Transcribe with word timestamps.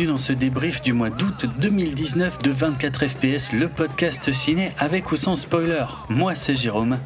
bienvenue 0.00 0.16
dans 0.16 0.24
ce 0.24 0.32
débrief 0.32 0.80
du 0.80 0.94
mois 0.94 1.10
d'août 1.10 1.44
2019 1.58 2.38
de 2.38 2.50
24 2.50 3.06
FPS, 3.06 3.52
le 3.52 3.68
podcast 3.68 4.32
ciné 4.32 4.72
avec 4.78 5.12
ou 5.12 5.16
sans 5.16 5.36
spoiler. 5.36 5.84
Moi 6.08 6.34
c'est 6.34 6.54
Jérôme. 6.54 6.96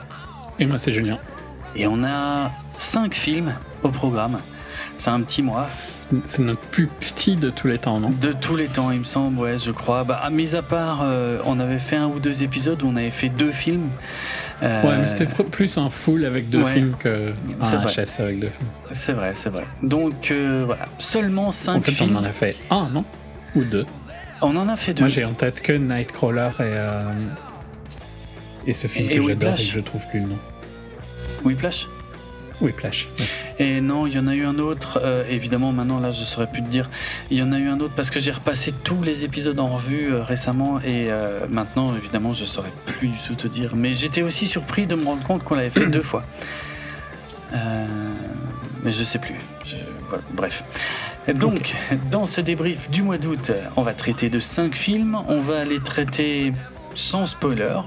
Et 0.61 0.67
moi 0.67 0.79
c'est 0.79 0.93
Julien. 0.93 1.19
Et 1.75 1.89
on 1.89 2.05
a 2.05 2.53
5 2.79 3.15
films 3.15 3.55
au 3.83 3.89
programme. 3.89 4.39
C'est 4.98 5.11
un 5.11 5.20
petit 5.23 5.43
mois. 5.43 5.65
C'est 5.65 6.39
notre 6.39 6.61
plus 6.61 6.87
petit 6.87 7.34
de 7.34 7.51
tous 7.51 7.67
les 7.67 7.79
temps, 7.79 7.98
non? 7.98 8.11
De 8.11 8.33
tous 8.33 8.55
les 8.55 8.69
temps, 8.69 8.93
il 8.93 9.01
me 9.01 9.05
semble, 9.05 9.41
ouais, 9.41 9.59
je 9.59 9.73
crois. 9.73 10.05
Bah, 10.05 10.23
mis 10.31 10.55
à 10.55 10.62
part, 10.62 11.01
euh, 11.03 11.41
on 11.45 11.59
avait 11.59 11.81
fait 11.81 11.97
un 11.97 12.06
ou 12.06 12.20
deux 12.20 12.45
épisodes 12.45 12.81
où 12.83 12.87
on 12.87 12.97
avait 12.97 13.11
fait 13.11 13.29
deux 13.29 13.53
films. 13.53 13.89
Euh, 14.62 14.82
ouais, 14.82 14.98
mais 14.98 15.08
c'était 15.08 15.26
plus 15.26 15.76
un 15.78 15.90
full 15.90 16.24
avec 16.24 16.48
deux 16.48 16.64
films 16.66 16.94
que 16.98 17.32
un 17.60 17.84
HS 17.84 18.20
avec 18.20 18.40
deux 18.40 18.50
films. 18.50 18.68
C'est 18.92 19.12
vrai, 19.12 19.33
c'est 19.34 19.50
vrai. 19.50 19.66
Donc 19.83 20.30
euh, 20.30 20.62
voilà, 20.64 20.86
seulement 20.98 21.50
cinq 21.50 21.77
en 21.77 21.80
fait, 21.80 21.92
films. 21.92 22.16
On 22.16 22.20
en 22.20 22.24
a 22.24 22.30
fait 22.30 22.56
un, 22.70 22.88
non? 22.88 23.05
Ou 23.56 23.64
deux? 23.64 23.84
On 24.41 24.56
en 24.56 24.69
a 24.69 24.77
fait 24.77 24.94
deux. 24.94 25.02
Moi 25.02 25.08
j'ai 25.08 25.24
en 25.24 25.34
tête 25.34 25.61
que 25.61 25.72
Nightcrawler 25.72 26.50
et, 26.61 28.70
et 28.70 28.74
ce 28.74 28.86
film 28.86 29.08
que 29.08 29.28
j'adore 29.28 29.55
et 29.55 29.56
que 29.56 29.62
je 29.62 29.80
trouve 29.80 30.02
plus 30.11 30.20
le 30.20 30.27
nom. 30.27 30.38
Whiplash 31.44 31.86
oui, 32.60 32.72
Plash. 32.72 33.08
Et 33.58 33.80
non, 33.80 34.06
il 34.06 34.14
y 34.14 34.19
en 34.19 34.27
a 34.27 34.34
eu 34.34 34.44
un 34.44 34.58
autre. 34.58 35.00
Euh, 35.02 35.24
évidemment, 35.28 35.72
maintenant, 35.72 35.98
là, 35.98 36.12
je 36.12 36.24
saurais 36.24 36.47
plus 36.47 36.62
te 36.62 36.69
dire. 36.69 36.88
Il 37.30 37.38
y 37.38 37.42
en 37.42 37.52
a 37.52 37.58
eu 37.58 37.69
un 37.69 37.80
autre 37.80 37.94
parce 37.96 38.11
que 38.11 38.20
j'ai 38.20 38.30
repassé 38.30 38.72
tous 38.84 39.02
les 39.02 39.24
épisodes 39.24 39.58
en 39.58 39.69
revue 39.69 40.12
euh, 40.12 40.22
récemment 40.22 40.80
et 40.80 41.11
euh, 41.11 41.46
maintenant, 41.48 41.94
évidemment, 41.96 42.33
je 42.33 42.44
saurais 42.44 42.72
plus 42.86 43.08
du 43.08 43.19
tout 43.27 43.34
te 43.34 43.48
dire. 43.48 43.74
Mais 43.74 43.94
j'étais 43.94 44.22
aussi 44.22 44.46
surpris 44.46 44.86
de 44.86 44.94
me 44.94 45.05
rendre 45.05 45.22
compte 45.24 45.42
qu'on 45.42 45.55
l'avait 45.55 45.70
fait 45.70 45.86
deux 45.86 46.02
fois. 46.02 46.24
mais 47.52 48.92
je 48.92 49.05
sais 49.05 49.18
plus. 49.18 49.36
bref. 50.33 50.62
Donc, 51.34 51.74
dans 52.11 52.27
ce 52.27 52.41
débrief 52.41 52.91
du 52.91 53.02
mois 53.02 53.18
d'août, 53.18 53.50
on 53.77 53.83
va 53.83 53.94
traiter 53.94 54.28
de 54.28 54.41
cinq 54.41 54.74
films. 54.74 55.18
On 55.27 55.41
va 55.41 55.64
les 55.64 55.80
traiter 55.80 56.52
sans 56.94 57.27
spoiler. 57.27 57.80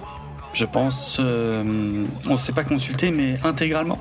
Je 0.54 0.66
pense, 0.66 1.20
on 1.20 1.24
ne 1.24 2.38
s'est 2.38 2.52
pas 2.52 2.64
consulté, 2.64 3.12
mais 3.12 3.38
intégralement. 3.44 4.00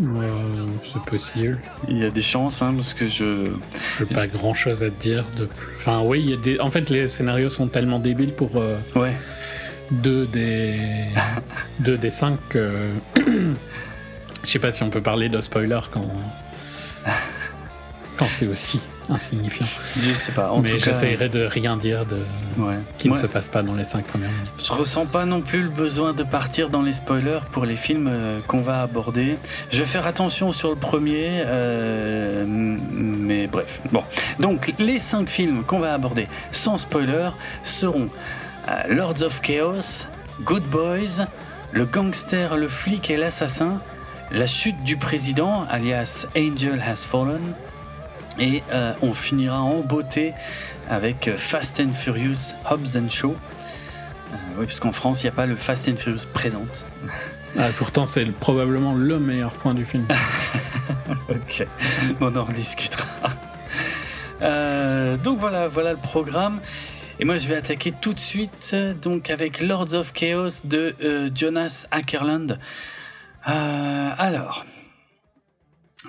Euh, 0.00 0.66
c'est 0.84 1.02
possible. 1.02 1.60
Il 1.88 1.98
y 1.98 2.04
a 2.04 2.10
des 2.10 2.22
chances, 2.22 2.62
hein, 2.62 2.72
parce 2.76 2.94
que 2.94 3.08
je. 3.08 3.50
J'ai 3.98 4.06
pas 4.06 4.26
grand 4.26 4.54
chose 4.54 4.82
à 4.82 4.90
te 4.90 5.02
dire. 5.02 5.24
De... 5.36 5.48
Enfin, 5.76 6.02
oui, 6.02 6.20
il 6.20 6.30
y 6.30 6.32
a 6.32 6.36
des. 6.36 6.60
En 6.60 6.70
fait, 6.70 6.88
les 6.90 7.08
scénarios 7.08 7.50
sont 7.50 7.68
tellement 7.68 7.98
débiles 7.98 8.32
pour. 8.32 8.56
Euh, 8.56 8.78
ouais. 8.96 9.14
Deux 9.90 10.26
des. 10.26 10.78
deux 11.80 11.98
des 11.98 12.10
cinq. 12.10 12.38
Je 12.54 14.48
sais 14.48 14.58
pas 14.58 14.72
si 14.72 14.82
on 14.82 14.90
peut 14.90 15.02
parler 15.02 15.28
de 15.28 15.40
spoiler 15.40 15.80
quand. 15.92 16.06
Quand 18.22 18.30
c'est 18.30 18.46
aussi 18.46 18.80
insignifiant. 19.08 19.66
Je 19.98 20.12
sais 20.14 20.32
pas. 20.32 20.52
Mais 20.62 20.78
j'essayerai 20.78 21.28
de 21.28 21.44
rien 21.44 21.76
dire 21.76 22.06
de 22.06 22.18
qui 22.98 23.08
ne 23.08 23.14
se 23.14 23.26
passe 23.26 23.48
pas 23.48 23.62
dans 23.62 23.74
les 23.74 23.84
cinq 23.84 24.04
premières 24.04 24.30
minutes. 24.30 24.50
Je 24.64 24.72
ressens 24.72 25.06
pas 25.06 25.24
non 25.24 25.40
plus 25.40 25.62
le 25.62 25.68
besoin 25.68 26.12
de 26.12 26.22
partir 26.22 26.70
dans 26.70 26.82
les 26.82 26.92
spoilers 26.92 27.40
pour 27.52 27.64
les 27.64 27.76
films 27.76 28.08
euh, 28.10 28.38
qu'on 28.46 28.60
va 28.60 28.82
aborder. 28.82 29.36
Je 29.70 29.80
vais 29.80 29.86
faire 29.86 30.06
attention 30.06 30.52
sur 30.52 30.70
le 30.70 30.76
premier, 30.76 31.42
euh, 31.46 32.44
mais 32.46 33.46
bref. 33.46 33.80
Bon, 33.90 34.04
donc 34.38 34.72
les 34.78 34.98
cinq 34.98 35.28
films 35.28 35.64
qu'on 35.64 35.80
va 35.80 35.94
aborder 35.94 36.28
sans 36.52 36.78
spoiler 36.78 37.30
seront 37.64 38.08
euh, 38.68 38.94
Lords 38.94 39.22
of 39.22 39.40
Chaos, 39.40 40.06
Good 40.42 40.64
Boys, 40.64 41.26
Le 41.72 41.84
Gangster, 41.84 42.56
le 42.56 42.68
Flic 42.68 43.10
et 43.10 43.16
l'Assassin, 43.16 43.80
La 44.30 44.46
Chute 44.46 44.82
du 44.84 44.96
Président, 44.96 45.66
alias 45.68 46.26
Angel 46.36 46.82
Has 46.86 47.04
Fallen. 47.04 47.54
Et 48.38 48.62
euh, 48.72 48.94
on 49.02 49.12
finira 49.12 49.60
en 49.60 49.80
beauté 49.80 50.32
avec 50.88 51.30
Fast 51.36 51.80
and 51.80 51.92
Furious 51.94 52.52
Hobbs 52.70 52.96
and 52.96 53.10
Show. 53.10 53.36
Euh, 54.32 54.36
oui, 54.58 54.66
parce 54.66 54.80
qu'en 54.80 54.92
France, 54.92 55.22
il 55.22 55.26
n'y 55.26 55.30
a 55.30 55.34
pas 55.34 55.46
le 55.46 55.56
Fast 55.56 55.88
and 55.88 55.96
Furious 55.96 56.26
présente. 56.32 56.68
Ah, 57.58 57.68
pourtant, 57.76 58.06
c'est 58.06 58.24
probablement 58.32 58.94
le 58.94 59.18
meilleur 59.18 59.52
point 59.52 59.74
du 59.74 59.84
film. 59.84 60.06
ok, 61.28 61.66
on 62.22 62.34
en 62.34 62.46
discutera. 62.46 63.04
Euh, 64.40 65.18
donc 65.18 65.38
voilà, 65.38 65.68
voilà 65.68 65.90
le 65.90 65.98
programme. 65.98 66.60
Et 67.20 67.26
moi, 67.26 67.36
je 67.36 67.48
vais 67.48 67.56
attaquer 67.56 67.92
tout 67.92 68.14
de 68.14 68.20
suite 68.20 68.74
donc 69.02 69.28
avec 69.28 69.60
Lords 69.60 69.92
of 69.92 70.14
Chaos 70.14 70.62
de 70.64 70.94
Jonas 71.34 71.84
Ackerland. 71.90 72.58
alors, 73.44 74.64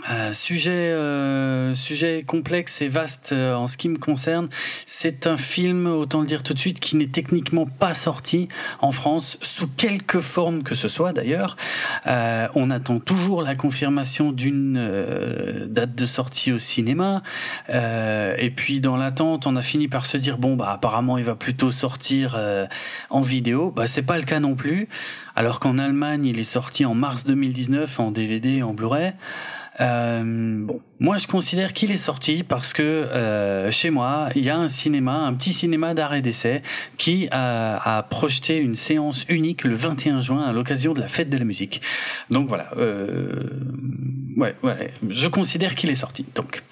euh, 0.10 0.34
sujet, 0.34 0.72
euh, 0.72 1.76
sujet 1.76 2.24
complexe 2.26 2.82
et 2.82 2.88
vaste 2.88 3.30
euh, 3.32 3.54
en 3.54 3.68
ce 3.68 3.78
qui 3.78 3.90
me 3.90 4.00
concerne. 4.00 4.50
C'est 4.88 5.28
un 5.28 5.38
film, 5.38 5.86
autant 5.86 6.22
le 6.22 6.26
dire 6.26 6.42
tout 6.42 6.56
de 6.56 6.60
suite, 6.60 6.80
qui 6.80 6.96
n'est 6.96 7.08
techniquement 7.08 7.68
pas 7.68 7.94
sorti 7.94 8.48
en 8.82 8.92
France, 8.92 9.38
sous 9.42 9.68
quelque 9.68 10.20
forme 10.20 10.64
que 10.64 10.74
ce 10.74 10.88
soit 10.88 11.14
d'ailleurs. 11.14 11.58
on 12.06 12.72
attend 12.72 13.00
toujours 13.00 13.44
la 13.44 13.56
confirmation 13.56 14.32
d'une 14.32 15.68
date 15.68 15.94
de 15.96 16.06
sortie 16.06 16.52
au 16.52 16.60
cinéma. 16.60 17.22
et 17.70 18.54
puis 18.56 18.80
dans 18.80 18.98
l'attente, 18.98 19.46
on 19.46 19.56
a 19.56 19.62
fini 19.62 19.88
par 19.88 20.06
se 20.06 20.18
dire 20.18 20.38
bon 20.38 20.56
bah 20.56 20.72
apparemment 20.72 21.18
il 21.18 21.24
va 21.24 21.36
plutôt 21.36 21.72
sortir 21.72 22.40
en 23.10 23.22
vidéo. 23.22 23.72
Bah 23.72 23.88
c'est 23.88 24.02
pas 24.02 24.18
le 24.18 24.24
cas 24.24 24.40
non 24.40 24.56
plus. 24.56 24.88
Alors 25.36 25.60
qu'en 25.60 25.78
Allemagne, 25.78 26.26
il 26.26 26.40
est 26.40 26.44
sorti 26.44 26.86
en 26.86 26.94
mars 26.94 27.26
2019 27.26 28.00
en 28.00 28.12
DVD 28.12 28.58
et 28.58 28.64
en 28.64 28.74
Blu-ray. 28.74 29.14
Euh, 29.82 30.24
bon, 30.66 30.82
moi 31.00 31.18
je 31.18 31.26
considère 31.26 31.74
qu'il 31.74 31.92
est 31.92 31.98
sorti 31.98 32.44
parce 32.44 32.74
que 32.74 32.84
euh, 32.84 33.72
chez 33.72 33.90
moi 33.90 34.30
il 34.36 34.44
y 34.44 34.52
a 34.52 34.58
un 34.58 34.68
cinéma, 34.68 35.14
un 35.14 35.34
petit 35.34 35.52
cinéma 35.52 35.96
d'arrêt 35.96 36.22
d'essai 36.22 36.62
qui 36.98 37.28
a, 37.32 38.06
projeté 38.10 38.60
une 38.60 38.76
séance 38.76 39.26
unique 39.30 39.64
le 39.64 39.76
21 39.76 40.22
juin 40.22 40.44
à 40.44 40.54
l'occasion 40.54 40.94
de 40.94 41.00
la 41.00 41.08
fête 41.08 41.30
de 41.30 41.38
la 41.38 41.46
musique. 41.46 41.82
Donc 42.30 42.48
voilà, 42.48 42.70
euh, 42.78 43.50
ouais, 44.38 44.56
ouais, 44.62 44.94
je 45.10 45.28
considère 45.28 45.76
qu'il 45.76 45.90
est 45.90 45.96
sorti. 45.96 46.26
Donc. 46.36 46.64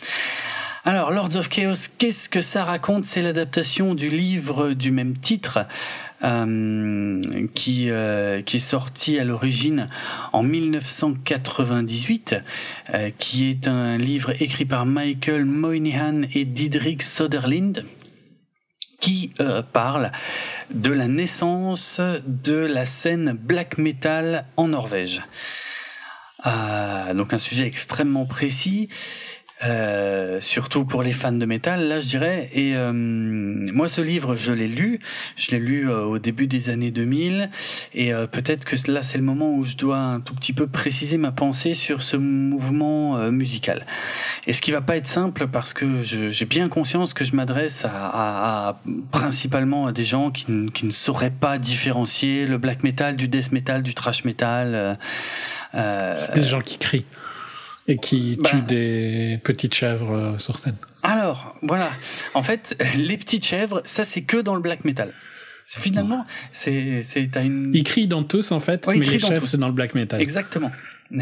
Alors, 0.83 1.11
Lords 1.11 1.35
of 1.35 1.47
Chaos, 1.47 1.89
qu'est-ce 1.99 2.27
que 2.27 2.41
ça 2.41 2.63
raconte? 2.63 3.05
C'est 3.05 3.21
l'adaptation 3.21 3.93
du 3.93 4.09
livre 4.09 4.73
du 4.73 4.89
même 4.89 5.15
titre 5.15 5.59
euh, 6.23 7.47
qui, 7.55 7.89
euh, 7.89 8.43
qui 8.43 8.57
est 8.57 8.59
sorti 8.59 9.17
à 9.17 9.23
l'origine 9.23 9.89
en 10.33 10.43
1998, 10.43 12.35
euh, 12.93 13.09
qui 13.17 13.49
est 13.49 13.67
un 13.67 13.97
livre 13.97 14.39
écrit 14.39 14.65
par 14.65 14.85
Michael 14.85 15.45
Moynihan 15.45 16.21
et 16.33 16.45
Didrik 16.45 17.01
Soderlind 17.01 17.85
qui 18.99 19.33
parle 19.73 20.11
de 20.69 20.91
la 20.91 21.07
naissance 21.07 21.99
de 21.99 22.53
la 22.53 22.85
scène 22.85 23.31
black 23.31 23.79
metal 23.79 24.45
en 24.57 24.67
Norvège. 24.67 25.23
donc 26.45 27.33
un 27.33 27.39
sujet 27.39 27.65
extrêmement 27.65 28.27
précis 28.27 28.89
euh, 29.63 30.41
surtout 30.41 30.85
pour 30.85 31.03
les 31.03 31.13
fans 31.13 31.31
de 31.31 31.45
métal, 31.45 31.87
là 31.87 31.99
je 31.99 32.07
dirais. 32.07 32.49
Et 32.53 32.75
euh, 32.75 32.91
moi 32.93 33.87
ce 33.87 34.01
livre, 34.01 34.35
je 34.35 34.51
l'ai 34.51 34.67
lu, 34.67 34.99
je 35.35 35.51
l'ai 35.51 35.59
lu 35.59 35.89
euh, 35.89 36.03
au 36.03 36.17
début 36.17 36.47
des 36.47 36.69
années 36.69 36.89
2000, 36.89 37.49
et 37.93 38.11
peut-être 38.31 38.65
que 38.65 38.75
là 38.91 39.03
c'est 39.03 39.17
le 39.17 39.23
moment 39.23 39.53
où 39.53 39.63
je 39.63 39.75
dois 39.75 39.97
un 39.97 40.19
tout 40.19 40.33
petit 40.33 40.53
peu 40.53 40.67
préciser 40.67 41.17
ma 41.17 41.31
pensée 41.31 41.73
sur 41.73 42.01
ce 42.01 42.17
mouvement 42.17 43.31
musical. 43.31 43.85
Et 44.47 44.53
ce 44.53 44.61
qui 44.61 44.71
va 44.71 44.81
pas 44.81 44.97
être 44.97 45.07
simple 45.07 45.47
parce 45.47 45.73
que 45.73 46.01
j'ai 46.01 46.45
bien 46.45 46.67
conscience 46.67 47.13
que 47.13 47.23
je 47.23 47.35
m'adresse 47.35 47.85
à, 47.85 47.89
à, 47.89 48.69
à, 48.69 48.81
principalement 49.11 49.87
à 49.87 49.91
des 49.91 50.05
gens 50.05 50.31
qui, 50.31 50.45
qui, 50.73 50.85
ne 50.85 50.91
sauraient 50.91 51.31
pas 51.31 51.57
différencier 51.57 52.45
le 52.47 52.57
black 52.57 52.83
metal 52.83 53.15
du 53.15 53.27
death 53.27 53.51
metal, 53.51 53.83
du 53.83 53.93
trash 53.93 54.25
metal. 54.25 54.97
c'est 55.73 56.33
des 56.33 56.43
gens 56.43 56.61
qui 56.61 56.77
crient 56.77 57.05
et 57.91 57.97
qui 57.97 58.37
bah. 58.37 58.49
tue 58.49 58.61
des 58.61 59.39
petites 59.43 59.73
chèvres 59.73 60.11
euh, 60.11 60.37
sur 60.37 60.59
scène. 60.59 60.75
Alors, 61.03 61.55
voilà. 61.61 61.89
En 62.33 62.43
fait, 62.43 62.75
les 62.95 63.17
petites 63.17 63.45
chèvres, 63.45 63.81
ça 63.85 64.03
c'est 64.03 64.21
que 64.21 64.37
dans 64.37 64.55
le 64.55 64.61
black 64.61 64.85
metal. 64.85 65.13
Finalement, 65.65 66.25
c'est 66.51 67.01
c'est 67.03 67.29
une. 67.37 67.71
Ils 67.73 67.83
crient 67.83 68.07
dans 68.07 68.23
tous 68.23 68.51
en 68.51 68.59
fait, 68.59 68.85
mais 68.87 68.97
les 68.97 69.19
chèvres 69.19 69.45
c'est 69.45 69.57
dans 69.57 69.67
le 69.67 69.73
black 69.73 69.95
metal. 69.95 70.21
Exactement. 70.21 70.71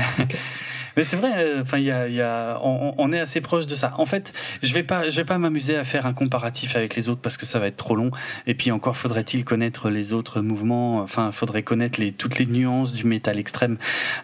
Mais 0.98 1.04
c'est 1.04 1.16
vrai, 1.16 1.32
euh, 1.38 1.62
enfin, 1.62 1.78
il 1.78 1.86
y 1.86 1.92
a, 1.92 2.08
y 2.08 2.22
a, 2.22 2.60
on, 2.62 3.14
est 3.14 3.20
assez 3.20 3.42
proche 3.42 3.66
de 3.66 3.76
ça. 3.76 3.94
En 3.98 4.06
fait, 4.06 4.34
je 4.64 4.74
vais 4.74 4.84
pas, 4.84 5.10
je 5.10 5.16
vais 5.16 5.24
pas 5.24 5.38
m'amuser 5.38 5.76
à 5.78 5.84
faire 5.84 6.06
un 6.06 6.14
comparatif 6.14 6.76
avec 6.76 6.96
les 6.96 7.10
autres 7.10 7.22
parce 7.22 7.38
que 7.38 7.46
ça 7.46 7.60
va 7.60 7.68
être 7.68 7.78
trop 7.78 7.96
long. 7.96 8.12
Et 8.48 8.54
puis 8.54 8.72
encore, 8.72 8.98
faudrait-il 8.98 9.46
connaître 9.46 9.90
les 9.90 10.14
autres 10.14 10.42
mouvements? 10.42 10.98
Enfin, 10.98 11.32
faudrait 11.32 11.64
connaître 11.64 12.00
les 12.00 12.12
toutes 12.12 12.38
les 12.38 12.46
nuances 12.46 12.92
du 12.92 13.06
métal 13.06 13.40
extrême, 13.40 13.78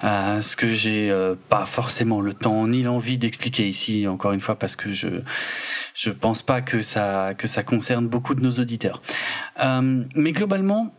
euh, 0.03 0.41
ce 0.41 0.56
que 0.56 0.73
j'ai 0.73 1.09
euh, 1.12 1.35
pas 1.50 1.65
forcément 1.65 2.19
le 2.19 2.33
temps 2.33 2.68
ni 2.68 2.83
l'envie 2.83 3.18
d'expliquer 3.18 3.68
ici. 3.68 4.07
Encore 4.07 4.33
une 4.33 4.41
fois, 4.41 4.59
parce 4.59 4.75
que 4.75 4.91
je, 4.91 5.07
je 5.94 6.09
pense 6.09 6.41
pas 6.41 6.61
que 6.61 6.81
ça, 6.81 7.33
que 7.38 7.47
ça 7.47 7.63
concerne 7.63 8.07
beaucoup 8.07 8.35
de 8.35 8.41
nos 8.41 8.51
auditeurs. 8.51 9.01
Euh, 9.63 10.03
mais 10.15 10.31
globalement 10.31 10.91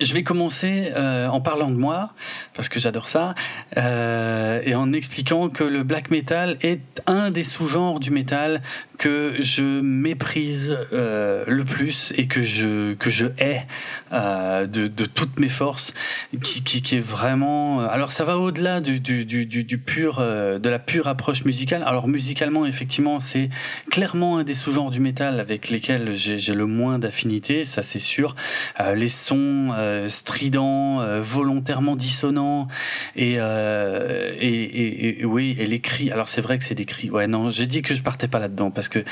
je 0.00 0.14
vais 0.14 0.24
commencer 0.24 0.92
euh, 0.96 1.28
en 1.28 1.40
parlant 1.40 1.70
de 1.70 1.76
moi, 1.76 2.12
parce 2.54 2.68
que 2.68 2.80
j'adore 2.80 3.08
ça, 3.08 3.34
euh, 3.76 4.60
et 4.64 4.74
en 4.74 4.92
expliquant 4.92 5.48
que 5.48 5.62
le 5.62 5.84
black 5.84 6.10
metal 6.10 6.58
est 6.60 6.80
un 7.06 7.30
des 7.30 7.44
sous-genres 7.44 8.00
du 8.00 8.10
metal 8.10 8.62
que 8.98 9.34
je 9.40 9.62
méprise 9.62 10.76
euh, 10.92 11.44
le 11.46 11.64
plus 11.64 12.12
et 12.16 12.26
que 12.26 12.42
je 12.42 12.94
que 12.94 13.10
je 13.10 13.26
hais 13.38 13.66
euh, 14.12 14.66
de, 14.66 14.88
de 14.88 15.04
toutes 15.04 15.38
mes 15.38 15.50
forces, 15.50 15.92
qui, 16.42 16.64
qui, 16.64 16.82
qui 16.82 16.96
est 16.96 17.00
vraiment. 17.00 17.82
euh, 17.82 17.88
Alors 17.88 18.10
ça 18.10 18.24
va 18.24 18.38
au-delà 18.38 18.80
du, 18.80 18.98
du, 18.98 19.24
du, 19.26 19.46
du, 19.46 19.78
pur 19.78 20.16
euh, 20.18 20.58
de 20.58 20.68
la 20.68 20.78
pure 20.78 21.08
approche 21.08 21.44
musicale. 21.44 21.84
Alors 21.86 22.08
musicalement, 22.08 22.66
effectivement, 22.66 23.20
c'est 23.20 23.50
clairement 23.90 24.38
un 24.38 24.44
des 24.44 24.54
sous-genres 24.54 24.90
du 24.90 24.98
metal 25.00 25.40
avec 25.40 25.68
lesquels 25.68 26.16
j'ai 26.16 26.54
le 26.54 26.66
moins 26.66 26.98
d'affinité, 26.98 27.64
ça 27.64 27.82
c'est 27.82 28.00
sûr. 28.00 28.34
Les 28.94 29.10
sons 29.10 29.75
euh, 29.76 30.08
stridents, 30.08 31.00
euh, 31.02 31.20
volontairement 31.20 31.96
dissonants 31.96 32.66
et, 33.14 33.34
euh, 33.36 34.34
et, 34.40 35.20
et, 35.20 35.24
oui 35.26 35.54
et 35.58 35.66
les 35.66 35.80
cris. 35.80 36.10
Alors 36.10 36.28
c'est 36.28 36.40
vrai 36.40 36.58
que 36.58 36.64
c'est 36.64 36.74
des 36.74 36.86
cris. 36.86 37.10
Ouais 37.10 37.26
non, 37.26 37.50
j'ai 37.50 37.66
dit 37.66 37.82
que 37.82 37.94
je 37.94 38.02
partais 38.02 38.28
pas 38.28 38.38
là-dedans 38.38 38.70
parce 38.70 38.88
que 38.88 39.04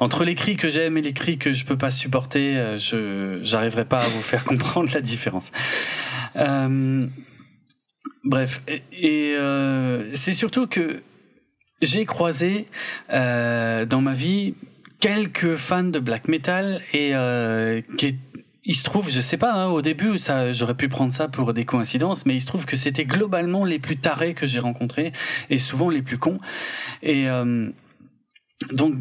entre 0.00 0.24
les 0.24 0.34
cris 0.34 0.56
que 0.56 0.68
j'aime 0.68 0.98
et 0.98 1.02
les 1.02 1.14
cris 1.14 1.38
que 1.38 1.54
je 1.54 1.64
peux 1.64 1.78
pas 1.78 1.90
supporter, 1.90 2.78
je 2.78 3.40
j'arriverai 3.42 3.86
pas 3.86 3.98
à 3.98 4.08
vous 4.08 4.20
faire 4.20 4.44
comprendre 4.52 4.90
la 4.92 5.00
différence. 5.00 5.50
Bref 8.24 8.62
et, 8.92 9.34
c'est 10.14 10.34
surtout 10.34 10.66
que 10.66 11.02
j'ai 11.80 12.04
croisé 12.04 12.66
dans 13.08 14.00
ma 14.02 14.14
vie 14.14 14.54
quelques 15.00 15.56
fans 15.56 15.84
de 15.84 15.98
black 15.98 16.28
metal 16.28 16.82
et 16.92 17.14
qui 17.96 18.18
il 18.64 18.76
se 18.76 18.84
trouve, 18.84 19.10
je 19.10 19.20
sais 19.20 19.36
pas, 19.36 19.52
hein, 19.52 19.66
au 19.68 19.82
début, 19.82 20.18
ça, 20.18 20.52
j'aurais 20.52 20.76
pu 20.76 20.88
prendre 20.88 21.12
ça 21.12 21.28
pour 21.28 21.52
des 21.52 21.64
coïncidences, 21.64 22.26
mais 22.26 22.36
il 22.36 22.40
se 22.40 22.46
trouve 22.46 22.64
que 22.64 22.76
c'était 22.76 23.04
globalement 23.04 23.64
les 23.64 23.78
plus 23.78 23.96
tarés 23.96 24.34
que 24.34 24.46
j'ai 24.46 24.60
rencontrés 24.60 25.12
et 25.50 25.58
souvent 25.58 25.90
les 25.90 26.02
plus 26.02 26.18
cons. 26.18 26.38
Et 27.02 27.28
euh, 27.28 27.70
donc, 28.72 28.94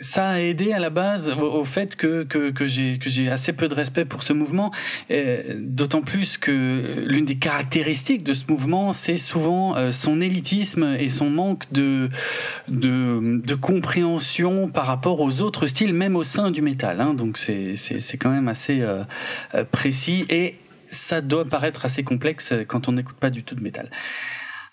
ça 0.00 0.30
a 0.30 0.38
aidé 0.40 0.72
à 0.72 0.78
la 0.78 0.90
base 0.90 1.30
au, 1.30 1.64
fait 1.64 1.94
que, 1.94 2.24
que, 2.24 2.50
que 2.50 2.66
j'ai 2.66 3.30
assez 3.30 3.52
peu 3.52 3.68
de 3.68 3.74
respect 3.74 4.06
pour 4.06 4.22
ce 4.22 4.32
mouvement, 4.32 4.72
euh, 5.10 5.54
d'autant 5.58 6.00
plus 6.00 6.38
que 6.38 7.04
l'une 7.06 7.26
des 7.26 7.36
caractéristiques 7.36 8.24
de 8.24 8.32
ce 8.32 8.44
mouvement, 8.48 8.92
c'est 8.92 9.18
souvent 9.18 9.76
euh, 9.76 9.92
son 9.92 10.20
élitisme 10.20 10.96
et 10.98 11.08
son 11.08 11.28
manque 11.28 11.70
de, 11.72 12.08
de 12.68 13.40
de 13.44 13.54
compréhension 13.54 14.68
par 14.68 14.86
rapport 14.86 15.20
aux 15.20 15.40
autres 15.42 15.66
styles, 15.66 15.92
même 15.92 16.16
au 16.16 16.24
sein 16.24 16.50
du 16.50 16.62
métal. 16.62 17.00
Hein, 17.00 17.14
donc 17.14 17.36
c'est 17.38 18.16
quand 18.18 18.30
même 18.30 18.48
assez 18.48 18.80
euh, 18.80 19.04
précis 19.70 20.24
et 20.30 20.56
ça 20.88 21.20
doit 21.20 21.44
paraître 21.44 21.84
assez 21.84 22.02
complexe 22.02 22.54
quand 22.66 22.88
on 22.88 22.92
n'écoute 22.92 23.16
pas 23.16 23.30
du 23.30 23.44
tout 23.44 23.54
de 23.54 23.62
métal. 23.62 23.90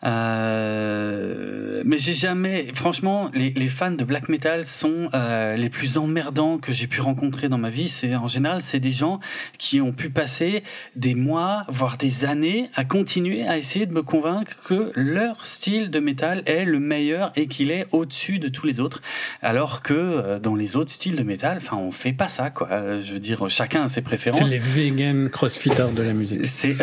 Euh, 0.03 1.81
mais 1.85 1.97
j'ai 1.97 2.13
jamais, 2.13 2.67
franchement, 2.73 3.31
les, 3.33 3.49
les 3.51 3.67
fans 3.67 3.91
de 3.91 4.03
black 4.03 4.29
metal 4.29 4.65
sont 4.65 5.09
euh, 5.13 5.55
les 5.55 5.69
plus 5.69 5.97
emmerdants 5.97 6.59
que 6.59 6.71
j'ai 6.71 6.85
pu 6.85 7.01
rencontrer 7.01 7.49
dans 7.49 7.57
ma 7.57 7.69
vie. 7.69 7.89
C'est 7.89 8.15
en 8.15 8.27
général, 8.27 8.61
c'est 8.61 8.79
des 8.79 8.91
gens 8.91 9.19
qui 9.57 9.81
ont 9.81 9.93
pu 9.93 10.09
passer 10.09 10.63
des 10.95 11.15
mois, 11.15 11.65
voire 11.67 11.97
des 11.97 12.25
années, 12.25 12.69
à 12.75 12.85
continuer 12.85 13.47
à 13.47 13.57
essayer 13.57 13.85
de 13.87 13.93
me 13.93 14.03
convaincre 14.03 14.51
que 14.65 14.91
leur 14.95 15.45
style 15.47 15.89
de 15.89 15.99
métal 15.99 16.43
est 16.45 16.65
le 16.65 16.79
meilleur 16.79 17.31
et 17.35 17.47
qu'il 17.47 17.71
est 17.71 17.87
au-dessus 17.91 18.37
de 18.37 18.49
tous 18.49 18.67
les 18.67 18.79
autres, 18.79 19.01
alors 19.41 19.81
que 19.81 19.93
euh, 19.93 20.39
dans 20.39 20.55
les 20.55 20.75
autres 20.75 20.91
styles 20.91 21.15
de 21.15 21.23
métal, 21.23 21.57
enfin, 21.57 21.77
on 21.77 21.91
fait 21.91 22.13
pas 22.13 22.27
ça, 22.27 22.51
quoi. 22.51 23.01
Je 23.01 23.13
veux 23.13 23.19
dire, 23.19 23.49
chacun 23.49 23.85
a 23.85 23.89
ses 23.89 24.01
préférences. 24.01 24.39
C'est 24.39 24.49
les 24.49 24.59
vegan 24.59 25.29
crossfitters 25.29 25.93
de 25.95 26.03
la 26.03 26.13
musique. 26.13 26.45
C'est, 26.45 26.75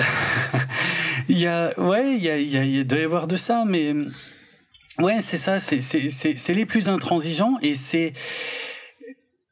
il 1.28 1.38
y 1.38 1.46
a, 1.46 1.78
ouais, 1.78 2.16
il 2.16 2.22
y 2.22 2.30
a, 2.30 2.38
il 2.38 2.50
y 2.50 2.80
a, 2.80 2.84
doit 2.84 3.03
y 3.04 3.26
de 3.26 3.36
ça, 3.36 3.64
mais 3.66 3.92
ouais, 4.98 5.20
c'est 5.22 5.38
ça, 5.38 5.58
c'est, 5.58 6.54
les 6.54 6.66
plus 6.66 6.88
intransigeants 6.88 7.58
et 7.62 7.74
c'est, 7.74 8.12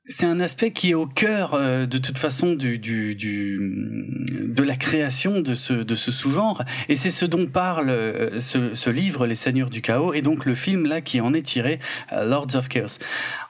c'est 0.07 0.27
un 0.27 0.41
aspect 0.41 0.73
qui 0.73 0.91
est 0.91 0.95
au 0.95 1.07
cœur 1.07 1.55
euh, 1.55 1.87
de 1.87 1.99
toute 1.99 2.19
façon 2.19 2.53
du, 2.53 2.79
du, 2.79 3.15
de 3.17 4.63
la 4.63 4.77
création 4.77 5.41
de 5.41 5.55
ce 5.55 5.85
sous-genre 6.11 6.63
et 6.89 6.97
c'est 6.97 7.11
ce 7.11 7.25
dont 7.25 7.47
parle 7.47 7.91
euh, 7.91 8.41
ce, 8.41 8.91
livre 8.91 9.27
Les 9.27 9.37
Seigneurs 9.37 9.71
du 9.71 9.81
Chaos 9.81 10.13
et 10.13 10.23
donc 10.23 10.45
le 10.45 10.55
film 10.55 10.87
là 10.87 11.01
qui 11.01 11.21
en 11.21 11.35
est 11.35 11.43
tiré 11.43 11.79
euh, 12.13 12.25
Lords 12.25 12.55
of 12.57 12.69
Chaos. 12.69 12.99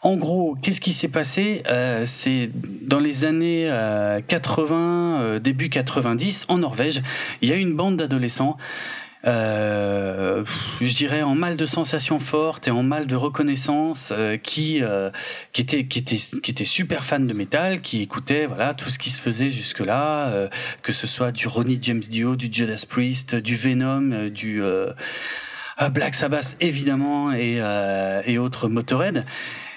En 0.03 0.17
gros, 0.17 0.57
qu'est-ce 0.63 0.81
qui 0.81 0.93
s'est 0.93 1.09
passé 1.09 1.63
C'est 2.07 2.51
dans 2.93 3.01
les 3.01 3.25
années 3.25 3.69
euh, 3.71 4.21
80, 4.27 5.21
euh, 5.23 5.39
début 5.39 5.71
90, 5.71 6.47
en 6.49 6.59
Norvège, 6.59 7.03
il 7.41 7.49
y 7.49 7.53
a 7.53 7.57
une 7.57 7.75
bande 7.75 7.97
d'adolescents 7.97 8.57
euh, 9.25 10.45
je 10.81 10.95
dirais 10.95 11.23
en 11.23 11.37
mal 11.37 11.57
de 11.57 11.65
sensations 11.65 12.19
fortes 12.19 12.67
et 12.67 12.73
en 12.73 12.83
mal 12.83 13.07
de 13.07 13.15
reconnaissance 13.15 14.13
euh, 14.13 14.37
qui 14.37 14.83
euh, 14.83 15.11
qui 15.53 15.63
étaient 15.63 15.85
qui 15.85 16.01
étaient 16.01 16.17
qui 16.17 16.51
étaient 16.51 16.65
super 16.65 17.05
fans 17.05 17.21
de 17.21 17.33
métal 17.33 17.83
qui 17.83 18.03
écoutaient 18.03 18.47
voilà 18.47 18.75
tout 18.75 18.91
ce 18.91 18.99
qui 18.99 19.11
se 19.11 19.21
faisait 19.21 19.51
jusque 19.51 19.79
là 19.79 20.29
euh, 20.29 20.49
que 20.83 20.93
ce 20.93 21.07
soit 21.07 21.31
du 21.31 21.47
Ronnie 21.47 21.79
James 21.83 22.01
Dio 22.01 22.35
du 22.35 22.49
Judas 22.53 22.85
Priest 22.89 23.37
du 23.37 23.55
Venom 23.55 24.11
euh, 24.11 24.29
du 24.29 24.61
euh, 24.61 24.91
Black 25.93 26.17
Sabbath 26.17 26.57
évidemment 26.61 27.33
et 27.33 27.61
et 28.27 28.39
autres 28.39 28.69
Motorhead. 28.69 29.25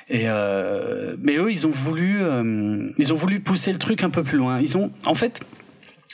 Et 0.07 0.25
mais 0.25 1.37
eux 1.37 1.51
ils 1.51 1.65
ont 1.65 1.71
voulu 1.71 2.21
ils 2.99 3.11
ont 3.11 3.15
voulu 3.15 3.39
pousser 3.39 3.73
le 3.73 3.79
truc 3.79 4.03
un 4.03 4.11
peu 4.11 4.21
plus 4.21 4.37
loin. 4.37 4.59
Ils 4.59 4.77
ont 4.77 4.91
en 5.05 5.15
fait 5.15 5.41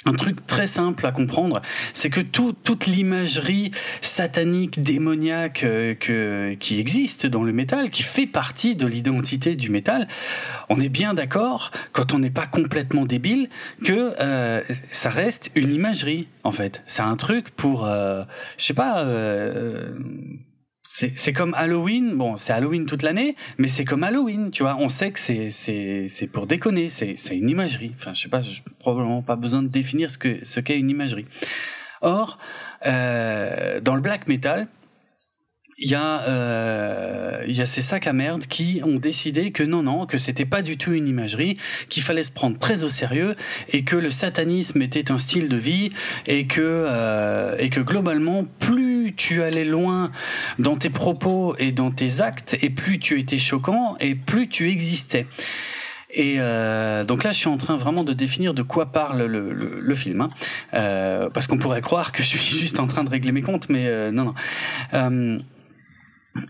un 0.06 0.14
truc 0.14 0.46
très 0.48 0.68
simple 0.68 1.06
à 1.06 1.12
comprendre, 1.12 1.62
c'est 1.94 2.10
que 2.10 2.22
tout, 2.22 2.54
toute 2.54 2.88
l'imagerie 2.88 3.72
satanique, 4.02 4.82
démoniaque 4.82 5.64
euh, 5.64 6.56
qui 6.56 6.80
existe 6.80 7.28
dans 7.28 7.44
le 7.44 7.54
métal, 7.54 7.92
qui 7.92 8.04
fait 8.04 8.26
partie 8.26 8.76
de 8.76 8.88
l'identité 8.88 9.56
du 9.56 9.70
métal, 9.70 10.08
on 10.70 10.80
est 10.80 10.90
bien 10.90 11.14
d'accord, 11.14 11.72
quand 11.92 12.14
on 12.14 12.20
n'est 12.20 12.32
pas 12.32 12.48
complètement 12.48 13.06
débile, 13.06 13.50
que 13.84 14.16
euh, 14.20 14.62
ça 14.92 15.10
reste 15.10 15.52
une 15.56 15.72
imagerie, 15.72 16.28
en 16.44 16.52
fait. 16.52 16.82
C'est 16.88 17.04
un 17.04 17.16
truc 17.16 17.52
pour, 17.52 17.86
euh, 17.86 18.24
je 18.58 18.66
sais 18.66 18.74
pas... 18.74 19.06
C'est 20.84 21.18
c'est 21.18 21.32
comme 21.32 21.54
Halloween, 21.54 22.16
bon, 22.16 22.38
c'est 22.38 22.54
Halloween 22.54 22.88
toute 22.88 23.04
l'année, 23.04 23.36
mais 23.60 23.68
c'est 23.68 23.86
comme 23.86 24.04
Halloween, 24.04 24.50
tu 24.50 24.64
vois. 24.64 24.78
On 24.80 24.90
sait 24.90 25.12
que 25.12 25.20
c'est 25.20 25.52
c'est 25.52 26.08
c'est 26.10 26.28
pour 26.28 26.48
déconner, 26.48 26.90
c'est 26.90 27.16
c'est 27.18 27.38
une 27.38 27.50
imagerie. 27.50 27.94
Enfin, 27.98 28.14
je 28.14 28.22
sais 28.22 28.30
pas, 28.30 28.42
j'ai 28.42 28.64
probablement 28.80 29.22
pas 29.22 29.36
besoin 29.36 29.62
de 29.62 29.68
définir 29.68 30.10
ce 30.10 30.18
que 30.18 30.44
ce 30.44 30.60
qu'est 30.60 30.80
une 30.80 30.90
imagerie. 30.90 31.28
Or, 32.02 32.40
euh, 32.88 33.80
dans 33.80 33.94
le 33.94 34.02
black 34.02 34.28
metal, 34.28 34.68
il 35.82 35.90
y 35.90 35.96
a 35.96 36.28
euh, 36.28 37.44
il 37.48 37.56
y 37.56 37.62
a 37.62 37.66
ces 37.66 37.82
sacs 37.82 38.08
à 38.08 38.14
merde 38.14 38.46
qui 38.48 38.82
ont 38.84 38.98
décidé 38.98 39.52
que 39.52 39.64
non 39.64 39.84
non 39.84 40.06
que 40.06 40.18
c'était 40.18 40.46
pas 40.46 40.62
du 40.62 40.78
tout 40.78 40.94
une 40.94 41.08
imagerie 41.08 41.58
qu'il 41.90 42.04
fallait 42.04 42.24
se 42.24 42.32
prendre 42.32 42.58
très 42.58 42.84
au 42.84 42.90
sérieux 42.90 43.36
et 43.70 43.84
que 43.84 43.96
le 43.96 44.12
satanisme 44.12 44.82
était 44.82 45.12
un 45.12 45.18
style 45.18 45.50
de 45.50 45.58
vie 45.58 45.92
et 46.28 46.46
que 46.46 46.62
euh, 46.62 47.56
et 47.58 47.70
que 47.70 47.80
globalement 47.82 48.46
plus 48.60 49.14
tu 49.18 49.42
allais 49.42 49.66
loin 49.66 50.12
dans 50.60 50.78
tes 50.78 50.90
propos 50.90 51.56
et 51.58 51.72
dans 51.72 51.92
tes 51.92 52.22
actes 52.22 52.56
et 52.62 52.70
plus 52.70 53.00
tu 53.00 53.20
étais 53.20 53.40
choquant 53.40 53.98
et 54.00 54.16
plus 54.16 54.48
tu 54.48 54.70
existais 54.70 55.26
et 56.14 56.36
euh, 56.40 57.04
donc 57.04 57.24
là, 57.24 57.32
je 57.32 57.38
suis 57.38 57.48
en 57.48 57.58
train 57.58 57.78
vraiment 57.78 58.04
de 58.04 58.14
définir 58.14 58.54
de 58.54 58.62
quoi 58.64 58.88
parle 58.88 59.24
le, 59.24 59.54
le, 59.54 59.80
le 59.80 59.96
film, 59.96 60.22
hein. 60.22 60.30
euh, 60.74 61.30
parce 61.30 61.48
qu'on 61.48 61.58
pourrait 61.58 61.82
croire 61.82 62.12
que 62.12 62.22
je 62.22 62.28
suis 62.28 62.40
juste 62.60 62.80
en 62.80 62.88
train 62.88 63.04
de 63.04 63.10
régler 63.10 63.32
mes 63.32 63.42
comptes, 63.42 63.70
mais 63.70 63.88
euh, 63.88 64.12
non, 64.12 64.34
non. 64.94 65.42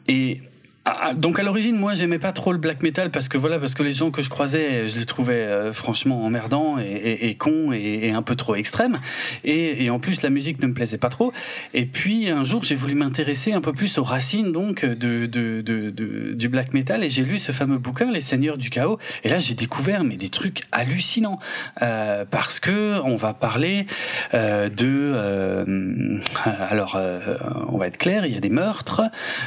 Et 0.08 0.42
ah, 0.84 1.14
donc 1.14 1.38
à 1.38 1.44
l'origine, 1.44 1.78
moi, 1.78 1.94
j'aimais 1.94 2.18
pas 2.18 2.32
trop 2.32 2.52
le 2.52 2.58
black 2.58 2.82
metal 2.82 3.12
parce 3.12 3.30
que 3.30 3.38
voilà, 3.38 3.60
parce 3.60 3.76
que 3.76 3.84
les 3.84 3.94
gens 3.94 4.10
que 4.10 4.24
je 4.24 4.30
croisais, 4.30 4.90
je 4.90 4.98
les 4.98 5.06
trouvais 5.06 5.34
euh, 5.36 5.74
franchement 5.74 6.26
emmerdants 6.26 6.80
et, 6.80 7.36
cons 7.38 7.72
et, 7.72 8.10
un 8.10 8.24
peu 8.24 8.36
trop 8.36 8.56
extrêmes. 8.56 8.98
Et, 9.44 9.92
en 9.92 10.00
plus, 10.00 10.24
la 10.24 10.32
musique 10.32 10.60
ne 10.60 10.66
me 10.66 10.74
plaisait 10.74 10.98
pas 10.98 11.10
trop. 11.10 11.34
Et 11.76 11.86
puis 11.86 12.30
un 12.30 12.44
jour, 12.44 12.64
j'ai 12.64 12.76
voulu 12.76 12.96
m'intéresser 12.96 13.54
un 13.54 13.62
peu 13.62 13.74
plus 13.74 14.00
aux 14.00 14.04
racines 14.04 14.52
donc 14.52 14.84
du 14.84 16.50
black 16.50 16.74
metal 16.74 17.04
et 17.04 17.12
j'ai 17.12 17.26
lu 17.26 17.38
ce 17.38 17.52
fameux 17.52 17.78
bouquin, 17.78 18.12
Les 18.12 18.22
Seigneurs 18.22 18.58
du 18.58 18.72
Chaos. 18.72 18.98
Et 19.24 19.30
là, 19.30 19.38
j'ai 19.38 19.54
découvert 19.54 20.04
mais 20.04 20.16
des 20.16 20.30
trucs 20.30 20.64
hallucinants 20.72 21.40
euh, 21.84 22.26
parce 22.30 22.60
que 22.60 23.00
on 23.04 23.18
va 23.18 23.36
parler 23.36 23.86
euh, 24.34 24.70
de 24.70 25.12
euh, 25.14 26.20
alors, 26.46 26.96
euh, 26.96 27.38
on 27.68 27.78
va 27.78 27.86
être 27.86 27.98
clair, 27.98 28.26
il 28.26 28.34
y 28.34 28.38
a 28.38 28.42
des 28.42 28.50
meurtres, 28.50 29.04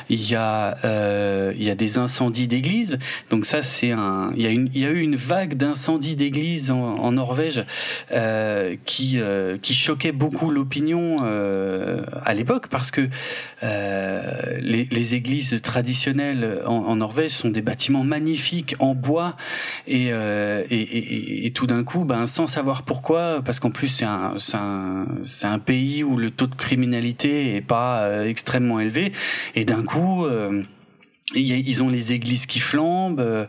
il 0.08 0.30
y 0.30 0.36
a 0.36 0.76
euh, 0.84 1.23
euh, 1.23 1.23
il 1.56 1.62
y 1.62 1.70
a 1.70 1.74
des 1.74 1.98
incendies 1.98 2.48
d'églises. 2.48 2.98
Donc 3.30 3.46
ça, 3.46 3.62
c'est 3.62 3.92
un. 3.92 4.32
Il 4.36 4.42
y 4.42 4.46
a 4.46 4.52
y 4.52 4.84
a 4.84 4.90
eu 4.90 5.00
une 5.00 5.16
vague 5.16 5.54
d'incendies 5.54 6.16
d'églises 6.16 6.70
en, 6.70 7.12
Norvège 7.12 7.64
euh, 8.12 8.76
qui 8.84 9.18
euh, 9.18 9.56
qui 9.60 9.74
choquait 9.74 10.12
beaucoup 10.12 10.50
l'opinion 10.50 11.16
euh, 11.22 12.02
à 12.24 12.34
l'époque 12.34 12.68
parce 12.68 12.90
que 12.90 13.08
euh, 13.62 14.58
les, 14.60 15.14
églises 15.14 15.60
traditionnelles 15.62 16.62
en, 16.66 16.96
Norvège 16.96 17.32
sont 17.32 17.50
des 17.50 17.62
bâtiments 17.62 18.04
magnifiques 18.04 18.74
en 18.78 18.94
bois 18.94 19.36
et 19.86 20.10
et, 20.70 21.52
tout 21.54 21.66
d'un 21.66 21.84
coup, 21.84 22.04
ben 22.04 22.26
sans 22.26 22.46
savoir 22.46 22.82
pourquoi, 22.82 23.42
parce 23.44 23.60
qu'en 23.60 23.70
plus 23.70 23.88
c'est 23.88 24.04
un 24.04 24.34
c'est 24.38 24.56
un, 24.56 25.06
un 25.42 25.58
pays 25.58 26.02
où 26.02 26.16
le 26.16 26.30
taux 26.30 26.46
de 26.46 26.54
criminalité 26.54 27.54
est 27.56 27.60
pas 27.60 28.26
extrêmement 28.26 28.80
élevé 28.80 29.12
et 29.54 29.64
d'un 29.64 29.82
coup 29.82 30.24
euh, 30.24 30.62
ils 31.34 31.82
ont 31.82 31.88
les 31.88 32.12
églises 32.12 32.44
qui 32.44 32.60
flambent, 32.60 33.20
euh, 33.20 33.46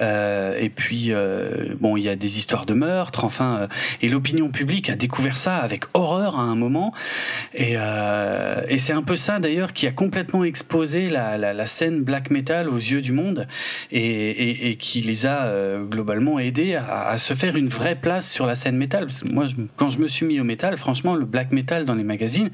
euh, 0.00 0.56
et 0.60 0.68
puis 0.68 1.06
euh, 1.10 1.74
bon, 1.80 1.96
il 1.96 2.04
y 2.04 2.08
a 2.08 2.14
des 2.14 2.38
histoires 2.38 2.66
de 2.66 2.74
meurtres, 2.74 3.24
enfin, 3.24 3.58
euh, 3.62 3.66
et 4.00 4.08
l'opinion 4.08 4.50
publique 4.50 4.90
a 4.90 4.94
découvert 4.94 5.36
ça 5.36 5.56
avec 5.56 5.86
horreur 5.92 6.38
à 6.38 6.42
un 6.42 6.54
moment, 6.54 6.94
et, 7.52 7.72
euh, 7.76 8.62
et 8.68 8.78
c'est 8.78 8.92
un 8.92 9.02
peu 9.02 9.16
ça 9.16 9.40
d'ailleurs 9.40 9.72
qui 9.72 9.88
a 9.88 9.90
complètement 9.90 10.44
exposé 10.44 11.10
la, 11.10 11.36
la, 11.36 11.52
la, 11.52 11.66
scène 11.66 12.04
black 12.04 12.30
metal 12.30 12.68
aux 12.68 12.76
yeux 12.76 13.02
du 13.02 13.10
monde, 13.10 13.48
et, 13.90 13.98
et, 13.98 14.70
et 14.70 14.76
qui 14.76 15.00
les 15.00 15.26
a 15.26 15.50
globalement 15.82 16.38
aidés 16.38 16.76
à, 16.76 17.08
à, 17.08 17.18
se 17.18 17.34
faire 17.34 17.56
une 17.56 17.68
vraie 17.68 17.96
place 17.96 18.30
sur 18.30 18.46
la 18.46 18.54
scène 18.54 18.76
métal. 18.76 19.08
moi, 19.24 19.48
je, 19.48 19.56
quand 19.74 19.90
je 19.90 19.98
me 19.98 20.06
suis 20.06 20.26
mis 20.26 20.38
au 20.38 20.44
métal, 20.44 20.76
franchement, 20.76 21.16
le 21.16 21.24
black 21.24 21.50
metal 21.50 21.84
dans 21.84 21.94
les 21.94 22.04
magazines, 22.04 22.50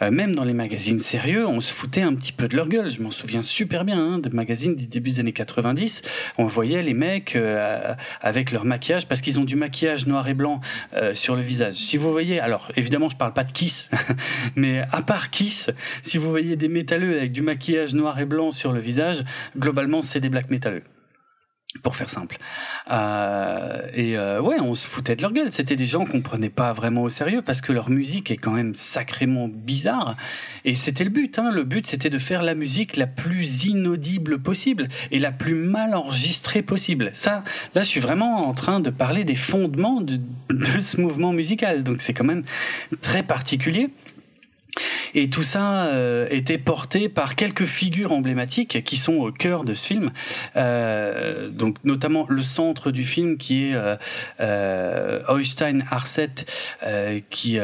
même 0.00 0.36
dans 0.36 0.44
les 0.44 0.52
magazines 0.52 1.00
sérieux, 1.00 1.46
on 1.46 1.60
se 1.60 1.72
foutait 1.72 2.02
un 2.02 2.14
petit 2.14 2.32
peu 2.32 2.46
de 2.46 2.54
leur 2.54 2.68
gueule. 2.68 2.90
Je 2.90 3.02
m'en 3.02 3.10
souviens 3.10 3.42
super 3.42 3.84
bien. 3.84 3.98
Hein 3.98 4.11
de 4.18 4.28
magazines 4.30 4.74
des 4.74 4.86
débuts 4.86 5.10
des 5.10 5.20
années 5.20 5.32
90. 5.32 6.02
On 6.38 6.46
voyait 6.46 6.82
les 6.82 6.94
mecs 6.94 7.36
euh, 7.36 7.94
avec 8.20 8.52
leur 8.52 8.64
maquillage 8.64 9.06
parce 9.06 9.20
qu'ils 9.20 9.38
ont 9.38 9.44
du 9.44 9.56
maquillage 9.56 10.06
noir 10.06 10.28
et 10.28 10.34
blanc 10.34 10.60
euh, 10.94 11.14
sur 11.14 11.36
le 11.36 11.42
visage. 11.42 11.74
Si 11.74 11.96
vous 11.96 12.10
voyez, 12.12 12.40
alors 12.40 12.70
évidemment 12.76 13.08
je 13.08 13.16
parle 13.16 13.32
pas 13.32 13.44
de 13.44 13.52
Kiss, 13.52 13.88
mais 14.56 14.82
à 14.92 15.02
part 15.02 15.30
Kiss, 15.30 15.70
si 16.02 16.18
vous 16.18 16.30
voyez 16.30 16.56
des 16.56 16.68
métalleux 16.68 17.16
avec 17.18 17.32
du 17.32 17.42
maquillage 17.42 17.94
noir 17.94 18.18
et 18.18 18.24
blanc 18.24 18.50
sur 18.50 18.72
le 18.72 18.80
visage, 18.80 19.24
globalement 19.56 20.02
c'est 20.02 20.20
des 20.20 20.28
black 20.28 20.50
métalleux 20.50 20.82
pour 21.82 21.96
faire 21.96 22.10
simple. 22.10 22.38
Euh, 22.90 23.80
et 23.94 24.16
euh, 24.16 24.40
ouais, 24.40 24.60
on 24.60 24.74
se 24.74 24.86
foutait 24.86 25.16
de 25.16 25.22
leur 25.22 25.32
gueule. 25.32 25.50
C'était 25.52 25.76
des 25.76 25.86
gens 25.86 26.04
qu'on 26.04 26.20
prenait 26.20 26.50
pas 26.50 26.72
vraiment 26.72 27.02
au 27.02 27.08
sérieux 27.08 27.42
parce 27.42 27.60
que 27.60 27.72
leur 27.72 27.88
musique 27.88 28.30
est 28.30 28.36
quand 28.36 28.52
même 28.52 28.74
sacrément 28.74 29.48
bizarre. 29.48 30.16
Et 30.64 30.74
c'était 30.74 31.04
le 31.04 31.10
but. 31.10 31.38
Hein. 31.38 31.50
Le 31.50 31.64
but, 31.64 31.86
c'était 31.86 32.10
de 32.10 32.18
faire 32.18 32.42
la 32.42 32.54
musique 32.54 32.96
la 32.96 33.06
plus 33.06 33.64
inaudible 33.64 34.40
possible 34.40 34.88
et 35.10 35.18
la 35.18 35.32
plus 35.32 35.54
mal 35.54 35.94
enregistrée 35.94 36.62
possible. 36.62 37.10
Ça, 37.14 37.42
là, 37.74 37.82
je 37.82 37.88
suis 37.88 38.00
vraiment 38.00 38.48
en 38.48 38.52
train 38.52 38.80
de 38.80 38.90
parler 38.90 39.24
des 39.24 39.34
fondements 39.34 40.00
de, 40.00 40.20
de 40.50 40.80
ce 40.80 41.00
mouvement 41.00 41.32
musical. 41.32 41.82
Donc 41.82 42.02
c'est 42.02 42.12
quand 42.12 42.24
même 42.24 42.44
très 43.00 43.22
particulier. 43.22 43.90
Et 45.14 45.28
tout 45.28 45.42
ça 45.42 45.84
euh, 45.86 46.26
était 46.30 46.58
porté 46.58 47.08
par 47.08 47.36
quelques 47.36 47.66
figures 47.66 48.12
emblématiques 48.12 48.82
qui 48.84 48.96
sont 48.96 49.14
au 49.14 49.30
cœur 49.30 49.64
de 49.64 49.74
ce 49.74 49.86
film. 49.86 50.12
Euh, 50.56 51.50
donc 51.50 51.76
notamment 51.84 52.24
le 52.28 52.42
centre 52.42 52.90
du 52.90 53.04
film 53.04 53.36
qui 53.36 53.64
est 53.64 53.74
euh, 53.74 53.96
euh 54.40 55.20
Arset, 55.90 56.30
euh, 56.84 57.20
qui 57.30 57.58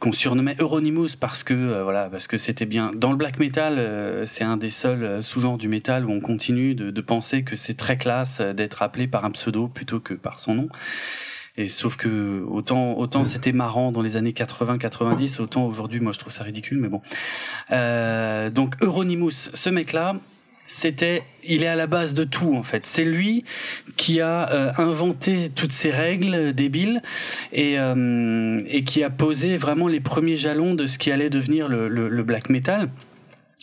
qu'on 0.00 0.12
surnommait 0.12 0.56
Euronymous 0.58 1.16
parce 1.18 1.42
que 1.42 1.82
voilà 1.82 2.08
parce 2.10 2.26
que 2.26 2.36
c'était 2.36 2.66
bien 2.66 2.92
dans 2.94 3.10
le 3.12 3.16
black 3.16 3.38
metal. 3.38 4.26
c'est 4.26 4.44
un 4.44 4.56
des 4.56 4.70
seuls 4.70 5.22
sous-genres 5.22 5.56
du 5.56 5.68
metal 5.68 6.04
où 6.04 6.12
on 6.12 6.20
continue 6.20 6.74
de, 6.74 6.90
de 6.90 7.00
penser 7.00 7.42
que 7.42 7.56
c'est 7.56 7.74
très 7.74 7.96
classe 7.96 8.40
d'être 8.40 8.82
appelé 8.82 9.06
par 9.06 9.24
un 9.24 9.30
pseudo 9.30 9.68
plutôt 9.68 10.00
que 10.00 10.14
par 10.14 10.38
son 10.38 10.54
nom. 10.54 10.68
Et 11.56 11.68
sauf 11.68 11.96
que 11.96 12.44
autant 12.48 12.96
autant 12.98 13.24
c'était 13.24 13.52
marrant 13.52 13.92
dans 13.92 14.02
les 14.02 14.16
années 14.16 14.32
80-90, 14.32 15.40
autant 15.40 15.66
aujourd'hui 15.66 16.00
moi 16.00 16.12
je 16.12 16.18
trouve 16.18 16.32
ça 16.32 16.44
ridicule, 16.44 16.78
mais 16.78 16.88
bon. 16.88 17.02
Euh, 17.72 18.50
donc 18.50 18.76
Euronymous, 18.82 19.50
ce 19.52 19.70
mec-là, 19.70 20.16
c'était, 20.66 21.24
il 21.42 21.64
est 21.64 21.68
à 21.68 21.74
la 21.74 21.88
base 21.88 22.14
de 22.14 22.22
tout 22.22 22.54
en 22.54 22.62
fait. 22.62 22.86
C'est 22.86 23.04
lui 23.04 23.44
qui 23.96 24.20
a 24.20 24.50
euh, 24.52 24.72
inventé 24.78 25.50
toutes 25.50 25.72
ces 25.72 25.90
règles 25.90 26.52
débiles 26.52 27.02
et 27.52 27.78
euh, 27.78 28.62
et 28.68 28.84
qui 28.84 29.02
a 29.02 29.10
posé 29.10 29.56
vraiment 29.56 29.88
les 29.88 30.00
premiers 30.00 30.36
jalons 30.36 30.74
de 30.74 30.86
ce 30.86 30.98
qui 30.98 31.10
allait 31.10 31.30
devenir 31.30 31.68
le, 31.68 31.88
le, 31.88 32.08
le 32.08 32.22
black 32.22 32.50
metal 32.50 32.90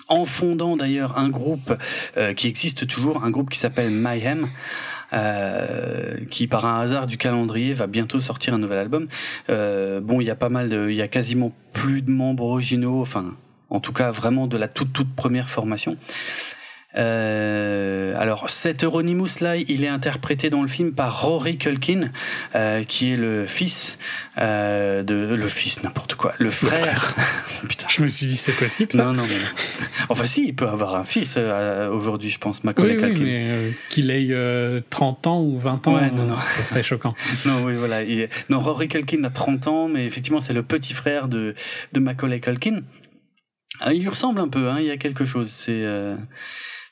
en 0.09 0.25
fondant 0.25 0.77
d'ailleurs 0.77 1.17
un 1.17 1.29
groupe 1.29 1.73
euh, 2.17 2.33
qui 2.33 2.47
existe 2.47 2.87
toujours, 2.87 3.23
un 3.23 3.31
groupe 3.31 3.49
qui 3.49 3.59
s'appelle 3.59 3.91
Mayhem. 3.91 4.47
Euh, 5.13 6.17
qui 6.29 6.47
par 6.47 6.65
un 6.65 6.81
hasard 6.81 7.07
du 7.07 7.17
calendrier 7.17 7.73
va 7.73 7.87
bientôt 7.87 8.19
sortir 8.19 8.53
un 8.53 8.57
nouvel 8.57 8.77
album. 8.77 9.07
Euh, 9.49 10.01
bon, 10.01 10.19
il 10.19 10.25
y 10.25 10.29
a 10.29 10.35
pas 10.35 10.49
mal 10.49 10.87
il 10.89 10.95
y 10.95 11.01
a 11.01 11.07
quasiment 11.07 11.53
plus 11.71 12.01
de 12.01 12.11
membres 12.11 12.43
originaux, 12.43 13.01
enfin, 13.01 13.35
en 13.69 13.79
tout 13.79 13.93
cas 13.93 14.11
vraiment 14.11 14.47
de 14.47 14.57
la 14.57 14.67
toute 14.67 14.91
toute 14.91 15.15
première 15.15 15.49
formation. 15.49 15.95
Euh, 16.95 18.15
alors 18.17 18.49
cet 18.49 18.83
Euronymous 18.83 19.41
là, 19.41 19.57
il 19.57 19.83
est 19.83 19.89
interprété 19.89 20.49
dans 20.49 20.61
le 20.61 20.69
film 20.69 20.93
par 20.93 21.21
Rory 21.21 21.57
Culkin, 21.57 22.09
euh, 22.55 22.83
qui 22.85 23.11
est 23.11 23.17
le 23.17 23.45
fils 23.45 23.97
euh, 24.37 25.03
de 25.03 25.35
le 25.35 25.47
fils 25.49 25.83
n'importe 25.83 26.15
quoi, 26.15 26.33
le 26.39 26.49
frère. 26.49 27.13
Je 27.89 28.01
me 28.01 28.07
suis 28.07 28.25
dit 28.25 28.37
c'est 28.37 28.53
possible 28.53 28.91
ça. 28.93 29.03
Non 29.03 29.13
non 29.13 29.23
mais 29.27 29.37
enfin 30.07 30.25
si, 30.25 30.47
il 30.47 30.55
peut 30.55 30.67
avoir 30.67 30.95
un 30.95 31.03
fils 31.03 31.35
euh, 31.37 31.89
aujourd'hui, 31.89 32.29
je 32.29 32.39
pense. 32.39 32.63
Macaulay 32.63 32.95
oui, 32.95 33.01
Culkin. 33.01 33.19
Oui, 33.19 33.25
mais 33.25 33.49
euh, 33.49 33.71
qu'il 33.89 34.09
ait 34.09 34.81
30 34.89 35.27
ans 35.27 35.41
ou 35.41 35.59
20 35.59 35.87
ans, 35.87 35.95
ouais, 35.95 36.09
non, 36.11 36.25
non. 36.25 36.35
ça 36.35 36.63
serait 36.63 36.83
choquant. 36.83 37.15
non 37.45 37.63
oui 37.65 37.75
voilà, 37.75 38.03
il... 38.03 38.29
non 38.49 38.61
Rory 38.61 38.87
Culkin 38.87 39.23
a 39.25 39.29
30 39.29 39.67
ans, 39.67 39.87
mais 39.89 40.05
effectivement 40.05 40.41
c'est 40.41 40.53
le 40.53 40.63
petit 40.63 40.93
frère 40.93 41.27
de 41.27 41.53
de 41.91 41.99
Macaulay 41.99 42.39
Culkin. 42.39 42.81
Ah, 43.81 43.93
il 43.93 44.01
lui 44.01 44.09
ressemble 44.09 44.39
un 44.39 44.47
peu, 44.47 44.69
hein, 44.69 44.77
il 44.79 44.85
y 44.85 44.91
a 44.91 44.97
quelque 44.97 45.25
chose. 45.25 45.49
C'est 45.51 45.83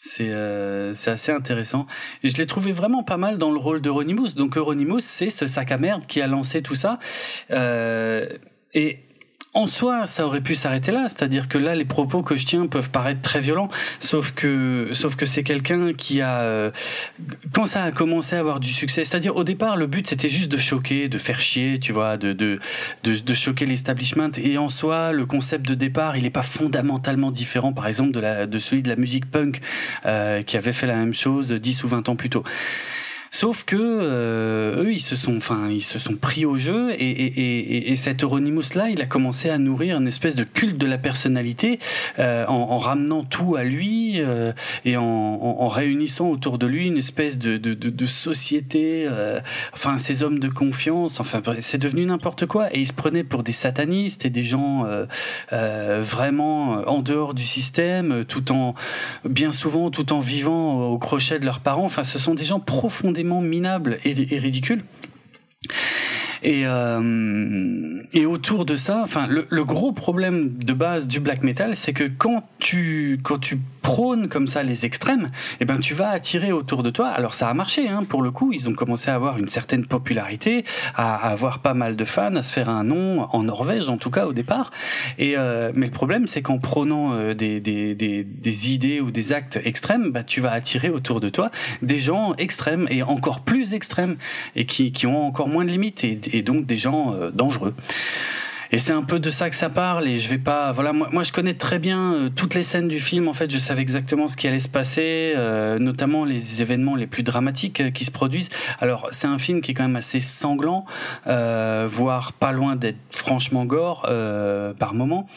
c'est 0.05 0.29
euh, 0.29 0.93
assez 1.07 1.31
intéressant. 1.31 1.87
Et 2.21 2.29
je 2.29 2.37
l'ai 2.37 2.45
trouvé 2.45 2.71
vraiment 2.71 3.03
pas 3.03 3.17
mal 3.17 3.39
dans 3.39 3.51
le 3.51 3.57
rôle 3.57 3.81
d'Euronymous. 3.81 4.35
Donc 4.35 4.55
Euronymous, 4.55 4.99
c'est 4.99 5.31
ce 5.31 5.47
sac 5.47 5.71
à 5.71 5.79
merde 5.79 6.05
qui 6.07 6.21
a 6.21 6.27
lancé 6.27 6.61
tout 6.61 6.75
ça. 6.75 6.99
Euh, 7.49 8.29
et 8.75 8.99
en 9.55 9.67
soi, 9.67 10.05
ça 10.05 10.25
aurait 10.25 10.41
pu 10.41 10.53
s'arrêter 10.53 10.91
là, 10.91 11.07
c'est-à-dire 11.07 11.47
que 11.47 11.57
là, 11.57 11.75
les 11.75 11.85
propos 11.85 12.23
que 12.23 12.35
je 12.35 12.45
tiens 12.45 12.67
peuvent 12.67 12.89
paraître 12.89 13.21
très 13.21 13.39
violents, 13.39 13.69
sauf 14.01 14.31
que, 14.31 14.89
sauf 14.91 15.15
que 15.15 15.25
c'est 15.25 15.43
quelqu'un 15.43 15.93
qui 15.93 16.19
a, 16.19 16.41
euh, 16.41 16.71
quand 17.53 17.65
ça 17.65 17.83
a 17.83 17.91
commencé 17.91 18.35
à 18.35 18.39
avoir 18.39 18.59
du 18.59 18.71
succès, 18.71 19.05
c'est-à-dire 19.05 19.37
au 19.37 19.45
départ, 19.45 19.77
le 19.77 19.87
but 19.87 20.07
c'était 20.07 20.27
juste 20.27 20.49
de 20.49 20.57
choquer, 20.57 21.07
de 21.07 21.17
faire 21.17 21.39
chier, 21.39 21.79
tu 21.79 21.93
vois, 21.93 22.17
de 22.17 22.33
de 22.33 22.59
de, 23.03 23.33
choquer 23.33 23.65
l'establishment, 23.65 24.31
et 24.37 24.57
en 24.57 24.67
soi, 24.67 25.13
le 25.13 25.25
concept 25.25 25.65
de 25.65 25.73
départ, 25.73 26.17
il 26.17 26.23
n'est 26.23 26.29
pas 26.29 26.43
fondamentalement 26.43 27.31
différent, 27.31 27.71
par 27.71 27.87
exemple, 27.87 28.11
de 28.11 28.59
celui 28.59 28.83
de 28.83 28.89
la 28.89 28.97
musique 28.97 29.31
punk 29.31 29.61
euh, 30.05 30.43
qui 30.43 30.57
avait 30.57 30.73
fait 30.73 30.87
la 30.87 30.95
même 30.95 31.13
chose 31.13 31.51
10 31.51 31.83
ou 31.85 31.87
20 31.87 32.09
ans 32.09 32.15
plus 32.17 32.29
tôt. 32.29 32.43
Sauf 33.35 33.65
que 33.65 33.75
euh, 33.75 34.81
eux, 34.81 34.93
ils 34.93 35.01
se 35.01 35.17
sont, 35.17 35.35
enfin, 35.35 35.67
ils 35.69 35.83
se 35.83 35.99
sont 35.99 36.15
pris 36.15 36.45
au 36.45 36.55
jeu 36.55 36.93
et, 36.93 36.95
et, 37.03 37.25
et, 37.25 37.91
et 37.91 37.95
cet 37.97 38.23
Euronymous 38.23 38.75
là, 38.75 38.89
il 38.89 39.01
a 39.01 39.05
commencé 39.05 39.49
à 39.49 39.57
nourrir 39.57 39.97
une 39.97 40.07
espèce 40.07 40.37
de 40.37 40.45
culte 40.45 40.77
de 40.77 40.85
la 40.85 40.97
personnalité 40.97 41.79
euh, 42.17 42.45
en, 42.47 42.53
en, 42.53 42.77
ramenant 42.77 43.25
tout 43.25 43.57
à 43.57 43.65
lui 43.65 44.21
euh, 44.21 44.53
et 44.85 44.95
en, 44.95 45.67
réunissant 45.67 46.29
autour 46.29 46.57
de 46.57 46.65
lui 46.65 46.87
une 46.87 46.97
espèce 46.97 47.37
de, 47.37 47.57
de, 47.57 47.73
de, 47.73 47.89
de 47.89 48.05
société, 48.05 49.05
enfin, 49.73 49.97
ces 49.97 50.23
hommes 50.23 50.39
de 50.39 50.47
confiance. 50.47 51.19
Enfin, 51.19 51.41
c'est 51.59 51.77
devenu 51.77 52.05
n'importe 52.05 52.45
quoi 52.45 52.73
et 52.73 52.79
ils 52.79 52.87
se 52.87 52.93
prenaient 52.93 53.25
pour 53.25 53.43
des 53.43 53.51
satanistes 53.51 54.23
et 54.25 54.29
des 54.29 54.45
gens 54.45 54.87
vraiment 55.51 56.87
en 56.87 57.01
dehors 57.01 57.33
du 57.33 57.45
système, 57.45 58.23
tout 58.23 58.53
en 58.53 58.75
bien 59.25 59.51
souvent 59.51 59.91
tout 59.91 60.13
en 60.13 60.21
vivant 60.21 60.89
au 60.89 60.97
crochet 60.97 61.37
de 61.37 61.45
leurs 61.45 61.59
parents. 61.59 61.85
Enfin, 61.85 62.03
ce 62.03 62.17
sont 62.17 62.35
des 62.35 62.45
gens 62.45 62.61
profondément 62.61 63.24
minable 63.41 63.99
et, 64.03 64.13
ridicule. 64.39 64.83
Et, 66.43 66.63
euh, 66.65 68.03
et 68.13 68.25
autour 68.25 68.65
de 68.65 68.75
ça, 68.75 69.01
enfin, 69.03 69.25
le, 69.27 69.47
le, 69.49 69.65
gros 69.65 69.91
problème 69.91 70.63
de 70.63 70.73
base 70.73 71.07
du 71.07 71.19
black 71.19 71.41
metal, 71.43 71.75
c'est 71.75 71.93
que 71.93 72.03
quand 72.03 72.47
tu, 72.59 73.19
quand 73.23 73.39
tu 73.39 73.57
prônes 73.85 74.29
comme 74.29 74.47
ça 74.47 74.63
les 74.63 74.83
extrêmes, 74.83 75.29
eh 75.59 75.65
ben, 75.65 75.77
tu 75.77 75.93
vas 75.93 76.09
attirer 76.09 76.51
autour 76.51 76.81
de 76.81 76.89
toi. 76.89 77.09
Alors, 77.09 77.35
ça 77.35 77.49
a 77.49 77.53
marché, 77.53 77.87
hein, 77.87 78.03
pour 78.03 78.23
le 78.23 78.31
coup. 78.31 78.51
Ils 78.51 78.67
ont 78.67 78.73
commencé 78.73 79.11
à 79.11 79.13
avoir 79.13 79.37
une 79.37 79.47
certaine 79.47 79.85
popularité, 79.85 80.65
à, 80.95 81.13
avoir 81.15 81.59
pas 81.59 81.75
mal 81.75 81.95
de 81.95 82.03
fans, 82.03 82.35
à 82.35 82.41
se 82.41 82.51
faire 82.51 82.67
un 82.67 82.83
nom, 82.83 83.27
en 83.31 83.43
Norvège, 83.43 83.87
en 83.87 83.97
tout 83.97 84.09
cas, 84.09 84.25
au 84.25 84.33
départ. 84.33 84.71
Et, 85.19 85.37
euh, 85.37 85.71
mais 85.75 85.85
le 85.85 85.91
problème, 85.91 86.25
c'est 86.25 86.41
qu'en 86.41 86.57
prônant 86.57 87.13
euh, 87.13 87.35
des, 87.35 87.59
des, 87.59 87.93
des, 87.93 88.23
des, 88.23 88.73
idées 88.73 89.01
ou 89.01 89.11
des 89.11 89.33
actes 89.33 89.59
extrêmes, 89.63 90.09
bah, 90.09 90.23
tu 90.23 90.41
vas 90.41 90.51
attirer 90.51 90.89
autour 90.89 91.19
de 91.19 91.29
toi 91.29 91.51
des 91.83 91.99
gens 91.99 92.33
extrêmes 92.39 92.87
et 92.89 93.03
encore 93.03 93.41
plus 93.41 93.75
extrêmes 93.75 94.15
et 94.55 94.65
qui, 94.65 94.93
qui 94.93 95.05
ont 95.05 95.27
encore 95.27 95.47
moins 95.47 95.63
de 95.63 95.69
limites 95.69 96.03
et, 96.03 96.19
et 96.33 96.41
donc 96.41 96.65
des 96.65 96.77
gens 96.77 97.13
euh, 97.13 97.29
dangereux. 97.29 97.75
Et 98.75 98.77
c'est 98.77 98.91
un 98.91 99.03
peu 99.03 99.19
de 99.19 99.29
ça 99.29 99.49
que 99.49 99.55
ça 99.55 99.69
parle. 99.69 100.05
Et 100.05 100.19
je 100.19 100.27
vais 100.27 100.37
pas, 100.37 100.73
voilà, 100.73 100.91
moi, 100.91 101.23
je 101.23 101.31
connais 101.31 101.53
très 101.53 101.79
bien 101.79 102.13
euh, 102.13 102.29
toutes 102.29 102.55
les 102.55 102.63
scènes 102.63 102.89
du 102.89 102.99
film. 102.99 103.29
En 103.29 103.33
fait, 103.33 103.49
je 103.49 103.57
savais 103.57 103.81
exactement 103.81 104.27
ce 104.27 104.35
qui 104.35 104.49
allait 104.49 104.59
se 104.59 104.67
passer, 104.67 105.31
euh, 105.37 105.79
notamment 105.79 106.25
les 106.25 106.61
événements 106.61 106.97
les 106.97 107.07
plus 107.07 107.23
dramatiques 107.23 107.79
euh, 107.79 107.91
qui 107.91 108.03
se 108.03 108.11
produisent. 108.11 108.49
Alors, 108.81 109.07
c'est 109.11 109.27
un 109.27 109.37
film 109.37 109.61
qui 109.61 109.71
est 109.71 109.73
quand 109.75 109.83
même 109.83 109.95
assez 109.95 110.19
sanglant, 110.19 110.85
voire 111.25 112.33
pas 112.33 112.51
loin 112.51 112.75
d'être 112.75 112.99
franchement 113.11 113.63
gore 113.63 114.01
par 114.77 114.93
moment. 114.93 115.29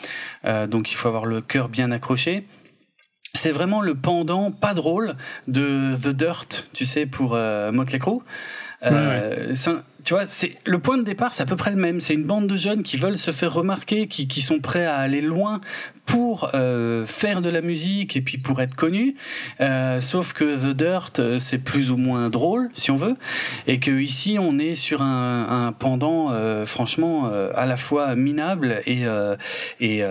donc, 0.44 0.90
il 0.90 0.94
faut 0.94 1.06
avoir 1.06 1.24
le 1.24 1.40
cœur 1.40 1.68
bien 1.68 1.92
accroché 1.92 2.44
c'est 3.34 3.52
vraiment 3.52 3.80
le 3.80 3.94
pendant 3.94 4.50
pas 4.50 4.74
drôle 4.74 5.14
de 5.46 5.96
The 6.02 6.08
Dirt, 6.08 6.66
tu 6.72 6.86
sais, 6.86 7.06
pour 7.06 7.34
euh, 7.34 7.70
Motley 7.72 7.98
Crue. 7.98 8.20
Euh, 8.84 9.54
tu 10.04 10.14
vois, 10.14 10.26
c'est 10.26 10.56
le 10.64 10.78
point 10.78 10.96
de 10.96 11.02
départ, 11.02 11.34
c'est 11.34 11.42
à 11.42 11.46
peu 11.46 11.56
près 11.56 11.70
le 11.70 11.76
même. 11.76 12.00
C'est 12.00 12.14
une 12.14 12.24
bande 12.24 12.46
de 12.46 12.56
jeunes 12.56 12.82
qui 12.82 12.96
veulent 12.96 13.18
se 13.18 13.32
faire 13.32 13.52
remarquer, 13.52 14.06
qui, 14.06 14.28
qui 14.28 14.40
sont 14.40 14.60
prêts 14.60 14.86
à 14.86 14.96
aller 14.96 15.20
loin 15.20 15.60
pour 16.06 16.52
euh, 16.54 17.04
faire 17.04 17.42
de 17.42 17.50
la 17.50 17.60
musique 17.60 18.16
et 18.16 18.22
puis 18.22 18.38
pour 18.38 18.62
être 18.62 18.74
connus. 18.74 19.16
Euh, 19.60 20.00
sauf 20.00 20.32
que 20.32 20.56
The 20.56 20.74
Dirt, 20.74 21.18
euh, 21.18 21.38
c'est 21.38 21.58
plus 21.58 21.90
ou 21.90 21.98
moins 21.98 22.30
drôle, 22.30 22.70
si 22.74 22.90
on 22.90 22.96
veut, 22.96 23.16
et 23.66 23.78
que 23.78 23.90
ici, 23.90 24.38
on 24.40 24.58
est 24.58 24.74
sur 24.74 25.02
un, 25.02 25.66
un 25.66 25.72
pendant, 25.72 26.30
euh, 26.30 26.64
franchement, 26.64 27.28
euh, 27.30 27.50
à 27.54 27.66
la 27.66 27.76
fois 27.76 28.14
minable 28.14 28.80
et 28.86 29.04
et, 29.80 30.02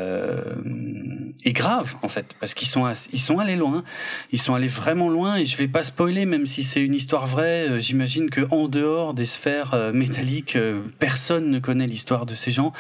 et 1.44 1.54
grave 1.54 1.96
en 2.04 2.10
fait, 2.10 2.36
parce 2.40 2.54
qu'ils 2.54 2.68
sont 2.68 2.88
ils 3.12 3.20
sont 3.20 3.40
allés 3.40 3.56
loin, 3.56 3.84
ils 4.32 4.40
sont 4.40 4.54
allés 4.54 4.68
vraiment 4.68 5.10
loin. 5.10 5.38
Et 5.38 5.46
je 5.46 5.58
vais 5.58 5.68
pas 5.68 5.84
spoiler, 5.84 6.26
même 6.26 6.46
si 6.46 6.64
c'est 6.64 6.84
une 6.84 6.94
histoire 6.94 7.26
vraie. 7.26 7.82
J'imagine 7.82 8.30
que 8.30 8.42
en 8.64 8.68
dehors 8.68 9.14
des 9.14 9.26
sphères 9.26 9.74
euh, 9.74 9.92
métallique. 9.94 10.56
Euh, 10.56 10.82
personne 11.00 11.50
ne 11.50 11.60
connaît 11.60 11.88
l'histoire 11.88 12.26
de 12.26 12.36
ces 12.36 12.52
gens. 12.52 12.74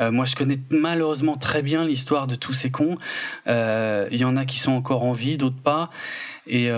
Euh, 0.00 0.10
moi, 0.10 0.24
je 0.24 0.36
connais 0.36 0.58
malheureusement 0.70 1.36
très 1.36 1.62
bien 1.62 1.84
l'histoire 1.84 2.26
de 2.26 2.34
tous 2.34 2.52
ces 2.52 2.70
cons. 2.70 2.98
Il 3.46 4.16
y 4.18 4.24
en 4.24 4.36
a 4.36 4.44
qui 4.44 4.58
sont 4.58 4.72
encore 4.72 5.04
en 5.04 5.12
vie, 5.12 5.36
d'autres 5.36 5.62
pas. 5.62 5.90
Et 6.46 6.70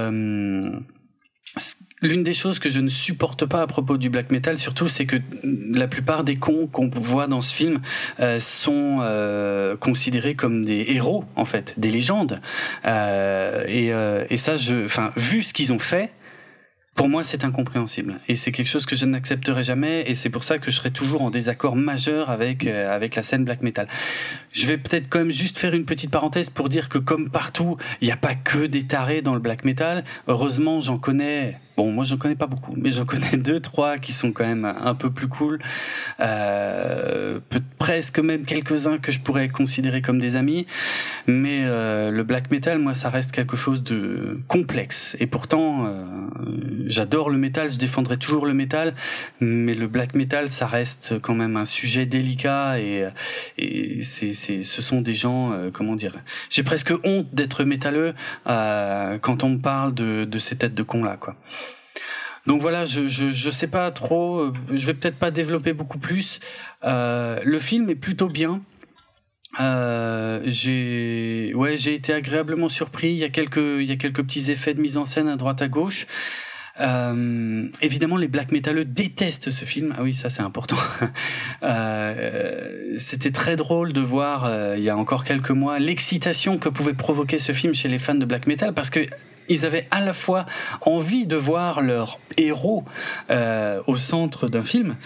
L'une 2.02 2.22
des 2.22 2.34
choses 2.34 2.58
que 2.58 2.68
je 2.68 2.80
ne 2.80 2.90
supporte 2.90 3.46
pas 3.46 3.62
à 3.62 3.66
propos 3.66 3.96
du 3.96 4.10
black 4.10 4.30
metal, 4.30 4.58
surtout, 4.58 4.88
c'est 4.88 5.06
que 5.06 5.16
la 5.42 5.88
plupart 5.88 6.22
des 6.22 6.36
cons 6.36 6.66
qu'on 6.66 6.90
voit 6.90 7.28
dans 7.28 7.40
ce 7.40 7.54
film 7.54 7.80
sont 8.40 8.98
considérés 9.80 10.34
comme 10.34 10.64
des 10.64 10.84
héros, 10.88 11.24
en 11.36 11.46
fait, 11.46 11.74
des 11.78 11.90
légendes. 11.90 12.40
et, 12.84 14.36
ça, 14.36 14.54
enfin, 14.84 15.12
vu 15.16 15.42
ce 15.42 15.54
qu'ils 15.54 15.72
ont 15.72 15.78
fait, 15.78 16.10
pour 16.94 17.08
moi, 17.08 17.24
c'est 17.24 17.44
incompréhensible 17.44 18.20
et 18.28 18.36
c'est 18.36 18.52
quelque 18.52 18.68
chose 18.68 18.86
que 18.86 18.94
je 18.94 19.04
n'accepterai 19.04 19.64
jamais 19.64 20.08
et 20.08 20.14
c'est 20.14 20.30
pour 20.30 20.44
ça 20.44 20.58
que 20.58 20.70
je 20.70 20.76
serai 20.76 20.92
toujours 20.92 21.22
en 21.22 21.30
désaccord 21.30 21.74
majeur 21.74 22.30
avec 22.30 22.66
euh, 22.66 22.94
avec 22.94 23.16
la 23.16 23.22
scène 23.22 23.44
black 23.44 23.62
metal. 23.62 23.88
Je 24.54 24.68
vais 24.68 24.78
peut-être 24.78 25.08
quand 25.10 25.18
même 25.18 25.32
juste 25.32 25.58
faire 25.58 25.74
une 25.74 25.84
petite 25.84 26.12
parenthèse 26.12 26.48
pour 26.48 26.68
dire 26.68 26.88
que 26.88 26.98
comme 26.98 27.28
partout, 27.28 27.76
il 28.00 28.06
n'y 28.06 28.12
a 28.12 28.16
pas 28.16 28.36
que 28.36 28.66
des 28.66 28.84
tarés 28.84 29.20
dans 29.20 29.34
le 29.34 29.40
black 29.40 29.64
metal. 29.64 30.04
Heureusement, 30.28 30.80
j'en 30.80 30.96
connais 30.96 31.58
Bon, 31.76 31.90
moi, 31.90 32.04
j'en 32.04 32.18
connais 32.18 32.36
pas 32.36 32.46
beaucoup, 32.46 32.74
mais 32.76 32.92
j'en 32.92 33.04
connais 33.04 33.36
deux, 33.36 33.58
trois 33.58 33.98
qui 33.98 34.12
sont 34.12 34.30
quand 34.30 34.46
même 34.46 34.64
un 34.64 34.94
peu 34.94 35.10
plus 35.10 35.26
cool. 35.26 35.58
Euh, 36.20 37.40
presque 37.78 38.20
même 38.20 38.44
quelques-uns 38.44 38.98
que 38.98 39.10
je 39.10 39.18
pourrais 39.18 39.48
considérer 39.48 40.00
comme 40.00 40.20
des 40.20 40.36
amis. 40.36 40.66
Mais 41.26 41.62
euh, 41.64 42.12
le 42.12 42.22
black 42.22 42.52
metal, 42.52 42.78
moi, 42.78 42.94
ça 42.94 43.10
reste 43.10 43.32
quelque 43.32 43.56
chose 43.56 43.82
de 43.82 44.40
complexe. 44.46 45.16
Et 45.18 45.26
pourtant, 45.26 45.86
euh, 45.86 46.04
j'adore 46.86 47.28
le 47.28 47.38
métal, 47.38 47.72
je 47.72 47.78
défendrai 47.78 48.18
toujours 48.18 48.46
le 48.46 48.54
métal, 48.54 48.94
mais 49.40 49.74
le 49.74 49.88
black 49.88 50.14
metal, 50.14 50.50
ça 50.50 50.68
reste 50.68 51.18
quand 51.20 51.34
même 51.34 51.56
un 51.56 51.64
sujet 51.64 52.06
délicat 52.06 52.78
et, 52.78 53.08
et 53.58 54.02
c'est, 54.04 54.34
ce 54.62 54.82
sont 54.82 55.00
des 55.00 55.14
gens, 55.14 55.52
euh, 55.52 55.70
comment 55.72 55.96
dire, 55.96 56.14
j'ai 56.50 56.62
presque 56.62 56.92
honte 57.04 57.26
d'être 57.32 57.64
métalleux 57.64 58.14
euh, 58.46 59.18
quand 59.18 59.42
on 59.44 59.50
me 59.50 59.58
parle 59.58 59.94
de, 59.94 60.38
ces 60.38 60.56
têtes 60.56 60.74
de 60.74 60.82
cons 60.82 61.04
là, 61.04 61.16
quoi. 61.16 61.36
Donc 62.46 62.60
voilà, 62.60 62.84
je, 62.84 63.06
je, 63.06 63.30
je 63.30 63.50
sais 63.50 63.68
pas 63.68 63.90
trop, 63.90 64.38
euh, 64.38 64.52
je 64.72 64.86
vais 64.86 64.92
peut-être 64.92 65.16
pas 65.16 65.30
développer 65.30 65.72
beaucoup 65.72 65.98
plus. 65.98 66.40
Le 66.82 67.58
film 67.60 67.88
est 67.88 67.94
plutôt 67.94 68.28
bien. 68.28 68.60
J'ai 70.46 71.52
ouais 71.54 71.76
j'ai 71.76 71.94
été 71.94 72.12
agréablement 72.12 72.68
surpris 72.68 73.12
il 73.12 73.18
y 73.18 73.24
a 73.24 73.28
quelques 73.28 73.56
il 73.56 73.84
y 73.84 73.92
a 73.92 73.96
quelques 73.96 74.24
petits 74.24 74.50
effets 74.50 74.74
de 74.74 74.80
mise 74.80 74.96
en 74.96 75.04
scène 75.04 75.28
à 75.28 75.36
droite 75.36 75.62
à 75.62 75.68
gauche 75.68 76.08
euh, 76.80 77.68
évidemment, 77.80 78.16
les 78.16 78.28
black 78.28 78.50
metaleux 78.50 78.84
détestent 78.84 79.50
ce 79.50 79.64
film. 79.64 79.94
Ah 79.96 80.02
oui, 80.02 80.14
ça 80.14 80.28
c'est 80.28 80.42
important. 80.42 80.76
euh, 81.62 82.96
C'était 82.98 83.30
très 83.30 83.56
drôle 83.56 83.92
de 83.92 84.00
voir, 84.00 84.44
euh, 84.44 84.74
il 84.76 84.82
y 84.82 84.90
a 84.90 84.96
encore 84.96 85.24
quelques 85.24 85.50
mois, 85.50 85.78
l'excitation 85.78 86.58
que 86.58 86.68
pouvait 86.68 86.94
provoquer 86.94 87.38
ce 87.38 87.52
film 87.52 87.74
chez 87.74 87.88
les 87.88 87.98
fans 87.98 88.14
de 88.14 88.24
black 88.24 88.46
metal, 88.46 88.74
parce 88.74 88.90
que 88.90 89.06
ils 89.48 89.66
avaient 89.66 89.86
à 89.90 90.00
la 90.00 90.14
fois 90.14 90.46
envie 90.80 91.26
de 91.26 91.36
voir 91.36 91.82
leur 91.82 92.18
héros 92.38 92.84
euh, 93.30 93.82
au 93.86 93.96
centre 93.96 94.48
d'un 94.48 94.62
film 94.62 94.96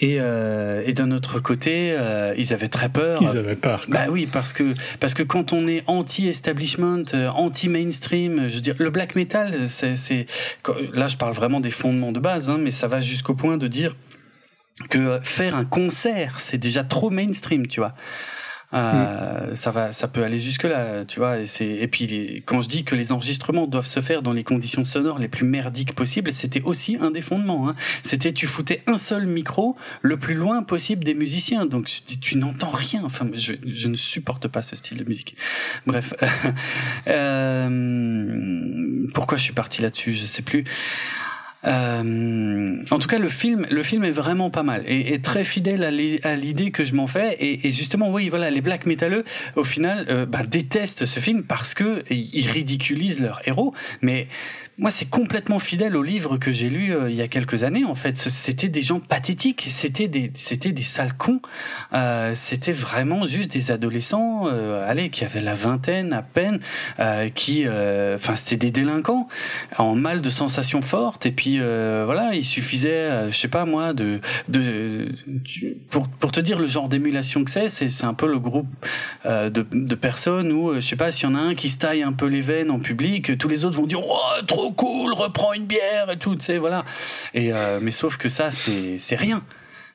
et, 0.00 0.16
euh, 0.18 0.82
et 0.86 0.94
d'un 0.94 1.10
autre 1.10 1.40
côté, 1.40 1.92
euh, 1.92 2.34
ils 2.38 2.54
avaient 2.54 2.68
très 2.68 2.88
peur. 2.88 3.20
Ils 3.22 3.36
avaient 3.36 3.54
peur. 3.54 3.84
Bah 3.88 4.06
oui, 4.08 4.26
parce 4.32 4.54
que 4.54 4.74
parce 4.98 5.12
que 5.12 5.22
quand 5.22 5.52
on 5.52 5.68
est 5.68 5.84
anti-establishment, 5.86 7.04
euh, 7.12 7.28
anti-mainstream, 7.28 8.48
je 8.48 8.54
veux 8.54 8.60
dire, 8.62 8.76
le 8.78 8.88
black 8.88 9.14
metal, 9.14 9.68
c'est 9.68 9.96
c'est 9.96 10.26
là, 10.94 11.06
je 11.06 11.18
parle 11.18 11.34
vraiment 11.34 11.60
des 11.60 11.70
fondements 11.70 12.12
de 12.12 12.20
base, 12.20 12.48
hein, 12.48 12.58
mais 12.58 12.70
ça 12.70 12.88
va 12.88 13.02
jusqu'au 13.02 13.34
point 13.34 13.58
de 13.58 13.68
dire 13.68 13.94
que 14.88 15.20
faire 15.22 15.54
un 15.54 15.66
concert, 15.66 16.40
c'est 16.40 16.56
déjà 16.56 16.82
trop 16.82 17.10
mainstream, 17.10 17.66
tu 17.66 17.80
vois. 17.80 17.94
Euh, 18.72 19.54
ça 19.56 19.72
va, 19.72 19.92
ça 19.92 20.06
peut 20.06 20.22
aller 20.22 20.38
jusque 20.38 20.62
là, 20.64 21.04
tu 21.04 21.18
vois. 21.18 21.38
Et 21.40 21.46
c'est 21.46 21.66
et 21.66 21.88
puis 21.88 22.42
quand 22.46 22.60
je 22.62 22.68
dis 22.68 22.84
que 22.84 22.94
les 22.94 23.10
enregistrements 23.12 23.66
doivent 23.66 23.86
se 23.86 24.00
faire 24.00 24.22
dans 24.22 24.32
les 24.32 24.44
conditions 24.44 24.84
sonores 24.84 25.18
les 25.18 25.28
plus 25.28 25.44
merdiques 25.44 25.94
possibles, 25.94 26.32
c'était 26.32 26.62
aussi 26.62 26.96
un 27.00 27.10
des 27.10 27.20
fondements. 27.20 27.68
Hein. 27.68 27.74
C'était 28.04 28.32
tu 28.32 28.46
foutais 28.46 28.82
un 28.86 28.98
seul 28.98 29.26
micro 29.26 29.76
le 30.02 30.18
plus 30.18 30.34
loin 30.34 30.62
possible 30.62 31.04
des 31.04 31.14
musiciens, 31.14 31.66
donc 31.66 31.90
tu 32.20 32.36
n'entends 32.36 32.70
rien. 32.70 33.02
Enfin, 33.04 33.28
je, 33.34 33.54
je 33.66 33.88
ne 33.88 33.96
supporte 33.96 34.46
pas 34.48 34.62
ce 34.62 34.76
style 34.76 34.98
de 34.98 35.04
musique. 35.04 35.36
Bref, 35.86 36.14
euh, 37.08 39.06
pourquoi 39.14 39.36
je 39.38 39.42
suis 39.42 39.52
parti 39.52 39.82
là-dessus, 39.82 40.12
je 40.12 40.26
sais 40.26 40.42
plus. 40.42 40.64
Euh, 41.64 42.82
en 42.90 42.98
tout 42.98 43.08
cas, 43.08 43.18
le 43.18 43.28
film, 43.28 43.66
le 43.70 43.82
film 43.82 44.04
est 44.04 44.10
vraiment 44.10 44.50
pas 44.50 44.62
mal 44.62 44.82
et, 44.86 45.12
et 45.12 45.20
très 45.20 45.44
fidèle 45.44 45.84
à 45.84 46.36
l'idée 46.36 46.70
que 46.70 46.84
je 46.84 46.94
m'en 46.94 47.06
fais. 47.06 47.36
Et, 47.40 47.70
justement, 47.70 48.10
oui, 48.10 48.28
voilà, 48.28 48.50
les 48.50 48.60
black 48.60 48.86
métalleux, 48.86 49.24
au 49.56 49.64
final, 49.64 50.06
euh, 50.08 50.26
bah, 50.26 50.42
détestent 50.42 51.06
ce 51.06 51.20
film 51.20 51.44
parce 51.44 51.74
que 51.74 52.02
ils 52.10 52.48
ridiculisent 52.48 53.20
leur 53.20 53.40
héros. 53.46 53.74
Mais 54.02 54.28
moi, 54.80 54.90
c'est 54.90 55.10
complètement 55.10 55.58
fidèle 55.58 55.94
au 55.94 56.02
livre 56.02 56.38
que 56.38 56.52
j'ai 56.52 56.70
lu 56.70 56.96
euh, 56.96 57.10
il 57.10 57.16
y 57.16 57.20
a 57.20 57.28
quelques 57.28 57.64
années. 57.64 57.84
En 57.84 57.94
fait, 57.94 58.16
c'était 58.16 58.70
des 58.70 58.80
gens 58.80 58.98
pathétiques, 58.98 59.66
c'était 59.68 60.08
des, 60.08 60.32
c'était 60.34 60.72
des 60.72 60.82
sales 60.82 61.12
cons. 61.12 61.42
Euh, 61.92 62.32
c'était 62.34 62.72
vraiment 62.72 63.26
juste 63.26 63.52
des 63.52 63.70
adolescents, 63.70 64.46
euh, 64.46 64.88
allez, 64.88 65.10
qui 65.10 65.22
avaient 65.22 65.42
la 65.42 65.52
vingtaine 65.52 66.14
à 66.14 66.22
peine, 66.22 66.60
euh, 66.98 67.28
qui, 67.28 67.64
euh, 67.66 68.16
enfin, 68.16 68.34
c'était 68.36 68.56
des 68.56 68.70
délinquants 68.70 69.28
en 69.76 69.94
mal 69.94 70.22
de 70.22 70.30
sensations 70.30 70.80
fortes. 70.80 71.26
Et 71.26 71.32
puis 71.32 71.58
voilà, 71.58 72.30
il 72.32 72.46
suffisait, 72.46 73.30
je 73.30 73.36
sais 73.36 73.48
pas 73.48 73.66
moi, 73.66 73.92
de, 73.92 74.20
de, 74.48 75.08
pour 75.90 76.08
pour 76.08 76.32
te 76.32 76.40
dire 76.40 76.58
le 76.58 76.66
genre 76.66 76.88
d'émulation 76.88 77.44
que 77.44 77.50
c'est, 77.50 77.68
c'est 77.68 77.90
c'est 77.90 78.06
un 78.06 78.14
peu 78.14 78.26
le 78.26 78.38
groupe 78.38 78.68
de 79.26 79.66
de 79.70 79.94
personnes 79.94 80.50
où 80.52 80.74
je 80.74 80.80
sais 80.80 80.96
pas 80.96 81.10
s'il 81.10 81.28
y 81.28 81.32
en 81.32 81.34
a 81.34 81.40
un 81.40 81.54
qui 81.54 81.68
se 81.68 81.78
taille 81.78 82.02
un 82.02 82.12
peu 82.12 82.26
les 82.26 82.40
veines 82.40 82.70
en 82.70 82.78
public, 82.78 83.36
tous 83.36 83.48
les 83.48 83.66
autres 83.66 83.76
vont 83.76 83.86
dire 83.86 84.00
oh, 84.02 84.42
trop 84.46 84.69
cool, 84.72 85.12
reprends 85.12 85.52
une 85.52 85.66
bière 85.66 86.10
et 86.10 86.18
tout, 86.18 86.34
tu 86.36 86.42
sais, 86.42 86.58
voilà. 86.58 86.84
Et 87.34 87.52
euh, 87.52 87.78
mais 87.80 87.92
sauf 87.92 88.16
que 88.16 88.28
ça, 88.28 88.50
c'est 88.50 89.16
rien. 89.16 89.42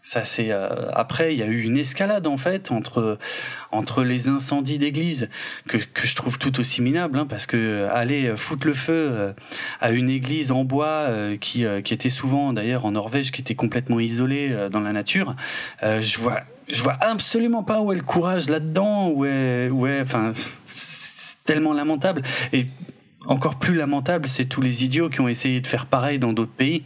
Ça 0.04 0.24
c'est 0.24 0.52
euh, 0.52 0.92
après 0.94 1.34
il 1.34 1.40
y 1.40 1.42
a 1.42 1.48
eu 1.48 1.64
une 1.64 1.80
escalade 1.80 2.28
en 2.28 2.38
fait 2.38 2.72
entre 2.72 3.18
entre 3.72 4.04
les 4.04 4.28
incendies 4.28 4.78
d'église 4.78 5.30
que 5.68 5.78
que 5.78 6.06
je 6.06 6.16
trouve 6.16 6.38
tout 6.38 6.60
aussi 6.60 6.84
minable 6.84 7.18
hein, 7.18 7.26
parce 7.28 7.48
que 7.48 7.88
aller 7.92 8.38
foutre 8.38 8.68
le 8.68 8.76
feu 8.76 8.94
euh, 8.94 9.34
à 9.82 9.90
une 9.90 10.12
église 10.12 10.52
en 10.52 10.64
bois 10.64 11.10
qui 11.42 11.66
qui 11.84 11.94
était 11.96 12.12
souvent 12.12 12.54
d'ailleurs 12.54 12.86
en 12.86 12.92
Norvège 12.92 13.32
qui 13.32 13.42
était 13.42 13.56
complètement 13.56 14.00
isolée 14.00 14.56
dans 14.70 14.82
la 14.82 14.92
nature 14.92 15.36
je 15.82 16.20
vois 16.20 16.42
je 16.70 16.84
vois 16.84 16.98
absolument 17.02 17.64
pas 17.64 17.82
où 17.82 17.92
est 17.92 17.96
le 17.96 18.04
courage 18.04 18.48
là-dedans 18.48 19.08
où 19.08 19.26
est 19.26 19.70
où 19.70 19.88
enfin 19.88 20.34
tellement 21.46 21.74
lamentable 21.74 22.22
et 22.54 22.68
encore 23.26 23.60
plus 23.60 23.76
lamentable, 23.76 24.28
c'est 24.28 24.46
tous 24.46 24.62
les 24.62 24.84
idiots 24.84 25.10
qui 25.10 25.22
ont 25.22 25.28
essayé 25.28 25.62
de 25.62 25.68
faire 25.68 25.86
pareil 25.86 26.20
dans 26.20 26.34
d'autres 26.34 26.52
pays. 26.52 26.84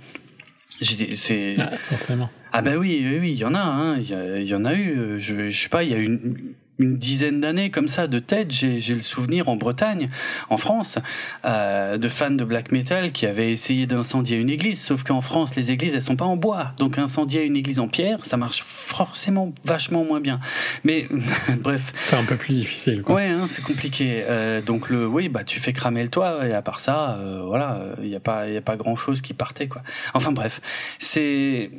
C'est 0.69 1.55
ah, 1.59 1.77
forcément. 1.77 2.29
Ah 2.51 2.61
ben 2.61 2.77
oui, 2.77 3.05
oui, 3.19 3.31
il 3.31 3.37
y 3.37 3.45
en 3.45 3.55
a, 3.55 3.59
hein. 3.59 3.97
il 3.97 4.43
y, 4.43 4.49
y, 4.49 4.55
en 4.55 4.65
a 4.65 4.73
eu. 4.73 5.19
Je, 5.19 5.49
je 5.49 5.61
sais 5.61 5.69
pas, 5.69 5.83
il 5.83 5.89
y 5.89 5.93
a 5.93 5.97
une 5.97 6.53
une 6.79 6.97
dizaine 6.97 7.41
d'années 7.41 7.69
comme 7.69 7.87
ça 7.87 8.07
de 8.07 8.19
tête, 8.19 8.51
j'ai 8.51 8.95
le 8.95 9.01
souvenir 9.01 9.49
en 9.49 9.55
Bretagne, 9.55 10.09
en 10.49 10.57
France, 10.57 10.97
euh, 11.45 11.97
de 11.97 12.09
fans 12.09 12.31
de 12.31 12.43
black 12.43 12.71
metal 12.71 13.11
qui 13.11 13.25
avaient 13.25 13.51
essayé 13.51 13.85
d'incendier 13.85 14.37
une 14.37 14.49
église, 14.49 14.81
sauf 14.81 15.03
qu'en 15.03 15.21
France 15.21 15.55
les 15.55 15.71
églises 15.71 15.93
elles 15.95 16.01
sont 16.01 16.15
pas 16.15 16.25
en 16.25 16.37
bois, 16.37 16.71
donc 16.77 16.97
incendier 16.97 17.45
une 17.45 17.55
église 17.55 17.79
en 17.79 17.87
pierre, 17.87 18.25
ça 18.25 18.37
marche 18.37 18.63
forcément 18.63 19.53
vachement 19.65 20.03
moins 20.03 20.21
bien. 20.21 20.39
Mais 20.83 21.07
bref. 21.59 21.93
C'est 22.05 22.15
un 22.15 22.23
peu 22.23 22.37
plus 22.37 22.53
difficile. 22.53 23.01
Quoi. 23.01 23.15
Ouais, 23.15 23.27
hein, 23.27 23.45
c'est 23.47 23.63
compliqué. 23.63 24.23
Euh, 24.27 24.61
donc 24.61 24.89
le, 24.89 25.05
oui, 25.05 25.29
bah 25.29 25.43
tu 25.43 25.59
fais 25.59 25.73
cramer 25.73 26.03
le 26.03 26.09
toit 26.09 26.47
et 26.47 26.53
à 26.53 26.61
part 26.61 26.79
ça, 26.79 27.17
euh, 27.19 27.43
voilà, 27.45 27.81
il 28.01 28.09
n'y 28.09 28.15
a 28.15 28.21
pas, 28.21 28.47
il 28.47 28.53
y 28.53 28.57
a 28.57 28.61
pas 28.61 28.77
grand 28.77 28.95
chose 28.95 29.21
qui 29.21 29.33
partait 29.33 29.67
quoi. 29.67 29.81
Enfin 30.13 30.31
bref, 30.31 30.61
c'est 30.99 31.71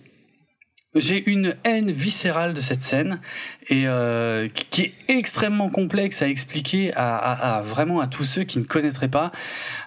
j'ai 0.97 1.31
une 1.31 1.55
haine 1.63 1.93
viscérale 1.93 2.53
de 2.53 2.61
cette 2.61 2.83
scène 2.83 3.21
et 3.69 3.87
euh, 3.87 4.49
qui 4.71 4.83
est 4.83 4.95
extrêmement 5.07 5.71
complexe 5.71 6.21
à 6.21 6.29
expliquer 6.29 6.93
à, 6.95 7.17
à, 7.17 7.59
à, 7.59 7.63
vraiment 7.63 8.01
à 8.01 8.09
tous 8.09 8.25
ceux 8.25 8.43
qui 8.43 8.59
ne 8.59 8.65
connaîtraient 8.65 9.09
pas 9.09 9.31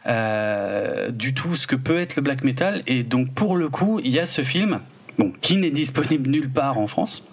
euh, 0.05 1.11
du 1.11 1.33
tout 1.33 1.55
ce 1.55 1.67
que 1.67 1.75
peut 1.75 1.99
être 1.99 2.15
le 2.15 2.21
black 2.21 2.43
metal. 2.45 2.83
Et 2.87 3.03
donc 3.03 3.33
pour 3.33 3.57
le 3.57 3.67
coup 3.67 3.99
il 4.03 4.13
y 4.13 4.19
a 4.19 4.25
ce 4.25 4.43
film 4.43 4.79
bon 5.17 5.33
qui 5.41 5.57
n'est 5.57 5.71
disponible 5.71 6.29
nulle 6.29 6.49
part 6.49 6.77
en 6.77 6.87
France 6.87 7.23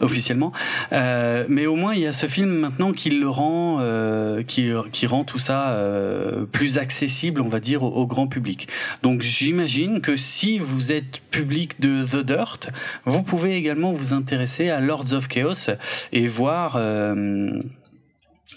officiellement. 0.00 0.52
Euh, 0.92 1.44
mais 1.48 1.66
au 1.66 1.76
moins 1.76 1.94
il 1.94 2.00
y 2.00 2.06
a 2.06 2.12
ce 2.12 2.26
film 2.26 2.50
maintenant 2.50 2.92
qui 2.92 3.10
le 3.10 3.28
rend, 3.28 3.78
euh, 3.80 4.42
qui, 4.42 4.70
qui 4.92 5.06
rend 5.06 5.24
tout 5.24 5.38
ça 5.38 5.70
euh, 5.70 6.46
plus 6.46 6.78
accessible, 6.78 7.40
on 7.40 7.48
va 7.48 7.60
dire, 7.60 7.82
au, 7.82 8.06
grand 8.06 8.26
public. 8.26 8.68
Donc 9.02 9.22
j'imagine 9.22 10.00
que 10.00 10.16
si 10.16 10.58
vous 10.58 10.92
êtes 10.92 11.20
public 11.30 11.80
de 11.80 12.04
The 12.04 12.24
Dirt, 12.24 12.68
vous 13.04 13.22
pouvez 13.22 13.56
également 13.56 13.92
vous 13.92 14.12
intéresser 14.12 14.70
à 14.70 14.80
Lords 14.80 15.12
of 15.12 15.28
Chaos 15.28 15.70
et 16.12 16.26
voir. 16.26 16.74
Euh, 16.76 17.60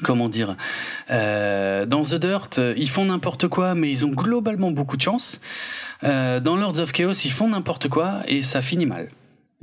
comment 0.03 0.29
dire 0.29 0.55
euh, 1.09 1.85
Dans 1.85 2.03
The 2.03 2.15
Dirt, 2.15 2.59
ils 2.75 2.89
font 2.89 3.05
n'importe 3.05 3.47
quoi, 3.47 3.73
mais 3.73 3.89
ils 3.89 4.05
ont 4.05 4.11
globalement 4.11 4.71
beaucoup 4.71 4.97
de 4.97 5.01
chance. 5.01 5.39
dans 6.03 6.55
Lords 6.55 6.79
of 6.79 6.91
Chaos, 6.91 7.13
ils 7.13 7.31
font 7.31 7.49
n'importe 7.49 7.87
quoi 7.87 8.21
et 8.27 8.41
ça 8.41 8.61
finit 8.61 8.85
mal. 8.85 9.09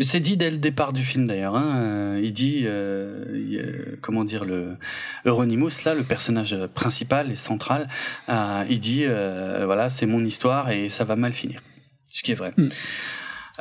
C'est 0.01 0.19
dit 0.19 0.37
dès 0.37 0.51
le 0.51 0.57
départ 0.57 0.93
du 0.93 1.05
film 1.05 1.27
d'ailleurs. 1.29 1.55
Hein. 1.55 2.19
Il 2.21 2.33
dit, 2.33 2.63
euh, 2.65 3.97
comment 4.01 4.25
dire, 4.25 4.45
le 4.45 4.77
Euronymous 5.25 5.71
là, 5.85 5.95
le 5.95 6.03
personnage 6.03 6.57
principal 6.75 7.31
et 7.31 7.37
central, 7.37 7.89
euh, 8.29 8.65
il 8.69 8.81
dit, 8.81 9.05
euh, 9.05 9.63
voilà, 9.67 9.91
c'est 9.91 10.07
mon 10.07 10.25
histoire 10.25 10.71
et 10.71 10.89
ça 10.89 11.05
va 11.05 11.15
mal 11.15 11.33
finir. 11.33 11.63
Ce 12.09 12.23
qui 12.23 12.33
est 12.33 12.37
vrai. 12.37 12.53
Hmm. 12.57 12.69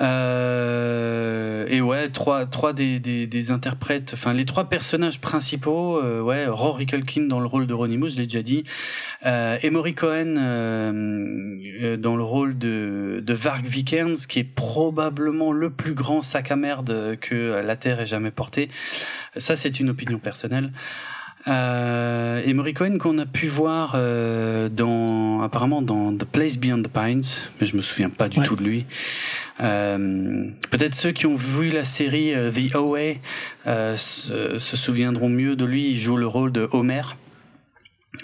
Euh, 0.02 1.68
et 1.70 1.80
ouais, 1.82 2.10
trois, 2.10 2.48
trois 2.48 2.74
des, 2.74 3.00
des, 3.00 3.28
des 3.28 3.52
interprètes, 3.52 4.12
enfin 4.16 4.34
les 4.34 4.46
trois 4.46 4.66
personnages 4.66 5.22
principaux, 5.22 6.00
euh, 6.00 6.20
ouais, 6.20 6.48
Rory 6.48 6.88
Culkin 6.88 7.28
dans 7.28 7.40
le 7.40 7.46
rôle 7.46 7.68
de 7.68 7.74
Ronnie 7.76 8.00
je 8.10 8.18
l'ai 8.18 8.26
déjà 8.26 8.42
dit, 8.42 8.64
euh, 9.26 9.58
Emory 9.62 9.94
Cohen 9.94 10.36
euh, 10.38 11.96
dans 11.98 12.16
le 12.16 12.24
rôle 12.24 12.58
de, 12.58 13.22
de 13.24 13.34
Varg 13.34 13.66
Vikernes, 13.68 14.18
qui 14.28 14.40
est 14.40 14.44
probablement 14.44 15.52
le 15.52 15.70
plus 15.70 15.94
grand 15.94 16.24
sac 16.24 16.52
à 16.52 16.56
merde 16.56 17.18
que 17.22 17.62
la 17.64 17.76
Terre 17.76 18.00
ait 18.00 18.08
jamais 18.08 18.32
porté. 18.32 18.70
Ça, 19.38 19.56
c'est 19.56 19.80
une 19.80 19.90
opinion 19.90 20.20
personnelle. 20.20 20.72
Euh, 21.48 22.42
et 22.46 22.74
Cohen 22.74 22.98
qu'on 22.98 23.18
a 23.18 23.26
pu 23.26 23.48
voir 23.48 23.94
euh, 23.96 24.70
dans 24.70 25.42
apparemment 25.42 25.82
dans 25.82 26.14
The 26.14 26.24
Place 26.24 26.58
Beyond 26.58 26.84
the 26.84 26.88
Pines, 26.88 27.24
mais 27.60 27.68
je 27.68 27.76
me 27.76 27.82
souviens 27.82 28.10
pas 28.10 28.30
du 28.30 28.40
tout 28.42 28.56
de 28.56 28.64
lui. 28.64 28.86
Euh, 29.62 30.46
Peut-être 30.72 30.96
ceux 30.96 31.12
qui 31.12 31.26
ont 31.26 31.36
vu 31.36 31.70
la 31.70 31.84
série 31.84 32.34
euh, 32.34 32.50
The 32.50 32.76
OA 32.76 33.16
euh, 33.68 33.96
se, 33.98 34.58
se, 34.58 34.78
souviendront 34.78 35.30
mieux 35.30 35.56
de 35.56 35.66
lui. 35.66 35.92
Il 35.92 36.00
joue 36.00 36.18
le 36.18 36.28
rôle 36.28 36.52
de 36.52 36.68
Homer 36.72 37.04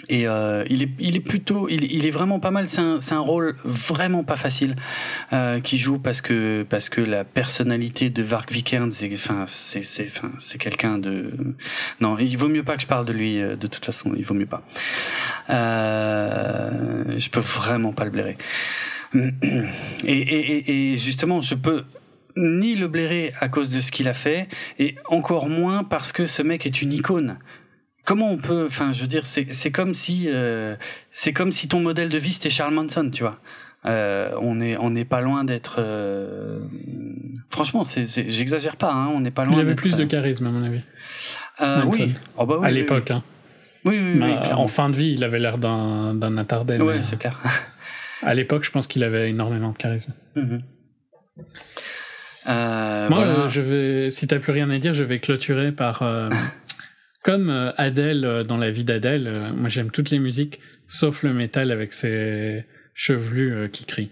et 0.08 0.26
euh, 0.26 0.64
il, 0.68 0.82
est, 0.82 0.90
il 0.98 1.16
est 1.16 1.20
plutôt, 1.20 1.68
il, 1.68 1.84
il 1.84 2.06
est 2.06 2.10
vraiment 2.10 2.40
pas 2.40 2.50
mal. 2.50 2.68
C'est 2.68 2.80
un, 2.80 2.98
un 3.10 3.18
rôle 3.18 3.56
vraiment 3.64 4.24
pas 4.24 4.36
facile 4.36 4.76
euh, 5.32 5.60
qui 5.60 5.78
joue 5.78 5.98
parce 5.98 6.20
que 6.20 6.64
parce 6.68 6.88
que 6.88 7.00
la 7.00 7.24
personnalité 7.24 8.10
de 8.10 8.22
Vark 8.22 8.52
Vikernes, 8.52 8.92
enfin 9.14 9.44
c'est 9.48 9.82
c'est 9.82 10.06
enfin 10.06 10.32
c'est 10.38 10.58
quelqu'un 10.58 10.98
de 10.98 11.32
non, 12.00 12.16
il 12.18 12.36
vaut 12.36 12.48
mieux 12.48 12.62
pas 12.62 12.76
que 12.76 12.82
je 12.82 12.86
parle 12.86 13.04
de 13.04 13.12
lui 13.12 13.40
euh, 13.40 13.56
de 13.56 13.66
toute 13.66 13.84
façon, 13.84 14.12
il 14.16 14.24
vaut 14.24 14.34
mieux 14.34 14.46
pas. 14.46 14.62
Euh, 15.48 17.18
je 17.18 17.30
peux 17.30 17.40
vraiment 17.40 17.92
pas 17.92 18.04
le 18.04 18.10
blairer. 18.10 18.38
Et, 19.12 19.26
et, 20.06 20.92
et 20.92 20.96
justement, 20.96 21.40
je 21.40 21.56
peux 21.56 21.84
ni 22.36 22.76
le 22.76 22.86
blairer 22.88 23.32
à 23.40 23.48
cause 23.48 23.70
de 23.70 23.80
ce 23.80 23.90
qu'il 23.90 24.08
a 24.08 24.14
fait, 24.14 24.48
et 24.78 24.94
encore 25.08 25.48
moins 25.48 25.82
parce 25.82 26.12
que 26.12 26.26
ce 26.26 26.42
mec 26.42 26.64
est 26.64 26.80
une 26.80 26.92
icône 26.92 27.38
comment 28.10 28.28
on 28.28 28.38
peut 28.38 28.66
enfin 28.66 28.92
je 28.92 29.02
veux 29.02 29.06
dire 29.06 29.24
c'est 29.24 29.54
c'est 29.54 29.70
comme 29.70 29.94
si 29.94 30.24
euh, 30.26 30.74
c'est 31.12 31.32
comme 31.32 31.52
si 31.52 31.68
ton 31.68 31.78
modèle 31.78 32.08
de 32.08 32.18
vie 32.18 32.32
c'était 32.32 32.50
Charles 32.50 32.74
Manson 32.74 33.08
tu 33.08 33.22
vois. 33.22 33.38
Euh, 33.86 34.32
on 34.42 34.60
est 34.60 34.76
on 34.78 34.90
n'est 34.90 35.04
pas 35.04 35.20
loin 35.20 35.44
d'être 35.44 35.76
euh, 35.78 36.58
franchement 37.50 37.84
c'est 37.84 38.06
j'exagère 38.28 38.74
pas 38.74 38.92
hein, 38.92 39.12
on 39.14 39.20
n'est 39.20 39.30
pas 39.30 39.44
loin 39.44 39.54
il 39.54 39.60
avait 39.60 39.76
plus 39.76 39.94
de 39.94 40.04
charisme 40.04 40.48
à 40.48 40.50
mon 40.50 40.64
avis. 40.64 40.80
Oui. 41.60 42.14
Oh, 42.36 42.46
bah 42.46 42.56
oui 42.58 42.66
à 42.66 42.72
l'époque 42.72 43.12
hein. 43.12 43.22
oui 43.84 44.00
oui, 44.02 44.20
oui, 44.20 44.32
en 44.54 44.66
fin 44.66 44.90
de 44.90 44.96
vie 44.96 45.12
il 45.12 45.22
avait 45.22 45.38
l'air 45.38 45.58
d'un 45.58 46.12
d'un 46.14 46.36
attardé 46.36 46.78
ouais 46.78 47.04
c'est 47.04 47.16
clair. 47.16 47.38
à 48.24 48.34
l'époque 48.34 48.64
je 48.64 48.72
pense 48.72 48.88
qu'il 48.88 49.04
avait 49.04 49.30
énormément 49.30 49.70
de 49.70 49.76
charisme. 49.76 50.14
Mm-hmm. 50.34 50.62
Moi, 53.08 53.46
je 53.48 53.60
vais, 53.60 54.10
si 54.10 54.26
t'as 54.26 54.40
plus 54.40 54.50
rien 54.50 54.68
à 54.70 54.78
dire, 54.78 54.94
je 54.94 55.04
vais 55.04 55.20
clôturer 55.20 55.70
par 55.70 56.02
comme 57.22 57.50
euh, 57.50 57.72
Adèle 57.76 58.24
euh, 58.24 58.44
dans 58.44 58.56
la 58.56 58.70
vie 58.70 58.84
d'Adèle, 58.84 59.26
euh, 59.26 59.52
moi 59.52 59.68
j'aime 59.68 59.90
toutes 59.90 60.10
les 60.10 60.18
musiques, 60.18 60.60
sauf 60.86 61.22
le 61.22 61.34
métal 61.34 61.70
avec 61.70 61.92
ses 61.92 62.64
chevelus 62.94 63.68
qui 63.70 63.84
crient. 63.84 64.10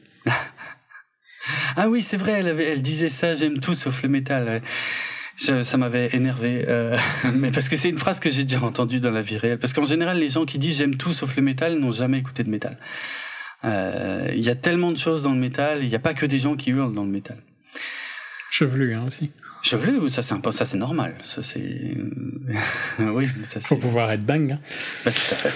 ah 1.77 1.88
oui, 1.88 2.03
c'est 2.03 2.16
vrai, 2.16 2.33
elle, 2.33 2.49
avait, 2.49 2.64
elle 2.64 2.83
disait 2.83 3.09
ça, 3.09 3.35
j'aime 3.35 3.61
tout 3.61 3.75
sauf 3.75 4.03
le 4.03 4.09
métal. 4.09 4.62
ça 5.37 5.77
m'avait 5.77 6.11
énervé, 6.12 6.66
mais 7.35 7.51
parce 7.51 7.68
que 7.68 7.77
c'est 7.77 7.88
une 7.88 7.99
phrase 7.99 8.21
que 8.21 8.31
j'ai 8.31 8.44
déjà 8.44 8.62
entendue 8.62 9.01
dans 9.01 9.11
la 9.11 9.23
vie 9.23 9.38
réelle. 9.38 9.59
Parce 9.59 9.73
qu'en 9.73 9.87
général, 9.87 10.18
les 10.18 10.31
gens 10.31 10.44
qui 10.44 10.59
disent 10.59 10.79
j'aime 10.79 10.97
tout 10.97 11.12
sauf 11.12 11.37
le 11.37 11.42
métal 11.42 11.79
n'ont 11.79 11.92
jamais 11.92 12.18
écouté 12.18 12.44
de 12.44 12.51
métal. 12.51 12.79
Il 13.64 14.42
y 14.42 14.51
a 14.51 14.55
tellement 14.55 14.92
de 14.92 14.99
choses 14.99 15.23
dans 15.23 15.33
le 15.33 15.40
métal, 15.40 15.83
il 15.83 15.88
n'y 15.88 15.97
a 15.97 16.01
pas 16.01 16.14
que 16.14 16.27
des 16.27 16.38
gens 16.38 16.57
qui 16.57 16.71
hurlent 16.71 16.94
dans 16.94 17.05
le 17.05 17.11
métal. 17.11 17.38
Chevelu, 18.51 18.94
hein, 18.94 19.05
aussi. 19.07 19.31
Chevelu, 19.62 20.09
ça 20.11 20.23
c'est 20.23 20.35
un 20.35 20.53
ça 20.53 20.64
c'est 20.64 20.77
normal. 20.77 21.14
Ça 21.25 21.42
c'est 21.42 21.97
oui, 22.99 23.29
ça 23.44 23.61
Faut 23.61 23.77
pouvoir 23.77 24.11
être 24.12 24.25
bang. 24.25 24.53
Hein. 24.53 24.61
Bah, 25.05 25.11
tout 25.11 25.35
à 25.35 25.37
fait. 25.37 25.53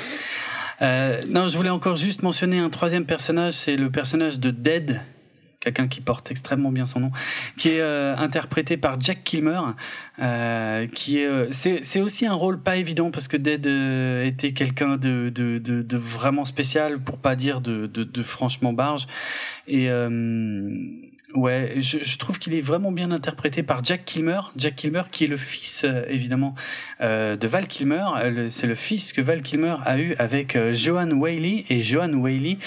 Euh, 0.82 1.22
non, 1.28 1.48
je 1.48 1.56
voulais 1.56 1.70
encore 1.70 1.96
juste 1.96 2.22
mentionner 2.22 2.58
un 2.58 2.70
troisième 2.70 3.04
personnage, 3.04 3.52
c'est 3.52 3.76
le 3.76 3.90
personnage 3.90 4.40
de 4.40 4.50
Dead, 4.50 5.00
quelqu'un 5.60 5.86
qui 5.86 6.00
porte 6.00 6.30
extrêmement 6.32 6.72
bien 6.72 6.86
son 6.86 7.00
nom, 7.00 7.12
qui 7.56 7.68
est 7.68 7.80
euh, 7.80 8.16
interprété 8.16 8.76
par 8.76 9.00
Jack 9.00 9.22
Kilmer, 9.22 9.60
euh, 10.18 10.88
qui 10.88 11.18
est 11.18 11.26
euh, 11.26 11.46
c'est 11.52 11.84
c'est 11.84 12.00
aussi 12.00 12.26
un 12.26 12.34
rôle 12.34 12.60
pas 12.60 12.76
évident 12.76 13.12
parce 13.12 13.28
que 13.28 13.36
Dead 13.36 13.64
euh, 13.66 14.26
était 14.26 14.52
quelqu'un 14.52 14.96
de, 14.96 15.30
de, 15.32 15.58
de 15.58 15.82
de 15.82 15.96
vraiment 15.96 16.44
spécial 16.44 16.98
pour 16.98 17.18
pas 17.18 17.36
dire 17.36 17.60
de 17.60 17.86
de, 17.86 18.02
de 18.02 18.22
franchement 18.24 18.72
barge 18.72 19.06
et 19.68 19.88
Ouais, 21.34 21.74
je, 21.78 21.98
je 22.02 22.18
trouve 22.18 22.38
qu'il 22.38 22.52
est 22.52 22.60
vraiment 22.60 22.92
bien 22.92 23.10
interprété 23.10 23.62
par 23.62 23.82
Jack 23.82 24.04
Kilmer. 24.04 24.40
Jack 24.56 24.76
Kilmer, 24.76 25.02
qui 25.10 25.24
est 25.24 25.28
le 25.28 25.38
fils, 25.38 25.84
euh, 25.84 26.04
évidemment, 26.08 26.54
euh, 27.00 27.36
de 27.36 27.48
Val 27.48 27.66
Kilmer. 27.66 28.04
Euh, 28.16 28.48
c'est 28.50 28.66
le 28.66 28.74
fils 28.74 29.14
que 29.14 29.22
Val 29.22 29.40
Kilmer 29.40 29.76
a 29.84 29.98
eu 29.98 30.14
avec 30.18 30.56
euh, 30.56 30.74
Joanne 30.74 31.14
Whaley. 31.14 31.64
Et 31.70 31.82
Joanne 31.82 32.16
Whaley, 32.16 32.58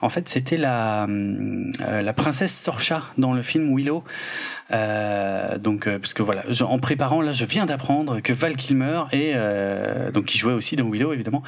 en 0.00 0.08
fait, 0.08 0.28
c'était 0.28 0.56
la, 0.56 1.06
la 1.08 2.12
princesse 2.14 2.58
Sorcha 2.58 3.02
dans 3.18 3.34
le 3.34 3.42
film 3.42 3.74
Willow. 3.74 4.04
Euh, 4.74 5.58
donc, 5.58 5.86
euh, 5.86 5.98
parce 5.98 6.14
que 6.14 6.22
voilà, 6.22 6.44
en 6.62 6.78
préparant, 6.78 7.22
là, 7.22 7.32
je 7.32 7.44
viens 7.44 7.66
d'apprendre 7.66 8.20
que 8.20 8.32
Val 8.32 8.56
Kilmer 8.56 9.04
et 9.12 9.32
euh, 9.34 10.10
donc 10.10 10.26
qui 10.26 10.38
jouait 10.38 10.52
aussi 10.52 10.76
dans 10.76 10.88
Willow 10.88 11.12
évidemment, 11.12 11.42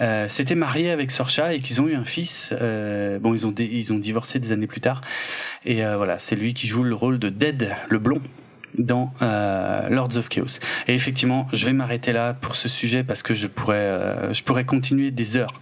euh, 0.00 0.28
s'était 0.28 0.54
marié 0.54 0.90
avec 0.90 1.10
Sorcha 1.10 1.54
et 1.54 1.60
qu'ils 1.60 1.80
ont 1.80 1.88
eu 1.88 1.94
un 1.94 2.04
fils. 2.04 2.52
Bon, 2.52 3.34
ils 3.34 3.46
ont 3.46 3.54
ils 3.58 3.92
ont 3.92 3.98
divorcé 3.98 4.38
des 4.38 4.52
années 4.52 4.66
plus 4.66 4.80
tard. 4.80 5.02
Et 5.64 5.82
voilà, 5.82 6.18
c'est 6.18 6.36
lui 6.36 6.54
qui 6.54 6.66
joue 6.66 6.82
le 6.82 6.94
rôle 6.94 7.18
de 7.18 7.28
Dead, 7.28 7.74
le 7.88 7.98
blond 7.98 8.20
dans 8.78 9.12
Lords 9.20 10.16
of 10.16 10.28
Chaos. 10.28 10.58
Et 10.88 10.94
effectivement, 10.94 11.48
je 11.52 11.66
vais 11.66 11.72
m'arrêter 11.72 12.12
là 12.12 12.34
pour 12.34 12.56
ce 12.56 12.68
sujet 12.68 13.04
parce 13.04 13.22
que 13.22 13.34
je 13.34 13.46
pourrais, 13.46 14.32
je 14.32 14.42
pourrais 14.42 14.64
continuer 14.64 15.10
des 15.10 15.36
heures. 15.36 15.60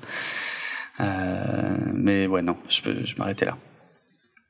mais 0.98 2.26
ouais, 2.26 2.42
non, 2.42 2.56
je 2.68 2.83
peux, 2.83 3.04
je 3.04 3.16
m'arrêter 3.16 3.44
là. 3.44 3.56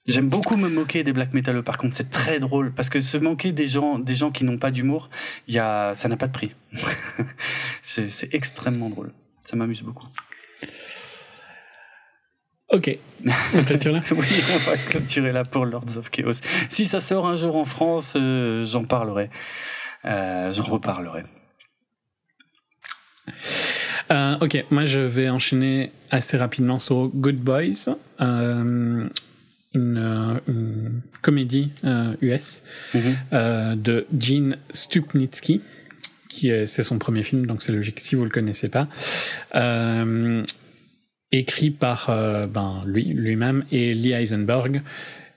J'aime 0.06 0.28
beaucoup 0.28 0.56
me 0.56 0.68
moquer 0.68 1.04
des 1.04 1.12
black 1.12 1.34
metal. 1.34 1.62
Par 1.62 1.76
contre, 1.78 1.94
c'est 1.94 2.10
très 2.10 2.40
drôle 2.40 2.72
parce 2.72 2.88
que 2.88 3.00
se 3.00 3.16
moquer 3.18 3.52
des 3.52 3.68
gens, 3.68 3.98
des 3.98 4.14
gens 4.14 4.30
qui 4.30 4.44
n'ont 4.44 4.58
pas 4.58 4.70
d'humour, 4.70 5.10
il 5.46 5.54
y 5.54 5.58
a, 5.58 5.94
ça 5.94 6.08
n'a 6.08 6.16
pas 6.16 6.26
de 6.26 6.32
prix. 6.32 6.54
c'est 7.84 8.34
extrêmement 8.34 8.88
drôle. 8.88 9.12
Ça 9.44 9.56
m'amuse 9.56 9.82
beaucoup. 9.82 10.06
Ok. 12.70 12.98
On 13.54 13.64
clôture 13.64 13.92
là 13.92 14.02
Oui, 14.10 14.26
on 14.54 14.58
va 14.58 14.76
clôturer 14.76 15.32
là 15.32 15.44
pour 15.44 15.66
Lords 15.66 15.96
of 15.96 16.10
Chaos. 16.10 16.40
Si 16.68 16.86
ça 16.86 17.00
sort 17.00 17.26
un 17.26 17.36
jour 17.36 17.56
en 17.56 17.64
France, 17.64 18.14
euh, 18.16 18.64
j'en 18.64 18.84
parlerai. 18.84 19.28
Euh, 20.04 20.52
j'en 20.52 20.64
reparlerai. 20.64 21.24
Euh, 24.10 24.36
ok, 24.40 24.64
moi 24.70 24.84
je 24.84 25.00
vais 25.00 25.28
enchaîner 25.28 25.92
assez 26.10 26.36
rapidement 26.36 26.78
sur 26.78 27.08
Good 27.08 27.36
Boys, 27.36 27.94
euh, 28.20 29.08
une, 29.74 29.96
euh, 29.98 30.40
une, 30.48 31.00
comédie 31.22 31.70
US 32.20 32.62
Mhm. 32.94 33.76
de 33.76 34.06
Gene 34.18 34.56
Stupnitsky, 34.72 35.61
qui 36.28 36.48
est, 36.50 36.66
c'est 36.66 36.83
son 36.83 36.98
premier 36.98 37.22
film, 37.22 37.46
donc 37.46 37.62
c'est 37.62 37.72
logique 37.72 38.00
si 38.00 38.14
vous 38.14 38.24
le 38.24 38.30
connaissez 38.30 38.68
pas. 38.68 38.88
Euh, 39.54 40.44
écrit 41.33 41.70
par 41.70 42.11
euh, 42.11 42.46
ben, 42.46 42.83
lui, 42.87 43.04
lui-même 43.04 43.64
et 43.70 43.94
Lee 43.94 44.12
Eisenberg 44.12 44.83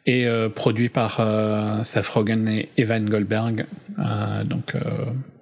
et 0.06 0.26
euh, 0.28 0.50
produit 0.50 0.90
par 0.90 1.20
euh, 1.20 1.84
Seth 1.84 2.08
Rogen 2.08 2.48
et 2.48 2.70
Evan 2.78 3.08
Goldberg, 3.10 3.66
euh, 4.00 4.44
donc, 4.44 4.76
euh, 4.76 4.82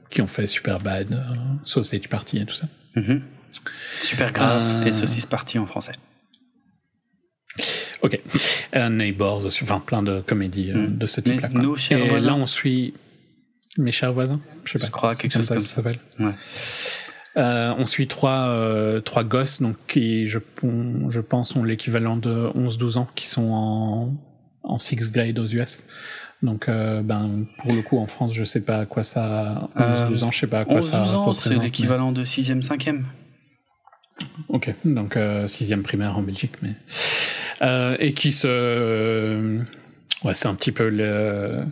qui 0.09 0.21
ont 0.21 0.27
fait 0.27 0.45
Superbad, 0.47 1.11
euh, 1.13 1.17
Sausage 1.63 2.07
Party 2.09 2.39
et 2.39 2.45
tout 2.45 2.53
ça. 2.55 2.67
Mhm. 2.95 3.21
Super 4.01 4.31
grave 4.33 4.61
Euh, 4.61 4.85
et 4.85 4.91
saucisse 4.91 5.25
partie 5.25 5.57
en 5.59 5.65
français. 5.65 5.93
Ok. 8.03 8.19
Euh, 8.75 8.89
Neighbors 8.89 9.45
aussi, 9.45 9.63
enfin 9.63 9.79
plein 9.85 10.01
de 10.03 10.21
comédies 10.21 10.71
euh, 10.71 10.87
Mm. 10.87 10.97
de 10.97 11.05
ce 11.05 11.21
type-là. 11.21 11.49
Mais. 11.53 11.61
Nos 11.61 11.75
chers 11.75 11.99
et 12.03 12.07
voisins. 12.09 12.27
là, 12.29 12.35
on 12.35 12.45
suit 12.45 12.93
mes 13.77 13.91
chers 13.91 14.11
voisins. 14.13 14.39
Je 14.65 14.73
sais 14.73 14.79
Je 14.79 14.83
pas. 14.85 14.89
crois, 14.89 15.15
C'est 15.15 15.23
quelque 15.23 15.33
chose 15.33 15.45
ça 15.45 15.55
comme 15.55 15.63
que 15.63 15.69
ça 15.69 15.75
s'appelle. 15.75 15.99
Ouais. 16.19 16.33
Euh, 17.37 17.73
on 17.77 17.85
suit 17.85 18.07
trois, 18.07 18.47
euh, 18.49 18.99
trois 18.99 19.23
gosses, 19.23 19.61
donc 19.61 19.75
qui, 19.87 20.25
je, 20.25 20.39
je 21.09 21.19
pense, 21.21 21.55
ont 21.55 21.63
l'équivalent 21.63 22.17
de 22.17 22.49
11-12 22.55 22.97
ans, 22.97 23.07
qui 23.15 23.29
sont 23.29 23.49
en, 23.51 24.13
en 24.63 24.77
sixth 24.77 25.13
grade 25.13 25.39
aux 25.39 25.45
US. 25.47 25.85
Donc, 26.43 26.67
euh, 26.67 27.01
ben, 27.03 27.45
pour 27.59 27.71
le 27.71 27.83
coup, 27.83 27.99
en 27.99 28.07
France, 28.07 28.33
je 28.33 28.43
sais 28.43 28.61
pas 28.61 28.79
à 28.79 28.85
quoi 28.85 29.03
ça. 29.03 29.69
11-12 29.77 30.23
Euh, 30.23 30.25
ans, 30.25 30.31
je 30.31 30.39
sais 30.39 30.47
pas 30.47 30.59
à 30.61 30.65
quoi 30.65 30.77
11 30.77 30.89
ça 30.89 30.97
12 30.99 31.13
ans, 31.13 31.33
c'est 31.33 31.49
mais- 31.51 31.63
l'équivalent 31.65 32.11
de 32.11 32.25
6e, 32.25 32.61
5e. 32.63 33.03
Ok, 34.49 34.73
donc 34.85 35.17
euh, 35.17 35.47
sixième 35.47 35.83
primaire 35.83 36.17
en 36.17 36.21
Belgique, 36.21 36.53
mais 36.61 36.73
euh, 37.61 37.95
et 37.99 38.13
qui 38.13 38.31
se, 38.31 39.59
ouais, 40.23 40.33
c'est 40.33 40.47
un 40.47 40.55
petit 40.55 40.71
peu 40.71 40.89
le, 40.89 41.63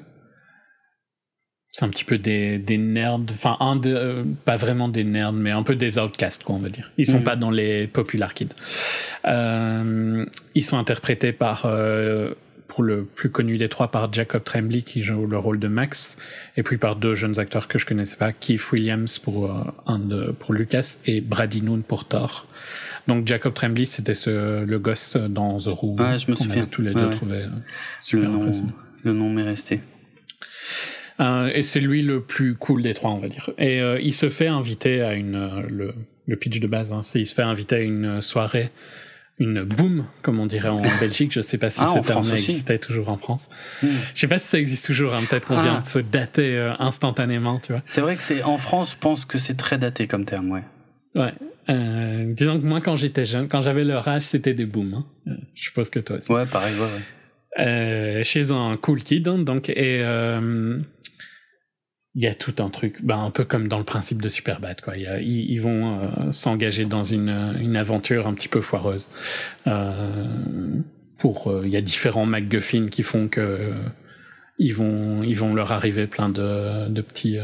c'est 1.71 1.85
un 1.85 1.89
petit 1.89 2.03
peu 2.03 2.17
des, 2.17 2.57
des 2.57 2.77
nerds, 2.77 3.19
enfin 3.29 3.57
un 3.59 3.75
de, 3.75 3.93
euh, 3.93 4.23
pas 4.45 4.55
vraiment 4.57 4.88
des 4.89 5.03
nerds, 5.03 5.33
mais 5.33 5.51
un 5.51 5.63
peu 5.63 5.75
des 5.75 5.97
outcasts 5.97 6.43
quoi, 6.43 6.55
on 6.55 6.59
va 6.59 6.69
dire. 6.69 6.91
Ils 6.97 7.05
sont 7.05 7.19
Mhm. 7.19 7.23
pas 7.23 7.35
dans 7.35 7.51
les 7.51 7.88
popular 7.88 8.33
kids. 8.33 8.49
Euh, 9.25 10.25
ils 10.55 10.63
sont 10.63 10.77
interprétés 10.77 11.31
par, 11.31 11.65
euh, 11.65 12.33
pour 12.79 12.85
le 12.85 13.03
plus 13.03 13.29
connu 13.29 13.57
des 13.57 13.67
trois, 13.67 13.91
par 13.91 14.13
Jacob 14.13 14.41
Tremblay 14.45 14.83
qui 14.83 15.01
joue 15.01 15.27
le 15.27 15.37
rôle 15.37 15.59
de 15.59 15.67
Max, 15.67 16.17
et 16.55 16.63
puis 16.63 16.77
par 16.77 16.95
deux 16.95 17.13
jeunes 17.13 17.37
acteurs 17.37 17.67
que 17.67 17.77
je 17.77 17.85
connaissais 17.85 18.15
pas, 18.15 18.31
Keith 18.31 18.71
Williams 18.71 19.19
pour 19.19 19.51
euh, 19.51 19.63
un 19.85 19.99
de, 19.99 20.31
pour 20.31 20.53
Lucas 20.53 20.97
et 21.05 21.19
Brady 21.19 21.61
Noon 21.61 21.81
pour 21.85 22.05
Thor. 22.07 22.47
Donc 23.05 23.27
Jacob 23.27 23.53
Tremblay, 23.53 23.83
c'était 23.83 24.13
ce, 24.13 24.63
le 24.63 24.79
gosse 24.79 25.17
dans 25.17 25.57
The 25.59 25.65
Room. 25.67 25.99
Ouais, 25.99 26.17
je 26.19 26.31
me 26.31 26.37
souviens. 26.37 26.67
tous 26.67 26.81
les 26.81 26.91
Ouais, 26.93 27.01
deux 27.01 27.07
ouais. 27.09 27.15
trouvé 27.17 27.35
euh, 27.39 27.47
Le 27.47 27.53
super 27.99 28.29
nom, 28.29 28.41
impressionnant. 28.43 28.71
le 29.03 29.11
nom 29.11 29.29
m'est 29.29 29.43
resté. 29.43 29.81
Euh, 31.19 31.51
et 31.53 31.63
c'est 31.63 31.81
lui 31.81 32.01
le 32.01 32.21
plus 32.21 32.55
cool 32.55 32.81
des 32.81 32.93
trois, 32.93 33.11
on 33.11 33.19
va 33.19 33.27
dire. 33.27 33.49
Et 33.57 33.81
euh, 33.81 33.99
il 33.99 34.13
se 34.13 34.29
fait 34.29 34.47
inviter 34.47 35.01
à 35.01 35.15
une. 35.15 35.63
le, 35.67 35.93
le 36.27 36.35
pitch 36.37 36.61
de 36.61 36.67
base, 36.67 36.93
hein, 36.93 37.01
c'est 37.03 37.19
il 37.19 37.25
se 37.25 37.33
fait 37.35 37.41
inviter 37.41 37.75
à 37.75 37.79
une 37.79 38.21
soirée, 38.21 38.69
une 39.39 39.63
boom, 39.63 40.06
comme 40.21 40.39
on 40.39 40.45
dirait 40.45 40.69
en 40.69 40.82
Belgique. 40.99 41.32
Je 41.34 41.41
sais 41.41 41.58
pas 41.58 41.69
si 41.69 41.80
Ah, 41.82 41.88
ce 41.95 42.06
terme 42.06 42.30
existait 42.34 42.78
toujours 42.78 43.10
en 43.10 43.17
France. 43.17 43.49
Hmm. 43.82 43.88
Je 44.13 44.19
sais 44.19 44.28
pas 44.28 44.38
si 44.38 44.47
ça 44.47 44.60
existe 44.60 44.86
toujours. 44.86 45.13
hein, 45.15 45.23
Peut-être 45.30 45.47
qu'on 45.47 45.58
Ah. 45.58 45.63
vient 45.63 45.80
de 45.82 45.86
se 45.86 45.99
dater 45.99 46.58
euh, 46.58 46.73
instantanément, 46.80 47.60
tu 47.60 47.71
vois. 47.71 47.82
C'est 47.86 48.02
vrai 48.02 48.15
que 48.15 48.23
c'est 48.23 48.43
en 48.43 48.58
France, 48.58 48.91
je 48.91 48.97
pense 48.97 49.25
que 49.25 49.38
c'est 49.38 49.56
très 49.56 49.78
daté 49.78 50.08
comme 50.08 50.25
terme, 50.25 50.52
ouais. 50.52 50.63
Ouais. 51.15 51.34
Euh, 51.69 52.25
disons 52.34 52.60
que 52.60 52.65
moi, 52.65 52.82
quand 52.82 52.95
j'étais 52.95 53.25
jeune, 53.25 53.47
quand 53.47 53.62
j'avais 53.62 53.84
leur 53.84 54.08
âge, 54.08 54.23
c'était 54.23 54.54
des 54.54 54.65
booms. 54.65 54.93
hein. 54.93 55.06
Euh, 55.28 55.32
Je 55.56 55.63
suppose 55.63 55.89
que 55.89 55.99
toi 55.99 56.17
aussi. 56.17 56.32
Ouais, 56.32 56.45
pareil, 56.45 56.73
ouais, 56.75 56.82
ouais. 56.82 57.65
Euh, 57.65 58.23
chez 58.23 58.52
un 58.52 58.78
cool 58.78 59.02
kid, 59.02 59.28
hein, 59.28 59.39
donc, 59.39 59.69
et 59.69 60.02
il 62.15 62.23
y 62.23 62.27
a 62.27 62.33
tout 62.33 62.55
un 62.59 62.69
truc, 62.69 63.03
ben, 63.03 63.19
un 63.19 63.31
peu 63.31 63.45
comme 63.45 63.67
dans 63.67 63.77
le 63.77 63.83
principe 63.83 64.21
de 64.21 64.29
Superbad, 64.29 64.81
quoi. 64.81 64.97
Ils, 64.97 65.59
vont 65.59 65.99
euh, 65.99 66.31
s'engager 66.31 66.85
dans 66.85 67.03
une, 67.03 67.55
une 67.59 67.75
aventure 67.75 68.27
un 68.27 68.33
petit 68.33 68.47
peu 68.47 68.61
foireuse. 68.61 69.09
Euh, 69.67 70.25
pour, 71.17 71.51
euh, 71.51 71.61
il 71.65 71.69
y 71.69 71.77
a 71.77 71.81
différents 71.81 72.25
MacGuffin 72.25 72.87
qui 72.89 73.03
font 73.03 73.27
que 73.27 73.73
ils 74.57 74.73
vont, 74.73 75.23
ils 75.23 75.37
vont 75.37 75.53
leur 75.53 75.71
arriver 75.71 76.07
plein 76.07 76.29
de, 76.29 76.89
de 76.89 77.01
petits, 77.01 77.37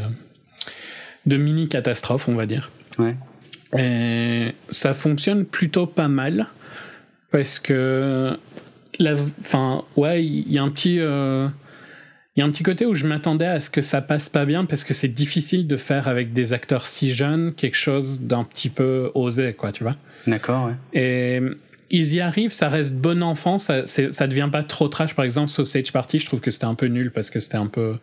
de 1.24 1.36
mini 1.36 1.68
catastrophes, 1.68 2.28
on 2.28 2.34
va 2.34 2.46
dire. 2.46 2.70
Ouais. 2.98 3.16
Et 3.76 4.52
ça 4.68 4.94
fonctionne 4.94 5.44
plutôt 5.44 5.86
pas 5.86 6.08
mal 6.08 6.46
parce 7.30 7.58
que 7.58 8.36
la, 8.98 9.14
enfin, 9.40 9.84
ouais, 9.96 10.24
il 10.24 10.50
y 10.50 10.58
a 10.58 10.62
un 10.62 10.70
petit, 10.70 11.00
euh, 11.00 11.48
il 12.36 12.40
y 12.40 12.42
a 12.42 12.46
un 12.46 12.50
petit 12.50 12.62
côté 12.62 12.84
où 12.84 12.94
je 12.94 13.06
m'attendais 13.06 13.46
à 13.46 13.60
ce 13.60 13.70
que 13.70 13.80
ça 13.80 14.02
passe 14.02 14.28
pas 14.28 14.44
bien 14.44 14.66
parce 14.66 14.84
que 14.84 14.92
c'est 14.92 15.08
difficile 15.08 15.66
de 15.66 15.76
faire 15.76 16.06
avec 16.06 16.34
des 16.34 16.52
acteurs 16.52 16.86
si 16.86 17.14
jeunes 17.14 17.54
quelque 17.54 17.76
chose 17.76 18.20
d'un 18.20 18.44
petit 18.44 18.68
peu 18.68 19.10
osé, 19.14 19.54
quoi, 19.54 19.72
tu 19.72 19.84
vois. 19.84 19.96
D'accord, 20.26 20.66
ouais. 20.66 20.74
Et 20.92 21.40
ils 21.90 22.14
y 22.14 22.20
arrivent, 22.20 22.52
ça 22.52 22.68
reste 22.68 22.94
bon 22.94 23.22
enfant, 23.22 23.56
ça, 23.58 23.86
ça 23.86 24.26
devient 24.26 24.50
pas 24.52 24.62
trop 24.62 24.88
trash. 24.88 25.14
Par 25.14 25.24
exemple, 25.24 25.48
Sausage 25.48 25.92
Party, 25.92 26.18
je 26.18 26.26
trouve 26.26 26.40
que 26.40 26.50
c'était 26.50 26.66
un 26.66 26.74
peu 26.74 26.86
nul 26.86 27.10
parce 27.10 27.30
que 27.30 27.40
c'était 27.40 27.56
un 27.56 27.68
peu 27.68 27.96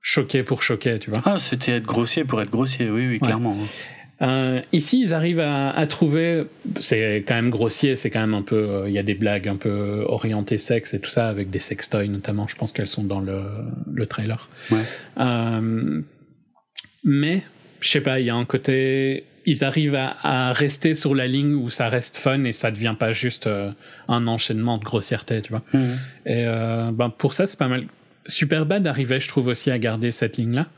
choqué 0.00 0.42
pour 0.42 0.62
choquer, 0.62 0.98
tu 0.98 1.10
vois. 1.10 1.20
Ah, 1.24 1.38
c'était 1.38 1.72
être 1.72 1.84
grossier 1.84 2.24
pour 2.24 2.40
être 2.40 2.50
grossier, 2.50 2.88
oui, 2.88 3.06
oui, 3.06 3.20
clairement. 3.20 3.52
ouais. 3.52 3.66
Euh, 4.22 4.60
ici, 4.72 5.00
ils 5.00 5.14
arrivent 5.14 5.40
à, 5.40 5.70
à 5.70 5.86
trouver. 5.86 6.44
C'est 6.78 7.24
quand 7.26 7.34
même 7.34 7.50
grossier, 7.50 7.96
c'est 7.96 8.08
quand 8.10 8.20
même 8.20 8.34
un 8.34 8.42
peu. 8.42 8.56
euh, 8.56 8.88
Il 8.88 8.94
y 8.94 8.98
a 8.98 9.02
des 9.02 9.14
blagues 9.14 9.48
un 9.48 9.56
peu 9.56 10.04
orientées 10.06 10.58
sexe 10.58 10.94
et 10.94 11.00
tout 11.00 11.10
ça, 11.10 11.28
avec 11.28 11.50
des 11.50 11.58
sextoys 11.58 12.06
notamment. 12.08 12.46
Je 12.46 12.54
pense 12.56 12.72
qu'elles 12.72 12.86
sont 12.86 13.02
dans 13.04 13.20
le, 13.20 13.42
le 13.92 14.06
trailer. 14.06 14.48
Ouais. 14.70 14.78
Euh, 15.18 16.00
mais, 17.02 17.42
je 17.80 17.88
sais 17.88 18.00
pas, 18.00 18.20
il 18.20 18.26
y 18.26 18.30
a 18.30 18.36
un 18.36 18.44
côté. 18.44 19.24
Ils 19.44 19.64
arrivent 19.64 19.96
à, 19.96 20.16
à 20.22 20.52
rester 20.52 20.94
sur 20.94 21.16
la 21.16 21.26
ligne 21.26 21.54
où 21.54 21.68
ça 21.68 21.88
reste 21.88 22.16
fun 22.16 22.44
et 22.44 22.52
ça 22.52 22.70
devient 22.70 22.94
pas 22.96 23.10
juste 23.10 23.48
un 24.06 24.26
enchaînement 24.28 24.78
de 24.78 24.84
grossièreté, 24.84 25.42
tu 25.42 25.50
vois. 25.50 25.62
Et 26.26 26.44
ben 26.92 27.10
pour 27.10 27.34
ça, 27.34 27.48
c'est 27.48 27.58
pas 27.58 27.66
mal. 27.66 27.86
Superbad 28.26 28.86
arrivait, 28.86 29.18
je 29.18 29.26
trouve, 29.26 29.48
aussi 29.48 29.72
à 29.72 29.80
garder 29.80 30.12
cette 30.12 30.36
ligne-là. 30.36 30.68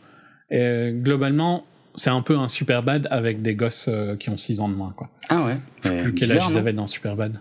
Et 0.51 0.93
globalement, 0.95 1.67
c'est 1.95 2.11
un 2.11 2.23
peu 2.23 2.37
un 2.39 2.49
Superbad 2.49 3.07
avec 3.11 3.43
des 3.43 3.55
gosses 3.55 3.87
euh, 3.89 4.17
qui 4.17 4.31
ont 4.31 4.37
6 4.37 4.61
ans 4.61 4.69
de 4.69 4.75
moins. 4.75 4.93
Quoi. 4.97 5.09
Ah 5.29 5.45
ouais. 5.45 5.57
Je 5.83 5.89
sais 5.89 6.03
plus 6.03 6.15
quel 6.15 6.29
bizarre, 6.29 6.47
âge 6.49 6.55
ils 6.55 6.59
avaient 6.59 6.73
dans 6.73 6.87
Superbad. 6.87 7.41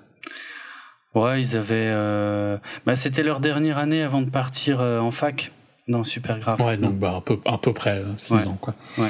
Ouais, 1.15 1.41
ils 1.41 1.55
avaient. 1.55 1.89
euh, 1.91 2.57
Bah, 2.85 2.95
c'était 2.95 3.23
leur 3.23 3.39
dernière 3.39 3.77
année 3.77 4.01
avant 4.03 4.21
de 4.21 4.29
partir 4.29 4.79
euh, 4.81 4.99
en 4.99 5.11
fac 5.11 5.51
dans 5.87 6.03
Super 6.03 6.39
Grave. 6.39 6.59
Ouais, 6.61 6.77
donc 6.77 6.97
bah, 6.97 7.15
à, 7.17 7.21
peu, 7.21 7.37
à 7.45 7.57
peu 7.57 7.73
près 7.73 8.01
6 8.15 8.33
Ouais. 8.33 8.47
ans. 8.47 8.57
Quoi. 8.59 8.73
Ouais. 8.97 9.09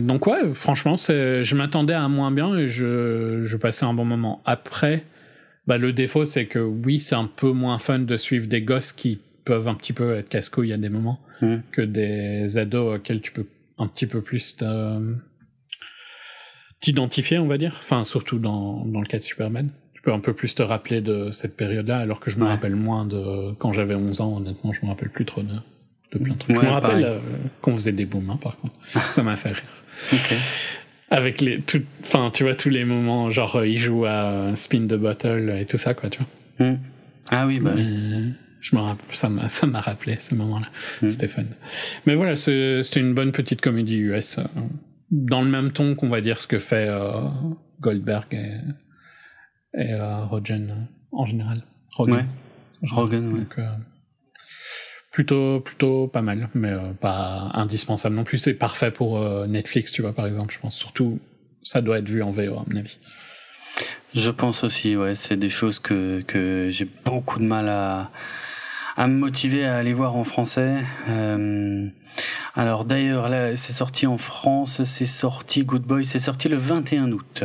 Donc 0.00 0.26
ouais, 0.26 0.52
franchement, 0.54 0.96
je 0.96 1.54
m'attendais 1.54 1.94
à 1.94 2.08
moins 2.08 2.30
bien 2.30 2.56
et 2.56 2.68
je, 2.68 3.42
je 3.44 3.56
passais 3.56 3.84
un 3.84 3.94
bon 3.94 4.04
moment. 4.04 4.42
Après, 4.44 5.04
bah, 5.66 5.78
le 5.78 5.92
défaut, 5.92 6.24
c'est 6.24 6.46
que 6.46 6.58
oui, 6.58 7.00
c'est 7.00 7.14
un 7.14 7.26
peu 7.26 7.50
moins 7.52 7.78
fun 7.78 8.00
de 8.00 8.16
suivre 8.16 8.46
des 8.46 8.62
gosses 8.62 8.92
qui 8.92 9.20
peuvent 9.44 9.68
un 9.68 9.74
petit 9.74 9.92
peu 9.92 10.16
être 10.16 10.28
casse-couilles 10.28 10.72
à 10.72 10.76
des 10.78 10.88
moments 10.88 11.18
Mhm. 11.42 11.62
que 11.72 11.82
des 11.82 12.58
ados 12.58 12.96
auxquels 12.96 13.20
tu 13.20 13.32
peux 13.32 13.44
un 13.78 13.86
petit 13.88 14.06
peu 14.06 14.20
plus 14.22 14.56
t'identifier, 16.80 17.38
on 17.38 17.46
va 17.46 17.58
dire. 17.58 17.76
Enfin, 17.80 18.04
surtout 18.04 18.38
dans, 18.38 18.84
dans 18.84 19.00
le 19.00 19.06
cas 19.06 19.18
de 19.18 19.22
Superman. 19.22 19.70
Tu 19.94 20.02
peux 20.02 20.12
un 20.12 20.20
peu 20.20 20.34
plus 20.34 20.54
te 20.54 20.62
rappeler 20.62 21.00
de 21.00 21.30
cette 21.30 21.56
période-là, 21.56 21.98
alors 21.98 22.20
que 22.20 22.30
je 22.30 22.38
me 22.38 22.44
Ouais. 22.44 22.50
rappelle 22.50 22.76
moins 22.76 23.06
de 23.06 23.52
quand 23.58 23.72
j'avais 23.72 23.94
11 23.94 24.20
ans, 24.20 24.36
honnêtement, 24.36 24.72
je 24.72 24.82
me 24.82 24.88
rappelle 24.88 25.08
plus 25.08 25.24
trop 25.24 25.42
de, 25.42 25.54
de 26.12 26.18
plein 26.18 26.34
de 26.34 26.38
trucs. 26.38 26.56
je 26.56 26.60
me 26.60 26.68
rappelle 26.68 27.04
euh, 27.04 27.18
qu'on 27.62 27.74
faisait 27.74 27.92
des 27.92 28.04
booms, 28.04 28.28
hein, 28.30 28.38
par 28.42 28.56
contre. 28.58 28.78
Ça 29.12 29.22
m'a 29.22 29.36
fait 29.36 29.52
rire. 29.52 29.62
Ok. 30.12 30.34
Avec 31.10 31.40
les, 31.40 31.62
enfin, 32.02 32.30
tu 32.34 32.42
vois, 32.42 32.54
tous 32.54 32.70
les 32.70 32.84
moments, 32.84 33.30
genre, 33.30 33.56
euh, 33.56 33.68
il 33.68 33.78
joue 33.78 34.04
à 34.04 34.24
euh, 34.24 34.54
Spin 34.56 34.86
the 34.86 34.94
Bottle 34.94 35.56
et 35.58 35.64
tout 35.64 35.78
ça, 35.78 35.94
quoi, 35.94 36.10
tu 36.10 36.18
vois. 36.58 36.66
Mhm. 36.66 36.78
Ah 37.30 37.46
oui, 37.46 37.60
bah. 37.60 37.72
Je 38.64 38.74
me 38.76 38.80
rappelle, 38.80 39.14
ça 39.14 39.28
m'a, 39.28 39.48
ça 39.48 39.66
m'a 39.66 39.80
rappelé 39.80 40.16
ce 40.18 40.34
moment-là. 40.34 40.68
Mm. 41.02 41.10
C'était 41.10 41.28
fun. 41.28 41.44
Mais 42.06 42.14
voilà, 42.14 42.36
c'est- 42.36 42.82
c'était 42.82 43.00
une 43.00 43.12
bonne 43.14 43.30
petite 43.32 43.60
comédie 43.60 43.96
US. 43.98 44.38
euh, 44.38 44.42
dans 45.10 45.42
le 45.42 45.48
même 45.50 45.70
ton 45.70 45.94
qu'on 45.94 46.08
va 46.08 46.20
dire 46.22 46.40
ce 46.40 46.46
que 46.46 46.58
fait 46.58 46.86
euh, 46.88 47.28
Goldberg 47.80 48.24
et, 48.32 48.58
et 49.78 49.92
euh, 49.92 50.24
Rogen 50.24 50.70
euh, 50.70 50.84
en 51.12 51.26
général. 51.26 51.62
Rogen. 51.92 52.14
Ouais. 52.14 52.24
Ouais. 52.96 53.20
Donc, 53.20 53.58
plutôt, 55.12 55.60
plutôt 55.60 56.08
pas 56.08 56.22
mal, 56.22 56.48
mais 56.54 56.72
pas 57.00 57.50
indispensable 57.54 58.14
non 58.16 58.24
plus. 58.24 58.38
C'est 58.38 58.54
parfait 58.54 58.90
pour 58.90 59.20
Netflix, 59.46 59.92
tu 59.92 60.02
vois, 60.02 60.12
par 60.12 60.26
exemple. 60.26 60.52
Je 60.52 60.58
pense 60.58 60.76
surtout, 60.76 61.20
ça 61.62 61.80
doit 61.80 61.98
être 61.98 62.08
vu 62.08 62.22
en 62.22 62.30
VO, 62.30 62.58
à 62.58 62.64
mon 62.68 62.76
avis. 62.76 62.98
Je 64.14 64.30
pense 64.30 64.64
aussi, 64.64 64.96
ouais, 64.96 65.14
c'est 65.14 65.36
des 65.36 65.50
choses 65.50 65.78
que, 65.78 66.20
que 66.22 66.68
j'ai 66.70 66.88
beaucoup 67.04 67.38
de 67.38 67.44
mal 67.44 67.68
à, 67.68 68.10
à 68.96 69.06
me 69.06 69.14
motiver 69.14 69.64
à 69.64 69.76
aller 69.76 69.92
voir 69.92 70.16
en 70.16 70.24
français. 70.24 70.84
Euh, 71.08 71.88
alors 72.54 72.84
d'ailleurs, 72.84 73.28
là, 73.28 73.56
c'est 73.56 73.72
sorti 73.72 74.06
en 74.06 74.18
France, 74.18 74.84
c'est 74.84 75.06
sorti 75.06 75.64
Good 75.64 75.82
Boy, 75.82 76.04
c'est 76.04 76.20
sorti 76.20 76.48
le 76.48 76.56
21 76.56 77.12
août. 77.12 77.44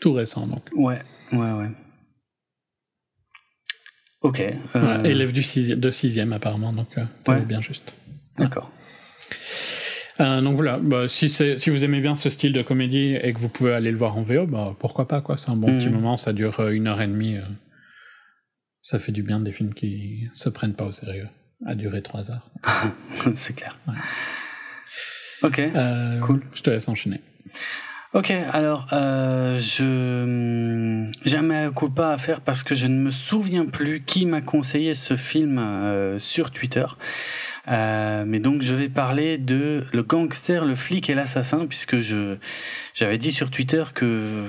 Tout 0.00 0.12
récent, 0.12 0.46
donc. 0.46 0.62
Ouais, 0.74 1.00
ouais, 1.32 1.52
ouais. 1.52 1.70
Ok. 4.22 4.42
Euh... 4.74 5.04
élève 5.04 5.32
du 5.32 5.42
sixième, 5.42 5.78
de 5.78 5.90
sixième 5.90 6.32
apparemment, 6.32 6.72
donc 6.72 6.88
euh, 6.98 7.38
bien 7.40 7.60
juste. 7.60 7.94
D'accord. 8.38 8.70
Euh, 10.18 10.40
donc 10.40 10.56
voilà, 10.56 10.78
bah, 10.78 11.08
si, 11.08 11.28
si 11.28 11.70
vous 11.70 11.84
aimez 11.84 12.00
bien 12.00 12.14
ce 12.14 12.30
style 12.30 12.54
de 12.54 12.62
comédie 12.62 13.14
et 13.14 13.34
que 13.34 13.38
vous 13.38 13.50
pouvez 13.50 13.74
aller 13.74 13.90
le 13.90 13.98
voir 13.98 14.16
en 14.16 14.22
VO, 14.22 14.46
bah, 14.46 14.74
pourquoi 14.78 15.06
pas, 15.06 15.20
quoi. 15.20 15.36
C'est 15.36 15.50
un 15.50 15.56
bon 15.56 15.78
petit 15.78 15.88
mhm. 15.88 15.94
moment, 15.94 16.16
ça 16.16 16.32
dure 16.32 16.66
une 16.68 16.86
heure 16.86 17.02
et 17.02 17.06
demie. 17.06 17.36
Euh. 18.86 18.98
ça 18.98 18.98
fait 18.98 19.12
du 19.12 19.22
bien 19.22 19.40
des 19.40 19.52
films 19.52 19.74
qui 19.74 20.28
se 20.32 20.48
prennent 20.48 20.74
pas 20.74 20.84
au 20.84 20.92
sérieux, 20.92 21.28
à 21.66 21.74
durer 21.74 22.02
trois 22.02 22.30
heures. 22.30 22.50
C'est 23.34 23.54
clair. 23.54 23.78
Ok, 25.42 25.60
cool. 26.22 26.42
Je 26.52 26.62
te 26.62 26.70
laisse 26.70 26.88
enchaîner. 26.88 27.20
Ok, 28.14 28.30
alors 28.30 28.86
euh, 28.92 29.58
je 29.58 31.06
j'ai 31.24 31.36
un 31.36 31.72
coup 31.72 31.90
pas 31.90 32.12
à 32.12 32.18
faire 32.18 32.40
parce 32.40 32.62
que 32.62 32.74
je 32.74 32.86
ne 32.86 32.98
me 32.98 33.10
souviens 33.10 33.66
plus 33.66 34.02
qui 34.02 34.24
m'a 34.24 34.40
conseillé 34.40 34.94
ce 34.94 35.16
film 35.16 36.18
sur 36.18 36.50
Twitter. 36.50 36.86
Euh, 37.68 38.24
mais 38.26 38.38
donc 38.38 38.62
je 38.62 38.74
vais 38.74 38.88
parler 38.88 39.38
de 39.38 39.84
le 39.92 40.02
gangster, 40.02 40.64
le 40.64 40.76
flic 40.76 41.10
et 41.10 41.14
l'assassin, 41.14 41.66
puisque 41.66 42.00
je 42.00 42.36
j'avais 42.94 43.18
dit 43.18 43.32
sur 43.32 43.50
Twitter 43.50 43.84
que 43.94 44.44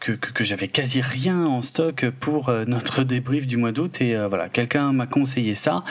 que, 0.00 0.44
j'avais 0.44 0.68
quasi 0.68 1.00
rien 1.00 1.44
en 1.44 1.62
stock 1.62 2.08
pour 2.20 2.48
euh, 2.48 2.64
notre 2.66 3.04
débrief 3.04 3.46
du 3.46 3.56
mois 3.56 3.72
d'août 3.72 4.00
et 4.00 4.16
euh, 4.16 4.28
voilà 4.28 4.48
quelqu'un 4.48 4.92
m'a 4.92 5.06
conseillé 5.06 5.54
ça. 5.54 5.84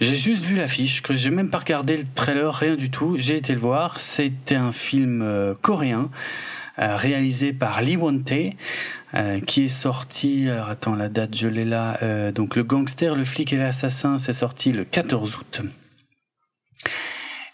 J'ai 0.00 0.14
juste 0.14 0.44
vu 0.44 0.54
l'affiche, 0.54 1.02
que 1.02 1.12
j'ai 1.12 1.30
même 1.30 1.50
pas 1.50 1.58
regardé 1.58 1.96
le 1.96 2.04
trailer, 2.14 2.54
rien 2.54 2.76
du 2.76 2.88
tout. 2.88 3.16
J'ai 3.18 3.36
été 3.36 3.52
le 3.52 3.58
voir. 3.58 3.98
C'était 3.98 4.54
un 4.54 4.70
film 4.70 5.26
coréen 5.60 6.08
réalisé 6.76 7.52
par 7.52 7.82
Lee 7.82 7.96
Won-tae. 7.96 8.54
Euh, 9.14 9.40
qui 9.40 9.64
est 9.64 9.68
sorti, 9.70 10.50
alors 10.50 10.68
attends 10.68 10.94
la 10.94 11.08
date 11.08 11.34
je 11.34 11.48
l'ai 11.48 11.64
là, 11.64 11.98
euh, 12.02 12.30
donc 12.30 12.56
le 12.56 12.62
gangster, 12.62 13.14
le 13.14 13.24
flic 13.24 13.54
et 13.54 13.56
l'assassin, 13.56 14.18
c'est 14.18 14.34
sorti 14.34 14.70
le 14.70 14.84
14 14.84 15.36
août. 15.36 15.62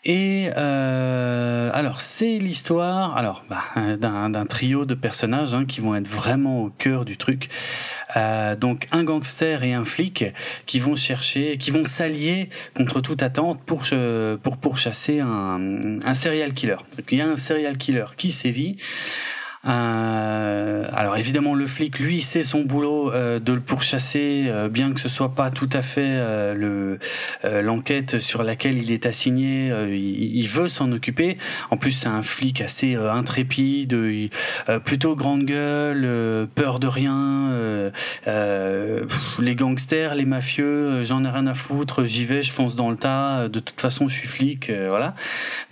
Et 0.07 0.51
euh, 0.55 1.71
alors 1.73 2.03
c'est 2.03 2.39
l'histoire 2.39 3.17
alors 3.17 3.43
bah, 3.49 3.97
d'un 3.97 4.47
trio 4.47 4.85
de 4.85 4.95
personnages 4.95 5.55
hein, 5.55 5.65
qui 5.65 5.81
vont 5.81 5.95
être 5.95 6.09
vraiment 6.09 6.63
au 6.63 6.71
cœur 6.71 7.07
du 7.07 7.17
truc. 7.17 7.49
Euh, 8.17 8.55
donc 8.55 8.87
un 8.93 9.03
gangster 9.03 9.65
et 9.65 9.73
un 9.73 9.87
flic 9.87 10.27
qui 10.67 10.79
vont 10.79 10.95
chercher, 10.95 11.57
qui 11.57 11.71
vont 11.71 11.87
s'allier 11.87 12.51
contre 12.77 13.01
toute 13.01 13.23
attente 13.23 13.61
pour 13.65 13.85
pour 14.43 14.57
pourchasser 14.59 15.21
un, 15.21 16.01
un 16.05 16.15
serial 16.15 16.53
killer. 16.53 16.77
Donc 16.97 17.07
il 17.11 17.19
y 17.19 17.23
a 17.23 17.27
un 17.27 17.37
serial 17.39 17.79
killer 17.79 18.07
qui 18.17 18.31
sévit. 18.31 18.77
Euh, 19.67 20.87
alors 20.93 21.17
évidemment 21.17 21.55
le 21.55 21.67
flic 21.67 21.99
lui 21.99 22.21
c'est 22.21 22.43
son 22.43 22.61
boulot 22.61 23.11
euh, 23.13 23.39
de 23.39 23.53
le 23.55 23.61
pourchasser 23.61 24.45
euh, 24.49 24.69
bien 24.69 24.93
que 24.93 25.01
ce 25.01 25.09
soit 25.09 25.35
pas 25.35 25.51
tout 25.51 25.71
à 25.73 25.81
fait 25.81 26.03
euh, 26.05 26.55
le 26.55 26.99
l'enquête 27.63 28.21
sur 28.21 28.43
laquelle 28.43 28.77
il 28.77 28.91
est 28.91 29.07
assigné 29.07 29.73
il, 29.89 30.37
il, 30.37 30.49
veut 30.49 30.69
s'en 30.69 30.93
occuper. 30.93 31.39
En 31.71 31.77
plus 31.77 31.93
c'est 31.93 32.09
un 32.09 32.23
flic 32.23 32.61
assez 32.61 32.95
intrépide 32.95 33.97
plutôt 34.85 35.15
grande 35.15 35.45
gueule 35.45 36.47
peur 36.55 36.81
de 36.81 36.87
rien 36.87 37.91
les 38.27 39.55
gangsters 39.55 40.15
les 40.15 40.25
mafieux 40.25 41.05
j'en 41.05 41.25
ai 41.25 41.29
rien 41.29 41.47
à 41.47 41.55
foutre 41.55 42.05
j'y 42.05 42.25
vais 42.25 42.43
je 42.43 42.53
fonce 42.53 42.77
dans 42.77 42.91
le 42.91 42.97
tas 42.97 43.49
de 43.49 43.61
toute 43.61 43.81
façon 43.81 44.09
je 44.09 44.15
suis 44.15 44.29
flic 44.29 44.71
voilà. 44.71 45.15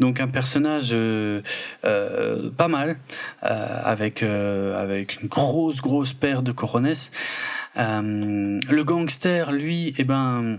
Donc 0.01 0.21
un 0.21 0.29
personnage 0.29 0.95
pas 1.83 2.69
mal 2.69 2.97
euh, 3.45 3.82
avec 3.83 4.23
une 4.23 5.29
grosse 5.29 5.81
grosse 5.81 6.13
paire 6.13 6.43
de 6.43 6.53
coronets. 6.53 7.11
Euh, 7.77 8.61
le 8.69 8.85
gangster, 8.85 9.53
lui, 9.53 9.95
eh 9.97 10.05
ben 10.05 10.59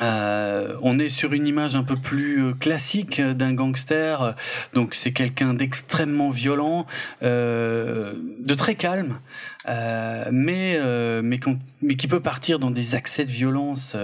euh, 0.00 0.76
on 0.82 0.98
est 0.98 1.08
sur 1.08 1.32
une 1.32 1.46
image 1.46 1.76
un 1.76 1.82
peu 1.82 1.96
plus 1.96 2.54
classique 2.54 3.20
d'un 3.20 3.52
gangster, 3.52 4.34
donc 4.74 4.94
c'est 4.94 5.12
quelqu'un 5.12 5.54
d'extrêmement 5.54 6.30
violent, 6.30 6.86
de 7.20 8.54
très 8.56 8.74
calme, 8.74 9.18
mais 9.66 10.78
mais, 11.22 11.40
mais 11.82 11.96
qui 11.96 12.08
peut 12.08 12.20
partir 12.20 12.58
dans 12.58 12.70
des 12.70 12.94
accès 12.94 13.24
de 13.24 13.30
violence 13.30 13.96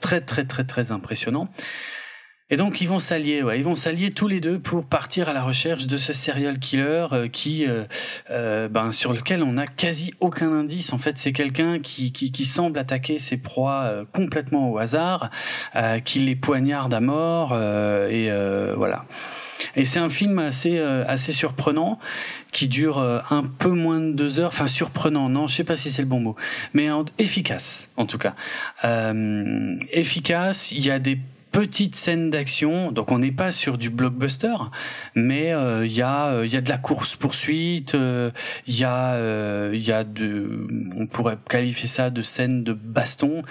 très 0.00 0.20
très 0.20 0.44
très 0.44 0.64
très 0.64 0.92
impressionnants. 0.92 1.48
Et 2.52 2.56
donc 2.56 2.82
ils 2.82 2.86
vont 2.86 2.98
s'allier, 2.98 3.42
ouais, 3.42 3.58
ils 3.58 3.64
vont 3.64 3.74
s'allier 3.74 4.10
tous 4.10 4.28
les 4.28 4.38
deux 4.38 4.58
pour 4.58 4.84
partir 4.84 5.30
à 5.30 5.32
la 5.32 5.42
recherche 5.42 5.86
de 5.86 5.96
ce 5.96 6.12
serial 6.12 6.58
killer 6.58 7.06
euh, 7.12 7.26
qui, 7.26 7.64
euh, 7.66 7.84
euh, 8.30 8.68
ben, 8.68 8.92
sur 8.92 9.14
lequel 9.14 9.42
on 9.42 9.52
n'a 9.52 9.66
quasi 9.66 10.12
aucun 10.20 10.52
indice. 10.52 10.92
En 10.92 10.98
fait, 10.98 11.16
c'est 11.16 11.32
quelqu'un 11.32 11.78
qui, 11.80 12.12
qui, 12.12 12.30
qui, 12.30 12.44
semble 12.44 12.78
attaquer 12.78 13.18
ses 13.18 13.38
proies 13.38 14.04
complètement 14.12 14.70
au 14.70 14.76
hasard, 14.76 15.30
qui 16.04 16.18
les 16.18 16.36
poignarde 16.36 16.92
à 16.92 17.00
mort, 17.00 17.56
et 17.56 18.30
voilà. 18.76 19.06
Et 19.74 19.86
c'est 19.86 20.00
un 20.00 20.10
film 20.10 20.38
assez 20.38 20.78
assez 20.78 21.32
surprenant 21.32 21.98
qui 22.50 22.68
dure 22.68 22.98
un 22.98 23.44
peu 23.44 23.70
moins 23.70 24.00
de 24.00 24.12
deux 24.12 24.38
heures. 24.40 24.48
Enfin 24.48 24.66
surprenant, 24.66 25.30
non, 25.30 25.46
je 25.46 25.54
sais 25.54 25.64
pas 25.64 25.76
si 25.76 25.90
c'est 25.90 26.02
le 26.02 26.08
bon 26.08 26.20
mot, 26.20 26.36
mais 26.74 26.88
efficace 27.18 27.88
en 27.96 28.04
tout 28.04 28.18
cas. 28.18 28.34
efficace. 29.92 30.72
Il 30.72 30.84
y 30.84 30.90
a 30.90 30.98
des 30.98 31.18
petite 31.52 31.94
scène 31.96 32.30
d'action, 32.30 32.90
donc 32.90 33.12
on 33.12 33.18
n'est 33.18 33.30
pas 33.30 33.52
sur 33.52 33.76
du 33.78 33.90
blockbuster, 33.90 34.56
mais 35.14 35.52
euh, 35.52 35.86
il 35.86 35.92
y 35.92 36.02
a 36.02 36.28
euh, 36.28 36.46
il 36.46 36.52
y 36.52 36.56
a 36.56 36.62
de 36.62 36.68
la 36.68 36.78
course 36.78 37.14
poursuite, 37.14 37.94
euh, 37.94 38.30
il 38.66 38.78
y 38.78 38.84
a 38.84 39.18
il 39.72 39.86
y 39.86 39.92
a 39.92 40.02
de 40.02 40.66
on 40.96 41.06
pourrait 41.06 41.36
qualifier 41.48 41.88
ça 41.88 42.10
de 42.10 42.22
scène 42.22 42.64
de 42.64 42.72
baston. 42.72 43.42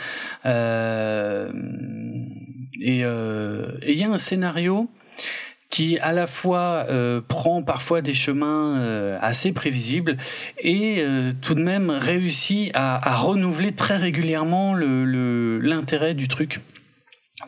Et 2.83 3.01
il 3.01 3.97
y 3.97 4.03
a 4.03 4.09
un 4.09 4.17
scénario 4.17 4.89
qui 5.69 5.99
à 5.99 6.11
la 6.11 6.25
fois 6.25 6.87
prend 7.27 7.61
parfois 7.61 8.01
des 8.01 8.15
chemins 8.15 9.17
assez 9.21 9.51
prévisibles 9.51 10.17
et 10.59 11.05
tout 11.41 11.53
de 11.53 11.61
même 11.61 11.91
réussit 11.91 12.71
à, 12.73 13.15
renouveler 13.17 13.73
très 13.73 13.97
régulièrement 13.97 14.73
l'intérêt 14.73 16.15
du 16.15 16.27
truc 16.27 16.59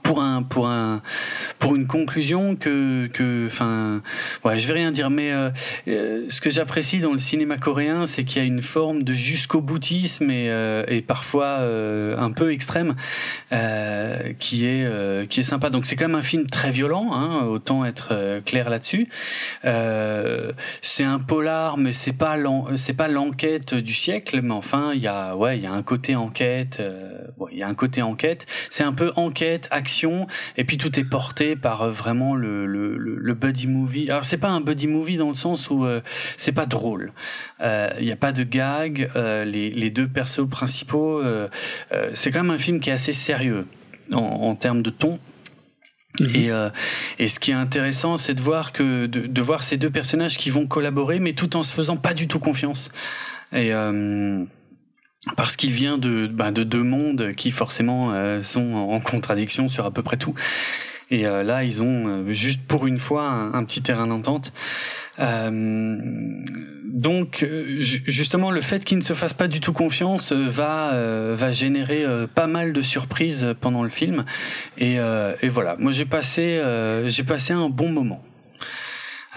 pour 0.01 0.21
un 0.21 0.43
pour 0.43 0.67
un 0.67 1.01
pour 1.59 1.75
une 1.75 1.87
conclusion 1.87 2.55
que 2.55 3.07
que 3.07 3.47
enfin 3.47 4.01
ouais 4.43 4.59
je 4.59 4.67
vais 4.67 4.73
rien 4.73 4.91
dire 4.91 5.09
mais 5.09 5.31
euh, 5.31 5.49
euh, 5.87 6.25
ce 6.29 6.41
que 6.41 6.49
j'apprécie 6.49 6.99
dans 6.99 7.13
le 7.13 7.19
cinéma 7.19 7.57
coréen 7.57 8.05
c'est 8.05 8.23
qu'il 8.23 8.41
y 8.41 8.45
a 8.45 8.47
une 8.47 8.61
forme 8.61 9.03
de 9.03 9.13
jusqu'au 9.13 9.61
boutisme 9.61 10.29
et 10.29 10.49
euh, 10.49 10.83
et 10.87 11.01
parfois 11.01 11.59
un 11.63 12.31
peu 12.31 12.51
extrême 12.51 12.95
qui 14.39 14.65
est 14.65 15.27
qui 15.29 15.39
est 15.39 15.43
sympa. 15.43 15.69
Donc 15.69 15.85
c'est 15.85 15.95
quand 15.95 16.07
même 16.07 16.15
un 16.15 16.21
film 16.21 16.47
très 16.47 16.71
violent 16.71 17.13
hein, 17.13 17.45
autant 17.45 17.85
être 17.85 18.41
clair 18.45 18.69
là-dessus. 18.69 19.09
C'est 20.81 21.03
un 21.03 21.19
polar 21.19 21.77
mais 21.77 21.93
c'est 21.93 22.13
pas 22.13 22.37
c'est 22.75 22.93
pas 22.93 23.07
l'enquête 23.07 23.73
du 23.73 23.93
siècle 23.93 24.41
mais 24.41 24.53
enfin 24.53 24.91
il 24.93 25.01
y 25.01 25.07
a 25.07 25.35
ouais 25.35 25.57
il 25.57 25.63
y 25.63 25.67
a 25.67 25.71
un 25.71 25.83
côté 25.83 26.15
enquête 26.15 26.81
il 27.51 27.57
y 27.57 27.63
a 27.63 27.67
un 27.67 27.75
côté 27.75 28.01
enquête. 28.01 28.45
C'est 28.69 28.83
un 28.83 28.93
peu 28.93 29.11
enquête 29.15 29.67
action 29.83 30.27
et 30.55 30.63
puis 30.63 30.77
tout 30.77 30.97
est 30.97 31.03
porté 31.03 31.57
par 31.57 31.81
euh, 31.81 31.91
vraiment 31.91 32.35
le, 32.35 32.65
le, 32.65 32.97
le, 32.97 33.33
buddy 33.33 33.67
movie. 33.67 34.09
Alors 34.09 34.23
c'est 34.23 34.37
pas 34.37 34.47
un 34.47 34.61
buddy 34.61 34.87
movie 34.87 35.17
dans 35.17 35.27
le 35.27 35.35
sens 35.35 35.69
où 35.69 35.83
euh, 35.83 35.99
c'est 36.37 36.53
pas 36.53 36.65
drôle. 36.65 37.11
Il 37.59 37.65
euh, 37.65 38.01
n'y 38.01 38.11
a 38.13 38.15
pas 38.15 38.31
de 38.31 38.43
gag. 38.43 39.11
les, 39.15 39.69
les 39.69 39.89
deux 39.89 40.07
persos 40.07 40.47
principaux, 40.49 41.21
c'est 42.13 42.31
quand 42.31 42.43
même 42.43 42.55
un 42.55 42.57
film 42.57 42.79
qui 42.79 42.89
est 42.89 42.93
assez 42.93 43.13
sérieux 43.13 43.67
en, 44.11 44.17
en 44.17 44.55
termes 44.55 44.81
de 44.81 44.89
ton. 44.89 45.19
Mhm. 46.19 46.29
Et, 46.35 46.49
et 47.19 47.27
ce 47.27 47.39
qui 47.39 47.51
est 47.51 47.55
intéressant, 47.55 48.17
c'est 48.17 48.35
de 48.35 48.41
voir 48.41 48.71
que 48.71 49.07
de, 49.07 49.27
de, 49.27 49.41
voir 49.41 49.63
ces 49.63 49.77
deux 49.77 49.89
personnages 49.89 50.37
qui 50.37 50.49
vont 50.49 50.67
collaborer, 50.67 51.19
mais 51.19 51.33
tout 51.33 51.57
en 51.57 51.63
se 51.63 51.73
faisant 51.73 51.97
pas 51.97 52.13
du 52.13 52.27
tout 52.27 52.39
confiance. 52.39 52.89
Et 53.51 53.71
parce 55.37 55.55
qu'il 55.55 55.71
vient 55.71 55.97
de, 55.97 56.27
bah, 56.27 56.51
de 56.51 56.63
deux 56.63 56.83
mondes 56.83 57.33
qui 57.35 57.51
forcément 57.51 58.11
euh, 58.13 58.43
sont 58.43 58.73
en 58.73 58.99
contradiction 58.99 59.69
sur 59.69 59.85
à 59.85 59.91
peu 59.91 60.03
près 60.03 60.17
tout. 60.17 60.33
Et 61.11 61.25
euh, 61.25 61.43
là, 61.43 61.63
ils 61.63 61.81
ont 61.81 62.07
euh, 62.07 62.33
juste 62.33 62.61
pour 62.67 62.87
une 62.87 62.99
fois 62.99 63.29
un, 63.29 63.63
petit 63.63 63.81
terrain 63.81 64.07
d'entente. 64.07 64.51
donc, 65.19 67.45
justement, 67.79 68.51
le 68.51 68.61
fait 68.61 68.83
qu'ils 68.83 68.97
ne 68.97 69.03
se 69.03 69.13
fassent 69.13 69.33
pas 69.33 69.47
du 69.47 69.59
tout 69.59 69.73
confiance 69.73 70.31
va 70.31 70.91
va 71.35 71.51
générer 71.51 72.05
pas 72.33 72.47
mal 72.47 72.73
de 72.73 72.81
surprises 72.81 73.55
pendant 73.61 73.83
le 73.83 73.89
film. 73.89 74.25
Et, 74.77 74.95
et 74.95 75.49
voilà, 75.49 75.75
moi 75.77 75.91
j'ai 75.91 76.05
passé 76.05 76.61
j'ai 77.05 77.23
passé 77.23 77.53
un 77.53 77.69
bon 77.69 77.89
moment. 77.89 78.23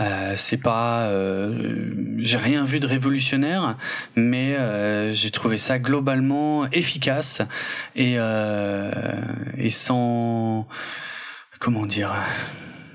Euh, 0.00 0.34
c'est 0.36 0.58
pas, 0.58 1.06
euh, 1.06 1.90
j'ai 2.18 2.36
rien 2.36 2.64
vu 2.64 2.80
de 2.80 2.86
révolutionnaire, 2.86 3.76
mais 4.14 4.54
euh, 4.56 5.14
j'ai 5.14 5.30
trouvé 5.30 5.56
ça 5.56 5.78
globalement 5.78 6.70
efficace 6.70 7.40
et 7.94 8.16
et 9.56 9.70
sans 9.70 10.68
comment 11.58 11.86
dire. 11.86 12.14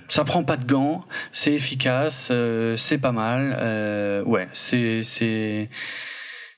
Ça 0.09 0.25
prend 0.25 0.43
pas 0.43 0.57
de 0.57 0.65
gants, 0.65 1.05
c'est 1.31 1.53
efficace, 1.53 2.31
c'est 2.77 2.97
pas 2.97 3.11
mal. 3.11 4.23
ouais, 4.25 4.47
c'est 4.53 5.03
c'est 5.03 5.69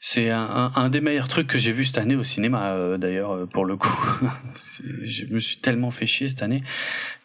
c'est 0.06 0.30
un, 0.32 0.90
des 0.90 1.00
meilleurs 1.00 1.30
trucs 1.30 1.48
que 1.48 1.58
j'ai 1.58 1.72
vu 1.72 1.86
cette 1.86 1.98
année 1.98 2.18
au 2.18 2.26
cinéma, 2.26 2.74
euh, 2.74 2.98
d'ailleurs, 2.98 3.36
euh, 3.36 3.46
pour 3.46 3.64
le 3.64 3.78
coup. 3.78 4.06
je 5.06 5.24
me 5.28 5.40
suis 5.40 5.60
tellement 5.60 5.92
fait 5.92 6.06
chier 6.06 6.28
cette 6.28 6.44
année 6.44 6.62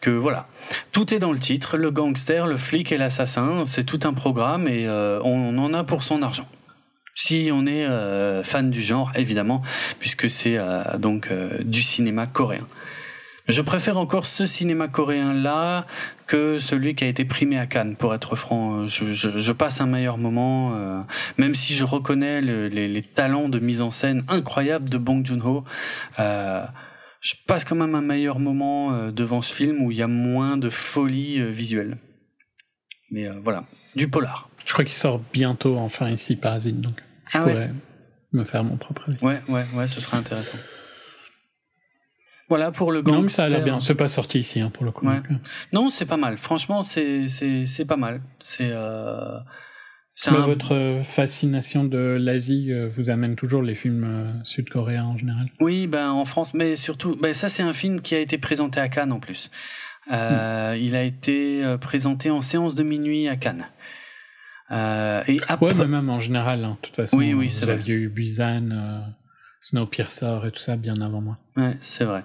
que 0.01 0.11
voilà. 0.11 0.47
Tout 0.93 1.13
est 1.13 1.19
dans 1.19 1.33
le 1.33 1.41
titre, 1.41 1.77
le 1.77 1.91
gangster, 1.91 2.47
le 2.47 2.57
flic 2.57 2.93
et 2.93 2.97
l'assassin, 2.97 3.65
c'est 3.67 3.83
tout 3.83 3.99
un 4.05 4.13
programme 4.15 4.69
et 4.69 4.87
euh, 4.87 5.21
on, 5.25 5.59
en 5.59 5.75
a 5.75 5.83
pour 5.83 6.05
son 6.05 6.23
argent. 6.23 6.47
Si 7.17 7.51
on 7.53 7.67
est 7.67 7.85
fan 8.45 8.71
du 8.71 8.81
genre, 8.81 9.11
évidemment, 9.17 9.63
puisque 9.99 10.31
c'est 10.31 10.57
donc 11.01 11.33
du 11.65 11.83
cinéma 11.83 12.29
coréen. 12.29 12.69
Je 13.49 13.63
préfère 13.63 13.97
encore 13.97 14.27
ce 14.27 14.45
cinéma 14.45 14.89
coréen-là 14.89 15.87
que 16.27 16.59
celui 16.59 16.95
qui 16.95 17.05
a 17.05 17.07
été 17.07 17.25
primé 17.25 17.59
à 17.59 17.67
Cannes, 17.67 17.97
pour 17.97 18.15
être 18.15 18.37
franc. 18.37 18.87
Je, 18.87 19.15
je, 19.15 19.39
je 19.39 19.53
passe 19.53 19.81
un 19.81 19.87
meilleur 19.87 20.19
moment, 20.19 20.75
euh, 20.77 21.01
même 21.39 21.55
si 21.55 21.73
je 21.75 21.85
reconnais 21.85 22.43
le, 22.43 22.69
les, 22.69 22.89
les, 22.89 23.03
talents 23.03 23.49
de 23.49 23.59
mise 23.59 23.81
en 23.81 23.91
scène 23.91 24.23
incroyables 24.29 24.91
de 24.91 24.99
Bong 24.99 25.25
Joon-ho. 25.25 25.65
Euh, 26.19 26.67
je 27.23 27.35
passe 27.47 27.65
quand 27.65 27.75
même 27.75 27.95
un 27.95 28.03
meilleur 28.03 28.39
moment 28.39 28.93
euh, 28.93 29.11
devant 29.13 29.41
ce 29.41 29.55
film 29.55 29.83
où 29.83 29.91
il 29.91 29.97
y 29.97 30.03
a 30.03 30.09
moins 30.09 30.59
de 30.59 30.69
folie 30.69 31.43
visuelle. 31.51 31.97
Mais 33.11 33.29
voilà, 33.43 33.65
du 33.97 34.09
polar. 34.09 34.51
Je 34.67 34.75
crois 34.75 34.85
qu'il 34.85 34.95
sort 34.95 35.23
bientôt, 35.33 35.79
enfin 35.79 36.11
ici, 36.11 36.37
Parasite, 36.37 36.83
donc 36.83 37.03
je 37.29 37.39
ah 37.39 37.41
pourrais 37.41 37.71
me 38.35 38.45
faire 38.45 38.63
mon 38.63 38.77
propre 38.77 39.09
avis. 39.09 39.25
Ouais, 39.25 39.41
ouais, 39.49 39.65
ouais, 39.73 39.89
ce 39.89 40.03
serait 40.03 40.19
intéressant. 40.19 40.59
Voilà 42.49 42.71
pour 42.71 42.93
le 42.93 43.03
gang. 43.03 43.29
ça 43.29 43.45
a 43.45 43.49
l'air 43.49 43.63
bien. 43.63 43.81
C'est 43.81 43.95
pas 43.95 44.09
sorti 44.09 44.39
ici 44.39 44.61
hein, 44.61 44.71
pour 44.73 44.85
le 44.85 44.93
coup. 44.93 45.07
Ouais. 45.07 45.17
Euh. 45.31 45.35
Non, 45.73 45.91
c'est 45.91 46.07
pas 46.07 46.17
mal. 46.17 46.39
Franchement, 46.39 46.83
c'est 46.83 47.29
pas 47.87 47.97
mal. 47.97 48.23
C'est 48.41 48.71
euh, 48.71 49.39
un... 50.27 50.33
Votre 50.41 51.01
fascination 51.05 51.85
de 51.85 52.17
l'Asie 52.19 52.73
euh, 52.73 52.89
vous 52.89 53.11
amène 53.11 53.37
toujours 53.37 53.63
les 53.63 53.75
films 53.75 54.05
euh, 54.05 54.45
sud-coréens 54.45 55.05
en 55.05 55.17
général 55.17 55.49
Oui, 55.61 55.87
ben 55.87 56.11
en 56.11 56.25
France, 56.25 56.55
mais 56.55 56.77
surtout, 56.77 57.17
ben 57.17 57.35
ça 57.35 57.49
c'est 57.49 57.63
un 57.63 57.73
film 57.73 58.01
qui 58.01 58.15
a 58.15 58.19
été 58.19 58.39
présenté 58.39 58.81
à 58.81 58.89
Cannes 58.89 59.13
en 59.13 59.21
plus. 59.21 59.51
Euh, 60.11 60.75
hmm. 60.75 60.79
Il 60.81 60.97
a 60.97 61.03
été 61.03 61.77
présenté 61.81 62.31
en 62.31 62.41
séance 62.41 62.75
de 62.75 62.83
minuit 62.83 63.29
à 63.29 63.37
Cannes. 63.37 63.67
Euh, 64.71 65.23
et 65.27 65.41
après... 65.49 65.67
Ouais, 65.67 65.75
mais 65.75 65.87
même 65.87 66.11
en 66.11 66.21
général, 66.21 66.65
hein, 66.65 66.77
de 66.81 66.87
toute 66.87 66.97
façon. 66.97 67.17
Oui, 67.17 67.33
oui, 67.33 67.49
vous 67.49 67.71
aviez 67.71 67.95
eu 67.95 68.09
Busan, 68.09 68.71
euh, 68.71 69.01
Snowpiercer 69.61 70.41
et 70.47 70.51
tout 70.51 70.61
ça 70.61 70.77
bien 70.77 71.01
avant 71.01 71.21
moi. 71.21 71.39
Ouais, 71.57 71.77
c'est 71.83 72.05
vrai. 72.05 72.25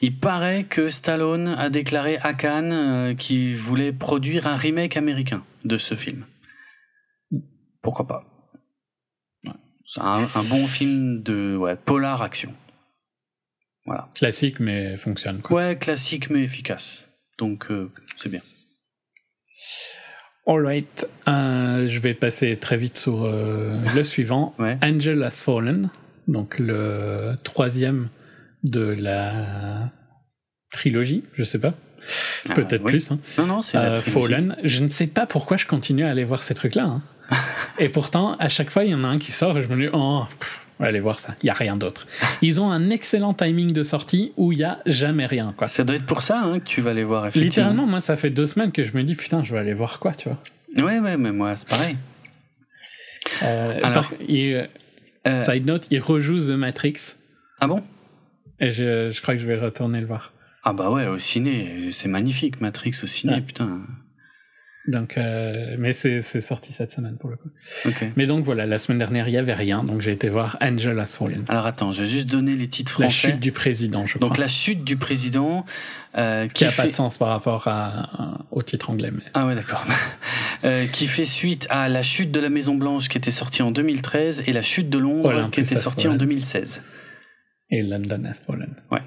Il 0.00 0.18
paraît 0.18 0.64
que 0.64 0.90
Stallone 0.90 1.48
a 1.48 1.70
déclaré 1.70 2.18
à 2.18 2.34
Cannes 2.34 2.72
euh, 2.72 3.14
qu'il 3.14 3.56
voulait 3.56 3.92
produire 3.92 4.46
un 4.46 4.56
remake 4.56 4.96
américain 4.96 5.44
de 5.64 5.76
ce 5.76 5.94
film. 5.94 6.24
Pourquoi 7.82 8.06
pas 8.06 8.24
C'est 9.86 10.00
un, 10.00 10.26
bon 10.44 10.66
film 10.66 11.22
de 11.22 11.56
ouais, 11.56 11.76
polar 11.76 12.22
action. 12.22 12.54
Voilà. 13.86 14.08
Classique 14.14 14.60
mais 14.60 14.96
fonctionne. 14.96 15.40
Quoi. 15.40 15.56
Ouais, 15.56 15.76
classique 15.76 16.30
mais 16.30 16.42
efficace. 16.42 17.06
Donc 17.38 17.70
euh, 17.70 17.90
c'est 18.22 18.28
bien. 18.28 18.42
Alright, 20.46 21.06
euh, 21.28 21.86
je 21.86 22.00
vais 22.00 22.14
passer 22.14 22.56
très 22.56 22.76
vite 22.76 22.98
sur 22.98 23.26
le 23.26 24.02
suivant. 24.02 24.54
Angel 24.82 25.22
Has 25.22 25.42
Fallen, 25.44 25.90
donc 26.28 26.58
le 26.58 27.34
troisième 27.44 28.08
de 28.62 28.82
la 28.82 29.90
trilogie, 30.72 31.24
je 31.34 31.44
sais 31.44 31.58
pas. 31.58 31.74
Ah, 32.48 32.54
Peut-être 32.54 32.84
plus. 32.84 33.10
Hein. 33.10 33.18
Non, 33.38 33.46
non, 33.46 33.62
c'est 33.62 33.76
euh, 33.76 34.00
Fallen. 34.00 34.56
Je 34.64 34.82
ne 34.82 34.88
sais 34.88 35.06
pas 35.06 35.26
pourquoi 35.26 35.56
je 35.56 35.66
continue 35.66 36.04
à 36.04 36.10
aller 36.10 36.24
voir 36.24 36.42
ces 36.42 36.54
trucs-là. 36.54 36.84
Hein. 36.84 37.02
et 37.78 37.88
pourtant, 37.88 38.36
à 38.38 38.48
chaque 38.48 38.70
fois, 38.70 38.84
il 38.84 38.90
y 38.90 38.94
en 38.94 39.04
a 39.04 39.08
un 39.08 39.18
qui 39.18 39.32
sort 39.32 39.58
et 39.58 39.62
je 39.62 39.68
me 39.68 39.80
dis, 39.80 39.88
oh, 39.92 40.24
allez 40.78 41.00
voir 41.00 41.20
ça. 41.20 41.34
Il 41.42 41.46
y 41.46 41.50
a 41.50 41.54
rien 41.54 41.76
d'autre. 41.76 42.06
Ils 42.42 42.60
ont 42.60 42.70
un 42.70 42.90
excellent 42.90 43.34
timing 43.34 43.72
de 43.72 43.82
sortie 43.82 44.32
où 44.36 44.52
il 44.52 44.58
y 44.58 44.64
a 44.64 44.80
jamais 44.86 45.26
rien. 45.26 45.54
Quoi. 45.56 45.66
Ça 45.66 45.84
doit 45.84 45.96
être 45.96 46.06
pour 46.06 46.22
ça 46.22 46.40
hein, 46.40 46.60
que 46.60 46.64
tu 46.64 46.80
vas 46.80 46.90
aller 46.90 47.04
voir. 47.04 47.28
Littéralement, 47.34 47.86
moi, 47.86 48.00
ça 48.00 48.16
fait 48.16 48.30
deux 48.30 48.46
semaines 48.46 48.72
que 48.72 48.84
je 48.84 48.96
me 48.96 49.02
dis, 49.02 49.14
putain, 49.14 49.44
je 49.44 49.52
vais 49.52 49.60
aller 49.60 49.74
voir 49.74 49.98
quoi, 49.98 50.14
tu 50.14 50.28
vois. 50.28 50.38
Ouais, 50.76 51.00
ouais, 51.00 51.16
mais 51.16 51.32
moi, 51.32 51.56
c'est 51.56 51.68
pareil. 51.68 51.96
Euh, 53.42 53.80
Alors, 53.82 54.10
euh, 54.28 55.36
side 55.36 55.66
note, 55.66 55.86
il 55.90 56.00
rejoue 56.00 56.40
The 56.40 56.50
Matrix. 56.50 57.16
Ah 57.60 57.66
bon? 57.66 57.82
Et 58.60 58.70
je, 58.70 59.10
je 59.10 59.22
crois 59.22 59.34
que 59.34 59.40
je 59.40 59.46
vais 59.46 59.58
retourner 59.58 60.00
le 60.00 60.06
voir. 60.06 60.32
Ah 60.62 60.72
bah 60.72 60.90
ouais, 60.90 61.06
au 61.06 61.18
ciné, 61.18 61.90
c'est 61.92 62.08
magnifique, 62.08 62.60
Matrix 62.60 62.94
au 63.02 63.06
ciné, 63.06 63.40
putain. 63.40 63.80
Donc, 64.88 65.16
euh, 65.18 65.76
mais 65.78 65.92
c'est 65.92 66.22
sorti 66.40 66.72
cette 66.72 66.90
semaine 66.90 67.16
pour 67.18 67.30
le 67.30 67.36
coup. 67.36 67.50
Mais 68.16 68.26
donc 68.26 68.44
voilà, 68.44 68.66
la 68.66 68.78
semaine 68.78 68.98
dernière, 68.98 69.28
il 69.28 69.32
y 69.32 69.36
avait 69.36 69.54
rien, 69.54 69.84
donc 69.84 70.00
j'ai 70.00 70.12
été 70.12 70.28
voir 70.28 70.56
Angel 70.60 70.98
Has 70.98 71.16
Fallen. 71.16 71.44
Alors 71.48 71.66
attends, 71.66 71.92
je 71.92 72.02
vais 72.02 72.08
juste 72.08 72.28
donner 72.28 72.56
les 72.56 72.68
titres 72.68 72.92
français. 72.92 73.28
La 73.28 73.34
chute 73.34 73.40
du 73.40 73.52
président, 73.52 74.06
je 74.06 74.16
crois. 74.16 74.28
Donc 74.28 74.38
la 74.38 74.48
chute 74.48 74.82
du 74.82 74.96
président, 74.96 75.64
euh, 76.16 76.46
qui, 76.48 76.54
qui 76.54 76.64
a 76.64 76.72
pas 76.72 76.86
de 76.86 76.92
sens 76.92 77.18
par 77.18 77.28
rapport 77.28 77.68
à, 77.68 78.44
au 78.50 78.62
titre 78.62 78.90
anglais. 78.90 79.10
Mais... 79.12 79.22
Ah 79.34 79.46
ouais, 79.46 79.54
d'accord. 79.54 79.84
euh, 80.64 80.86
qui 80.86 81.06
fait 81.06 81.26
suite 81.26 81.66
à 81.70 81.88
la 81.88 82.02
chute 82.02 82.32
de 82.32 82.40
la 82.40 82.48
Maison 82.48 82.74
Blanche 82.74 83.08
qui 83.08 83.18
était 83.18 83.30
sortie 83.30 83.62
en 83.62 83.70
2013 83.70 84.44
et 84.46 84.52
la 84.52 84.62
chute 84.62 84.90
de 84.90 84.98
Londres 84.98 85.50
qui 85.52 85.60
était 85.60 85.76
sortie 85.76 86.08
en 86.08 86.16
2016 86.16 86.82
et 87.70 87.82
London 87.82 88.24
Has 88.24 88.42
Fallen. 88.46 88.74
Ouais. 88.90 89.00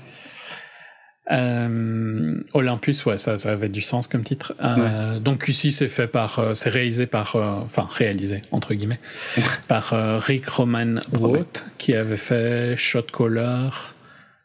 Euh, 1.32 2.44
Olympus, 2.54 3.06
ouais, 3.06 3.18
ça, 3.18 3.38
ça 3.38 3.52
avait 3.52 3.70
du 3.70 3.82
sens 3.82 4.08
comme 4.08 4.24
titre. 4.24 4.54
Euh, 4.62 5.20
Donc 5.20 5.48
ici, 5.48 5.72
c'est 5.72 5.88
fait 5.88 6.08
par, 6.08 6.40
euh, 6.40 6.54
c'est 6.54 6.70
réalisé 6.70 7.06
par, 7.06 7.36
enfin 7.36 7.88
réalisé 7.90 8.42
entre 8.52 8.74
guillemets, 8.74 9.00
par 9.68 9.94
Rick 10.22 10.48
Roman 10.50 10.96
Roth, 11.14 11.66
qui 11.78 11.94
avait 11.94 12.18
fait 12.18 12.76
Shot 12.76 13.08
Caller, 13.14 13.70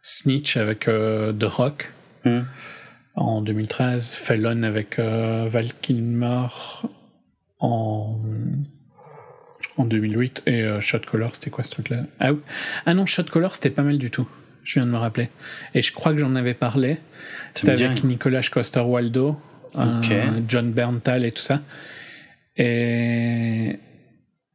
Snitch 0.02 0.56
avec 0.56 0.84
The 0.84 1.44
Rock 1.44 1.92
mm. 2.24 2.40
en 3.16 3.42
2013, 3.42 4.12
Felon 4.14 4.62
avec 4.62 4.98
Val 4.98 5.72
Kilmer 5.82 6.46
en 7.58 8.20
en 9.78 9.84
2008. 9.84 10.42
Et 10.46 10.62
euh, 10.62 10.80
Shot 10.80 11.00
Color, 11.00 11.34
c'était 11.34 11.50
quoi 11.50 11.64
ce 11.64 11.70
truc-là? 11.70 12.02
Ah, 12.20 12.30
ah, 12.84 12.94
non, 12.94 13.06
Shot 13.06 13.24
Color, 13.24 13.54
c'était 13.54 13.70
pas 13.70 13.82
mal 13.82 13.98
du 13.98 14.10
tout. 14.10 14.28
Je 14.62 14.74
viens 14.74 14.86
de 14.86 14.90
me 14.90 14.98
rappeler. 14.98 15.30
Et 15.74 15.80
je 15.80 15.92
crois 15.92 16.12
que 16.12 16.18
j'en 16.18 16.34
avais 16.34 16.54
parlé. 16.54 16.98
C'était 17.54 17.82
avec 17.82 18.04
Nicolas 18.04 18.42
Coster-Waldo, 18.42 19.40
euh, 19.76 20.40
John 20.46 20.72
Berntal 20.72 21.24
et 21.24 21.32
tout 21.32 21.42
ça. 21.42 21.62
Et 22.56 23.78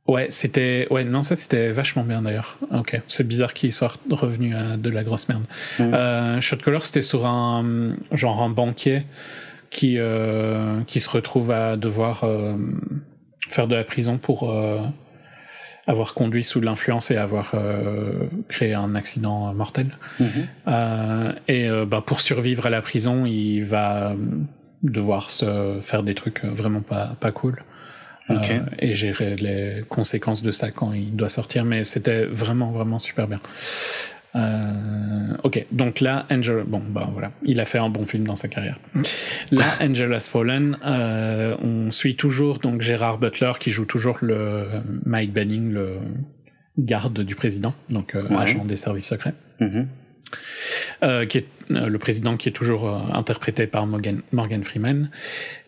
ouais, 0.08 0.28
c'était 0.30 0.88
ouais 0.92 1.06
non 1.06 1.22
ça 1.22 1.36
c'était 1.36 1.72
vachement 1.72 2.04
bien 2.04 2.22
d'ailleurs. 2.22 2.58
Ok, 2.72 3.02
c'est 3.08 3.28
bizarre 3.28 3.54
qu'il 3.54 3.72
soit 3.72 3.98
revenu 4.12 4.56
à 4.56 4.78
de 4.78 4.90
la 4.90 5.04
grosse 5.04 5.30
merde. 5.30 5.46
Mm. 5.80 5.94
Euh, 5.94 6.42
Shot 6.42 6.58
Color, 6.58 6.84
c'était 6.84 7.02
sur 7.02 7.26
un 7.26 7.96
genre 8.12 8.44
un 8.44 8.50
banquier 8.50 9.04
qui 9.74 9.98
euh, 9.98 10.82
qui 10.86 11.02
se 11.02 11.10
retrouve 11.10 11.52
à 11.52 11.76
devoir 11.76 12.24
euh, 12.24 12.56
faire 13.50 13.68
de 13.68 13.76
la 13.76 13.84
prison 13.84 14.18
pour 14.18 14.50
euh, 14.50 14.80
avoir 15.86 16.14
conduit 16.14 16.44
sous 16.44 16.62
l'influence 16.62 17.12
et 17.12 17.18
avoir 17.18 17.52
euh, 17.56 18.28
créé 18.48 18.74
un 18.74 18.96
accident 18.96 19.54
mortel. 19.54 19.98
Mhm. 20.20 20.28
Euh, 20.68 21.34
et 21.48 21.68
euh, 21.68 21.86
bah, 21.86 22.04
pour 22.06 22.22
survivre 22.22 22.66
à 22.66 22.70
la 22.70 22.82
prison, 22.82 23.26
il 23.26 23.64
va 23.64 24.16
devoir 24.82 25.30
se 25.30 25.80
faire 25.82 26.04
des 26.04 26.16
trucs 26.16 26.44
vraiment 26.44 26.82
pas, 26.82 27.16
pas 27.20 27.32
cool. 27.32 27.64
Okay. 28.30 28.62
et 28.80 28.94
gérer 28.94 29.36
les 29.36 29.84
conséquences 29.90 30.44
de 30.44 30.52
ça 30.52 30.72
quand 30.72 30.94
il 30.94 31.14
doit 31.14 31.28
sortir. 31.28 31.66
Mais 31.66 31.84
c'était 31.84 32.24
vraiment, 32.24 32.72
vraiment 32.72 32.98
super 32.98 33.28
bien. 33.28 33.42
Euh, 34.36 35.38
ok, 35.44 35.66
donc 35.72 36.00
là, 36.00 36.26
Angel, 36.32 36.64
bon, 36.66 36.82
bah 36.90 37.10
voilà, 37.12 37.32
il 37.44 37.60
a 37.60 37.66
fait 37.66 37.78
un 37.78 37.90
bon 37.90 38.04
film 38.04 38.26
dans 38.26 38.36
sa 38.36 38.48
carrière. 38.48 38.80
Là, 39.52 39.76
Angel 39.80 40.12
Has 40.14 40.30
Fallen, 40.32 40.78
euh, 40.84 41.56
on 41.62 41.92
suit 41.92 42.16
toujours 42.16 42.60
donc 42.60 42.82
Gérard 42.82 43.20
Butler 43.20 43.52
qui 43.60 43.70
joue 43.72 43.86
toujours 43.86 44.18
le 44.22 44.68
Mike 45.06 45.34
Benning, 45.34 45.72
le 45.72 46.00
garde 46.78 47.20
du 47.20 47.36
président, 47.36 47.76
donc 47.90 48.16
euh, 48.16 48.28
agent 48.36 48.66
des 48.66 48.78
services 48.78 49.08
secrets. 49.08 49.34
Mm-hmm. 49.60 51.28
Qui 51.28 51.38
est 51.38 51.48
le 51.70 51.98
président 52.00 52.38
qui 52.38 52.50
est 52.50 52.54
toujours 52.54 52.88
interprété 53.14 53.68
par 53.68 53.86
Morgan, 53.86 54.22
Morgan 54.32 54.64
Freeman. 54.64 55.12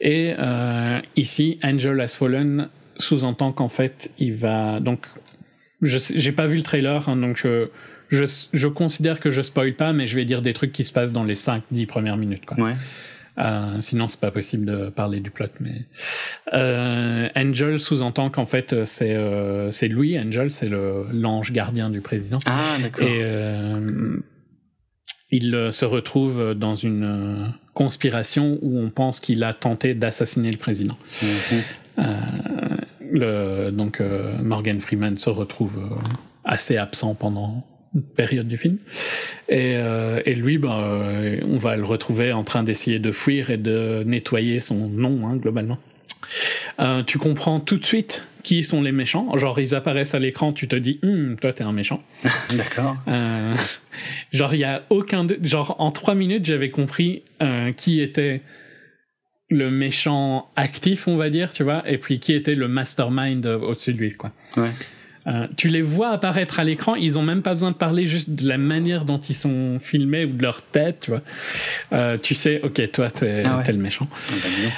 Et 0.02 0.34
ici, 1.16 1.60
Angel 1.64 2.02
Has 2.02 2.16
Fallen 2.18 2.70
sous-entend 2.98 3.52
qu'en 3.52 3.70
fait, 3.70 4.12
il 4.18 4.34
va 4.34 4.80
donc 4.80 5.06
je 5.82 6.00
j'ai 6.16 6.32
pas 6.32 6.48
vu 6.48 6.56
le 6.58 6.64
trailer, 6.64 7.08
hein, 7.08 7.18
donc 7.18 7.38
je 7.38 7.70
je, 8.10 8.26
je, 8.54 8.68
considère 8.68 9.20
que 9.20 9.30
je 9.30 9.42
spoil 9.42 9.74
pas, 9.74 9.94
mais 9.94 10.08
je 10.08 10.16
vais 10.16 10.26
dire 10.26 10.42
des 10.42 10.54
trucs 10.54 10.72
qui 10.72 10.84
se 10.84 10.94
passent 10.94 11.12
dans 11.12 11.24
les 11.24 11.36
5-10 11.36 11.86
premières 11.88 12.18
minutes. 12.18 12.46
Quoi. 12.46 12.64
Ouais. 12.64 12.76
Euh, 13.38 13.80
sinon, 13.80 14.08
c'est 14.08 14.20
pas 14.20 14.32
possible 14.32 14.66
de 14.66 14.90
parler 14.90 15.20
du 15.20 15.30
plot. 15.30 15.48
Mais 15.60 15.82
euh, 16.54 17.28
Angel 17.36 17.80
sous-entend 17.80 18.30
qu'en 18.30 18.46
fait, 18.46 18.86
c'est 18.86 19.14
euh, 19.14 19.72
c'est 19.72 19.90
Louis. 19.90 20.18
Angel, 20.18 20.52
c'est 20.52 20.70
le 20.70 21.06
l'ange 21.12 21.52
gardien 21.52 21.90
du 21.90 22.00
président. 22.00 22.40
Ah, 22.46 22.78
d'accord. 22.82 23.06
Et 23.06 23.20
euh, 23.24 24.18
il 25.32 25.54
euh, 25.54 25.72
se 25.72 25.84
retrouve 25.84 26.54
dans 26.54 26.76
une 26.76 27.04
euh, 27.04 27.48
conspiration 27.74 28.58
où 28.62 28.80
on 28.80 28.90
pense 28.90 29.20
qu'il 29.20 29.44
a 29.44 29.54
tenté 29.54 29.94
d'assassiner 29.94 30.52
le 30.52 30.58
président. 30.58 30.98
Mhm. 31.22 31.62
Euh, 32.00 32.20
le, 33.00 33.72
donc 33.72 34.02
euh, 34.02 34.38
Morgan 34.42 34.80
Freeman 34.80 35.18
se 35.18 35.30
retrouve 35.30 35.80
euh, 35.80 35.96
assez 36.44 36.78
absent 36.78 37.16
pendant 37.16 37.66
période 38.02 38.48
du 38.48 38.58
film. 38.58 38.78
Et, 39.50 39.74
euh, 39.76 40.22
et 40.26 40.34
lui, 40.36 40.58
bah, 40.58 40.80
euh, 40.84 41.40
on 41.44 41.58
va 41.58 41.76
le 41.76 41.84
retrouver 41.84 42.32
en 42.34 42.44
train 42.44 42.64
d'essayer 42.64 43.00
de 43.00 43.12
fuir 43.12 43.50
et 43.52 43.58
de 43.58 44.04
nettoyer 44.06 44.60
son 44.60 44.88
nom, 44.90 45.28
hein, 45.28 45.36
globalement. 45.38 45.78
Euh, 46.80 47.04
tu 47.04 47.18
comprends 47.20 47.60
tout 47.60 47.78
de 47.78 47.86
suite 47.86 48.26
qui 48.44 48.64
sont 48.64 48.82
les 48.82 48.92
méchants. 48.92 49.36
Genre, 49.38 49.60
ils 49.60 49.76
apparaissent 49.76 50.16
à 50.16 50.20
l'écran, 50.20 50.54
tu 50.54 50.68
te 50.68 50.76
dis, 50.76 51.00
Hum, 51.04 51.36
toi, 51.40 51.54
t'es 51.54 51.64
un 51.64 51.72
méchant. 51.72 52.04
D'accord. 52.52 52.98
Genre, 54.34 54.54
il 54.54 54.60
y 54.60 54.64
a 54.64 54.82
aucun. 54.90 55.24
de- 55.24 55.40
Genre, 55.44 55.76
en 55.80 55.92
trois 55.92 56.16
minutes, 56.16 56.46
j'avais 56.46 56.70
compris 56.70 57.24
qui 57.78 58.02
était 58.02 58.42
le 59.50 59.70
méchant 59.70 60.50
actif, 60.56 61.08
on 61.08 61.18
va 61.18 61.30
dire, 61.30 61.54
tu 61.54 61.64
vois, 61.64 61.88
et 61.90 62.00
puis 62.00 62.20
qui 62.20 62.34
était 62.34 62.56
le 62.56 62.68
mastermind 62.68 63.46
au-dessus 63.46 63.94
de 63.94 64.00
lui, 64.00 64.12
quoi. 64.14 64.32
Ouais. 64.58 64.70
Euh, 65.28 65.48
tu 65.58 65.70
les 65.70 65.82
vois 65.82 66.10
apparaître 66.10 66.60
à 66.60 66.64
l'écran, 66.64 66.94
ils 66.96 67.18
ont 67.18 67.24
même 67.24 67.42
pas 67.42 67.54
besoin 67.54 67.72
de 67.72 67.76
parler 67.76 68.06
juste 68.06 68.30
de 68.30 68.48
la 68.48 68.60
manière 68.60 69.06
dont 69.06 69.18
ils 69.18 69.34
sont 69.36 69.80
filmés 69.82 70.26
ou 70.26 70.34
de 70.34 70.42
leur 70.44 70.62
tête, 70.62 71.00
tu 71.02 71.12
vois. 71.12 71.22
Euh, 71.94 72.16
tu 72.22 72.36
sais, 72.36 72.62
ok, 72.64 72.92
toi, 72.92 73.10
t'es 73.10 73.42
Ah 73.44 73.58
ouais. 73.58 73.64
t'es 73.64 73.72
le 73.72 73.80
méchant. 73.80 74.08
Ah, 74.12 74.34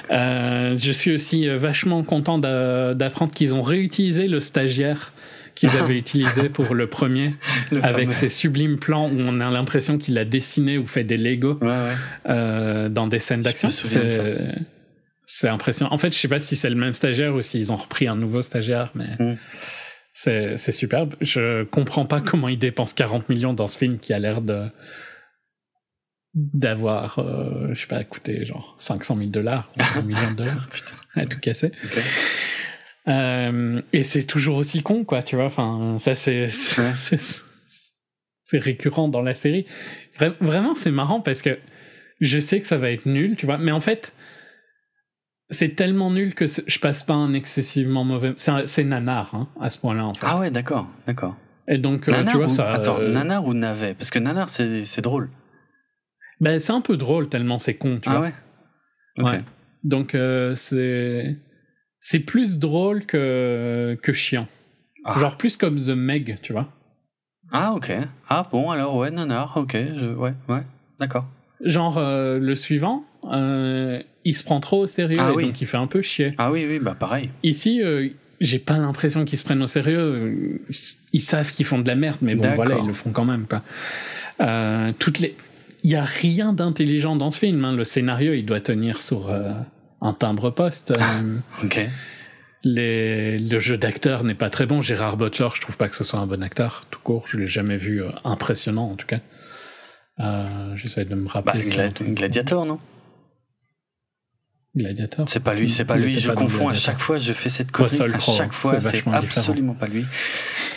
bah. 0.10 0.16
Euh, 0.16 0.78
je 0.78 0.92
suis 0.94 1.12
aussi 1.14 1.50
euh, 1.50 1.58
vachement 1.58 2.02
content 2.04 2.38
d'a- 2.38 2.94
d'apprendre 2.94 3.34
qu'ils 3.34 3.54
ont 3.54 3.62
réutilisé 3.62 4.28
le 4.28 4.40
stagiaire 4.40 5.12
qu'ils 5.54 5.70
avaient 5.78 5.98
utilisé 5.98 6.48
pour 6.50 6.74
le 6.76 6.88
premier, 6.88 7.36
Le 7.72 7.84
avec 7.84 8.14
ces 8.14 8.30
sublimes 8.30 8.78
plans 8.78 9.10
où 9.10 9.18
on 9.20 9.42
a 9.42 9.50
l'impression 9.52 9.98
qu'il 9.98 10.18
a 10.18 10.24
dessiné 10.24 10.78
ou 10.78 10.86
fait 10.88 11.04
des 11.04 11.18
Lego 11.18 11.58
Ouais, 11.60 11.68
ouais. 11.68 11.94
euh, 12.30 12.88
dans 12.90 13.08
des 13.08 13.20
scènes 13.20 13.42
d'action. 13.42 13.70
c'est 15.30 15.50
impressionnant. 15.50 15.92
En 15.92 15.98
fait, 15.98 16.14
je 16.14 16.18
sais 16.20 16.28
pas 16.30 16.40
si 16.40 16.56
c'est 16.56 16.70
le 16.70 16.76
même 16.76 16.94
stagiaire 16.94 17.36
ou 17.36 17.42
s'ils 17.42 17.72
ont 17.72 17.76
repris 17.76 18.08
un 18.08 18.16
nouveau 18.16 18.42
stagiaire, 18.42 18.92
mais 18.96 19.08
Mm. 19.20 19.36
C'est 20.20 20.58
c'est 20.58 20.72
superbe. 20.72 21.14
Je 21.22 21.64
comprends 21.66 22.06
pas 22.08 22.22
comment 22.22 22.48
ils 22.48 22.58
dépensent 22.58 22.96
40 22.96 23.30
millions 23.30 23.54
dans 23.54 23.68
ce 23.68 23.78
film 23.78 24.00
qui 24.00 24.14
a 24.14 24.20
l'air 24.20 24.42
de 24.42 24.68
d'avoir, 26.34 27.20
euh, 27.20 27.74
je 27.74 27.82
sais 27.82 27.88
pas, 27.88 28.04
coûté 28.04 28.46
genre 28.46 28.76
500 28.80 29.18
000 29.18 29.30
dollars, 29.30 29.72
ou 29.78 29.82
un 30.00 30.02
million 30.04 30.32
de 30.32 30.36
dollars, 30.36 30.68
Putain. 30.70 30.94
à 31.16 31.26
tout 31.26 31.40
casser. 31.40 31.72
Euh, 33.08 33.82
et 33.94 34.04
c'est 34.04 34.26
toujours 34.26 34.58
aussi 34.58 34.84
con, 34.84 35.04
quoi, 35.06 35.24
tu 35.24 35.36
vois. 35.36 35.46
Enfin, 35.46 35.98
ça, 36.00 36.16
c'est 36.16 36.42
Ouais. 36.44 36.94
c'est- 36.98 37.44
c'est 38.38 38.60
récurrent 38.60 39.08
dans 39.10 39.22
la 39.22 39.34
série. 39.36 39.66
Vra- 40.20 40.36
vraiment, 40.42 40.74
c'est 40.74 40.92
marrant 40.92 41.22
parce 41.22 41.42
que 41.42 41.58
je 42.22 42.40
sais 42.40 42.60
que 42.62 42.68
ça 42.68 42.78
va 42.78 42.92
être 42.92 43.06
nul, 43.06 43.36
tu 43.36 43.46
vois. 43.46 43.58
Mais 43.58 43.72
en 43.72 43.82
fait, 43.82 44.14
c'est 45.50 45.76
tellement 45.76 46.12
nul 46.12 46.34
que 46.36 46.46
je 46.46 46.80
passe 46.80 47.04
pas 47.04 47.14
un 47.14 47.34
excessivement 47.34 48.04
mauvais. 48.04 48.34
C'est 48.38 48.84
nanar 48.84 49.34
hein, 49.34 49.48
à 49.62 49.70
ce 49.70 49.80
point-là, 49.80 50.06
en 50.06 50.14
fait. 50.14 50.26
Ah 50.28 50.40
ouais, 50.40 50.52
d'accord, 50.52 50.88
d'accord. 51.06 51.36
Et 51.68 51.78
donc, 51.78 52.08
euh, 52.08 52.24
tu 52.26 52.38
vois, 52.38 52.46
ou... 52.46 52.50
ça. 52.50 52.70
Attends, 52.70 53.00
euh, 53.00 53.12
nanar 53.12 53.46
ou 53.46 53.54
navet? 53.54 53.94
Parce 53.94 54.10
que 54.10 54.20
nanar, 54.20 54.50
c'est 54.50 55.02
drôle. 55.02 55.30
ben, 56.40 56.60
c'est 56.60 56.74
un 56.74 56.82
peu 56.82 56.98
drôle 56.98 57.30
tellement 57.30 57.60
c'est 57.60 57.76
con, 57.76 58.00
tu 58.02 58.10
ah 58.10 58.18
vois. 58.18 58.22
ouais? 58.22 58.34
Ok. 59.20 59.26
Ouais. 59.26 59.44
Donc, 59.84 60.16
euh, 60.16 60.56
c'est. 60.56 61.38
C'est 62.00 62.20
plus 62.20 62.60
drôle 62.60 63.06
que, 63.06 63.98
que 64.02 64.14
chiant. 64.14 64.48
Ah. 65.04 65.18
Genre 65.20 65.36
plus 65.36 65.58
comme 65.58 65.78
The 65.78 65.90
Meg, 65.90 66.40
tu 66.42 66.54
vois. 66.54 66.70
Ah 67.52 67.74
ok. 67.74 67.92
Ah 68.30 68.48
bon, 68.52 68.70
alors 68.72 68.96
ouais, 68.96 69.10
nanar, 69.10 69.58
ok. 69.58 69.76
Je... 69.96 70.14
Ouais, 70.14 70.34
ouais, 70.48 70.64
d'accord. 71.00 71.26
Genre, 71.62 71.98
euh, 71.98 72.38
le 72.40 72.56
suivant, 72.56 73.04
euh, 73.32 74.02
il 74.30 74.34
se 74.34 74.44
prend 74.44 74.60
trop 74.60 74.82
au 74.84 74.88
sérieux 74.88 75.18
Ah 75.22 75.30
et 75.32 75.36
oui. 75.36 75.46
donc 75.46 75.62
il 75.62 75.68
fait 75.68 75.78
un 75.78 75.88
peu 75.88 76.02
chier. 76.02 76.34
Ah 76.38 76.52
oui, 76.52 76.66
oui, 76.70 76.80
bah 76.80 76.96
pareil. 77.00 77.30
Ici, 77.44 77.82
euh, 77.82 78.10
j'ai 78.42 78.60
pas 78.60 78.78
l'impression 78.78 79.26
qu'ils 79.26 79.38
se 79.40 79.44
prennent 79.44 79.62
au 79.64 79.68
sérieux. 79.68 80.00
euh, 80.00 80.60
Ils 81.14 81.22
savent 81.22 81.52
qu'ils 81.52 81.66
font 81.66 81.80
de 81.80 81.88
la 81.88 81.96
merde, 81.96 82.18
mais 82.22 82.36
bon, 82.36 82.54
voilà, 82.56 82.78
ils 82.80 82.86
le 82.88 82.94
font 82.94 83.12
quand 83.12 83.26
même. 83.26 83.46
Quoi. 83.48 83.62
Euh, 84.42 84.92
toutes 85.00 85.20
les... 85.20 85.36
Il 85.84 85.92
y 85.92 85.96
a 85.96 86.04
rien 86.04 86.54
d'intelligent 86.54 87.16
dans 87.16 87.32
ce 87.32 87.40
film. 87.40 87.64
hein. 87.66 87.74
Le 87.74 87.84
scénario, 87.84 88.34
il 88.34 88.46
doit 88.46 88.60
tenir 88.60 89.02
sur 89.02 89.30
euh, 89.30 89.54
un 90.02 90.14
timbre-poste. 90.14 90.92
Euh, 90.92 91.38
Ok. 91.64 91.80
les... 92.64 93.38
Le 93.40 93.60
jeu 93.60 93.78
d'acteur 93.78 94.24
n'est 94.24 94.36
pas 94.36 94.50
très 94.50 94.66
bon. 94.66 94.82
Gérard 94.82 95.16
Butler, 95.18 95.48
je 95.56 95.62
trouve 95.62 95.78
pas 95.78 95.88
que 95.88 95.96
ce 95.96 96.04
soit 96.04 96.20
un 96.20 96.28
bon 96.28 96.44
acteur, 96.44 96.86
tout 96.92 97.00
court. 97.02 97.24
Je 97.28 97.38
l'ai 97.40 97.48
jamais 97.48 97.78
vu 97.78 98.04
impressionnant, 98.26 98.90
en 98.92 98.96
tout 98.96 99.08
cas. 99.08 99.20
J'essaie 100.76 101.06
de 101.06 101.16
me 101.16 101.26
Bah, 101.26 101.32
rappeler. 101.36 101.62
truc- 101.94 102.14
Gladiator, 102.14 102.66
non? 102.66 102.80
Gladiator. 104.78 105.28
C'est 105.28 105.40
pas 105.40 105.54
lui, 105.54 105.70
c'est 105.70 105.86
pas 105.86 105.98
Il 105.98 106.04
lui. 106.04 106.20
Je 106.20 106.28
pas 106.30 106.36
confonds 106.36 106.70
à 106.70 106.74
chaque 106.74 107.00
fois, 107.00 107.18
je 107.18 107.34
fais 107.34 107.50
cette 107.50 107.72
connerie. 107.72 108.14
À 108.14 108.20
chaque 108.20 108.54
fois, 108.54 108.80
c'est 108.80 108.92
différent. 108.92 109.16
absolument 109.16 109.74
pas 109.74 109.88
lui. 109.88 110.06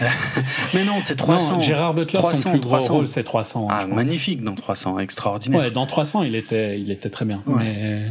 Mais 0.74 0.84
non, 0.84 1.00
c'est 1.02 1.16
300. 1.16 1.52
Non, 1.52 1.60
Gérard 1.60 1.94
Butler, 1.94 2.18
300, 2.18 2.38
son 2.38 2.50
plus 2.50 2.60
gros 2.60 2.76
300. 2.78 2.94
rôle, 2.94 3.08
c'est 3.08 3.24
300. 3.24 3.68
Ah, 3.70 3.80
je 3.82 3.86
pense. 3.86 3.94
magnifique 3.94 4.42
dans 4.42 4.54
300, 4.54 4.98
extraordinaire. 4.98 5.60
Ouais, 5.60 5.70
dans 5.70 5.86
300, 5.86 6.22
il 6.22 6.34
était, 6.34 6.80
il 6.80 6.90
était 6.90 7.10
très 7.10 7.24
bien. 7.24 7.42
Ouais. 7.46 7.64
Mais 7.64 8.06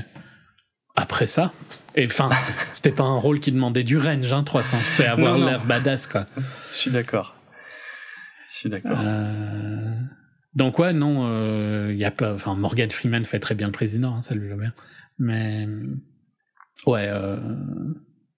après 0.96 1.28
ça, 1.28 1.54
et 1.96 2.06
enfin, 2.06 2.30
c'était 2.72 2.92
pas 2.92 3.04
un 3.04 3.18
rôle 3.18 3.40
qui 3.40 3.52
demandait 3.52 3.84
du 3.84 3.98
range, 3.98 4.32
hein, 4.32 4.44
300. 4.44 4.78
C'est 4.90 5.06
avoir 5.06 5.38
l'air 5.38 5.66
badass, 5.66 6.08
quoi. 6.08 6.26
Je 6.72 6.78
suis 6.78 6.92
d'accord. 6.92 7.36
Je 8.52 8.56
suis 8.56 8.70
d'accord. 8.70 8.98
Euh, 9.00 9.96
Donc 10.56 10.80
ouais, 10.80 10.94
non, 10.94 11.26
euh, 11.26 11.90
il 11.92 11.98
y 11.98 12.06
a 12.06 12.12
pas. 12.12 12.34
Enfin, 12.34 12.56
Morgan 12.56 12.90
Freeman 12.90 13.26
fait 13.26 13.40
très 13.40 13.56
bien 13.56 13.68
le 13.68 13.72
président, 13.74 14.16
hein, 14.16 14.22
ça 14.22 14.36
lui 14.36 14.50
va 14.50 14.56
bien. 14.56 14.74
Mais 15.20 15.67
ouais, 16.88 17.07
euh, 17.09 17.38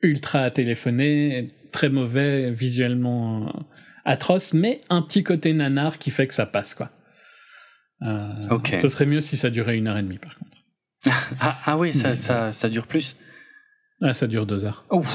ultra 0.02 0.50
téléphoné, 0.52 1.54
très 1.72 1.90
mauvais, 1.90 2.52
visuellement 2.52 3.48
euh, 3.48 3.52
atroce, 4.06 4.54
mais 4.54 4.82
un 4.90 5.02
petit 5.02 5.24
côté 5.24 5.54
nanar 5.54 5.98
qui 6.00 6.12
fait 6.12 6.28
que 6.28 6.34
ça 6.34 6.46
passe, 6.46 6.74
quoi. 6.74 6.90
Euh, 8.02 8.48
Ok. 8.50 8.74
Ce 8.78 8.90
serait 8.90 9.06
mieux 9.06 9.22
si 9.22 9.38
ça 9.38 9.50
durait 9.52 9.78
une 9.78 9.88
heure 9.88 9.98
et 9.98 10.04
demie, 10.04 10.18
par 10.20 10.36
contre. 10.38 10.58
Ah, 11.40 11.58
ah 11.66 11.78
oui, 11.78 11.94
ça, 11.94 12.10
Mais- 12.10 12.16
ça, 12.16 12.52
ça 12.52 12.70
dure 12.70 12.88
plus 12.88 13.16
Ah, 14.02 14.14
ça 14.14 14.28
dure 14.28 14.46
deux 14.46 14.66
heures. 14.66 14.86
Ouf. 14.92 15.08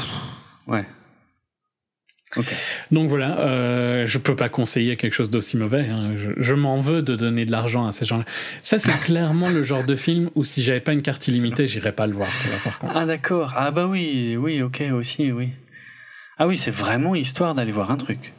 Ouais. 0.66 0.86
Donc 2.90 3.08
voilà, 3.08 3.38
euh, 3.40 4.06
je 4.06 4.18
peux 4.18 4.36
pas 4.36 4.48
conseiller 4.48 4.96
quelque 4.96 5.14
chose 5.14 5.30
d'aussi 5.30 5.56
mauvais. 5.56 5.88
hein. 5.88 6.14
Je, 6.16 6.30
je 6.36 6.54
m'en 6.54 6.78
veux 6.78 7.00
de 7.02 7.16
donner 7.16 7.46
de 7.46 7.50
l'argent 7.50 7.86
à 7.86 7.92
ces 7.92 8.04
gens-là. 8.04 8.24
Ça, 8.62 8.78
c'est 8.78 8.98
clairement 9.04 9.48
le 9.48 9.62
genre 9.62 9.84
de 9.84 9.96
film 9.96 10.30
où 10.34 10.44
si 10.44 10.62
j'avais 10.62 10.80
pas 10.80 10.92
une 10.92 11.02
carte 11.02 11.26
illimitée, 11.28 11.66
j'irais 11.68 11.92
pas 11.92 12.06
le 12.06 12.14
voir. 12.14 12.28
par 12.64 12.78
contre. 12.78 12.92
Ah 12.96 13.06
d'accord. 13.06 13.52
Ah 13.56 13.70
bah 13.70 13.86
oui, 13.86 14.36
oui, 14.36 14.60
ok, 14.60 14.82
aussi, 14.92 15.32
oui. 15.32 15.50
Ah 16.38 16.46
oui, 16.46 16.58
c'est 16.58 16.70
vraiment 16.70 17.14
histoire 17.14 17.54
d'aller 17.54 17.72
voir 17.72 17.90
un 17.90 17.96
truc. 17.96 18.32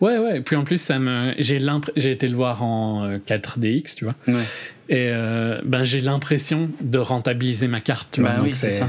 Ouais, 0.00 0.18
ouais. 0.18 0.38
Et 0.38 0.40
puis 0.42 0.54
en 0.54 0.64
plus, 0.64 0.78
ça 0.80 0.98
me, 0.98 1.34
j'ai 1.38 1.58
j'ai 1.96 2.12
été 2.12 2.28
le 2.28 2.36
voir 2.36 2.62
en 2.62 3.04
euh, 3.04 3.18
4DX, 3.18 3.96
tu 3.96 4.04
vois. 4.04 4.14
Ouais. 4.28 4.42
Et 4.88 5.08
euh, 5.10 5.60
ben 5.64 5.84
j'ai 5.84 6.00
l'impression 6.00 6.70
de 6.80 6.98
rentabiliser 6.98 7.66
ma 7.68 7.80
carte. 7.80 8.08
Tu 8.12 8.20
vois. 8.20 8.30
Bah 8.30 8.40
oui, 8.42 8.52
c'est 8.54 8.70
ça. 8.72 8.88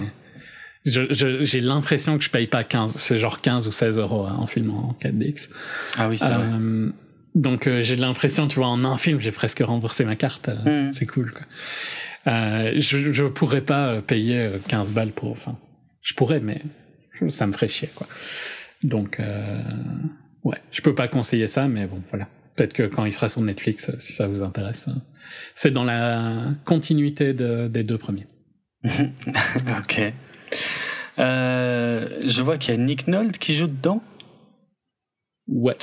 J'ai 0.89 1.59
l'impression 1.61 2.17
que 2.17 2.23
je 2.23 2.29
paye 2.29 2.47
pas 2.47 2.63
15, 2.63 2.95
c'est 2.95 3.17
genre 3.17 3.41
15 3.41 3.67
ou 3.67 3.71
16 3.71 3.97
euros 3.97 4.25
hein, 4.25 4.35
en 4.39 4.47
film 4.47 4.71
en 4.71 4.95
4DX. 5.01 5.49
Ah 5.97 6.09
oui, 6.09 6.17
c'est 6.17 6.25
vrai. 6.25 6.35
Euh, 6.37 6.89
donc 7.35 7.67
euh, 7.67 7.81
j'ai 7.81 7.95
l'impression, 7.95 8.47
tu 8.47 8.55
vois, 8.57 8.67
en 8.67 8.83
un 8.85 8.97
film, 8.97 9.19
j'ai 9.19 9.31
presque 9.31 9.59
remboursé 9.59 10.03
ma 10.05 10.15
carte. 10.15 10.49
Euh, 10.49 10.85
Mhm. 10.87 10.93
C'est 10.93 11.05
cool. 11.05 11.31
Quoi. 11.31 11.41
Je, 12.25 13.11
je 13.13 13.25
pourrais 13.25 13.61
pas 13.61 14.01
payer 14.01 14.37
euh, 14.39 14.57
15 14.67 14.93
balles 14.93 15.11
pour. 15.11 15.31
Enfin, 15.31 15.57
je 16.01 16.13
pourrais, 16.13 16.39
mais 16.39 16.61
ça 17.29 17.45
me 17.47 17.51
ferait 17.53 17.67
chier, 17.67 17.89
quoi. 17.95 18.07
Donc, 18.83 19.19
ouais, 20.45 20.57
je 20.71 20.81
peux 20.81 20.95
pas 20.95 21.07
conseiller 21.09 21.47
ça, 21.47 21.67
mais 21.67 21.85
bon, 21.85 22.01
voilà. 22.09 22.27
Peut-être 22.55 22.73
que 22.73 22.83
quand 22.83 23.05
il 23.05 23.13
sera 23.13 23.29
sur 23.29 23.41
Netflix, 23.41 23.91
si 23.99 24.13
ça 24.13 24.27
vous 24.27 24.41
intéresse, 24.43 24.87
euh, 24.89 24.93
c'est 25.55 25.71
dans 25.71 25.83
la 25.85 26.53
continuité 26.65 27.33
de- 27.33 27.67
des 27.67 27.83
deux 27.83 27.97
premiers. 27.97 28.27
ok. 28.83 30.13
Euh, 31.19 32.07
je 32.25 32.41
vois 32.41 32.57
qu'il 32.57 32.73
y 32.73 32.77
a 32.77 32.79
Nick 32.81 33.07
Nolte 33.07 33.37
qui 33.37 33.55
joue 33.55 33.67
dedans. 33.67 34.01
Ouais, 35.47 35.75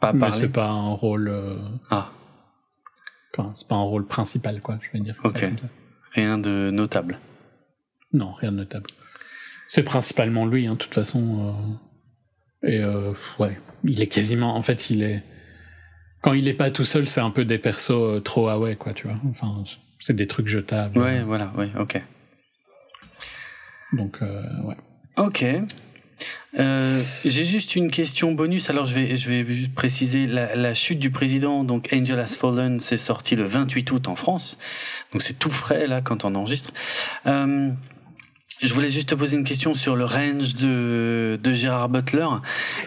pas 0.00 0.12
mais 0.12 0.20
parlé. 0.20 0.36
c'est 0.36 0.48
pas 0.52 0.68
un 0.68 0.92
rôle. 0.92 1.28
euh, 1.28 1.56
Ah, 1.90 2.10
Enfin, 3.36 3.50
c'est 3.54 3.68
pas 3.68 3.76
un 3.76 3.82
rôle 3.82 4.06
principal, 4.06 4.60
quoi. 4.60 4.78
Je 4.82 4.98
vais 4.98 5.04
dire. 5.04 5.16
ça 5.22 5.28
Ok. 5.28 5.40
comme 5.40 5.58
ça. 5.58 5.68
rien 6.12 6.38
de 6.38 6.70
notable. 6.72 7.18
Non, 8.12 8.32
rien 8.32 8.50
de 8.52 8.56
notable. 8.58 8.86
C'est 9.68 9.82
principalement 9.82 10.46
lui, 10.46 10.66
hein, 10.66 10.72
de 10.72 10.78
toute 10.78 10.94
façon. 10.94 11.54
euh, 12.64 12.68
Et 12.68 12.78
euh, 12.82 13.12
ouais, 13.38 13.58
il 13.84 14.00
est 14.02 14.06
quasiment. 14.08 14.56
En 14.56 14.62
fait, 14.62 14.90
il 14.90 15.02
est. 15.02 15.22
quand 16.22 16.32
il 16.32 16.48
est 16.48 16.54
pas 16.54 16.70
tout 16.70 16.84
seul, 16.84 17.06
c'est 17.08 17.20
un 17.20 17.30
peu 17.30 17.44
des 17.44 17.58
persos 17.58 17.90
euh, 17.92 18.20
trop 18.20 18.48
ah 18.48 18.58
ouais, 18.58 18.76
quoi, 18.76 18.92
tu 18.94 19.06
vois. 19.06 19.18
Enfin, 19.30 19.62
c'est 20.00 20.16
des 20.16 20.26
trucs 20.26 20.48
jetables. 20.48 20.98
Ouais, 20.98 21.22
voilà, 21.22 21.52
ouais, 21.56 21.70
ok. 21.78 22.02
Donc, 23.92 24.18
euh, 24.22 24.42
ouais. 24.64 24.76
Ok. 25.16 25.44
Euh, 26.58 27.02
J'ai 27.24 27.44
juste 27.44 27.76
une 27.76 27.90
question 27.90 28.32
bonus. 28.32 28.70
Alors, 28.70 28.86
je 28.86 28.94
vais, 28.94 29.16
je 29.16 29.28
vais 29.28 29.44
juste 29.54 29.74
préciser 29.74 30.26
la, 30.26 30.54
la 30.56 30.74
chute 30.74 30.98
du 30.98 31.10
président. 31.10 31.64
Donc, 31.64 31.88
Angel 31.92 32.18
Has 32.18 32.36
Fallen, 32.36 32.80
c'est 32.80 32.96
sorti 32.96 33.36
le 33.36 33.44
28 33.44 33.90
août 33.92 34.08
en 34.08 34.16
France. 34.16 34.58
Donc, 35.12 35.22
c'est 35.22 35.38
tout 35.38 35.50
frais 35.50 35.86
là 35.86 36.00
quand 36.00 36.24
on 36.24 36.34
enregistre. 36.34 36.72
Euh, 37.26 37.70
je 38.60 38.74
voulais 38.74 38.90
juste 38.90 39.10
te 39.10 39.14
poser 39.14 39.36
une 39.36 39.44
question 39.44 39.74
sur 39.74 39.94
le 39.94 40.04
range 40.04 40.54
de, 40.56 41.38
de 41.40 41.54
Gérard 41.54 41.88
Butler. 41.88 42.26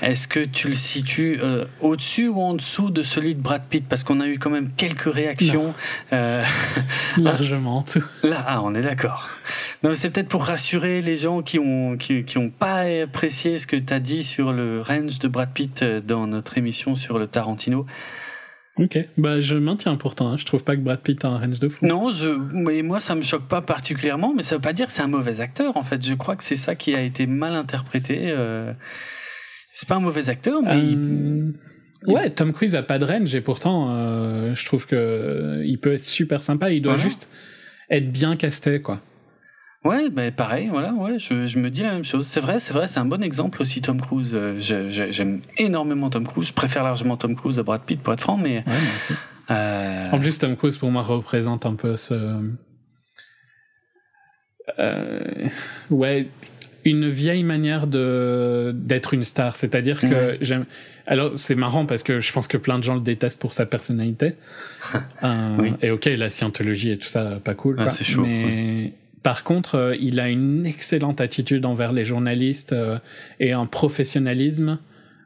Est-ce 0.02 0.28
que 0.28 0.42
tu 0.42 0.68
le 0.68 0.74
situes 0.74 1.40
euh, 1.42 1.66
au-dessus 1.80 2.28
ou 2.28 2.42
en 2.42 2.54
dessous 2.54 2.90
de 2.90 3.04
celui 3.04 3.36
de 3.36 3.42
Brad 3.42 3.64
Pitt? 3.70 3.86
Parce 3.88 4.04
qu'on 4.04 4.20
a 4.20 4.28
eu 4.28 4.38
quand 4.38 4.50
même 4.50 4.72
quelques 4.76 5.12
réactions. 5.12 5.74
Euh, 6.12 6.44
Largement 7.18 7.78
en 7.78 7.82
dessous. 7.84 8.04
Là, 8.24 8.44
ah, 8.46 8.62
on 8.62 8.76
est 8.76 8.82
d'accord. 8.82 9.30
Non, 9.84 9.94
c'est 9.96 10.10
peut-être 10.10 10.28
pour 10.28 10.44
rassurer 10.44 11.02
les 11.02 11.18
gens 11.18 11.42
qui 11.42 11.58
ont 11.58 11.96
qui, 11.98 12.26
qui 12.26 12.38
ont 12.38 12.50
pas 12.50 12.82
apprécié 13.04 13.58
ce 13.58 13.66
que 13.66 13.78
tu 13.78 13.94
as 13.94 14.00
dit 14.00 14.24
sur 14.24 14.52
le 14.52 14.82
range 14.82 15.20
de 15.20 15.28
Brad 15.28 15.52
Pitt 15.54 15.84
euh, 15.84 16.02
dans 16.02 16.28
notre 16.28 16.58
émission 16.58 16.96
sur 16.96 17.18
le 17.18 17.28
Tarantino. 17.28 17.86
Ok, 18.82 18.98
bah 19.18 19.40
je 19.40 19.54
maintiens 19.56 19.96
pourtant, 19.96 20.30
hein. 20.30 20.38
je 20.38 20.46
trouve 20.46 20.64
pas 20.64 20.76
que 20.76 20.82
Brad 20.82 21.00
Pitt 21.02 21.24
a 21.24 21.28
un 21.28 21.38
range 21.38 21.60
de 21.60 21.70
fou. 21.70 21.86
Non, 21.86 22.10
je, 22.10 22.30
mais 22.30 22.82
moi 22.82 23.00
ça 23.00 23.14
me 23.14 23.22
choque 23.22 23.48
pas 23.48 23.62
particulièrement, 23.62 24.34
mais 24.36 24.42
ça 24.42 24.56
veut 24.56 24.62
pas 24.62 24.74
dire 24.74 24.88
que 24.88 24.94
c'est 24.94 25.04
un 25.04 25.08
mauvais 25.08 25.40
acteur 25.40 25.78
en 25.78 25.84
fait. 25.84 26.04
Je 26.04 26.16
crois 26.16 26.36
que 26.36 26.44
c'est 26.44 26.56
ça 26.56 26.74
qui 26.74 26.96
a 26.96 27.02
été 27.02 27.28
mal 27.28 27.54
interprété. 27.54 28.32
Euh... 28.32 28.74
C'est 29.76 29.88
pas 29.88 29.96
un 29.96 30.00
mauvais 30.00 30.30
acteur, 30.30 30.62
mais. 30.64 30.82
Euh... 30.96 31.52
Ouais, 32.08 32.32
Tom 32.32 32.52
Cruise 32.54 32.76
a 32.76 32.82
pas 32.82 32.98
de 32.98 33.06
range 33.06 33.36
et 33.36 33.42
pourtant 33.42 33.90
euh, 33.92 34.56
je 34.56 34.66
trouve 34.66 34.88
que 34.88 35.62
il 35.64 35.78
peut 35.80 35.94
être 35.94 36.06
super 36.06 36.42
sympa. 36.42 36.72
Il 36.72 36.82
doit 36.82 36.96
Voilà. 36.96 37.08
juste 37.08 37.28
être 37.92 38.12
bien 38.12 38.36
casté 38.36 38.82
quoi. 38.82 39.00
Ouais, 39.84 40.10
ben 40.12 40.32
pareil, 40.32 40.68
voilà, 40.70 40.94
ouais, 40.94 41.18
je, 41.18 41.48
je 41.48 41.58
me 41.58 41.72
dis 41.72 41.82
la 41.82 41.92
même 41.94 42.04
chose. 42.04 42.28
C'est 42.28 42.40
vrai, 42.40 42.60
c'est 42.60 42.72
vrai, 42.74 42.88
c'est 42.88 43.00
un 43.00 43.06
bon 43.06 43.24
exemple 43.24 43.62
aussi, 43.64 43.82
Tom 43.82 44.00
Cruise. 44.00 44.30
Euh, 44.34 44.60
J'aime 44.60 45.42
énormément 45.58 46.10
Tom 46.12 46.28
Cruise. 46.28 46.50
Je 46.50 46.54
préfère 46.54 46.84
largement 46.84 47.18
Tom 47.18 47.36
Cruise 47.36 47.58
à 47.58 47.64
Brad 47.64 47.82
Pitt, 47.82 48.00
pour 48.00 48.14
être 48.14 48.22
franc, 48.22 48.38
mais. 48.38 48.58
Ouais, 48.58 48.64
moi 48.68 48.76
aussi. 48.98 49.14
Euh... 49.50 50.06
En 50.12 50.20
plus, 50.20 50.38
Tom 50.38 50.56
Cruise 50.56 50.78
pour 50.78 50.92
moi 50.92 51.02
représente 51.02 51.66
un 51.66 51.74
peu 51.74 51.98
ce. 51.98 52.40
Euh, 54.78 55.48
ouais, 55.90 56.28
une 56.86 57.10
vieille 57.10 57.44
manière 57.44 57.88
de 57.88 58.72
d'être 58.76 59.14
une 59.16 59.24
star. 59.24 59.56
C'est-à-dire 59.56 60.00
que 60.00 60.38
j'aime. 60.42 60.66
Alors 61.08 61.32
c'est 61.36 61.56
marrant 61.56 61.86
parce 61.88 62.04
que 62.04 62.20
je 62.20 62.32
pense 62.32 62.48
que 62.48 62.58
plein 62.58 62.78
de 62.78 62.84
gens 62.84 62.94
le 62.96 63.02
détestent 63.02 63.42
pour 63.42 63.54
sa 63.54 63.66
personnalité. 63.66 64.36
Euh, 65.24 65.56
Oui. 65.60 65.74
Et 65.82 65.92
ok, 65.92 66.06
la 66.06 66.30
scientologie 66.30 66.92
et 66.92 66.98
tout 66.98 67.08
ça, 67.08 67.40
pas 67.44 67.54
cool. 67.54 67.76
Ah, 67.80 67.90
c'est 67.90 68.04
chaud, 68.04 68.24
Mais 68.24 68.94
par 69.24 69.44
contre, 69.44 69.76
euh, 69.76 69.96
il 70.00 70.20
a 70.20 70.30
une 70.30 70.66
excellente 70.66 71.22
attitude 71.22 71.66
envers 71.66 71.92
les 71.94 72.06
journalistes 72.06 72.74
euh, 72.74 72.98
et 73.40 73.52
un 73.54 73.66
professionnalisme 73.66 74.80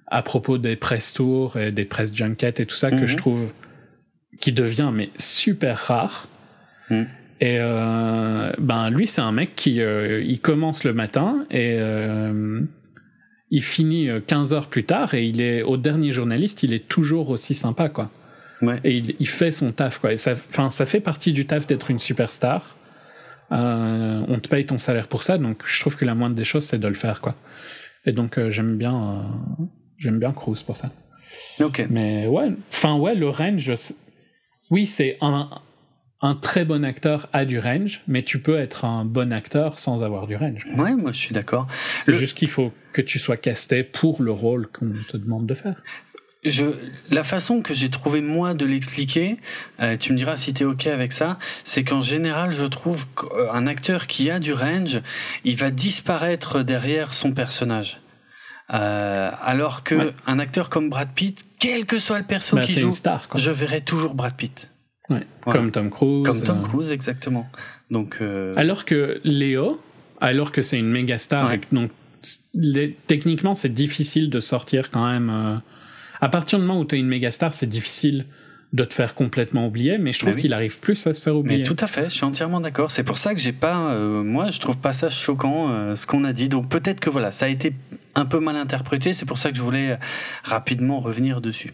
à 0.07 0.21
propos 0.21 0.57
des 0.57 0.75
press 0.75 1.13
tours 1.13 1.57
et 1.57 1.71
des 1.71 1.85
press 1.85 2.13
junkets 2.13 2.59
et 2.59 2.65
tout 2.65 2.75
ça 2.75 2.91
Mhm. 2.91 2.99
que 3.01 3.07
je 3.07 3.17
trouve 3.17 3.47
qui 4.39 4.51
devient 4.51 4.91
mais 4.93 5.09
super 5.17 5.77
rare. 5.77 6.27
Mhm. 6.89 7.07
Et 7.41 7.57
euh, 7.59 8.51
ben 8.59 8.89
lui 8.89 9.07
c'est 9.07 9.21
un 9.21 9.31
mec 9.31 9.55
qui 9.55 9.75
il 9.75 10.39
commence 10.41 10.83
le 10.83 10.93
matin 10.93 11.45
et 11.51 11.77
il 13.51 13.61
finit 13.63 14.09
euh, 14.09 14.19
15 14.25 14.53
heures 14.53 14.67
plus 14.67 14.83
tard 14.85 15.13
et 15.13 15.25
il 15.25 15.41
est 15.41 15.61
au 15.61 15.77
dernier 15.77 16.11
journaliste 16.11 16.63
il 16.63 16.73
est 16.73 16.87
toujours 16.87 17.29
aussi 17.29 17.53
sympa 17.53 17.89
quoi 17.89 18.11
Ouais. 18.61 18.79
et 18.85 18.95
il, 18.97 19.15
il 19.19 19.27
fait 19.27 19.51
son 19.51 19.73
taf 19.73 19.99
quoi 19.99 20.13
et 20.13 20.17
ça 20.17 20.33
fait 20.33 21.01
partie 21.01 21.33
du 21.33 21.45
taf 21.45 21.67
d'être 21.67 21.91
une 21.91 21.99
superstar 21.99 22.74
euh, 23.51 24.23
on 24.27 24.39
te 24.39 24.47
paye 24.47 24.65
ton 24.65 24.77
salaire 24.77 25.07
pour 25.07 25.23
ça 25.23 25.37
donc 25.37 25.63
je 25.65 25.79
trouve 25.79 25.95
que 25.95 26.05
la 26.05 26.15
moindre 26.15 26.35
des 26.35 26.43
choses 26.45 26.65
c'est 26.65 26.79
de 26.79 26.87
le 26.87 26.93
faire 26.95 27.21
quoi 27.21 27.35
et 28.05 28.11
donc 28.11 28.37
euh, 28.39 28.49
j'aime 28.49 28.77
bien 28.77 28.95
euh, 28.95 29.63
j'aime 29.97 30.19
bien 30.19 30.31
Cruise 30.31 30.63
pour 30.63 30.77
ça 30.77 30.91
Ok. 31.59 31.85
mais 31.89 32.27
ouais, 32.27 32.51
enfin 32.71 32.97
ouais, 32.97 33.15
le 33.15 33.29
range, 33.29 33.71
oui, 34.71 34.85
c'est 34.87 35.17
un, 35.21 35.49
un 36.21 36.35
très 36.35 36.65
bon 36.65 36.83
acteur 36.83 37.29
a 37.33 37.45
du 37.45 37.59
range, 37.59 38.01
mais 38.07 38.23
tu 38.23 38.39
peux 38.39 38.57
être 38.57 38.83
un 38.83 39.05
bon 39.05 39.31
acteur 39.31 39.79
sans 39.79 40.03
avoir 40.03 40.27
du 40.27 40.35
range. 40.35 40.65
Ouais, 40.77 40.93
moi 40.95 41.11
je 41.13 41.17
suis 41.19 41.33
d'accord. 41.33 41.67
C'est 42.01 42.11
Le- 42.11 42.17
juste 42.17 42.37
qu'il 42.37 42.49
faut 42.49 42.73
que 42.93 43.01
tu 43.01 43.19
sois 43.19 43.37
casté 43.37 43.83
pour 43.83 44.21
le 44.21 44.31
rôle 44.31 44.67
qu'on 44.67 44.91
te 45.09 45.15
demande 45.17 45.45
de 45.45 45.53
faire. 45.53 45.81
Je, 46.45 46.65
la 47.09 47.23
façon 47.23 47.61
que 47.61 47.73
j'ai 47.73 47.89
trouvé 47.89 48.21
moi 48.21 48.53
de 48.53 48.65
l'expliquer, 48.65 49.37
euh, 49.81 49.97
tu 49.97 50.13
me 50.13 50.17
diras 50.17 50.35
si 50.35 50.53
t'es 50.53 50.63
ok 50.63 50.85
avec 50.87 51.11
ça, 51.11 51.39
c'est 51.63 51.83
qu'en 51.83 52.01
général 52.03 52.53
je 52.53 52.65
trouve 52.65 53.05
qu'un 53.15 53.65
acteur 53.67 54.05
qui 54.07 54.29
a 54.29 54.39
du 54.39 54.53
range, 54.53 55.01
il 55.43 55.55
va 55.57 55.71
disparaître 55.71 56.61
derrière 56.61 57.13
son 57.15 57.31
personnage. 57.33 57.99
Euh, 58.73 59.29
alors 59.43 59.83
que 59.83 59.95
Ouais. 59.95 60.13
un 60.27 60.39
acteur 60.39 60.69
comme 60.69 60.89
Brad 60.89 61.09
Pitt, 61.13 61.45
quel 61.59 61.85
que 61.85 61.99
soit 61.99 62.19
le 62.19 62.25
perso 62.25 62.55
Bah, 62.55 62.63
qu'il 62.63 62.75
c'est 62.75 62.81
joue, 62.81 62.91
star, 62.91 63.27
je 63.35 63.51
verrai 63.51 63.81
toujours 63.81 64.15
Brad 64.15 64.35
Pitt. 64.35 64.69
Ouais. 65.09 65.25
Voilà. 65.45 65.59
Comme 65.59 65.71
Tom 65.71 65.89
Cruise. 65.91 66.25
Comme 66.25 66.41
Tom 66.43 66.63
euh, 66.63 66.67
Cruise, 66.67 66.89
exactement. 66.91 67.47
Donc, 67.91 68.17
euh, 68.21 68.53
Alors 68.55 68.85
que 68.85 69.19
Léo, 69.23 69.79
alors 70.19 70.51
que 70.51 70.61
c'est 70.63 70.79
une 70.79 70.89
méga 70.89 71.17
star, 71.19 71.47
Ouais. 71.49 71.55
et 71.55 71.59
que 71.59 71.65
donc 71.71 71.91
les- 72.55 72.97
techniquement 73.05 73.53
c'est 73.53 73.69
difficile 73.73 74.29
de 74.31 74.39
sortir 74.39 74.89
quand 74.89 75.07
même. 75.07 75.61
À 76.25 76.29
partir 76.29 76.59
du 76.59 76.65
moment 76.65 76.79
où 76.79 76.85
tu 76.85 76.95
es 76.95 76.99
une 76.99 77.07
méga 77.07 77.29
star, 77.31 77.53
c'est 77.53 77.69
difficile 77.69 78.25
de 78.73 78.83
te 78.83 78.93
faire 78.93 79.13
complètement 79.15 79.67
oublier, 79.67 79.97
mais 79.97 80.11
je 80.11 80.19
trouve 80.19 80.31
Mais 80.31 80.35
oui. 80.35 80.41
qu'il 80.41 80.53
arrive 80.53 80.79
plus 80.79 81.05
à 81.07 81.13
se 81.13 81.21
faire 81.21 81.33
Mais 81.33 81.39
oublier. 81.39 81.63
tout 81.63 81.77
à 81.79 81.87
fait, 81.87 82.05
je 82.05 82.15
suis 82.15 82.25
entièrement 82.25 82.59
d'accord. 82.59 82.91
C'est 82.91 83.03
pour 83.03 83.19
ça 83.19 83.33
que 83.33 83.39
j'ai 83.39 83.53
pas, 83.53 83.91
euh, 83.93 84.23
moi, 84.23 84.49
je 84.49 84.59
trouve 84.59 84.77
pas 84.77 84.91
ça 84.91 85.09
choquant 85.09 85.69
euh, 85.69 85.95
ce 85.95 86.05
qu'on 86.07 86.23
a 86.23 86.33
dit. 86.33 86.49
Donc 86.49 86.67
peut-être 86.69 86.99
que 86.99 87.09
voilà, 87.09 87.31
ça 87.31 87.45
a 87.45 87.47
été 87.49 87.73
un 88.15 88.25
peu 88.25 88.39
mal 88.39 88.55
interprété. 88.55 89.13
C'est 89.13 89.25
pour 89.25 89.37
ça 89.37 89.51
que 89.51 89.57
je 89.57 89.61
voulais 89.61 89.91
euh, 89.91 89.97
rapidement 90.43 90.99
revenir 90.99 91.41
dessus. 91.41 91.73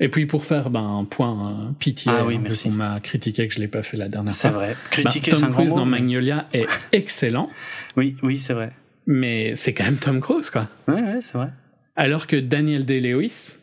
Et 0.00 0.08
puis 0.08 0.26
pour 0.26 0.44
faire 0.44 0.68
ben, 0.70 0.80
un 1.00 1.04
point 1.04 1.68
euh, 1.68 1.70
pitié, 1.78 2.10
Ah 2.14 2.26
oui, 2.26 2.34
hein, 2.34 2.40
merci. 2.42 2.68
m'a 2.68 2.98
critiqué 3.00 3.46
que 3.46 3.54
je 3.54 3.60
l'ai 3.60 3.68
pas 3.68 3.82
fait 3.82 3.96
la 3.96 4.08
dernière 4.08 4.34
C'est 4.34 4.48
fois. 4.48 4.58
vrai. 4.58 4.68
Ben, 4.70 4.76
Critiquer, 5.04 5.30
c'est 5.30 5.36
un 5.36 5.40
Tom 5.46 5.52
Cruise 5.52 5.72
dans 5.74 5.86
mais- 5.86 6.00
Magnolia 6.00 6.48
est 6.52 6.66
excellent, 6.92 7.48
Oui, 7.96 8.16
oui, 8.22 8.40
c'est 8.40 8.52
vrai. 8.54 8.72
mais 9.06 9.54
c'est 9.54 9.72
quand 9.72 9.84
même 9.84 9.96
Tom 9.98 10.20
Cruise 10.20 10.50
quoi. 10.50 10.68
Ouais, 10.88 10.94
ouais, 11.00 11.20
c'est 11.22 11.34
vrai. 11.38 11.48
Alors 11.96 12.26
que 12.26 12.36
Daniel 12.36 12.84
Day-Lewis, 12.84 13.58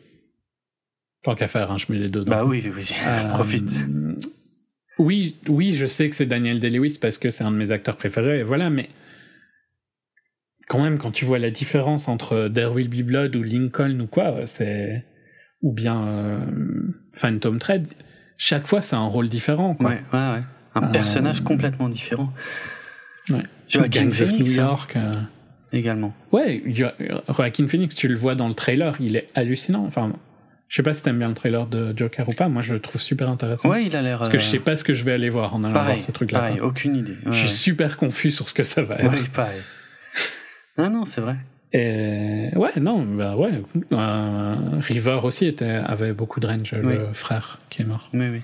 tant 1.22 1.34
qu'à 1.34 1.48
faire, 1.48 1.70
hein, 1.70 1.78
je 1.78 1.86
mets 1.92 1.98
les 1.98 2.08
deux 2.08 2.20
dedans. 2.20 2.30
Bah 2.30 2.44
oui, 2.44 2.62
oui, 2.64 2.72
oui. 2.76 2.88
Euh, 3.06 3.28
Profite. 3.34 3.68
Oui, 4.98 5.36
oui, 5.48 5.74
je 5.74 5.86
sais 5.86 6.08
que 6.08 6.14
c'est 6.16 6.26
Daniel 6.26 6.60
Day-Lewis 6.60 6.98
parce 7.00 7.18
que 7.18 7.30
c'est 7.30 7.44
un 7.44 7.50
de 7.50 7.56
mes 7.56 7.70
acteurs 7.70 7.96
préférés, 7.96 8.40
et 8.40 8.42
voilà, 8.42 8.70
mais 8.70 8.88
quand 10.68 10.82
même, 10.82 10.98
quand 10.98 11.10
tu 11.10 11.24
vois 11.24 11.38
la 11.38 11.50
différence 11.50 12.08
entre 12.08 12.48
There 12.48 12.72
Will 12.72 12.88
Be 12.88 13.04
Blood 13.04 13.34
ou 13.36 13.42
Lincoln 13.42 13.98
ou 14.00 14.06
quoi, 14.06 14.46
c'est 14.46 15.04
ou 15.60 15.72
bien 15.72 16.06
euh, 16.06 16.38
Phantom 17.12 17.58
Thread, 17.58 17.86
chaque 18.38 18.66
fois 18.66 18.82
c'est 18.82 18.96
un 18.96 19.06
rôle 19.06 19.28
différent. 19.28 19.74
Quoi. 19.74 19.90
Ouais, 19.90 20.02
ouais, 20.12 20.18
ouais. 20.34 20.42
Un 20.74 20.84
Euh, 20.88 20.92
personnage 20.92 21.42
complètement 21.42 21.88
différent. 21.88 22.32
Ouais. 23.30 23.42
Joaquin 23.68 24.04
Gangs 24.06 24.22
of 24.22 24.32
New 24.32 24.46
hein, 24.50 24.54
York. 24.54 24.96
Également. 25.72 26.12
Ouais, 26.32 26.62
Jo- 26.66 26.86
Joaquin 27.28 27.66
Phoenix, 27.68 27.94
tu 27.94 28.08
le 28.08 28.14
vois 28.16 28.34
dans 28.34 28.48
le 28.48 28.54
trailer, 28.54 28.96
il 29.00 29.16
est 29.16 29.28
hallucinant. 29.34 29.84
Enfin, 29.84 30.12
je 30.68 30.76
sais 30.76 30.82
pas 30.82 30.94
si 30.94 31.02
t'aimes 31.02 31.18
bien 31.18 31.28
le 31.28 31.34
trailer 31.34 31.66
de 31.66 31.92
Joker 31.96 32.28
ou 32.28 32.32
pas, 32.32 32.48
moi 32.48 32.62
je 32.62 32.74
le 32.74 32.80
trouve 32.80 33.00
super 33.00 33.28
intéressant. 33.28 33.68
Ouais, 33.70 33.84
il 33.84 33.94
a 33.96 34.02
l'air. 34.02 34.18
Parce 34.18 34.30
que 34.30 34.38
je 34.38 34.46
euh, 34.46 34.50
sais 34.52 34.58
pas 34.58 34.76
ce 34.76 34.84
que 34.84 34.94
je 34.94 35.04
vais 35.04 35.12
aller 35.12 35.28
voir 35.30 35.54
en 35.54 35.64
allant 35.64 35.74
Pareil, 35.74 35.96
voir 35.96 36.00
ce 36.06 36.12
truc-là. 36.12 36.38
pareil, 36.40 36.58
quoi. 36.58 36.68
aucune 36.68 36.96
idée. 36.96 37.12
Ouais, 37.12 37.32
je 37.32 37.38
suis 37.38 37.46
ouais. 37.48 37.52
super 37.52 37.96
confus 37.96 38.30
sur 38.30 38.48
ce 38.48 38.54
que 38.54 38.62
ça 38.62 38.82
va 38.82 38.96
être. 38.96 39.10
Oui, 39.12 39.28
pareil. 39.34 39.60
Non, 40.78 40.88
non, 40.90 41.04
c'est 41.04 41.20
vrai. 41.20 41.36
Et 41.74 42.50
ouais, 42.56 42.72
non, 42.80 43.02
bah 43.04 43.36
ouais. 43.36 43.62
euh, 43.92 44.54
River 44.80 45.20
aussi 45.22 45.46
était, 45.46 45.64
avait 45.66 46.12
beaucoup 46.12 46.38
de 46.40 46.46
range, 46.46 46.74
Oui. 46.82 46.94
le 46.94 47.14
frère 47.14 47.60
qui 47.70 47.80
est 47.82 47.84
mort. 47.86 48.10
Oui, 48.12 48.28
oui. 48.28 48.40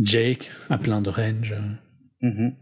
Jake 0.00 0.50
a 0.70 0.78
plein 0.78 1.00
de 1.00 1.10
range. 1.10 1.54
Mhm. 2.22 2.54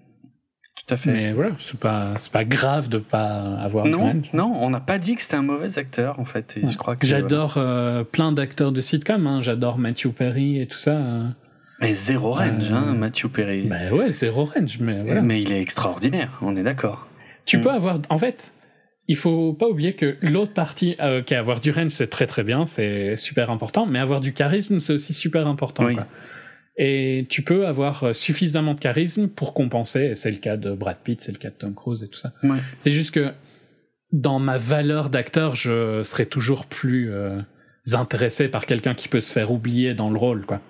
Tout 0.76 0.94
à 0.94 0.96
fait. 0.96 1.10
Mais 1.12 1.32
voilà, 1.32 1.50
c'est 1.58 1.78
pas, 1.78 2.12
c'est 2.16 2.30
pas 2.32 2.44
grave 2.44 2.88
de 2.88 2.98
pas 2.98 3.56
avoir 3.58 3.86
non, 3.86 3.98
range. 4.00 4.30
non, 4.32 4.52
on 4.60 4.70
n'a 4.70 4.80
pas 4.80 4.98
dit 4.98 5.16
que 5.16 5.22
c'était 5.22 5.36
un 5.36 5.42
mauvais 5.42 5.78
acteur 5.78 6.20
en 6.20 6.24
fait. 6.24 6.54
Et 6.56 6.64
Ouais. 6.64 6.70
je 6.70 6.76
crois 6.76 6.96
que 6.96 7.06
J'adore 7.06 7.54
euh, 7.56 8.04
plein 8.04 8.30
d'acteurs 8.32 8.72
de 8.72 8.80
sitcom, 8.80 9.26
hein. 9.26 9.40
j'adore 9.42 9.78
Matthew 9.78 10.08
Perry 10.08 10.60
et 10.60 10.66
tout 10.66 10.78
ça. 10.78 10.92
euh. 10.92 11.24
Mais 11.80 11.92
zéro 11.92 12.32
range, 12.32 12.70
Euh, 12.70 12.74
hein, 12.74 12.94
Matthew 12.94 13.26
Perry. 13.28 13.62
Bah 13.66 13.90
ouais, 13.92 14.10
zéro 14.12 14.44
range, 14.44 14.78
mais 14.80 15.02
voilà. 15.02 15.22
Mais 15.22 15.42
il 15.42 15.50
est 15.52 15.60
extraordinaire, 15.60 16.38
on 16.42 16.56
est 16.56 16.62
d'accord. 16.62 17.08
Tu 17.46 17.58
Mm. 17.58 17.60
peux 17.62 17.70
avoir. 17.70 17.98
En 18.08 18.18
fait, 18.18 18.52
il 19.08 19.16
faut 19.16 19.52
pas 19.54 19.66
oublier 19.68 19.94
que 19.94 20.16
l'autre 20.22 20.52
partie, 20.52 20.96
euh, 21.00 21.20
ok, 21.20 21.32
avoir 21.32 21.60
du 21.60 21.70
range, 21.70 21.90
c'est 21.90 22.08
très 22.08 22.26
très 22.26 22.44
bien, 22.44 22.64
c'est 22.66 23.16
super 23.16 23.50
important, 23.50 23.86
mais 23.86 23.98
avoir 23.98 24.20
du 24.20 24.32
charisme, 24.32 24.80
c'est 24.80 24.92
aussi 24.92 25.12
super 25.14 25.46
important. 25.46 25.84
Oui. 25.84 25.94
quoi. 25.96 26.06
Et 26.78 27.26
tu 27.30 27.42
peux 27.42 27.66
avoir 27.66 28.04
euh, 28.04 28.12
suffisamment 28.12 28.74
de 28.74 28.80
charisme 28.80 29.28
pour 29.28 29.54
compenser, 29.54 30.04
et 30.04 30.14
c'est 30.14 30.30
le 30.30 30.36
cas 30.36 30.56
de 30.56 30.72
Brad 30.72 30.98
Pitt, 31.02 31.20
c'est 31.22 31.32
le 31.32 31.38
cas 31.38 31.48
de 31.48 31.54
Tom 31.54 31.74
Cruise 31.74 32.02
et 32.02 32.08
tout 32.08 32.18
ça. 32.18 32.32
Ouais. 32.42 32.58
C'est 32.78 32.90
juste 32.90 33.12
que 33.12 33.32
dans 34.12 34.38
ma 34.38 34.58
valeur 34.58 35.10
d'acteur, 35.10 35.56
je 35.56 36.02
serai 36.02 36.26
toujours 36.26 36.66
plus 36.66 37.12
euh, 37.12 37.40
intéressé 37.92 38.48
par 38.48 38.66
quelqu'un 38.66 38.94
qui 38.94 39.08
peut 39.08 39.20
se 39.20 39.32
faire 39.32 39.50
oublier 39.50 39.94
dans 39.94 40.10
le 40.10 40.18
rôle, 40.18 40.44
quoi. 40.46 40.60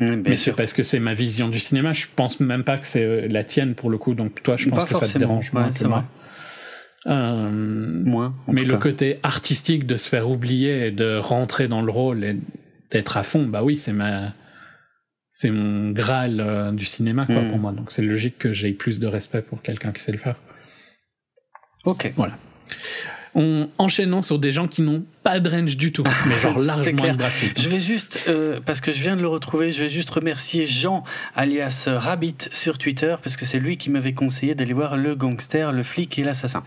mais 0.00 0.36
c'est 0.36 0.52
parce 0.52 0.72
que 0.72 0.82
c'est 0.82 1.00
ma 1.00 1.14
vision 1.14 1.48
du 1.48 1.58
cinéma. 1.58 1.92
Je 1.92 2.06
pense 2.14 2.40
même 2.40 2.64
pas 2.64 2.78
que 2.78 2.86
c'est 2.86 3.04
euh, 3.04 3.28
la 3.28 3.44
tienne 3.44 3.74
pour 3.74 3.90
le 3.90 3.98
coup. 3.98 4.14
Donc 4.14 4.42
toi, 4.42 4.56
je 4.56 4.68
pense 4.68 4.84
que 4.84 4.96
ça 4.96 5.08
te 5.08 5.18
dérange 5.18 5.52
moins 5.52 5.70
que 5.70 5.84
moi. 5.84 6.04
Euh, 7.06 7.50
moins. 7.50 8.34
Mais 8.48 8.64
le 8.64 8.78
côté 8.78 9.18
artistique 9.22 9.86
de 9.86 9.96
se 9.96 10.08
faire 10.08 10.28
oublier 10.30 10.86
et 10.86 10.90
de 10.90 11.16
rentrer 11.16 11.68
dans 11.68 11.82
le 11.82 11.92
rôle 11.92 12.24
et 12.24 12.36
d'être 12.90 13.16
à 13.16 13.22
fond, 13.22 13.46
bah 13.46 13.62
oui, 13.62 13.76
c'est 13.76 13.92
ma, 13.92 14.32
c'est 15.34 15.50
mon 15.50 15.90
graal 15.90 16.40
euh, 16.40 16.70
du 16.70 16.84
cinéma 16.84 17.26
quoi, 17.26 17.42
hmm. 17.42 17.50
pour 17.50 17.58
moi. 17.58 17.72
Donc 17.72 17.90
c'est 17.90 18.02
logique 18.02 18.38
que 18.38 18.52
j'aie 18.52 18.70
plus 18.70 19.00
de 19.00 19.08
respect 19.08 19.42
pour 19.42 19.60
quelqu'un 19.62 19.90
qui 19.90 20.00
sait 20.00 20.12
le 20.12 20.18
faire. 20.18 20.36
Ok. 21.84 22.12
Voilà 22.16 22.38
en 23.34 23.66
enchaînant 23.78 24.22
sur 24.22 24.38
des 24.38 24.50
gens 24.50 24.68
qui 24.68 24.82
n'ont 24.82 25.04
pas 25.22 25.40
de 25.40 25.50
range 25.50 25.76
du 25.76 25.90
tout, 25.90 26.04
mais 26.26 26.38
genre 26.38 26.58
largement 26.60 27.14
de 27.14 27.24
Je 27.56 27.68
vais 27.68 27.80
juste, 27.80 28.26
euh, 28.28 28.60
parce 28.64 28.80
que 28.80 28.92
je 28.92 29.00
viens 29.00 29.16
de 29.16 29.22
le 29.22 29.28
retrouver, 29.28 29.72
je 29.72 29.80
vais 29.80 29.88
juste 29.88 30.10
remercier 30.10 30.66
Jean, 30.66 31.02
alias 31.34 31.88
Rabbit, 31.88 32.50
sur 32.52 32.78
Twitter, 32.78 33.16
parce 33.22 33.36
que 33.36 33.44
c'est 33.44 33.58
lui 33.58 33.76
qui 33.76 33.90
m'avait 33.90 34.12
conseillé 34.12 34.54
d'aller 34.54 34.72
voir 34.72 34.96
le 34.96 35.16
gangster, 35.16 35.72
le 35.72 35.82
flic 35.82 36.18
et 36.18 36.22
l'assassin. 36.22 36.62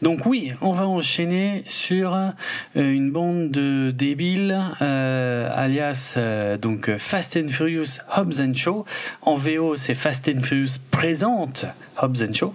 Donc 0.00 0.24
oui, 0.24 0.52
on 0.62 0.72
va 0.72 0.86
enchaîner 0.86 1.64
sur 1.66 2.14
euh, 2.14 2.30
une 2.74 3.10
bande 3.10 3.50
de 3.50 3.90
débiles, 3.90 4.58
euh, 4.80 5.50
alias 5.54 6.16
donc 6.60 6.96
Fast 6.98 7.36
and 7.36 7.48
Furious 7.48 7.98
Hobbs 8.16 8.40
and 8.40 8.54
Show. 8.54 8.84
En 9.22 9.36
VO, 9.36 9.76
c'est 9.76 9.94
Fast 9.94 10.28
and 10.28 10.42
Furious 10.42 10.78
présente 10.90 11.66
Hobbs 12.00 12.22
and 12.22 12.34
Show. 12.34 12.54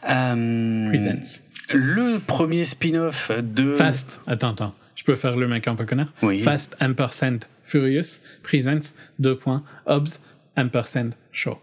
Presents 0.00 1.47
le 1.74 2.18
premier 2.18 2.64
spin-off 2.64 3.30
de... 3.30 3.72
Fast, 3.72 4.20
attends, 4.26 4.50
attends, 4.50 4.74
je 4.94 5.04
peux 5.04 5.16
faire 5.16 5.36
le 5.36 5.48
mec 5.48 5.68
un 5.68 5.74
peu 5.74 5.86
connard 5.86 6.12
oui. 6.22 6.42
Fast 6.42 6.76
Ampersand 6.80 7.40
Furious 7.64 8.20
presents 8.42 8.94
deux 9.18 9.36
points 9.36 9.62
Hobbs 9.86 10.18
Ampersand 10.56 11.10
Show. 11.32 11.58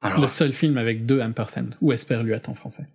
Alors... 0.00 0.20
Le 0.20 0.26
seul 0.26 0.52
film 0.52 0.78
avec 0.78 1.06
deux 1.06 1.20
Ampersand, 1.20 1.70
ou 1.80 1.92
Esperluette 1.92 2.48
en 2.48 2.54
français? 2.54 2.86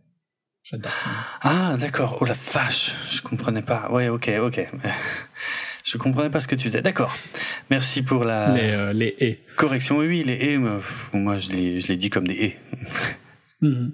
J'adore 0.64 0.94
ça. 0.94 1.10
Ah, 1.42 1.76
d'accord. 1.78 2.18
Oh 2.22 2.26
la 2.26 2.36
vache, 2.54 2.96
je 3.12 3.22
comprenais 3.22 3.62
pas. 3.62 3.92
Ouais, 3.92 4.08
ok, 4.08 4.32
ok. 4.42 4.70
Je 5.86 5.98
comprenais 5.98 6.30
pas 6.30 6.40
ce 6.40 6.48
que 6.48 6.56
tu 6.56 6.64
faisais. 6.64 6.82
D'accord. 6.82 7.14
Merci 7.70 8.04
pour 8.04 8.24
la 8.24 8.54
les, 8.54 8.72
euh, 8.72 8.94
les 8.94 9.16
et. 9.20 9.42
correction. 9.58 9.98
Oui, 9.98 10.24
les 10.24 10.34
et. 10.34 10.58
Moi, 10.58 11.38
je 11.40 11.50
les, 11.50 11.82
je 11.82 11.88
les 11.90 11.98
dis 11.98 12.10
comme 12.10 12.28
des 12.28 12.34
et. 12.34 12.58
Mhm. 13.62 13.94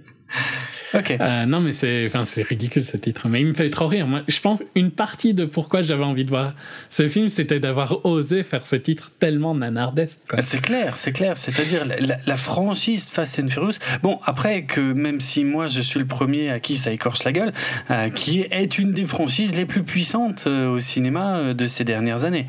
Ok. 0.93 1.11
Euh, 1.19 1.45
non, 1.45 1.59
mais 1.59 1.71
c'est, 1.71 2.05
enfin, 2.07 2.23
c'est 2.25 2.41
ridicule 2.41 2.85
ce 2.85 2.97
titre, 2.97 3.27
mais 3.27 3.41
il 3.41 3.47
me 3.47 3.53
fait 3.53 3.69
trop 3.69 3.87
rire. 3.87 4.07
Moi, 4.07 4.21
je 4.27 4.39
pense 4.39 4.63
une 4.75 4.91
partie 4.91 5.33
de 5.33 5.45
pourquoi 5.45 5.81
j'avais 5.81 6.03
envie 6.03 6.23
de 6.23 6.29
voir 6.29 6.53
ce 6.89 7.07
film, 7.07 7.29
c'était 7.29 7.59
d'avoir 7.59 8.05
osé 8.05 8.43
faire 8.43 8.65
ce 8.65 8.75
titre 8.75 9.11
tellement 9.19 9.53
nanardesque. 9.55 10.19
C'est 10.39 10.61
clair, 10.61 10.97
c'est 10.97 11.11
clair. 11.11 11.37
C'est-à-dire 11.37 11.85
la, 12.25 12.37
franchise 12.37 13.09
Fast 13.09 13.39
and 13.39 13.49
Furious. 13.49 13.73
Bon, 14.01 14.19
après 14.25 14.63
que 14.63 14.79
même 14.79 15.21
si 15.21 15.43
moi 15.43 15.67
je 15.67 15.81
suis 15.81 15.99
le 15.99 16.05
premier 16.07 16.49
à 16.49 16.59
qui 16.59 16.77
ça 16.77 16.91
écorche 16.91 17.23
la 17.23 17.31
gueule, 17.31 17.53
euh, 17.91 18.09
qui 18.09 18.45
est 18.49 18.79
une 18.79 18.93
des 18.93 19.05
franchises 19.05 19.55
les 19.55 19.65
plus 19.65 19.83
puissantes 19.83 20.45
euh, 20.47 20.69
au 20.69 20.79
cinéma 20.79 21.53
de 21.53 21.67
ces 21.67 21.83
dernières 21.83 22.23
années. 22.23 22.47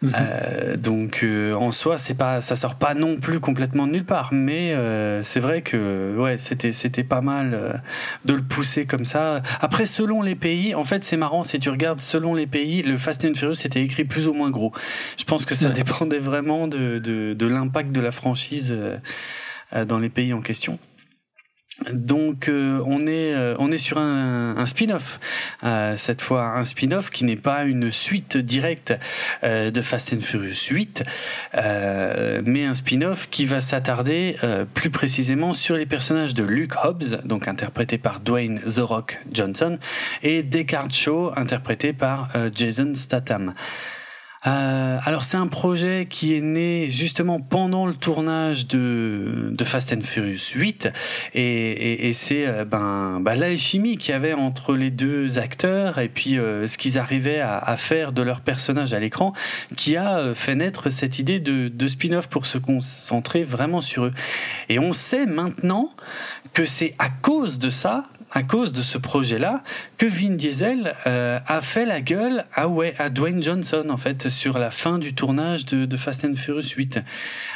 Mhm. 0.00 0.12
Euh, 0.14 0.76
donc 0.76 1.20
euh, 1.22 1.54
en 1.54 1.72
soi, 1.72 1.98
c'est 1.98 2.14
pas, 2.14 2.40
ça 2.40 2.54
sort 2.54 2.76
pas 2.76 2.94
non 2.94 3.16
plus 3.16 3.40
complètement 3.40 3.86
de 3.86 3.92
nulle 3.92 4.04
part, 4.04 4.28
mais 4.32 4.72
euh, 4.72 5.22
c'est 5.22 5.40
vrai 5.40 5.62
que 5.62 6.14
ouais, 6.16 6.38
c'était 6.38 6.72
c'était 6.72 7.02
pas 7.02 7.20
mal 7.20 7.52
euh, 7.54 7.72
de 8.24 8.34
le 8.34 8.42
pousser 8.42 8.86
comme 8.86 9.04
ça. 9.04 9.42
Après, 9.60 9.86
selon 9.86 10.22
les 10.22 10.36
pays, 10.36 10.74
en 10.74 10.84
fait, 10.84 11.02
c'est 11.04 11.16
marrant 11.16 11.42
si 11.42 11.58
tu 11.58 11.68
regardes 11.68 12.00
selon 12.00 12.34
les 12.34 12.46
pays, 12.46 12.82
le 12.82 12.96
Fast 12.96 13.24
and 13.24 13.34
Furious 13.34 13.56
c'était 13.56 13.82
écrit 13.82 14.04
plus 14.04 14.28
ou 14.28 14.32
moins 14.32 14.50
gros. 14.50 14.72
Je 15.18 15.24
pense 15.24 15.44
que 15.44 15.54
ça 15.54 15.70
dépendait 15.70 16.18
vraiment 16.18 16.68
de 16.68 16.98
de, 16.98 17.34
de 17.34 17.46
l'impact 17.46 17.90
de 17.90 18.00
la 18.00 18.12
franchise 18.12 18.74
dans 19.86 19.98
les 19.98 20.08
pays 20.08 20.32
en 20.32 20.40
question. 20.40 20.78
Donc 21.92 22.48
euh, 22.48 22.82
on 22.86 23.06
est 23.06 23.32
euh, 23.32 23.54
on 23.58 23.70
est 23.70 23.78
sur 23.78 23.98
un, 23.98 24.66
spin-off 24.66 25.20
euh, 25.62 25.96
cette 25.96 26.20
fois 26.22 26.46
un 26.56 26.64
spin-off 26.64 27.10
qui 27.10 27.24
n'est 27.24 27.36
pas 27.36 27.64
une 27.64 27.92
suite 27.92 28.36
directe 28.36 28.92
de 29.42 29.82
Fast 29.82 30.12
and 30.12 30.20
Furious 30.20 30.68
8 30.70 31.04
mais 31.54 32.64
un 32.64 32.74
spin-off 32.74 33.28
qui 33.30 33.46
va 33.46 33.60
s'attarder 33.60 34.36
plus 34.74 34.90
précisément 34.90 35.52
sur 35.52 35.76
les 35.76 35.86
personnages 35.86 36.34
de 36.34 36.42
Luke 36.42 36.74
Hobbs 36.82 37.20
donc 37.24 37.46
interprété 37.46 37.98
par 37.98 38.20
Dwayne 38.20 38.60
The 38.60 38.80
Rock 38.80 39.20
Johnson 39.32 39.78
et 40.22 40.42
Descartes 40.42 40.94
Shaw 40.94 41.32
interprété 41.36 41.92
par 41.92 42.30
Jason 42.54 42.92
Statham. 42.94 43.54
Euh, 44.46 44.98
alors 45.02 45.24
c'est 45.24 45.36
un 45.36 45.48
projet 45.48 46.06
qui 46.08 46.34
est 46.34 46.40
né 46.40 46.90
justement 46.90 47.40
pendant 47.40 47.86
le 47.86 47.94
tournage 47.94 48.68
de, 48.68 49.50
de 49.50 49.64
Fast 49.64 49.92
and 49.92 50.02
Furious 50.02 50.52
8 50.54 50.90
et, 51.34 51.42
et, 51.42 52.08
et 52.08 52.12
c'est 52.12 52.46
euh, 52.46 52.64
ben, 52.64 53.18
ben 53.20 53.34
l'alchimie 53.34 53.96
qu'il 53.96 54.12
y 54.12 54.14
avait 54.14 54.34
entre 54.34 54.74
les 54.74 54.90
deux 54.90 55.40
acteurs 55.40 55.98
et 55.98 56.08
puis 56.08 56.38
euh, 56.38 56.68
ce 56.68 56.78
qu'ils 56.78 56.98
arrivaient 56.98 57.40
à, 57.40 57.58
à, 57.58 57.76
faire 57.76 58.12
de 58.12 58.22
leur 58.22 58.40
personnage 58.40 58.92
à 58.92 59.00
l'écran 59.00 59.32
qui 59.76 59.96
a 59.96 60.18
euh, 60.18 60.34
fait 60.36 60.54
naître 60.54 60.88
cette 60.88 61.18
idée 61.18 61.40
de, 61.40 61.66
de 61.66 61.88
spin-off 61.88 62.28
pour 62.28 62.46
se 62.46 62.58
concentrer 62.58 63.42
vraiment 63.42 63.80
sur 63.80 64.04
eux. 64.04 64.14
Et 64.68 64.78
on 64.78 64.92
sait 64.92 65.26
maintenant 65.26 65.90
que 66.52 66.64
c'est 66.64 66.94
à 67.00 67.08
cause 67.10 67.58
de 67.58 67.70
ça 67.70 68.04
à 68.32 68.42
cause 68.42 68.72
de 68.72 68.82
ce 68.82 68.98
projet-là 68.98 69.62
que 69.96 70.06
Vin 70.06 70.34
Diesel 70.34 70.94
euh, 71.06 71.38
a 71.46 71.60
fait 71.60 71.86
la 71.86 72.00
gueule 72.00 72.44
à, 72.54 72.68
ouais, 72.68 72.94
à 72.98 73.08
Dwayne 73.08 73.42
Johnson 73.42 73.86
en 73.88 73.96
fait 73.96 74.28
sur 74.28 74.58
la 74.58 74.70
fin 74.70 74.98
du 74.98 75.14
tournage 75.14 75.64
de, 75.66 75.86
de 75.86 75.96
Fast 75.96 76.24
and 76.24 76.34
Furious 76.36 76.74
8. 76.76 77.00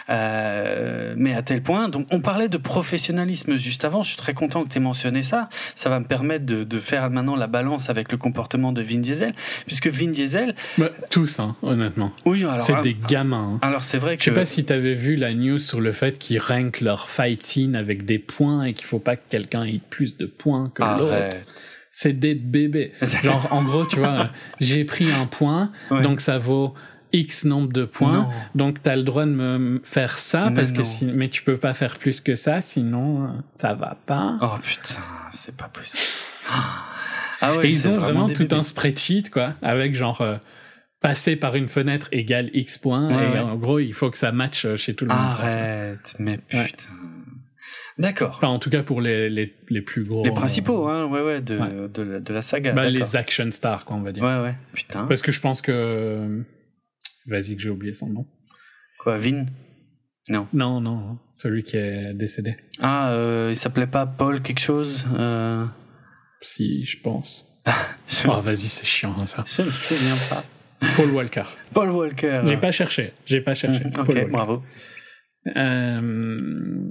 Euh, 0.09 1.15
mais 1.17 1.35
à 1.35 1.43
tel 1.43 1.63
point, 1.63 1.89
donc 1.89 2.07
on 2.11 2.21
parlait 2.21 2.49
de 2.49 2.57
professionnalisme 2.57 3.57
juste 3.57 3.85
avant. 3.85 4.03
Je 4.03 4.09
suis 4.09 4.17
très 4.17 4.35
content 4.35 4.65
que 4.65 4.71
tu 4.71 4.79
aies 4.79 4.81
mentionné 4.81 5.23
ça. 5.23 5.49
Ça 5.77 5.91
va 5.91 6.01
me 6.01 6.07
permettre 6.07 6.47
de, 6.47 6.65
de, 6.65 6.81
faire 6.81 7.09
maintenant 7.11 7.37
la 7.37 7.47
balance 7.47 7.91
avec 7.91 8.11
le 8.11 8.19
comportement 8.19 8.73
de 8.73 8.83
Vin 8.83 8.99
Diesel, 8.99 9.35
puisque 9.67 9.89
Vin 9.89 10.09
Diesel. 10.11 10.55
Bah, 10.79 10.91
tous, 11.11 11.39
hein, 11.39 11.57
honnêtement. 11.63 12.13
Oui, 12.25 12.45
alors. 12.45 12.61
C'est 12.61 12.81
des 12.81 12.97
gamins. 13.09 13.55
Hein. 13.55 13.59
Alors 13.63 13.85
c'est 13.85 13.99
vrai 13.99 14.17
que. 14.17 14.23
Je 14.23 14.31
sais 14.31 14.35
pas 14.35 14.47
si 14.47 14.65
tu 14.65 14.73
avais 14.73 14.95
vu 14.95 15.17
la 15.17 15.35
news 15.35 15.59
sur 15.59 15.81
le 15.81 15.93
fait 15.93 16.19
qu'ils 16.19 16.39
rankent 16.39 16.81
leur 16.81 17.11
fight 17.11 17.43
scene 17.43 17.77
avec 17.77 18.05
des 18.05 18.19
points 18.19 18.65
et 18.65 18.75
qu'il 18.75 18.87
faut 18.87 18.99
pas 18.99 19.17
que 19.17 19.23
quelqu'un 19.29 19.65
ait 19.65 19.81
plus 19.91 20.17
de 20.17 20.27
points 20.27 20.62
que 20.69 20.83
l'autre. 20.83 21.37
C'est 21.91 22.15
des 22.15 22.35
bébés. 22.35 22.93
Genre, 23.23 23.49
en 23.51 23.63
gros, 23.65 23.85
tu 23.85 23.97
vois, 23.97 24.31
j'ai 24.61 24.85
pris 24.85 25.13
un 25.13 25.27
point, 25.27 25.73
donc 25.91 26.21
ça 26.21 26.39
vaut 26.39 26.75
X 27.13 27.45
nombre 27.45 27.73
de 27.73 27.85
points. 27.85 28.31
Donc, 28.55 28.83
tu 28.83 28.89
as 28.89 28.97
le 28.97 29.03
droit 29.03 29.27
de 29.27 29.31
me 29.31 29.81
faire 29.85 30.19
ça, 30.19 30.51
parce 30.55 30.73
que 30.73 30.83
si, 30.83 31.05
mais 31.05 31.29
tu 31.29 31.43
peux 31.43 31.59
pas 31.59 31.75
faire 31.75 31.99
plus 31.99 32.21
que 32.21 32.35
ça, 32.35 32.61
sinon, 32.63 33.43
ça 33.57 33.75
va 33.75 33.97
pas. 34.07 34.39
Oh 34.41 34.57
putain, 34.63 35.03
c'est 35.33 35.57
pas 35.57 35.69
possible. 35.69 36.03
Ah 37.45 37.57
ouais, 37.57 37.67
Et 37.67 37.71
ils 37.71 37.89
ont 37.89 37.99
vraiment, 37.99 38.29
tout 38.29 38.47
un 38.53 38.63
spreadsheet, 38.63 39.25
quoi, 39.33 39.55
avec 39.63 39.97
genre, 39.97 40.21
euh, 40.21 40.37
passer 41.01 41.35
par 41.35 41.57
une 41.57 41.67
fenêtre 41.67 42.07
égale 42.13 42.51
X 42.55 42.79
points, 42.79 43.11
et 43.11 43.39
en 43.41 43.57
gros, 43.57 43.81
il 43.81 43.95
faut 43.95 44.11
que 44.13 44.17
ça 44.17 44.31
matche 44.31 44.65
euh, 44.65 44.77
chez 44.77 44.95
tout 44.95 45.07
le 45.07 45.13
monde. 45.13 45.21
Arrête, 45.21 46.15
mais 46.21 46.39
putain. 46.39 46.87
D'accord. 47.99 48.35
Enfin, 48.37 48.49
en 48.49 48.59
tout 48.59 48.71
cas 48.71 48.83
pour 48.83 49.01
les, 49.01 49.29
les, 49.29 49.55
les 49.69 49.83
plus 49.83 50.05
gros. 50.05 50.25
Les 50.25 50.33
principaux, 50.33 50.89
hein, 50.89 51.07
ouais, 51.07 51.23
ouais, 51.23 51.41
de, 51.41 51.89
De, 51.89 52.19
de, 52.19 52.33
la 52.33 52.43
saga. 52.43 52.73
Bah, 52.73 52.89
les 52.89 53.17
action 53.17 53.51
stars, 53.51 53.85
quoi, 53.85 53.97
on 53.97 54.03
va 54.03 54.13
dire. 54.13 54.23
Ouais, 54.23 54.41
ouais, 54.41 54.55
putain. 54.73 55.07
Parce 55.07 55.23
que 55.23 55.33
je 55.33 55.41
pense 55.41 55.63
que. 55.63 56.45
Vas-y, 57.27 57.57
que 57.57 57.63
j'ai 57.63 57.71
oublié 57.71 57.93
son 57.93 58.09
nom. 58.09 58.27
Quoi, 58.99 59.19
Vin? 59.19 59.47
Non. 60.29 60.47
Non, 60.53 60.81
non, 60.81 61.19
celui 61.35 61.65
qui 61.65 61.77
est 61.77 62.15
décédé. 62.15 62.57
Ah, 62.81 63.11
euh, 63.11 63.49
il 63.51 63.57
s'appelait 63.57 63.87
pas 63.89 64.07
Paul 64.07 64.41
quelque 64.41 64.61
chose 64.61 65.05
euh... 65.19 65.67
Si, 66.41 66.85
je 66.85 67.01
pense. 67.01 67.49
Oh, 68.29 68.41
vas-y, 68.41 68.57
c'est 68.57 68.85
chiant, 68.85 69.15
hein, 69.19 69.27
ça. 69.27 69.45
Je 69.47 69.63
ne 69.63 69.71
souviens 69.71 70.15
pas. 70.29 70.45
Paul 70.97 71.11
Walker. 71.11 71.45
Paul 71.73 71.91
Walker. 71.91 72.43
J'ai 72.45 72.57
pas 72.57 72.73
cherché. 72.73 73.13
J'ai 73.25 73.41
pas 73.41 73.55
cherché. 73.55 73.85
Mmh, 73.85 74.01
ok, 74.01 74.31
bravo. 74.31 74.63
Euh, 75.57 76.91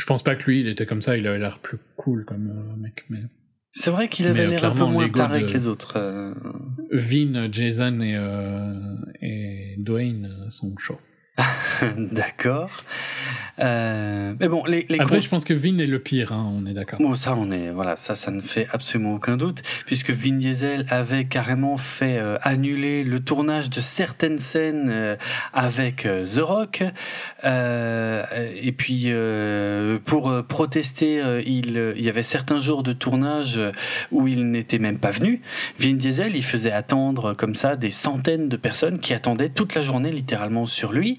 je 0.00 0.06
pense 0.06 0.22
pas 0.22 0.34
que 0.34 0.44
lui, 0.44 0.60
il 0.60 0.68
était 0.68 0.86
comme 0.86 1.02
ça, 1.02 1.16
il 1.16 1.26
avait 1.26 1.38
l'air 1.38 1.58
plus 1.58 1.78
cool 1.96 2.24
comme 2.24 2.48
euh, 2.48 2.76
mec. 2.80 3.04
Mais... 3.10 3.20
C'est 3.72 3.90
vrai 3.90 4.08
qu'il 4.08 4.26
avait 4.26 4.46
l'air 4.46 4.64
un 4.64 4.74
peu 4.74 4.86
moins 4.86 5.08
taré 5.10 5.42
que 5.44 5.52
les 5.52 5.66
autres. 5.66 5.92
Euh. 5.96 6.32
Vin, 6.90 7.52
Jason 7.52 8.00
et, 8.00 8.16
euh, 8.16 8.96
et 9.20 9.74
Dwayne 9.78 10.46
sont 10.48 10.74
chauds. 10.78 10.98
D'accord. 11.96 12.70
Euh, 13.58 14.34
mais 14.40 14.48
bon, 14.48 14.64
les, 14.64 14.86
les 14.88 14.98
Après, 15.00 15.20
je 15.20 15.28
pense 15.28 15.44
que 15.44 15.52
Vin 15.52 15.78
est 15.78 15.86
le 15.86 15.98
pire, 15.98 16.32
hein, 16.32 16.50
on 16.50 16.66
est 16.66 16.72
d'accord. 16.72 16.98
Bon, 16.98 17.14
ça, 17.14 17.34
on 17.36 17.50
est, 17.50 17.70
voilà, 17.70 17.96
ça, 17.96 18.16
ça 18.16 18.30
ne 18.30 18.40
fait 18.40 18.66
absolument 18.72 19.14
aucun 19.14 19.36
doute, 19.36 19.62
puisque 19.84 20.10
Vin 20.10 20.36
Diesel 20.36 20.86
avait 20.88 21.26
carrément 21.26 21.76
fait 21.76 22.18
euh, 22.18 22.38
annuler 22.42 23.04
le 23.04 23.20
tournage 23.20 23.68
de 23.68 23.80
certaines 23.80 24.38
scènes 24.38 24.88
euh, 24.90 25.16
avec 25.52 26.06
euh, 26.06 26.24
The 26.24 26.40
Rock, 26.40 26.84
euh, 27.44 28.24
et 28.54 28.72
puis 28.72 29.04
euh, 29.06 29.98
pour 30.04 30.32
protester, 30.48 31.20
il, 31.44 31.94
il 31.96 32.02
y 32.02 32.08
avait 32.08 32.22
certains 32.22 32.60
jours 32.60 32.82
de 32.82 32.92
tournage 32.92 33.60
où 34.10 34.26
il 34.26 34.50
n'était 34.50 34.78
même 34.78 34.98
pas 34.98 35.10
venu. 35.10 35.42
Vin 35.78 35.94
Diesel, 35.94 36.34
il 36.34 36.44
faisait 36.44 36.72
attendre 36.72 37.34
comme 37.34 37.54
ça 37.54 37.76
des 37.76 37.90
centaines 37.90 38.48
de 38.48 38.56
personnes 38.56 38.98
qui 38.98 39.12
attendaient 39.12 39.50
toute 39.50 39.74
la 39.74 39.82
journée 39.82 40.12
littéralement 40.12 40.66
sur 40.66 40.92
lui. 40.92 41.18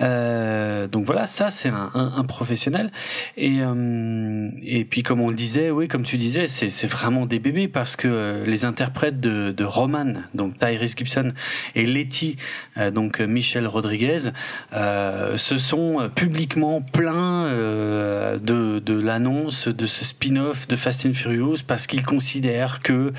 Euh, 0.00 0.86
donc 0.86 1.04
voilà, 1.04 1.26
ça 1.26 1.50
c'est 1.50 1.68
un, 1.68 1.90
un, 1.94 2.12
un 2.16 2.24
professionnel. 2.24 2.92
Et, 3.36 3.58
euh, 3.60 4.48
et 4.62 4.84
puis 4.84 5.02
comme 5.02 5.20
on 5.20 5.30
le 5.30 5.36
disait, 5.36 5.70
oui, 5.70 5.88
comme 5.88 6.04
tu 6.04 6.16
disais, 6.18 6.46
c'est 6.46 6.70
c'est 6.70 6.86
vraiment 6.86 7.26
des 7.26 7.38
bébés 7.38 7.68
parce 7.68 7.96
que 7.96 8.08
euh, 8.08 8.44
les 8.46 8.64
interprètes 8.64 9.20
de, 9.20 9.52
de 9.52 9.64
Roman, 9.64 10.14
donc 10.34 10.58
Tyrese 10.58 10.96
Gibson, 10.96 11.32
et 11.74 11.86
Letty, 11.86 12.36
euh, 12.76 12.90
donc 12.90 13.20
Michel 13.20 13.66
Rodriguez, 13.66 14.30
euh, 14.72 15.36
se 15.36 15.58
sont 15.58 16.10
publiquement 16.14 16.80
plaints 16.80 17.48
de, 17.48 18.78
de 18.78 18.94
l'annonce 18.94 19.68
de 19.68 19.86
ce 19.86 20.04
spin-off 20.04 20.68
de 20.68 20.76
Fast 20.76 21.06
and 21.06 21.14
Furious 21.14 21.58
parce 21.66 21.86
qu'ils 21.86 22.04
considèrent 22.04 22.80
que 22.80 23.12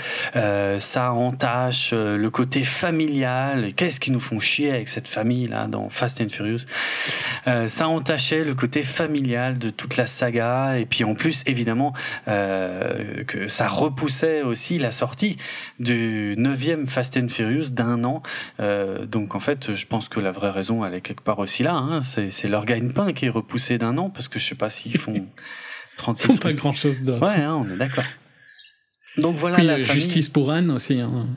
ça 0.80 1.14
entache 1.14 1.94
le 1.94 2.30
côté 2.30 2.64
familial. 2.64 3.74
Qu'est-ce 3.76 4.00
qu'ils 4.00 4.14
nous 4.14 4.20
font 4.20 4.40
chier 4.40 4.72
avec 4.72 4.90
cette 4.90 5.08
famille 5.08 5.48
là 5.48 5.68
dans 5.68 5.90
Fast 5.90 6.22
and 6.22 6.30
Furious? 6.30 6.66
Ça 7.46 7.88
entachait 7.88 8.44
le 8.44 8.56
côté 8.56 8.84
familial 8.84 9.58
de 9.58 9.70
toute 9.70 9.98
la 9.98 10.06
saga 10.06 10.78
et 10.78 10.86
puis 10.86 11.04
en 11.04 11.16
plus 11.16 11.44
évidemment 11.46 11.94
euh, 12.28 13.24
que 13.26 13.48
ça 13.48 13.68
repoussait 13.68 14.42
aussi 14.42 14.78
la 14.78 14.92
sortie 14.92 15.38
du 15.80 16.36
neuvième 16.38 16.88
Fast 16.88 17.18
and 17.18 17.30
Furious 17.30 17.70
d'un 17.70 18.04
an 18.04 18.22
euh, 18.60 19.06
donc 19.06 19.36
en 19.36 19.40
fait 19.40 19.76
je 19.76 19.86
pense 19.86 20.10
que 20.10 20.20
la 20.20 20.32
vraie 20.32 20.52
raison 20.52 20.86
elle 20.86 20.94
est 20.94 21.02
quelque 21.02 21.24
part 21.24 21.40
aussi 21.40 21.64
là 21.64 21.74
hein. 21.74 22.02
c'est, 22.04 22.48
leur 22.48 22.66
gagne-pain 22.66 23.14
qui 23.14 23.26
est 23.26 23.30
repoussé 23.30 23.78
d'un 23.78 23.98
an 23.98 24.10
parce 24.10 24.28
que 24.28 24.40
je 24.40 24.46
sais 24.46 24.56
pas 24.56 24.70
s'ils 24.70 24.98
font 24.98 25.26
36 25.98 26.24
Ils 26.24 26.28
font 26.28 26.38
pas 26.38 26.54
grand 26.54 26.74
chose 26.74 27.04
d'autre. 27.04 27.26
ouais 27.26 27.42
hein, 27.42 27.64
on 27.66 27.70
est 27.70 27.78
d'accord 27.78 28.06
donc 29.18 29.36
voilà 29.36 29.58
Puis 29.58 29.66
la 29.66 29.74
euh, 29.74 29.84
famille. 29.86 30.02
justice 30.02 30.30
pour 30.30 30.52
Anne 30.52 30.70
aussi. 30.72 31.00
Hein. 31.00 31.28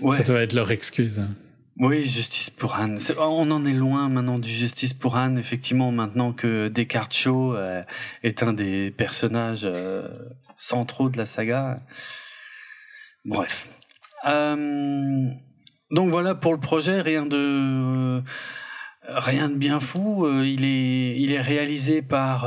Ouais. 0.00 0.16
Ça, 0.16 0.24
ça 0.24 0.32
va 0.32 0.40
être 0.40 0.54
leur 0.54 0.70
excuse. 0.70 1.22
Oui, 1.78 2.04
justice 2.04 2.50
pour 2.50 2.76
Anne. 2.76 2.98
C'est- 2.98 3.18
On 3.18 3.50
en 3.50 3.66
est 3.66 3.72
loin 3.72 4.08
maintenant 4.08 4.38
du 4.38 4.50
justice 4.50 4.92
pour 4.92 5.16
Anne, 5.16 5.38
effectivement, 5.38 5.90
maintenant 5.90 6.32
que 6.32 6.68
Descartes 6.68 7.12
Shaw 7.14 7.56
euh, 7.56 7.82
est 8.22 8.44
un 8.44 8.52
des 8.52 8.92
personnages 8.92 9.64
euh, 9.64 10.06
centraux 10.54 11.08
de 11.08 11.18
la 11.18 11.26
saga. 11.26 11.80
Bref. 13.24 13.66
Euh, 14.26 15.28
donc 15.90 16.10
voilà 16.10 16.34
pour 16.36 16.52
le 16.52 16.60
projet, 16.60 17.00
rien 17.00 17.26
de 17.26 18.22
rien 19.08 19.48
de 19.48 19.56
bien 19.56 19.80
fou. 19.80 20.28
Il 20.42 20.64
est 20.64 21.18
il 21.20 21.32
est 21.32 21.40
réalisé 21.40 22.02
par 22.02 22.44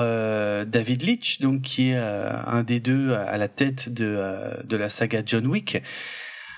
David 0.66 1.04
Leitch, 1.04 1.42
donc 1.42 1.62
qui 1.64 1.90
est 1.90 1.98
un 1.98 2.64
des 2.64 2.80
deux 2.80 3.14
à 3.14 3.38
la 3.38 3.48
tête 3.48 3.94
de 3.94 4.64
de 4.64 4.78
la 4.78 4.90
saga 4.90 5.22
John 5.26 5.48
Wick. 5.48 5.82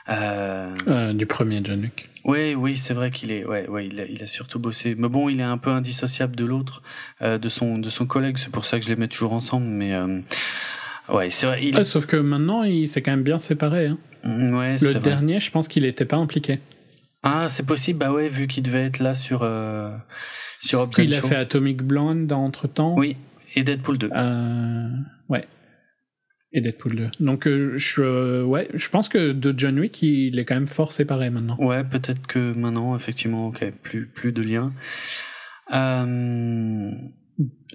Euh, 0.10 0.74
Euh, 0.88 1.14
du 1.14 1.26
premier 1.26 1.62
John 1.64 1.82
Wick. 1.82 2.10
oui, 2.26 2.56
oui, 2.56 2.78
c'est 2.78 2.94
vrai 2.94 3.12
qu'il 3.12 3.32
est, 3.32 3.46
ouais, 3.46 3.68
ouais, 3.68 3.88
il 3.88 4.00
a, 4.00 4.06
il 4.06 4.22
a 4.24 4.28
surtout 4.28 4.60
bossé. 4.60 4.96
Mais 4.98 5.08
bon, 5.10 5.30
il 5.30 5.40
est 5.40 5.44
un 5.44 5.58
peu 5.58 5.70
indissociable 5.72 6.36
de 6.36 6.46
l'autre, 6.46 6.82
euh, 7.22 7.38
de 7.38 7.50
son, 7.50 7.78
de 7.78 7.90
son 7.90 8.06
collègue. 8.06 8.38
C'est 8.38 8.52
pour 8.52 8.66
ça 8.66 8.80
que 8.80 8.86
je 8.86 8.90
les 8.90 8.96
mets 8.96 9.08
toujours 9.08 9.34
ensemble. 9.34 9.68
Mais 9.68 9.94
euh, 9.94 10.20
ouais, 11.14 11.30
c'est 11.30 11.46
vrai. 11.48 11.64
Il, 11.64 11.76
Ouais, 11.76 11.84
sauf 11.86 12.06
que 12.06 12.18
maintenant, 12.18 12.64
il 12.64 12.88
s'est 12.88 13.02
quand 13.02 13.12
même 13.12 13.24
bien 13.24 13.40
séparé. 13.40 13.88
hein. 13.88 13.98
Mm, 14.24 14.56
ouais, 14.58 14.78
Le 14.82 14.92
vrai. 14.92 15.00
dernier, 15.00 15.40
je 15.40 15.52
pense 15.52 15.68
qu'il 15.68 15.84
n'était 15.84 16.06
pas 16.06 16.18
impliqué. 16.18 16.60
Ah, 17.24 17.48
c'est 17.50 17.66
possible. 17.66 18.00
Bah 18.00 18.12
ouais, 18.12 18.30
vu 18.30 18.48
qu'il 18.48 18.64
devait 18.64 18.86
être 18.86 19.00
là 19.00 19.14
sur 19.16 19.40
sur 20.62 20.82
and 20.82 20.90
il 20.98 21.14
a 21.14 21.22
fait 21.22 21.36
Atomic 21.36 21.82
Blonde 21.84 22.32
entre 22.32 22.68
temps. 22.68 22.96
Oui, 22.98 23.16
et 23.56 23.64
Deadpool 23.64 23.98
2. 23.98 24.10
Euh, 24.14 24.88
ouais. 25.30 25.46
Et 26.52 26.62
Deadpool 26.62 26.96
2. 26.96 27.10
Donc, 27.20 27.48
euh, 27.48 27.74
je, 27.78 28.02
euh, 28.02 28.44
ouais, 28.44 28.68
je 28.74 28.90
pense 28.90 29.08
que 29.08 29.32
de 29.34 29.54
John 29.56 29.80
Wick, 29.80 30.02
il 30.02 30.40
est 30.40 30.46
quand 30.46 30.56
même 30.56 30.66
fort 30.68 30.92
séparé 30.92 31.30
maintenant. 31.30 31.56
Ouais, 31.60 31.84
peut-être 31.84 32.26
que 32.26 32.54
maintenant, 32.54 32.96
effectivement, 32.96 33.48
ok, 33.50 33.72
plus 33.84 34.08
plus 34.08 34.32
de 34.32 34.42
lien. 34.42 34.74
Euh, 35.72 36.92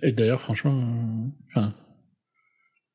Et 0.02 0.12
d'ailleurs, 0.12 0.40
franchement, 0.40 0.82
enfin, 1.48 1.72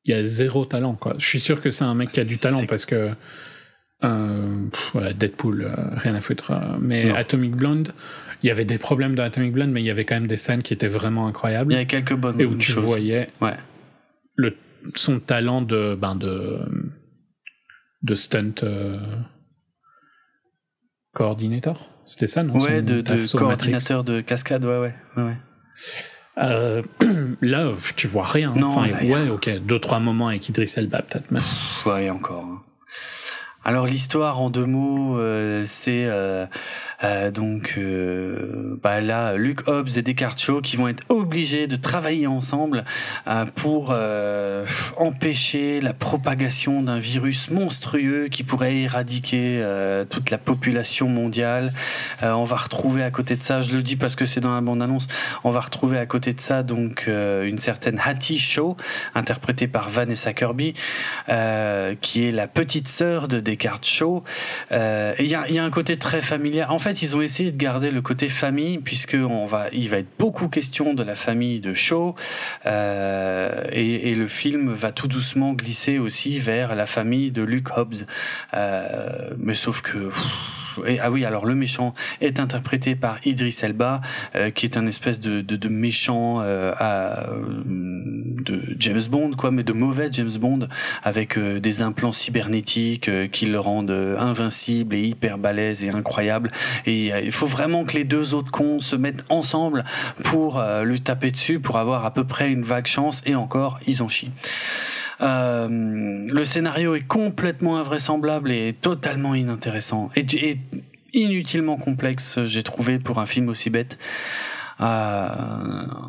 il 0.04 0.12
y 0.14 0.14
a 0.14 0.22
zéro 0.24 0.64
talent, 0.66 0.94
quoi. 0.94 1.14
Je 1.18 1.26
suis 1.26 1.40
sûr 1.40 1.62
que 1.62 1.70
c'est 1.70 1.84
un 1.84 1.94
mec 1.94 2.10
qui 2.10 2.20
a 2.20 2.24
du 2.24 2.36
talent 2.38 2.66
parce 2.66 2.84
que 2.86 3.10
pff, 4.02 4.94
ouais, 4.94 5.14
Deadpool, 5.14 5.66
rien 5.96 6.14
à 6.14 6.20
foutre. 6.20 6.52
Mais 6.80 7.06
Non. 7.06 7.14
Atomic 7.14 7.52
Blonde, 7.52 7.92
il 8.42 8.46
y 8.48 8.50
avait 8.50 8.64
des 8.66 8.78
problèmes 8.78 9.14
dans 9.14 9.22
Atomic 9.22 9.52
Blonde, 9.52 9.70
mais 9.70 9.80
il 9.82 9.86
y 9.86 9.90
avait 9.90 10.04
quand 10.04 10.14
même 10.14 10.26
des 10.28 10.36
scènes 10.36 10.62
qui 10.62 10.72
étaient 10.74 10.88
vraiment 10.88 11.26
incroyables 11.26 11.72
il 11.72 11.76
y 11.76 11.80
a 11.80 11.84
quelques 11.86 12.14
bonnes 12.14 12.40
et 12.40 12.44
où 12.44 12.54
tu 12.56 12.72
choses. 12.72 12.84
voyais 12.84 13.28
Ouais. 13.40 13.56
le, 14.36 14.54
son 14.94 15.20
talent 15.20 15.62
de, 15.62 15.94
ben 16.00 16.14
de, 16.14 16.60
de 18.02 18.14
stunt 18.14 18.54
euh, 18.62 18.98
coordinator. 21.12 21.88
C'était 22.04 22.26
ça, 22.26 22.42
non? 22.42 22.54
Ouais, 22.58 22.78
son 22.78 22.84
de, 22.84 22.96
Matrix. 22.96 23.28
coordinateur 23.38 24.04
de 24.04 24.20
cascade, 24.20 24.64
ouais, 24.64 24.78
ouais, 24.78 24.94
ouais. 25.22 25.36
Euh, 26.38 26.82
là, 27.40 27.72
tu 27.96 28.06
vois 28.06 28.24
rien. 28.24 28.54
Non, 28.54 28.68
enfin, 28.68 28.86
là, 28.88 29.02
y 29.04 29.12
a- 29.12 29.14
ouais, 29.24 29.28
ok, 29.28 29.48
deux 29.66 29.78
trois 29.78 30.00
moments 30.00 30.28
avec 30.28 30.48
Idriss 30.48 30.76
Elba 30.78 31.02
peut-être. 31.02 31.30
Mais... 31.30 31.40
Ouais, 31.86 32.10
encore. 32.10 32.44
hein. 32.44 32.62
Alors 33.62 33.86
l'histoire 33.86 34.40
en 34.40 34.48
deux 34.48 34.64
mots, 34.64 35.18
euh, 35.18 35.64
c'est 35.66 36.06
euh, 37.02 37.30
donc 37.30 37.74
euh, 37.78 38.78
bah 38.82 39.00
là 39.00 39.36
Luke 39.36 39.68
Hobbs 39.68 39.96
et 39.96 40.02
Descartes 40.02 40.40
qui 40.62 40.76
vont 40.76 40.88
être 40.88 41.02
obligés 41.08 41.66
de 41.66 41.76
travailler 41.76 42.26
ensemble 42.26 42.84
euh, 43.26 43.44
pour 43.54 43.90
euh, 43.90 44.64
empêcher 44.96 45.80
la 45.80 45.92
propagation 45.92 46.82
d'un 46.82 46.98
virus 46.98 47.50
monstrueux 47.50 48.28
qui 48.28 48.42
pourrait 48.42 48.76
éradiquer 48.76 49.60
euh, 49.62 50.04
toute 50.04 50.30
la 50.30 50.38
population 50.38 51.08
mondiale. 51.08 51.72
On 52.22 52.44
va 52.44 52.56
retrouver 52.56 53.02
à 53.02 53.10
côté 53.10 53.36
de 53.36 53.42
ça, 53.42 53.62
je 53.62 53.72
le 53.72 53.82
dis 53.82 53.96
parce 53.96 54.16
que 54.16 54.24
c'est 54.24 54.40
dans 54.40 54.54
la 54.54 54.60
bande 54.60 54.82
annonce, 54.82 55.06
on 55.44 55.50
va 55.50 55.60
retrouver 55.60 55.98
à 55.98 56.06
côté 56.06 56.32
de 56.32 56.40
ça 56.40 56.62
donc 56.62 57.06
une 57.08 57.58
certaine 57.58 58.00
Hattie 58.02 58.38
Shaw 58.38 58.76
interprétée 59.14 59.68
par 59.68 59.90
Vanessa 59.90 60.32
Kirby 60.32 60.74
qui 62.00 62.24
est 62.24 62.32
la 62.32 62.46
petite 62.46 62.88
sœur 62.88 63.28
de 63.28 63.40
Descartes 63.40 63.86
Shaw. 63.86 64.22
Il 64.70 65.26
y 65.26 65.34
a, 65.34 65.48
y 65.50 65.58
a 65.58 65.64
un 65.64 65.70
côté 65.70 65.96
très 65.96 66.20
familial. 66.20 66.70
En 66.70 66.78
fait, 66.78 66.89
ils 66.92 67.16
ont 67.16 67.22
essayé 67.22 67.50
de 67.52 67.56
garder 67.56 67.90
le 67.90 68.02
côté 68.02 68.28
famille, 68.28 68.78
puisque 68.78 69.16
on 69.18 69.46
va, 69.46 69.68
il 69.72 69.88
va 69.88 69.98
être 69.98 70.18
beaucoup 70.18 70.48
question 70.48 70.94
de 70.94 71.02
la 71.02 71.14
famille 71.14 71.60
de 71.60 71.74
Shaw, 71.74 72.14
euh, 72.66 73.64
et, 73.72 74.10
et 74.10 74.14
le 74.14 74.28
film 74.28 74.72
va 74.72 74.92
tout 74.92 75.08
doucement 75.08 75.52
glisser 75.52 75.98
aussi 75.98 76.38
vers 76.38 76.74
la 76.74 76.86
famille 76.86 77.30
de 77.30 77.42
Luke 77.42 77.76
Hobbs. 77.76 78.06
Euh, 78.54 79.30
mais 79.38 79.54
sauf 79.54 79.82
que... 79.82 80.10
et- 80.86 80.98
ah 81.00 81.10
oui, 81.10 81.24
alors 81.24 81.46
le 81.46 81.54
méchant 81.54 81.94
est 82.20 82.40
interprété 82.40 82.94
par 82.94 83.18
Idris 83.24 83.58
Elba, 83.62 84.00
euh, 84.34 84.50
qui 84.50 84.66
est 84.66 84.76
un 84.76 84.86
espèce 84.86 85.20
de, 85.20 85.40
de, 85.40 85.56
de 85.56 85.68
méchant 85.68 86.40
euh, 86.42 86.72
à, 86.78 87.28
euh, 87.30 87.62
de 87.64 88.62
James 88.78 89.02
Bond, 89.10 89.32
quoi, 89.36 89.50
mais 89.50 89.62
de 89.62 89.72
mauvais 89.72 90.08
James 90.12 90.32
Bond, 90.38 90.68
avec 91.02 91.36
euh, 91.38 91.60
des 91.60 91.82
implants 91.82 92.12
cybernétiques 92.12 93.08
euh, 93.08 93.26
qui 93.26 93.46
le 93.46 93.58
rendent 93.60 93.90
euh, 93.90 94.18
invincible 94.18 94.94
et 94.94 95.02
hyper 95.02 95.38
balèze 95.38 95.84
et 95.84 95.90
incroyable. 95.90 96.50
Et 96.86 97.12
il 97.24 97.32
faut 97.32 97.46
vraiment 97.46 97.84
que 97.84 97.94
les 97.96 98.04
deux 98.04 98.34
autres 98.34 98.50
cons 98.50 98.80
se 98.80 98.96
mettent 98.96 99.24
ensemble 99.28 99.84
pour 100.24 100.62
lui 100.84 101.00
taper 101.00 101.30
dessus, 101.30 101.60
pour 101.60 101.76
avoir 101.78 102.04
à 102.04 102.12
peu 102.14 102.24
près 102.24 102.50
une 102.50 102.62
vague 102.62 102.86
chance, 102.86 103.22
et 103.26 103.34
encore, 103.34 103.78
ils 103.86 104.02
en 104.02 104.08
chient. 104.08 104.30
Euh, 105.20 105.68
le 105.68 106.44
scénario 106.44 106.94
est 106.94 107.06
complètement 107.06 107.76
invraisemblable 107.78 108.50
et 108.50 108.74
totalement 108.80 109.34
inintéressant 109.34 110.10
et, 110.16 110.58
inutilement 111.12 111.76
complexe, 111.76 112.44
j'ai 112.44 112.62
trouvé 112.62 112.98
pour 112.98 113.18
un 113.18 113.26
film 113.26 113.48
aussi 113.48 113.68
bête. 113.68 113.98
Euh, 114.80 115.28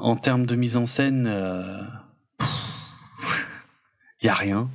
en 0.01 0.15
termes 0.15 0.45
de 0.45 0.55
mise 0.55 0.77
en 0.77 0.85
scène, 0.85 1.29
il 4.21 4.25
y 4.25 4.29
a 4.29 4.33
rien. 4.33 4.69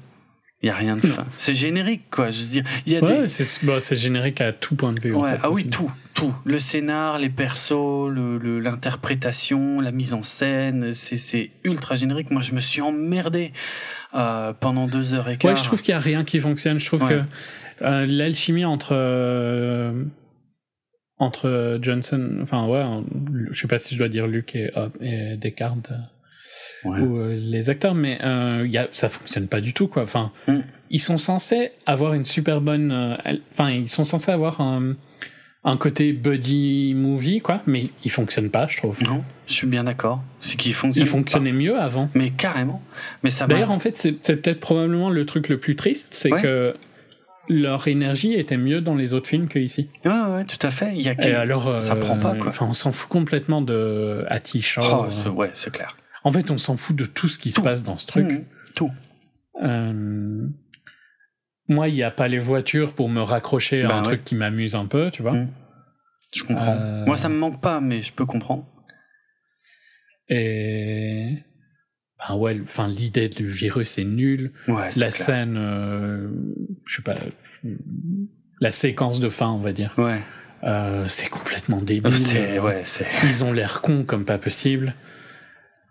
Il 0.63 0.67
y 0.67 0.71
a 0.71 0.75
rien 0.75 0.97
de 0.97 1.03
fin. 1.07 1.27
C'est 1.37 1.53
générique, 1.53 2.09
quoi. 2.11 2.31
Je 2.31 2.41
veux 2.43 2.49
dire, 2.49 2.65
y 2.87 2.97
a 2.97 3.01
Ouais, 3.05 3.23
des. 3.23 3.29
c'est 3.29 3.65
bah, 3.67 3.79
générique 3.93 4.41
à 4.41 4.53
tout 4.53 4.75
point 4.75 4.93
de 4.95 5.01
vue. 5.01 5.15
en 5.15 5.21
Ouais, 5.23 5.33
fait, 5.33 5.41
ah 5.43 5.51
oui, 5.51 5.63
film. 5.63 5.71
tout, 5.75 5.93
tout. 6.15 6.35
Le 6.47 6.59
scénar, 6.59 7.19
les 7.19 7.29
persos, 7.29 8.09
le- 8.11 8.39
le- 8.39 8.59
l'interprétation, 8.61 9.81
la 9.81 9.93
mise 9.93 10.15
en 10.15 10.23
scène, 10.23 10.95
c'est 10.95 11.51
ultra 11.63 11.97
générique. 11.97 12.31
Moi, 12.31 12.41
je 12.43 12.53
me 12.55 12.61
suis 12.61 12.81
emmerdé 12.81 13.53
euh, 14.15 14.55
pendant 14.59 14.87
deux 14.89 15.13
heures 15.13 15.29
et 15.29 15.37
quart. 15.37 15.51
Ouais, 15.51 15.57
je 15.57 15.63
trouve 15.65 15.83
qu'il 15.83 15.93
y 15.93 15.95
a 15.97 16.01
rien 16.01 16.25
qui 16.25 16.41
fonctionne. 16.41 16.79
Je 16.79 16.87
trouve 16.87 17.03
Ouais. 17.05 17.11
que 17.79 17.85
euh, 17.85 18.07
l'alchimie 18.07 18.65
entre 18.65 18.93
euh, 18.93 20.05
entre 21.19 21.79
Johnson, 21.83 22.39
enfin 22.43 22.67
ouais, 22.67 22.83
je 23.51 23.61
sais 23.61 23.69
pas 23.69 23.79
si 23.79 23.95
je 23.95 23.99
dois 23.99 24.09
dire 24.09 24.27
Luc 24.27 24.55
et, 24.55 24.71
et 25.01 25.37
Descartes 25.37 25.91
ou 26.85 27.19
euh, 27.19 27.37
les 27.39 27.71
acteurs, 27.71 27.95
mais 27.95 28.19
euh, 28.23 28.67
y 28.69 28.79
a, 28.79 28.89
ça 28.93 29.09
fonctionne 29.09 29.49
pas 29.49 29.61
du 29.61 29.73
tout 29.73 29.89
quoi. 29.89 30.03
Enfin, 30.03 30.33
mm. 30.49 30.59
ils 30.91 31.01
sont 31.01 31.19
censés 31.19 31.73
avoir 31.87 32.15
une 32.15 32.25
super 32.25 32.61
bonne, 32.61 32.93
euh, 32.93 33.37
enfin 33.53 33.71
ils 33.71 33.89
sont 33.89 34.05
censés 34.05 34.31
avoir 34.31 34.61
un, 34.61 34.95
un, 35.65 35.77
côté 35.77 36.13
buddy 36.13 36.95
movie 36.95 37.41
quoi, 37.41 37.63
mais 37.67 37.91
ils 38.05 38.11
fonctionnent 38.11 38.51
pas, 38.51 38.67
je 38.69 38.79
trouve. 38.79 38.97
Non, 39.03 39.25
je 39.47 39.55
suis 39.55 39.67
bien 39.67 39.85
d'accord. 39.85 40.23
C'est 40.41 40.57
qu'ils 40.57 40.75
fonctionnent. 40.75 41.07
Ils 41.07 41.09
fonctionnaient 41.09 41.53
mieux 41.53 41.79
avant. 41.79 42.09
Mais 42.15 42.31
carrément. 42.31 42.83
Mais 43.23 43.31
ça. 43.31 43.47
D'ailleurs, 43.47 43.71
en 43.71 43.79
fait, 43.79 43.97
c'est 43.97 44.13
peut-être 44.13 44.61
probablement 44.61 45.11
le 45.11 45.27
truc 45.27 45.49
le 45.49 45.59
plus 45.59 45.77
triste, 45.77 46.09
c'est 46.11 46.31
que 46.31 46.75
leur 47.49 47.87
énergie 47.87 48.35
était 48.35 48.57
mieux 48.57 48.81
dans 48.81 48.97
les 48.97 49.15
autres 49.15 49.29
films 49.29 49.47
qu'ici. 49.47 49.89
Ouais, 50.05 50.11
ouais, 50.11 50.45
tout 50.45 50.59
à 50.67 50.71
fait. 50.71 50.95
Il 50.97 51.03
y 51.03 51.09
a 51.09 51.27
Et 51.27 51.33
alors, 51.33 51.81
ça 51.81 51.95
prend 51.97 52.19
pas 52.19 52.35
quoi. 52.35 52.49
Enfin, 52.49 52.67
on 52.69 52.75
s'en 52.75 52.93
fout 52.93 53.09
complètement 53.09 53.63
de 53.63 54.25
Atisha. 54.29 54.83
Oh, 54.83 55.31
ouais, 55.31 55.53
c'est 55.55 55.73
clair. 55.73 55.97
En 56.27 56.33
fait, 56.33 56.51
on 56.51 56.59
s'en 56.59 56.77
fout 56.77 56.97
de 56.97 57.05
tout 57.05 57.29
ce 57.29 57.39
qui 57.39 57.53
se 57.53 57.61
passe 57.61 57.85
dans 57.85 57.99
ce 57.99 58.07
truc. 58.09 58.27
Mmh, 58.27 58.45
tout. 58.75 58.91
Euh, 59.63 60.49
moi, 61.69 61.89
il 61.89 61.95
n'y 61.95 62.03
a 62.03 62.11
pas 62.11 62.27
les 62.27 62.41
voitures 62.41 62.95
pour 62.95 63.09
me 63.09 63.21
raccrocher 63.21 63.85
à 63.85 63.87
bah 63.87 63.97
un 63.99 64.03
truc 64.03 64.25
qui 64.25 64.35
m'amuse 64.35 64.75
un 64.75 64.87
peu, 64.87 65.13
tu 65.13 65.23
vois. 65.23 65.35
Mmh. 65.35 65.49
Je 66.35 66.43
comprends. 66.43 66.77
Euh, 66.77 67.07
moi, 67.07 67.17
ça 67.17 67.29
me 67.29 67.37
manque 67.37 67.61
pas, 67.61 67.81
mais 67.81 68.03
je 68.03 68.13
peux 68.13 68.27
comprendre. 68.27 68.67
Et 70.29 71.45
ben 72.19 72.35
ouais, 72.35 72.59
enfin 72.61 72.89
l'idée 72.89 73.29
du 73.29 73.47
virus 73.47 73.97
est 73.97 74.05
nulle. 74.05 74.53
Ouais, 74.67 74.91
la 74.97 75.13
scène, 75.13 75.57
euh, 75.57 76.29
je 76.87 76.97
sais 76.97 77.03
pas, 77.03 77.15
la 78.61 78.73
séquence 78.73 79.21
de 79.21 79.29
fin, 79.29 79.51
on 79.51 79.61
va 79.61 79.73
dire. 79.73 79.95
Ouais. 79.97 80.23
c'est 81.07 81.29
complètement 81.29 81.81
débile. 81.81 82.13
Ouais, 82.61 82.83
Ils 83.23 83.45
ont 83.45 83.53
l'air 83.53 83.81
cons 83.81 84.03
comme 84.03 84.25
pas 84.25 84.39
possible. 84.39 84.97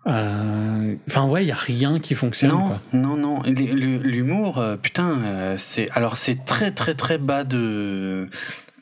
Euh, 0.06 0.94
enfin 1.08 1.26
ouais, 1.26 1.44
il 1.44 1.48
y 1.48 1.52
a 1.52 1.56
rien 1.56 1.98
qui 1.98 2.14
fonctionne. 2.14 2.50
Non, 2.50 2.66
quoi. 2.68 2.80
non, 2.92 3.16
non. 3.16 3.42
L'humour, 3.42 4.58
euh, 4.58 4.76
putain, 4.76 5.18
euh, 5.24 5.54
c'est 5.58 5.90
alors 5.92 6.16
c'est 6.16 6.44
très 6.44 6.70
très 6.70 6.94
très 6.94 7.18
bas 7.18 7.42
de 7.42 8.28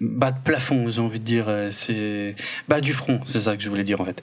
bas 0.00 0.32
de 0.32 0.38
plafond, 0.44 0.88
j'ai 0.90 1.00
envie 1.00 1.20
de 1.20 1.24
dire. 1.24 1.46
C'est 1.70 2.34
bas 2.68 2.80
du 2.80 2.92
front, 2.92 3.20
c'est 3.26 3.40
ça 3.40 3.56
que 3.56 3.62
je 3.62 3.70
voulais 3.70 3.84
dire 3.84 4.00
en 4.00 4.04
fait. 4.04 4.22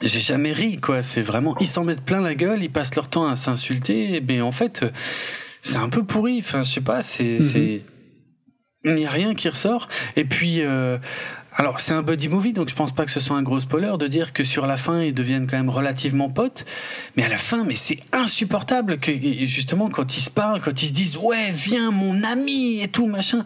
j'ai 0.00 0.20
jamais 0.20 0.52
ri 0.52 0.80
quoi. 0.80 1.02
C'est 1.02 1.22
vraiment 1.22 1.54
ils 1.58 1.68
s'en 1.68 1.84
mettent 1.84 2.04
plein 2.04 2.20
la 2.20 2.34
gueule, 2.34 2.62
ils 2.62 2.70
passent 2.70 2.94
leur 2.94 3.08
temps 3.08 3.26
à 3.26 3.36
s'insulter. 3.36 4.22
Mais 4.26 4.40
en 4.40 4.52
fait, 4.52 4.86
c'est 5.62 5.76
un 5.76 5.90
peu 5.90 6.02
pourri. 6.02 6.38
Enfin, 6.38 6.62
je 6.62 6.72
sais 6.72 6.80
pas. 6.80 7.02
C'est 7.02 7.40
mhm. 7.40 7.46
c'est 7.46 7.82
il 8.84 8.94
n'y 8.94 9.04
a 9.04 9.10
rien 9.10 9.34
qui 9.34 9.50
ressort. 9.50 9.88
Et 10.16 10.24
puis 10.24 10.62
alors 11.60 11.78
c'est 11.78 11.92
un 11.92 12.00
buddy 12.00 12.28
movie, 12.28 12.54
donc 12.54 12.70
je 12.70 12.74
pense 12.74 12.90
pas 12.90 13.04
que 13.04 13.10
ce 13.10 13.20
soit 13.20 13.36
un 13.36 13.42
gros 13.42 13.60
spoiler 13.60 13.92
de 13.98 14.06
dire 14.06 14.32
que 14.32 14.44
sur 14.44 14.66
la 14.66 14.78
fin 14.78 15.02
ils 15.02 15.12
deviennent 15.12 15.46
quand 15.46 15.58
même 15.58 15.68
relativement 15.68 16.30
potes. 16.30 16.64
Mais 17.16 17.22
à 17.22 17.28
la 17.28 17.36
fin, 17.36 17.64
mais 17.64 17.74
c'est 17.74 17.98
insupportable 18.12 18.98
que 18.98 19.12
justement 19.44 19.90
quand 19.90 20.16
ils 20.16 20.22
se 20.22 20.30
parlent, 20.30 20.62
quand 20.62 20.82
ils 20.82 20.88
se 20.88 20.94
disent 20.94 21.18
ouais 21.18 21.50
viens 21.50 21.90
mon 21.90 22.22
ami 22.22 22.80
et 22.80 22.88
tout 22.88 23.06
machin. 23.06 23.44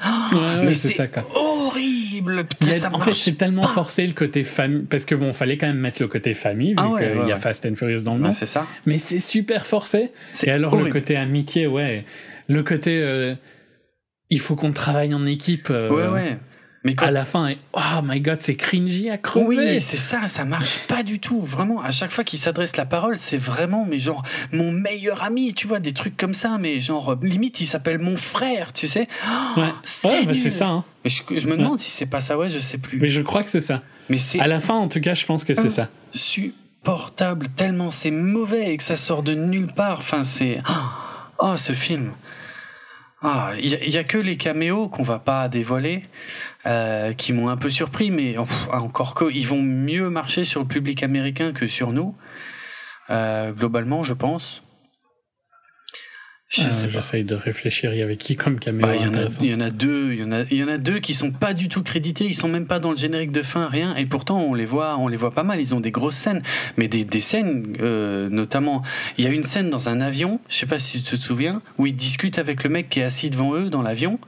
mais 0.63 0.75
c'est 0.75 0.97
horrible. 1.35 2.47
en 2.93 3.01
fait 3.01 3.15
c'est 3.15 3.37
tellement 3.37 3.67
forcé 3.67 4.07
le 4.07 4.13
côté 4.13 4.45
famille 4.45 4.85
parce 4.89 5.05
que 5.05 5.17
bon 5.17 5.33
fallait 5.33 5.59
quand 5.59 5.67
même 5.67 5.81
mettre 5.81 6.01
le 6.01 6.07
côté 6.07 6.35
famille 6.35 6.75
vu 6.75 6.79
ah 6.79 6.93
qu'il 6.97 7.29
y 7.29 7.33
a 7.33 7.37
Fast 7.37 7.67
and 7.67 7.75
Furious 7.75 8.03
dans 8.03 8.15
le 8.15 8.21
nom. 8.21 8.33
c'est 8.33 8.47
ça. 8.47 8.69
Mais 8.87 8.99
c'est 8.99 9.19
super 9.19 9.67
forcé. 9.67 10.13
Et 10.45 10.51
alors 10.53 10.77
le 10.77 10.93
côté 10.93 11.17
amitié, 11.17 11.67
ouais, 11.67 12.05
le 12.47 12.63
côté 12.63 12.97
euh, 13.03 13.35
il 14.31 14.39
faut 14.39 14.55
qu'on 14.55 14.73
travaille 14.73 15.15
en 15.15 15.27
équipe. 15.27 15.67
Euh, 15.71 15.91
ouais 15.91 16.07
ouais. 16.07 16.39
Mais 16.85 16.95
à 17.03 17.11
la 17.11 17.25
fin, 17.25 17.55
oh 17.73 18.03
my 18.03 18.21
god, 18.21 18.43
c'est 18.43 18.57
cringy 18.57 19.09
à 19.09 19.17
crever. 19.17 19.47
Oui, 19.47 19.81
c'est 19.81 19.97
ça, 19.97 20.29
ça 20.29 20.45
marche 20.45 20.87
pas 20.87 21.03
du 21.03 21.19
tout. 21.19 21.41
Vraiment, 21.41 21.81
à 21.81 21.91
chaque 21.91 22.11
fois 22.11 22.25
qu'il 22.25 22.39
s'adresse 22.39 22.77
la 22.77 22.85
parole, 22.85 23.17
c'est 23.17 23.39
vraiment, 23.39 23.87
mais 23.89 23.99
genre, 23.99 24.23
mon 24.53 24.71
meilleur 24.71 25.23
ami, 25.23 25.55
tu 25.55 25.67
vois, 25.67 25.81
des 25.81 25.95
trucs 25.95 26.15
comme 26.15 26.35
ça, 26.35 26.59
mais 26.59 26.83
genre, 26.83 27.17
limite, 27.23 27.63
il 27.63 27.67
s'appelle 27.67 27.99
mon 27.99 28.19
frère, 28.19 28.75
tu 28.75 28.87
sais. 28.87 29.09
ouais, 29.57 29.63
ouais 30.05 30.27
bah, 30.27 30.35
c'est 30.35 30.51
ça. 30.51 30.69
Hein. 30.69 30.85
Mais 31.05 31.11
je, 31.11 31.47
me 31.47 31.57
demande 31.57 31.79
si 31.79 31.91
c'est 31.91 32.05
pas 32.05 32.21
ça, 32.21 32.37
ouais, 32.37 32.51
je 32.51 32.59
sais 32.59 32.77
plus. 32.77 32.99
Mais 33.01 33.09
je 33.09 33.23
crois 33.23 33.43
que 33.43 33.51
c'est 33.51 33.63
ça. 33.63 33.81
Mais 34.11 34.19
c'est. 34.19 34.39
À 34.41 34.47
la 34.47 34.61
fin, 34.61 34.75
en 34.75 34.89
tout 34.89 35.01
cas, 35.01 35.15
je 35.15 35.25
pense 35.25 35.45
que 35.45 35.55
c'est 35.55 35.71
ça. 35.71 35.89
Supportable, 36.13 37.49
tellement 37.57 37.91
c'est 37.91 38.11
mauvais 38.11 38.75
et 38.75 38.77
que 38.77 38.83
ça 38.83 38.97
sort 38.97 39.23
de 39.23 39.35
nulle 39.35 39.73
part. 39.73 40.01
Enfin, 40.01 40.25
c'est. 40.25 40.61
Oh, 41.39 41.57
ce 41.57 41.73
film. 41.73 42.13
Ah, 43.27 43.53
il 43.59 43.73
y, 43.73 43.97
a 43.97 44.05
que 44.05 44.19
les 44.19 44.37
caméos 44.37 44.89
qu'on 44.89 45.03
va 45.03 45.19
pas 45.19 45.49
dévoiler, 45.49 46.05
euh, 46.67 47.15
qui 47.15 47.33
m'ont 47.33 47.49
un 47.49 47.57
peu 47.57 47.71
surpris, 47.71 48.11
mais 48.11 48.37
encore 48.37 49.15
que 49.15 49.33
ils 49.33 49.49
vont 49.49 49.63
mieux 49.63 50.11
marcher 50.11 50.45
sur 50.45 50.61
le 50.61 50.67
public 50.67 51.03
américain 51.03 51.55
que 51.55 51.67
sur 51.67 51.93
nous, 51.93 52.15
euh, 53.09 53.53
globalement, 53.53 54.03
je 54.03 54.13
pense. 54.13 54.64
Euh, 56.59 56.89
j'essaye 56.89 57.25
de 57.25 57.35
réfléchir. 57.35 57.93
Il 57.93 57.99
y 57.99 58.03
avait 58.03 58.17
qui 58.17 58.37
comme 58.37 58.59
caméo 58.59 58.87
bah, 58.87 58.95
Il 58.97 59.03
y, 59.03 59.07
en 59.07 59.15
a 59.61 59.71
deux. 59.71 60.13
Il 60.13 60.21
y 60.21 60.25
en 60.25 60.33
a, 60.33 60.43
y 60.51 60.63
en 60.63 60.69
a 60.69 60.79
deux 60.79 60.99
qui 61.01 61.15
sont 61.15 61.33
pas 61.33 61.55
du 61.55 61.69
tout 61.69 61.83
crédités. 61.83 62.25
Ils 62.25 62.35
sont 62.35 62.49
même 62.49 62.67
pas 62.67 62.79
dans 62.79 62.91
le 62.91 62.97
générique 62.97 63.33
de 63.33 63.43
fin, 63.43 63.67
rien. 63.67 63.95
Et 63.97 64.07
pourtant, 64.07 64.41
on 64.41 64.55
les 64.55 64.65
voit, 64.65 64.97
on 64.99 65.09
les 65.09 65.17
voit 65.17 65.33
pas 65.33 65.43
mal. 65.43 65.61
Ils 65.61 65.75
ont 65.75 65.81
des 65.81 65.91
grosses 65.91 66.17
scènes, 66.17 66.43
mais 66.77 66.89
des, 66.89 67.05
des 67.05 67.21
scènes, 67.21 67.77
euh, 67.81 68.29
notamment. 68.29 68.83
Il 69.19 69.25
y 69.25 69.27
a 69.27 69.31
une 69.31 69.45
scène 69.45 69.71
dans 69.71 69.89
un 69.89 70.01
avion. 70.01 70.41
Je 70.49 70.57
sais 70.57 70.67
pas 70.67 70.79
si 70.79 71.03
tu 71.03 71.17
te 71.17 71.23
souviens, 71.23 71.63
où 71.79 71.87
ils 71.87 71.97
discutent 71.97 72.39
avec 72.39 72.65
le 72.65 72.71
mec 72.71 72.89
qui 72.89 73.01
est 73.01 73.05
assis 73.05 73.31
devant 73.31 73.55
eux 73.55 73.71
dans 73.71 73.83
l'avion. 73.83 74.19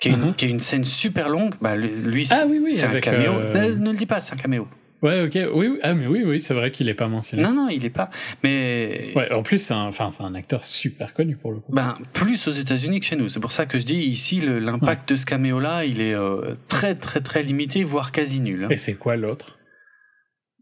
Qui, 0.00 0.08
est 0.08 0.12
une, 0.12 0.34
qui 0.34 0.46
une 0.46 0.60
scène 0.60 0.84
super 0.84 1.28
longue. 1.28 1.54
Bah, 1.60 1.76
lui, 1.76 2.26
ah, 2.30 2.44
oui, 2.48 2.60
oui, 2.62 2.72
c'est 2.72 2.84
un 2.84 3.00
caméo. 3.00 3.32
Euh, 3.32 3.76
ne 3.76 3.90
le 3.90 3.96
dis 3.96 4.06
pas, 4.06 4.20
c'est 4.20 4.34
un 4.34 4.36
caméo. 4.36 4.68
Ouais, 5.04 5.20
ok, 5.20 5.38
oui, 5.52 5.78
ah, 5.82 5.92
mais 5.92 6.06
oui, 6.06 6.22
oui, 6.24 6.40
c'est 6.40 6.54
vrai 6.54 6.70
qu'il 6.70 6.88
est 6.88 6.94
pas 6.94 7.08
mentionné. 7.08 7.42
Non, 7.42 7.52
non, 7.52 7.68
il 7.68 7.84
est 7.84 7.90
pas. 7.90 8.08
Mais 8.42 9.12
ouais, 9.14 9.30
en 9.32 9.42
plus, 9.42 9.58
c'est 9.58 9.74
un, 9.74 9.84
enfin, 9.84 10.08
c'est 10.08 10.22
un 10.22 10.34
acteur 10.34 10.64
super 10.64 11.12
connu 11.12 11.36
pour 11.36 11.52
le 11.52 11.60
coup. 11.60 11.72
Ben 11.72 11.98
plus 12.14 12.48
aux 12.48 12.52
États-Unis 12.52 13.00
que 13.00 13.06
chez 13.06 13.16
nous. 13.16 13.28
C'est 13.28 13.38
pour 13.38 13.52
ça 13.52 13.66
que 13.66 13.78
je 13.78 13.84
dis 13.84 13.98
ici 13.98 14.40
l'impact 14.40 15.10
de 15.10 15.16
ce 15.16 15.26
caméo-là, 15.26 15.84
il 15.84 16.00
est 16.00 16.14
euh, 16.14 16.54
très, 16.68 16.94
très, 16.94 17.20
très 17.20 17.42
limité, 17.42 17.84
voire 17.84 18.12
quasi 18.12 18.40
nul. 18.40 18.64
Hein. 18.64 18.68
Et 18.70 18.78
c'est 18.78 18.94
quoi 18.94 19.16
l'autre? 19.16 19.58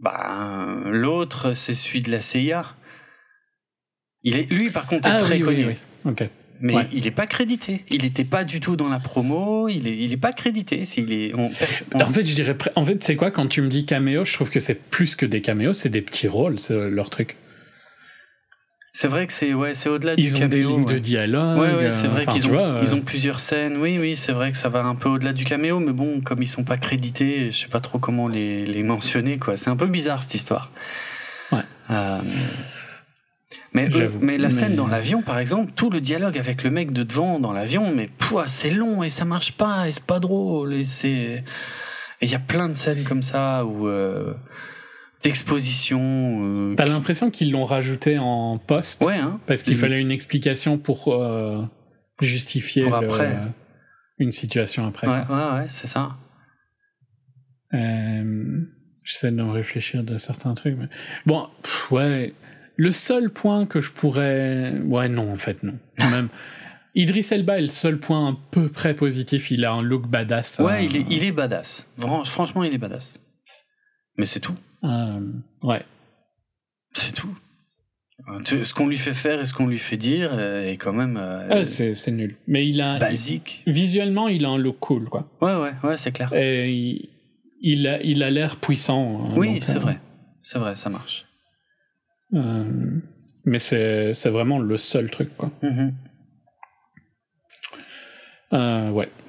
Ben 0.01 0.83
l'autre, 0.87 1.55
c'est 1.55 1.75
celui 1.75 2.03
de 2.03 2.11
la 2.11 2.21
CIA. 2.21 2.67
Il 4.25 4.37
est, 4.37 4.51
lui, 4.51 4.71
par 4.71 4.89
contre, 4.89 5.07
est 5.07 5.13
ah 5.13 5.19
très 5.19 5.39
connu. 5.39 5.67
Oui, 5.67 5.77
oui. 6.05 6.11
Ok 6.11 6.29
mais 6.63 6.87
il 6.93 7.05
n'est 7.05 7.11
pas 7.11 7.27
crédité. 7.27 7.85
Il 7.91 8.03
n'était 8.03 8.25
pas 8.25 8.45
du 8.45 8.61
tout 8.61 8.77
dans 8.77 8.89
la 8.89 9.01
promo. 9.01 9.69
Il 9.69 9.89
est, 9.89 9.97
il 9.99 10.13
est 10.13 10.17
pas 10.17 10.33
crédité. 10.33 10.85
S'il 10.85 11.13
est, 11.13 11.35
En 11.35 11.51
fait, 11.51 12.25
je 12.25 12.35
dirais, 12.35 12.57
en 12.77 12.85
fait, 12.85 13.03
c'est 13.03 13.17
quoi 13.17 13.31
quand 13.31 13.49
tu 13.49 13.61
me 13.61 13.69
dis 13.69 13.85
caméo 13.85 14.25
Je 14.25 14.33
trouve 14.33 14.49
que 14.49 14.61
c'est 14.61 14.77
plus 14.77 15.17
que 15.17 15.27
des 15.27 15.43
caméos, 15.43 15.73
c'est 15.73 15.89
des 15.89 16.03
petits 16.03 16.29
rôles, 16.29 16.61
c'est 16.61 16.89
leur 16.89 17.11
truc. 17.11 17.37
C'est 18.95 19.09
vrai 19.09 19.27
que 19.27 19.33
c'est 19.33 19.55
ouais, 19.55 19.75
c'est 19.75 19.89
au-delà 19.89 20.15
du 20.17 20.23
caméo. 20.23 20.39
Ils 20.39 20.45
ont 20.45 20.49
des 20.49 20.61
lignes 20.61 20.85
de 20.85 20.99
dialogue. 20.99 21.59
Ouais, 21.59 21.73
ouais 21.73 21.93
c'est 21.93 22.07
vrai 22.07 22.27
qu'ils 22.27 22.47
ont, 22.47 22.59
euh, 22.59 22.83
ils 22.83 22.95
ont 22.95 23.01
plusieurs 23.01 23.41
scènes. 23.41 23.79
Oui, 23.79 23.99
oui, 23.99 24.17
c'est 24.17 24.33
vrai 24.33 24.53
que 24.53 24.59
ça 24.59 24.69
va 24.69 24.85
un 24.85 24.95
peu 24.95 25.09
au-delà 25.09 25.33
du 25.33 25.45
caméo, 25.45 25.81
mais 25.81 25.93
bon, 25.93 26.21
comme 26.21 26.43
ils 26.43 26.49
sont 26.49 26.65
pas 26.65 26.77
crédités, 26.77 27.51
je 27.51 27.57
sais 27.57 27.69
pas 27.69 27.81
trop 27.81 27.99
comment 27.99 28.29
les, 28.29 28.67
les 28.67 28.83
mentionner, 28.83 29.39
quoi. 29.39 29.57
C'est 29.57 29.71
un 29.71 29.77
peu 29.77 29.87
bizarre 29.87 30.23
cette 30.23 30.35
histoire. 30.35 30.71
Ouais. 31.51 31.65
Euh... 31.91 32.19
Mais, 33.75 33.89
mais 34.21 34.37
la 34.37 34.51
scène 34.51 34.77
dans 34.77 34.87
l'avion, 34.87 35.23
par 35.23 35.39
exemple, 35.39 35.73
tout 35.75 35.89
le 35.89 36.01
dialogue 36.01 36.37
avec 36.39 36.63
le 36.63 36.71
mec 36.71 36.93
de 36.93 37.05
devant 37.05 37.41
dans 37.41 37.53
l'avion, 37.53 37.95
mais 37.95 38.11
c'est 38.47 38.71
long 38.71 39.03
et 39.03 39.09
ça 39.09 39.25
marche 39.25 39.53
pas 39.53 39.89
et 39.89 39.93
c'est 39.93 40.05
pas 40.05 40.21
drôle 40.21 40.75
et 40.75 40.85
c'est. 40.85 41.43
il 42.21 42.31
y 42.31 42.35
a 42.35 42.39
plein 42.39 42.69
de 42.69 42.75
scènes 42.75 43.05
comme 43.05 43.23
ça 43.23 43.65
où. 43.65 43.89
Euh, 43.89 44.35
d'exposition. 45.23 46.01
Euh, 46.43 46.75
T'as 46.75 46.85
l'impression 46.85 47.31
qu'ils 47.31 47.53
l'ont 47.53 47.65
rajouté 47.65 48.19
en 48.19 48.59
poste 48.59 49.05
Ouais, 49.05 49.19
hein. 49.19 49.41
Parce 49.47 49.63
qu'il 49.63 49.77
fallait 49.77 50.01
une 50.01 50.11
explication 50.11 50.79
pour 50.79 51.09
euh, 51.09 51.63
justifier 52.21 52.91
une 54.19 54.33
situation 54.33 54.87
après. 54.87 55.07
Ouais, 55.07 55.23
ouais, 55.29 55.61
ouais, 55.61 55.67
c'est 55.69 55.87
ça. 55.87 56.17
J'essaie 59.05 59.31
de 59.31 59.43
réfléchir 59.43 60.03
de 60.03 60.17
certains 60.17 60.55
trucs. 60.55 60.77
Mais... 60.77 60.89
Bon, 61.25 61.49
ouais 61.91 62.35
le 62.77 62.91
seul 62.91 63.31
point 63.31 63.67
que 63.67 63.81
je 63.81 63.93
pourrais. 63.93 64.73
Ouais, 64.85 65.09
non, 65.09 65.33
en 65.33 65.37
fait, 65.37 65.63
non. 65.63 65.75
Quand 65.99 66.11
même. 66.11 66.29
Idris 66.95 67.27
Elba 67.31 67.59
est 67.59 67.63
le 67.63 67.69
seul 67.69 67.99
point 67.99 68.29
un 68.29 68.39
peu 68.51 68.69
près 68.69 68.95
positif. 68.95 69.51
Il 69.51 69.65
a 69.65 69.73
un 69.73 69.83
look 69.83 70.07
badass. 70.07 70.59
Ouais, 70.59 70.73
euh, 70.73 70.81
il, 70.83 70.97
est, 70.97 71.07
il 71.09 71.25
est 71.25 71.33
badass. 71.33 71.89
Franchement, 72.25 72.65
il 72.65 72.75
est 72.75 72.79
badass. 72.79 73.19
Mais 74.19 74.27
c'est 74.27 74.41
tout. 74.41 74.57
Euh, 74.85 75.21
ouais. 75.63 75.83
C'est 76.93 77.15
tout. 77.15 77.35
Euh, 78.29 78.65
ce 78.65 78.75
qu'on 78.75 78.87
lui 78.87 78.99
fait 78.99 79.15
faire 79.15 79.41
et 79.41 79.47
ce 79.47 79.55
qu'on 79.55 79.67
lui 79.67 79.79
fait 79.79 79.97
dire 79.97 80.39
est 80.39 80.77
quand 80.77 80.93
même. 80.93 81.17
Ah, 81.17 81.65
c'est 81.65 82.11
nul. 82.11 82.37
Mais 82.47 82.69
il 82.69 82.81
a. 82.83 82.99
Basique. 82.99 83.63
visuellement, 83.67 84.29
il 84.29 84.45
a 84.45 84.51
un 84.51 84.59
look 84.59 84.79
cool, 84.81 85.09
quoi. 85.09 85.31
Ouais, 85.41 85.55
ouais, 85.55 85.73
ouais, 85.83 85.97
c'est 85.97 86.13
clair. 86.13 86.31
Et 86.35 87.09
il, 87.63 87.89
a, 87.89 88.03
il 88.03 88.23
a 88.23 88.31
l'air 88.31 88.57
puissant. 88.57 89.25
Hein, 89.25 89.35
oui, 89.35 89.61
c'est 89.63 89.79
vrai. 89.79 89.99
C'est 90.41 90.59
vrai, 90.59 90.77
ça 90.77 90.91
marche. 90.91 91.25
Euh, 92.35 92.65
mais 93.45 93.59
c'est, 93.59 94.13
vraiment 94.27 94.59
le 94.59 94.77
seul 94.77 95.11
truc, 95.11 95.37
quoi. 95.37 95.51
Mm-hmm. 95.63 95.93
Euh, 98.53 98.91
ouais. 98.91 99.09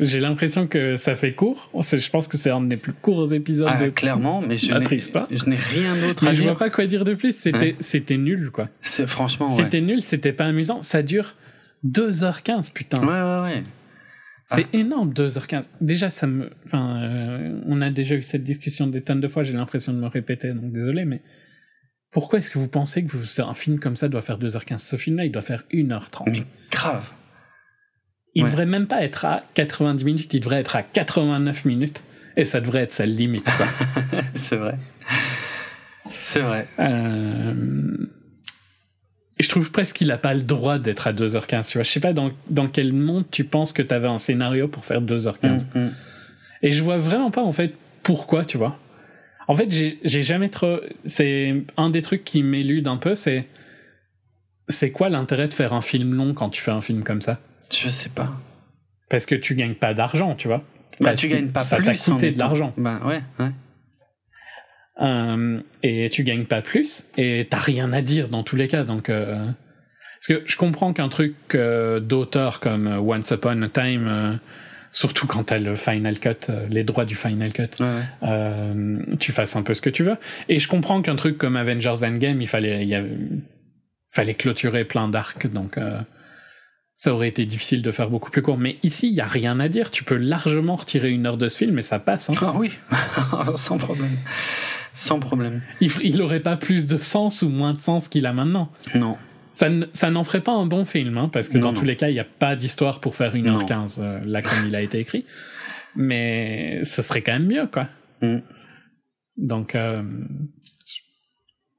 J'ai 0.00 0.20
l'impression 0.20 0.66
que 0.66 0.96
ça 0.96 1.14
fait 1.14 1.34
court. 1.34 1.70
Je 1.74 2.10
pense 2.10 2.26
que 2.28 2.36
c'est 2.36 2.50
un 2.50 2.62
des 2.62 2.76
plus 2.76 2.92
courts 2.92 3.32
épisodes. 3.32 3.68
Ah, 3.70 3.82
de 3.82 3.90
clairement, 3.90 4.40
mais 4.40 4.56
je 4.56 4.72
n'ai, 4.72 5.36
je 5.36 5.44
n'ai 5.48 5.56
rien 5.56 5.96
d'autre 5.96 6.26
à 6.26 6.32
je 6.32 6.40
dire. 6.40 6.50
vois 6.50 6.58
pas 6.58 6.70
quoi 6.70 6.86
dire 6.86 7.04
de 7.04 7.14
plus. 7.14 7.36
C'était, 7.36 7.76
c'était 7.80 8.16
nul, 8.16 8.50
quoi. 8.50 8.68
C'est 8.80 9.06
franchement, 9.06 9.48
ouais. 9.48 9.62
C'était 9.62 9.80
nul, 9.80 10.00
c'était 10.00 10.32
pas 10.32 10.46
amusant. 10.46 10.82
Ça 10.82 11.02
dure 11.02 11.34
2h15, 11.86 12.72
putain. 12.72 13.00
Ouais, 13.00 13.06
ouais, 13.06 13.42
ouais. 13.42 13.62
C'est 14.50 14.74
énorme, 14.74 15.12
2h15. 15.12 15.68
Déjà, 15.80 16.08
ça 16.10 16.26
me. 16.26 16.50
Enfin, 16.64 17.02
euh, 17.02 17.60
on 17.66 17.80
a 17.82 17.90
déjà 17.90 18.14
eu 18.14 18.22
cette 18.22 18.44
discussion 18.44 18.86
des 18.86 19.02
tonnes 19.02 19.20
de 19.20 19.28
fois, 19.28 19.42
j'ai 19.44 19.52
l'impression 19.52 19.92
de 19.92 19.98
me 19.98 20.06
répéter, 20.06 20.52
donc 20.52 20.72
désolé, 20.72 21.04
mais. 21.04 21.20
Pourquoi 22.10 22.38
est-ce 22.38 22.50
que 22.50 22.58
vous 22.58 22.68
pensez 22.68 23.04
que 23.04 23.10
vous, 23.14 23.40
un 23.42 23.52
film 23.52 23.78
comme 23.78 23.94
ça 23.94 24.08
doit 24.08 24.22
faire 24.22 24.38
2h15 24.38 24.78
Ce 24.78 24.96
film-là, 24.96 25.26
il 25.26 25.30
doit 25.32 25.42
faire 25.42 25.64
1h30. 25.70 26.30
Mais 26.30 26.44
grave. 26.70 27.04
Il 28.34 28.44
Ouais. 28.44 28.48
devrait 28.48 28.64
même 28.66 28.86
pas 28.86 29.02
être 29.02 29.26
à 29.26 29.42
90 29.54 30.04
minutes, 30.04 30.32
il 30.32 30.40
devrait 30.40 30.60
être 30.60 30.74
à 30.76 30.82
89 30.82 31.66
minutes. 31.66 32.02
Et 32.38 32.44
ça 32.44 32.60
devrait 32.62 32.82
être 32.84 32.92
sa 32.92 33.04
limite, 33.04 33.44
quoi. 33.44 33.66
c'est 34.34 34.56
vrai. 34.56 34.78
C'est 36.24 36.40
vrai. 36.40 36.66
Euh, 36.78 38.06
Je 39.40 39.48
trouve 39.48 39.70
presque 39.70 39.96
qu'il 39.96 40.10
a 40.10 40.18
pas 40.18 40.34
le 40.34 40.42
droit 40.42 40.78
d'être 40.78 41.06
à 41.06 41.12
2h15. 41.12 41.70
Tu 41.70 41.78
vois, 41.78 41.84
je 41.84 41.90
sais 41.90 42.00
pas 42.00 42.12
dans, 42.12 42.30
dans 42.50 42.66
quel 42.66 42.92
monde 42.92 43.24
tu 43.30 43.44
penses 43.44 43.72
que 43.72 43.82
tu 43.82 43.94
avais 43.94 44.08
un 44.08 44.18
scénario 44.18 44.68
pour 44.68 44.84
faire 44.84 45.00
2h15. 45.00 45.66
Mm, 45.74 45.80
mm. 45.80 45.94
Et 46.62 46.70
je 46.70 46.82
vois 46.82 46.98
vraiment 46.98 47.30
pas 47.30 47.42
en 47.42 47.52
fait 47.52 47.74
pourquoi, 48.02 48.44
tu 48.44 48.58
vois. 48.58 48.78
En 49.46 49.54
fait, 49.54 49.70
j'ai 49.70 50.22
jamais 50.22 50.48
trop. 50.48 50.80
C'est 51.04 51.64
un 51.76 51.90
des 51.90 52.02
trucs 52.02 52.24
qui 52.24 52.42
m'élude 52.42 52.86
un 52.88 52.96
peu, 52.96 53.14
c'est 53.14 53.46
c'est 54.68 54.90
quoi 54.90 55.08
l'intérêt 55.08 55.48
de 55.48 55.54
faire 55.54 55.72
un 55.72 55.80
film 55.80 56.14
long 56.14 56.34
quand 56.34 56.50
tu 56.50 56.60
fais 56.60 56.70
un 56.70 56.82
film 56.82 57.02
comme 57.02 57.22
ça? 57.22 57.40
Je 57.72 57.88
sais 57.88 58.10
pas. 58.10 58.30
Parce 59.08 59.24
que 59.24 59.34
tu 59.34 59.54
gagnes 59.54 59.74
pas 59.74 59.94
d'argent, 59.94 60.34
tu 60.34 60.48
vois. 60.48 60.62
Bah, 61.00 61.14
tu 61.14 61.28
gagnes 61.28 61.48
pas 61.48 61.60
ça 61.60 61.76
plus. 61.76 61.86
t'a 61.86 61.92
en 61.92 62.14
coûté 62.14 62.32
de 62.32 62.38
l'argent. 62.38 62.74
Bah, 62.76 63.00
ouais, 63.04 63.22
ouais. 63.38 63.50
Euh, 65.00 65.60
et 65.84 66.08
tu 66.10 66.24
gagnes 66.24 66.46
pas 66.46 66.60
plus 66.60 67.04
et 67.16 67.46
t'as 67.48 67.58
rien 67.58 67.92
à 67.92 68.02
dire 68.02 68.26
dans 68.28 68.42
tous 68.42 68.56
les 68.56 68.66
cas 68.66 68.82
donc 68.82 69.10
euh, 69.10 69.36
parce 70.16 70.26
que 70.26 70.42
je 70.44 70.56
comprends 70.56 70.92
qu'un 70.92 71.08
truc 71.08 71.36
euh, 71.54 72.00
d'auteur 72.00 72.58
comme 72.58 72.88
Once 72.88 73.30
Upon 73.30 73.62
a 73.62 73.68
Time 73.68 74.40
surtout 74.90 75.28
quand 75.28 75.44
t'as 75.44 75.58
le 75.58 75.76
final 75.76 76.18
cut 76.18 76.50
les 76.68 76.82
droits 76.82 77.04
du 77.04 77.14
final 77.14 77.52
cut 77.52 77.68
ouais, 77.78 79.16
tu 79.20 79.30
fasses 79.30 79.54
un 79.54 79.62
peu 79.62 79.74
ce 79.74 79.82
que 79.82 79.90
tu 79.90 80.02
veux. 80.02 80.16
Et 80.48 80.58
je 80.58 80.66
comprends 80.66 81.00
qu'un 81.00 81.14
truc 81.14 81.38
comme 81.38 81.54
Avengers 81.54 82.02
Endgame 82.04 82.40
il 82.42 82.48
fallait 82.48 82.82
il 82.82 82.88
y 82.88 82.96
avait- 82.96 83.18
fallait 84.10 84.34
clôturer 84.34 84.84
plein 84.84 85.06
d'arcs 85.08 85.46
donc 85.46 85.76
ça 86.96 87.14
aurait 87.14 87.28
été 87.28 87.46
difficile 87.46 87.82
de 87.82 87.92
faire 87.92 88.10
beaucoup 88.10 88.32
plus 88.32 88.42
court. 88.42 88.58
Mais 88.58 88.78
ici 88.82 89.06
il 89.08 89.14
y 89.14 89.20
a 89.20 89.26
rien 89.26 89.60
à 89.60 89.68
dire. 89.68 89.92
Tu 89.92 90.02
peux 90.02 90.16
largement 90.16 90.74
retirer 90.74 91.10
une 91.10 91.26
heure 91.26 91.36
de 91.36 91.46
ce 91.46 91.56
film 91.56 91.78
et 91.78 91.82
ça 91.82 92.00
passe 92.00 92.28
hein. 92.30 92.34
Ah 92.42 92.54
oui, 92.56 92.72
sans 93.54 93.78
problème. 93.78 94.16
Sans 95.00 95.20
problème. 95.20 95.62
il, 95.80 95.88
f- 95.90 96.00
il 96.02 96.20
aurait 96.22 96.40
pas 96.40 96.56
plus 96.56 96.86
de 96.86 96.98
sens 96.98 97.42
ou 97.42 97.48
moins 97.48 97.72
de 97.72 97.80
sens 97.80 98.08
qu'il 98.08 98.26
a 98.26 98.32
maintenant 98.32 98.70
Non. 98.94 99.16
Ça, 99.52 99.68
n'en 100.10 100.24
ferait 100.24 100.40
pas 100.40 100.52
un 100.52 100.66
bon 100.66 100.84
film, 100.84 101.18
hein, 101.18 101.28
parce 101.32 101.48
que 101.48 101.58
Non, 101.58 101.66
dans 101.66 101.72
non. 101.72 101.80
tous 101.80 101.84
les 101.86 101.96
cas, 101.96 102.08
il 102.08 102.14
n'y 102.14 102.20
a 102.20 102.24
pas 102.24 102.54
d'histoire 102.56 103.00
pour 103.00 103.14
faire 103.16 103.34
1h15, 103.34 103.98
euh, 104.00 104.20
là, 104.24 104.40
comme 104.42 104.66
il 104.66 104.74
a 104.76 104.82
été 104.82 104.98
écrit. 105.00 105.24
Mais 105.96 106.80
ce 106.84 107.02
serait 107.02 107.22
quand 107.22 107.32
même 107.32 107.46
mieux, 107.46 107.66
quoi. 107.66 107.88
Mm. 108.22 108.38
Donc, 109.36 109.74
euh, 109.74 110.02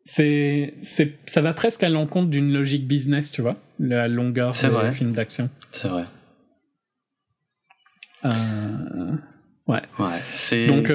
c'est, 0.04 0.76
c'est, 0.82 1.20
ça 1.26 1.42
va 1.42 1.54
presque 1.54 1.84
à 1.84 1.90
l'encontre 1.90 2.30
d'une 2.30 2.52
logique 2.52 2.88
business, 2.88 3.32
tu 3.32 3.42
vois, 3.42 3.58
la 3.80 4.08
longueur 4.08 4.56
C'est 4.56 4.68
des 4.68 4.74
vrai. 4.74 4.92
films 4.92 5.14
d'action. 5.14 5.50
C'est 5.72 5.88
vrai. 5.90 6.04
Euh, 8.26 9.12
Ouais. 9.68 9.82
C'est. 10.24 10.66
donc, 10.68 10.90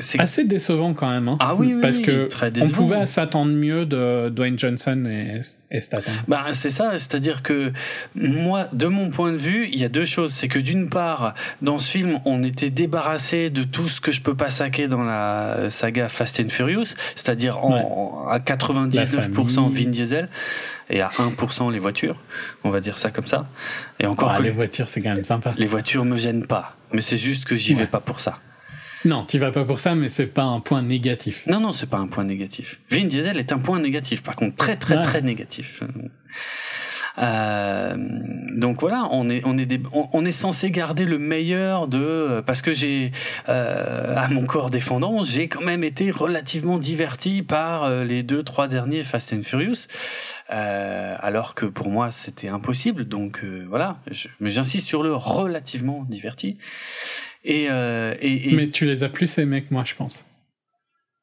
c'est- 0.00 0.20
assez 0.20 0.44
décevant 0.44 0.92
quand 0.94 1.08
même. 1.08 1.28
Hein, 1.28 1.36
Ah 1.40 1.54
oui, 1.54 1.74
oui, 1.74 1.80
Parce 1.80 1.98
oui, 1.98 2.02
que 2.04 2.26
très 2.26 2.50
on 2.60 2.68
pouvait 2.70 3.06
s'attendre 3.06 3.52
mieux 3.52 3.86
de 3.86 4.28
Dwayne 4.30 4.58
Johnson 4.58 5.04
et, 5.06 5.40
et 5.70 5.80
Statham. 5.80 6.14
Bah, 6.28 6.46
c'est 6.52 6.70
ça, 6.70 6.90
c'est-à-dire 6.98 7.42
que 7.42 7.72
moi, 8.14 8.68
de 8.72 8.86
mon 8.86 9.10
point 9.10 9.32
de 9.32 9.38
vue, 9.38 9.68
il 9.72 9.78
y 9.78 9.84
a 9.84 9.88
deux 9.88 10.04
choses. 10.04 10.32
C'est 10.32 10.48
que 10.48 10.58
d'une 10.58 10.88
part, 10.90 11.34
dans 11.62 11.78
ce 11.78 11.90
film, 11.90 12.18
on 12.24 12.42
était 12.42 12.70
débarrassé 12.70 13.50
de 13.50 13.62
tout 13.62 13.88
ce 13.88 14.00
que 14.00 14.10
je 14.12 14.20
peux 14.22 14.34
pas 14.34 14.50
saquer 14.50 14.88
dans 14.88 15.02
la 15.04 15.70
saga 15.70 16.08
Fast 16.08 16.40
and 16.40 16.48
Furious, 16.48 16.94
c'est-à-dire 17.16 17.58
à 18.30 18.38
99% 18.40 19.54
famille. 19.64 19.84
Vin 19.84 19.90
Diesel 19.90 20.28
et 20.88 21.00
à 21.00 21.08
1% 21.08 21.70
les 21.70 21.78
voitures, 21.78 22.16
on 22.64 22.70
va 22.70 22.80
dire 22.80 22.98
ça 22.98 23.10
comme 23.10 23.26
ça. 23.26 23.46
Et 24.00 24.06
encore 24.06 24.30
Ah, 24.32 24.38
que 24.38 24.42
les 24.42 24.48
les... 24.48 24.54
voitures, 24.54 24.90
c'est 24.90 25.00
quand 25.00 25.14
même 25.14 25.22
sympa. 25.24 25.54
voitures 25.68 26.04
me 26.04 26.16
gênent 26.18 26.46
pas, 26.46 26.76
mais 26.92 27.00
c'est 27.02 27.16
juste 27.16 27.44
que 27.44 27.54
j'y 27.54 27.74
Ouais. 27.74 27.82
vais 27.82 27.86
pas 27.86 28.00
pour 28.00 28.20
ça. 28.20 28.38
Non, 29.04 29.24
tu 29.24 29.38
vas 29.38 29.50
pas 29.50 29.64
pour 29.64 29.80
ça, 29.80 29.94
mais 29.94 30.08
c'est 30.08 30.26
pas 30.26 30.42
un 30.42 30.60
point 30.60 30.82
négatif. 30.82 31.46
Non, 31.46 31.60
non, 31.60 31.72
c'est 31.72 31.88
pas 31.88 31.96
un 31.98 32.06
point 32.06 32.24
négatif. 32.24 32.78
Vin 32.90 33.06
Diesel 33.06 33.38
est 33.38 33.52
un 33.52 33.58
point 33.58 33.80
négatif, 33.80 34.22
par 34.22 34.36
contre, 34.36 34.56
très, 34.56 34.76
très, 34.76 34.96
Ouais. 34.96 35.02
très 35.02 35.22
négatif. 35.22 35.82
Euh, 37.18 37.96
donc 38.56 38.80
voilà, 38.80 39.08
on 39.10 39.28
est, 39.28 39.42
on 39.44 39.58
est, 39.58 39.66
des- 39.66 39.80
on, 39.92 40.08
on 40.12 40.24
est 40.24 40.30
censé 40.32 40.70
garder 40.70 41.04
le 41.04 41.18
meilleur 41.18 41.88
de, 41.88 42.42
parce 42.46 42.62
que 42.62 42.72
j'ai, 42.72 43.10
euh, 43.48 44.14
à 44.16 44.28
mon 44.28 44.46
corps 44.46 44.70
défendant, 44.70 45.22
j'ai 45.24 45.48
quand 45.48 45.60
même 45.62 45.82
été 45.84 46.10
relativement 46.12 46.78
diverti 46.78 47.42
par 47.42 47.84
euh, 47.84 48.04
les 48.04 48.22
deux, 48.22 48.42
trois 48.42 48.68
derniers 48.68 49.02
Fast 49.02 49.32
and 49.32 49.42
Furious, 49.42 49.86
euh, 50.52 51.16
alors 51.20 51.54
que 51.54 51.66
pour 51.66 51.90
moi 51.90 52.10
c'était 52.12 52.48
impossible. 52.48 53.06
Donc 53.06 53.40
euh, 53.42 53.66
voilà, 53.68 53.98
je- 54.10 54.28
mais 54.38 54.50
j'insiste 54.50 54.86
sur 54.86 55.02
le 55.02 55.14
relativement 55.14 56.04
diverti. 56.08 56.58
Et, 57.44 57.68
euh, 57.70 58.14
et, 58.20 58.50
et- 58.50 58.54
Mais 58.54 58.68
tu 58.70 58.84
les 58.84 59.02
as 59.02 59.08
plus 59.08 59.38
aimés 59.38 59.62
que 59.62 59.72
moi, 59.72 59.84
je 59.86 59.94
pense. 59.94 60.24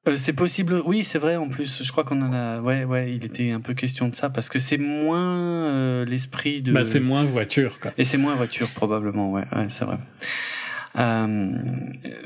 euh, 0.08 0.16
c'est 0.18 0.34
possible, 0.34 0.82
oui, 0.86 1.04
c'est 1.04 1.20
vrai 1.20 1.36
en 1.36 1.50
plus. 1.50 1.84
Je 1.84 1.92
crois 1.92 2.04
qu'on 2.04 2.22
en 2.22 2.34
a. 2.34 2.60
Ouais, 2.62 2.86
ouais, 2.86 3.14
il 3.14 3.24
était 3.26 3.52
un 3.52 3.60
peu 3.62 3.74
question 3.74 4.08
de 4.08 4.16
ça 4.16 4.30
parce 4.30 4.50
que 4.50 4.58
c'est 4.60 4.78
moins 4.78 5.66
euh, 5.70 6.06
l'esprit 6.06 6.62
de. 6.62 6.72
Bah, 6.72 6.84
c'est 6.84 7.00
moins 7.00 7.24
voiture, 7.24 7.80
quoi. 7.80 7.94
Et 7.98 8.04
c'est 8.06 8.18
moins 8.18 8.36
voiture 8.36 8.68
probablement, 8.74 9.32
ouais, 9.32 9.44
ouais 9.56 9.68
c'est 9.70 9.86
vrai. 9.86 9.98
Euh, 10.98 11.52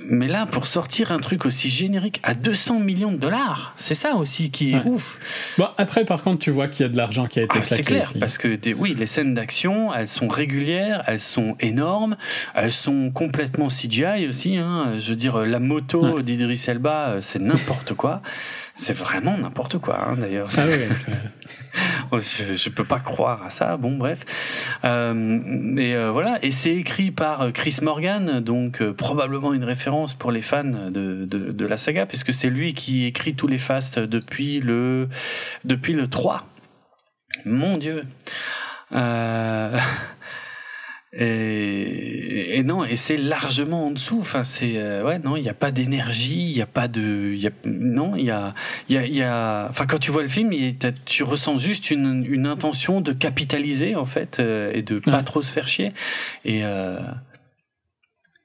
mais 0.09 0.27
là, 0.27 0.45
pour 0.45 0.65
sortir 0.67 1.11
un 1.11 1.19
truc 1.19 1.45
aussi 1.45 1.69
générique 1.69 2.19
à 2.23 2.33
200 2.33 2.79
millions 2.79 3.11
de 3.11 3.17
dollars, 3.17 3.73
c'est 3.77 3.95
ça 3.95 4.15
aussi 4.15 4.49
qui 4.51 4.71
est 4.71 4.75
Ouais. 4.75 4.81
ouf. 4.85 5.19
Bon, 5.57 5.67
après, 5.77 6.05
par 6.05 6.21
contre, 6.21 6.39
tu 6.39 6.51
vois 6.51 6.67
qu'il 6.67 6.85
y 6.85 6.89
a 6.89 6.91
de 6.91 6.97
l'argent 6.97 7.27
qui 7.27 7.39
a 7.39 7.43
été 7.43 7.59
Ah, 7.59 7.63
c'est 7.63 7.83
clair, 7.83 8.11
parce 8.19 8.37
que 8.37 8.47
des, 8.55 8.73
oui, 8.73 8.95
les 8.97 9.05
scènes 9.05 9.33
d'action, 9.33 9.93
elles 9.93 10.07
sont 10.07 10.27
régulières, 10.27 11.03
elles 11.07 11.19
sont 11.19 11.55
énormes, 11.59 12.15
elles 12.55 12.71
sont 12.71 13.11
complètement 13.11 13.67
CGI 13.67 14.27
aussi. 14.27 14.57
Hein. 14.57 14.93
Je 14.99 15.09
veux 15.09 15.15
dire, 15.17 15.37
la 15.45 15.59
moto 15.59 16.15
Ouais. 16.17 16.23
d'Idris 16.23 16.63
Elba, 16.67 17.09
euh, 17.09 17.19
c'est 17.21 17.39
n'importe 17.39 17.93
quoi. 17.93 18.21
C'est 18.81 18.97
vraiment 18.97 19.37
n'importe 19.37 19.77
quoi, 19.77 20.09
hein, 20.09 20.17
d'ailleurs. 20.17 20.49
Ah 20.57 20.63
oui. 20.67 21.13
Oh, 22.13 22.19
je, 22.19 22.55
je 22.55 22.69
peux 22.69 22.83
pas 22.83 22.99
croire 22.99 23.43
à 23.43 23.49
ça. 23.49 23.77
Bon, 23.77 23.95
bref. 23.95 24.25
Euh, 24.83 25.13
mais 25.15 25.93
euh, 25.93 26.11
voilà, 26.11 26.39
et 26.41 26.51
c'est 26.51 26.75
écrit 26.75 27.11
par 27.11 27.41
euh, 27.41 27.51
Chris 27.51 27.77
Morgan, 27.81 28.41
donc 28.41 28.81
euh, 28.81 28.91
probablement 28.91 29.53
une 29.53 29.63
référence 29.63 30.13
pour 30.13 30.31
les 30.31 30.41
fans 30.41 30.63
de, 30.65 31.23
de, 31.25 31.51
de 31.51 31.65
la 31.65 31.77
saga, 31.77 32.05
puisque 32.05 32.33
c'est 32.33 32.49
lui 32.49 32.73
qui 32.73 33.05
écrit 33.05 33.35
tous 33.35 33.47
les 33.47 33.59
fasts 33.59 33.99
depuis 33.99 34.59
le 34.59 35.07
depuis 35.63 35.93
le 35.93 36.09
3. 36.09 36.45
Mon 37.45 37.77
Dieu. 37.77 38.03
Euh... 38.93 39.77
Et, 41.13 42.57
et 42.57 42.63
non, 42.63 42.85
et 42.85 42.95
c'est 42.95 43.17
largement 43.17 43.87
en 43.87 43.91
dessous. 43.91 44.19
Enfin, 44.21 44.43
c'est 44.43 44.77
euh, 44.77 45.03
ouais, 45.03 45.19
non, 45.19 45.35
il 45.35 45.43
n'y 45.43 45.49
a 45.49 45.53
pas 45.53 45.71
d'énergie, 45.71 46.49
il 46.49 46.53
n'y 46.55 46.61
a 46.61 46.65
pas 46.65 46.87
de, 46.87 47.31
il 47.33 47.39
y 47.41 47.47
a, 47.47 47.51
non, 47.65 48.15
il 48.15 48.25
y 48.25 48.31
a, 48.31 48.53
il 48.89 48.95
y 48.95 48.97
a, 48.97 49.05
y 49.07 49.21
a. 49.21 49.67
Enfin, 49.69 49.85
quand 49.87 49.99
tu 49.99 50.11
vois 50.11 50.21
le 50.21 50.29
film, 50.29 50.53
il- 50.53 50.77
tu 51.05 51.23
ressens 51.23 51.57
juste 51.57 51.91
une, 51.91 52.25
une 52.29 52.47
intention 52.47 53.01
de 53.01 53.11
capitaliser 53.13 53.95
en 53.95 54.05
fait 54.05 54.39
euh, 54.39 54.71
et 54.73 54.81
de 54.83 54.99
pas 54.99 55.17
Ouais. 55.17 55.23
trop 55.23 55.41
se 55.41 55.51
faire 55.51 55.67
chier. 55.67 55.91
Et 56.45 56.63
euh, 56.63 56.97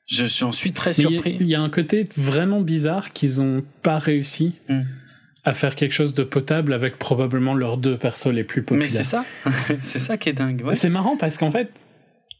je- 0.08 0.26
j'en 0.26 0.52
suis 0.52 0.72
très 0.72 0.90
Mais 0.90 0.94
surpris. 0.94 1.36
il 1.40 1.46
y, 1.46 1.54
a 1.54 1.60
un 1.60 1.70
côté 1.70 2.08
vraiment 2.16 2.60
bizarre 2.60 3.12
qu'ils 3.12 3.40
ont 3.40 3.62
pas 3.82 3.98
réussi 3.98 4.56
Hmm. 4.68 4.82
à 5.44 5.52
faire 5.52 5.76
quelque 5.76 5.92
chose 5.92 6.14
de 6.14 6.24
potable 6.24 6.72
avec 6.72 6.98
probablement 6.98 7.54
leurs 7.54 7.76
deux 7.78 7.96
persos 7.96 8.32
les 8.32 8.42
plus 8.44 8.62
Mais 8.62 8.66
populaires. 8.66 8.90
c'est 8.90 9.04
ça, 9.04 9.24
c'est 9.80 9.98
ça 10.00 10.16
qui 10.16 10.28
est 10.30 10.32
dingue. 10.32 10.62
Ouais. 10.64 10.74
C'est 10.74 10.90
marrant 10.90 11.16
parce 11.16 11.38
qu'en 11.38 11.50
fait, 11.52 11.70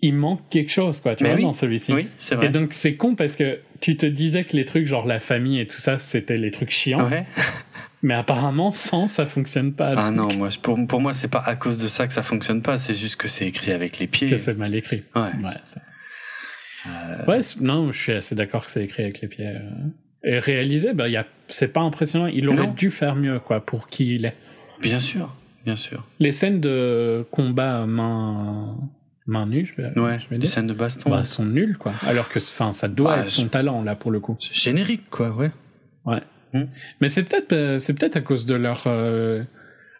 il 0.03 0.15
manque 0.15 0.41
quelque 0.51 0.71
chose, 0.71 1.01
quoi, 1.01 1.15
tu 1.17 1.25
Mais 1.25 1.31
vois, 1.31 1.37
oui. 1.39 1.43
dans 1.45 1.53
celui-ci. 1.53 1.93
Oui, 1.93 2.09
c'est 2.19 2.35
vrai. 2.35 2.47
Et 2.47 2.49
donc, 2.51 2.73
c'est 2.73 2.97
con 2.97 3.15
parce 3.15 3.37
que 3.37 3.61
tu 3.81 3.97
te 3.97 4.07
disais 4.07 4.45
que 4.45 4.57
les 4.57 4.65
trucs 4.65 4.87
genre 4.87 5.07
la 5.07 5.21
famille 5.21 5.59
et 5.61 5.67
tout 5.67 5.79
ça, 5.79 5.99
c'était 5.99 6.37
les 6.37 6.51
trucs 6.51 6.71
chiants. 6.71 7.09
Ouais. 7.09 7.25
Mais 8.03 8.15
apparemment, 8.15 8.73
sans, 8.73 9.07
ça 9.07 9.25
fonctionne 9.27 9.73
pas. 9.73 9.95
Ah 9.97 10.11
donc, 10.13 10.33
non, 10.33 10.37
moi, 10.39 10.49
pour, 10.63 10.79
pour 10.87 11.01
moi, 11.01 11.15
c'est 11.15 11.29
pas 11.29 11.43
à 11.45 11.57
cause 11.57 11.79
de 11.79 11.89
ça 11.89 12.07
que 12.07 12.13
ça 12.13 12.23
fonctionne 12.23 12.61
pas. 12.63 12.77
C'est 12.79 12.95
juste 12.95 13.17
que 13.17 13.27
c'est 13.27 13.47
écrit 13.47 13.73
avec 13.73 13.99
les 13.99 14.07
pieds. 14.07 14.29
que 14.31 14.37
c'est 14.37 14.55
mal 14.55 14.75
écrit. 14.75 15.03
Ouais. 15.15 15.23
Ouais, 15.43 15.55
Euh, 16.87 17.25
Ouais, 17.27 17.41
non, 17.61 17.91
je 17.91 17.99
suis 17.99 18.13
assez 18.13 18.35
d'accord 18.35 18.65
que 18.67 18.71
c'est 18.71 18.85
écrit 18.85 19.03
avec 19.03 19.21
les 19.23 19.29
pieds. 19.29 19.47
euh. 19.49 19.61
Et 20.25 20.39
réalisé, 20.39 20.93
bah, 20.93 21.09
y 21.09 21.17
a... 21.17 21.27
c'est 21.49 21.73
pas 21.73 21.81
impressionnant. 21.81 22.27
Il 22.27 22.49
aurait 22.49 22.67
Non. 22.67 22.75
dû 22.75 22.91
faire 22.91 23.15
mieux, 23.17 23.39
quoi, 23.41 23.65
pour 23.65 23.89
qui 23.89 24.15
il 24.17 24.27
est. 24.27 24.35
Bien 24.81 25.01
sûr, 25.01 25.35
bien 25.65 25.77
sûr. 25.77 26.07
Les 26.21 26.33
scènes 26.33 26.61
de 26.61 27.27
combat 27.31 27.87
main, 27.87 28.77
main 29.27 29.47
nue, 29.47 29.65
je 29.67 29.75
vais, 29.81 29.99
Ouais, 29.99 30.19
je 30.21 30.29
vais 30.29 30.37
les 30.37 30.39
dire, 30.43 30.49
scènes 30.51 30.67
de 30.67 30.73
baston. 30.75 31.11
bah, 31.11 31.25
sont 31.25 31.45
nulles, 31.45 31.77
quoi. 31.79 31.95
Alors 32.03 32.29
que, 32.29 32.39
enfin, 32.39 32.73
ça 32.73 32.89
doit 32.89 33.15
Ouais, 33.17 33.21
être 33.23 33.31
son 33.31 33.43
je- 33.45 33.49
talent, 33.49 33.83
là, 33.83 33.95
pour 33.97 34.11
le 34.11 34.21
coup. 34.21 34.37
C'est 34.41 34.55
générique, 34.55 35.09
quoi, 35.11 35.31
ouais. 35.31 35.51
Ouais. 36.05 36.21
Hmm. 36.53 36.67
Mais 37.01 37.09
c'est 37.09 37.23
peut-être 37.25 37.53
euh, 37.53 37.79
c'est 37.79 37.93
peut-être 37.95 38.17
à 38.17 38.21
cause 38.21 38.47
de 38.47 38.55
leur. 38.55 38.85
euh, 38.87 39.43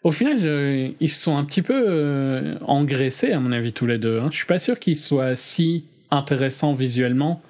Au 0.03 0.11
final, 0.11 0.37
euh, 0.43 0.89
ils 1.01 1.09
se 1.09 1.21
sont 1.21 1.37
un 1.37 1.43
petit 1.43 1.61
peu 1.61 1.85
euh, 1.87 2.57
engraissés, 2.61 3.33
à 3.33 3.39
mon 3.39 3.51
avis, 3.51 3.73
tous 3.73 3.85
les 3.87 3.97
deux. 3.97 4.19
Hein. 4.21 4.29
Je 4.31 4.37
suis 4.37 4.45
pas 4.45 4.59
sûr 4.59 4.79
qu'ils 4.79 4.95
soient 4.95 5.35
si 5.35 5.85
intéressants 6.09 6.73
visuellement 6.73 7.41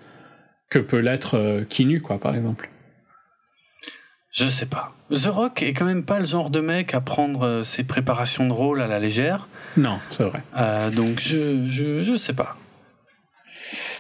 que 0.72 0.80
peut 0.80 0.98
l'être 1.00 1.64
Kinu, 1.70 2.02
quoi, 2.02 2.20
par 2.20 2.36
exemple. 2.36 2.70
Je 4.34 4.48
sais 4.50 4.66
pas. 4.66 4.94
The 5.12 5.26
Rock 5.28 5.62
est 5.64 5.74
quand 5.74 5.86
même 5.86 6.04
pas 6.04 6.20
le 6.20 6.26
genre 6.26 6.50
de 6.50 6.60
mec 6.60 6.94
à 6.94 7.02
prendre 7.02 7.64
ses 7.64 7.84
préparations 7.84 8.48
de 8.48 8.54
rôle 8.54 8.82
à 8.82 8.88
la 8.88 9.00
légère. 9.00 9.48
Non, 9.76 10.00
c'est 10.10 10.24
vrai. 10.24 10.42
Euh, 10.58 10.90
donc 10.90 11.20
je, 11.20 11.68
je, 11.68 12.02
je 12.04 12.16
sais 12.16 12.34
pas. 12.34 12.56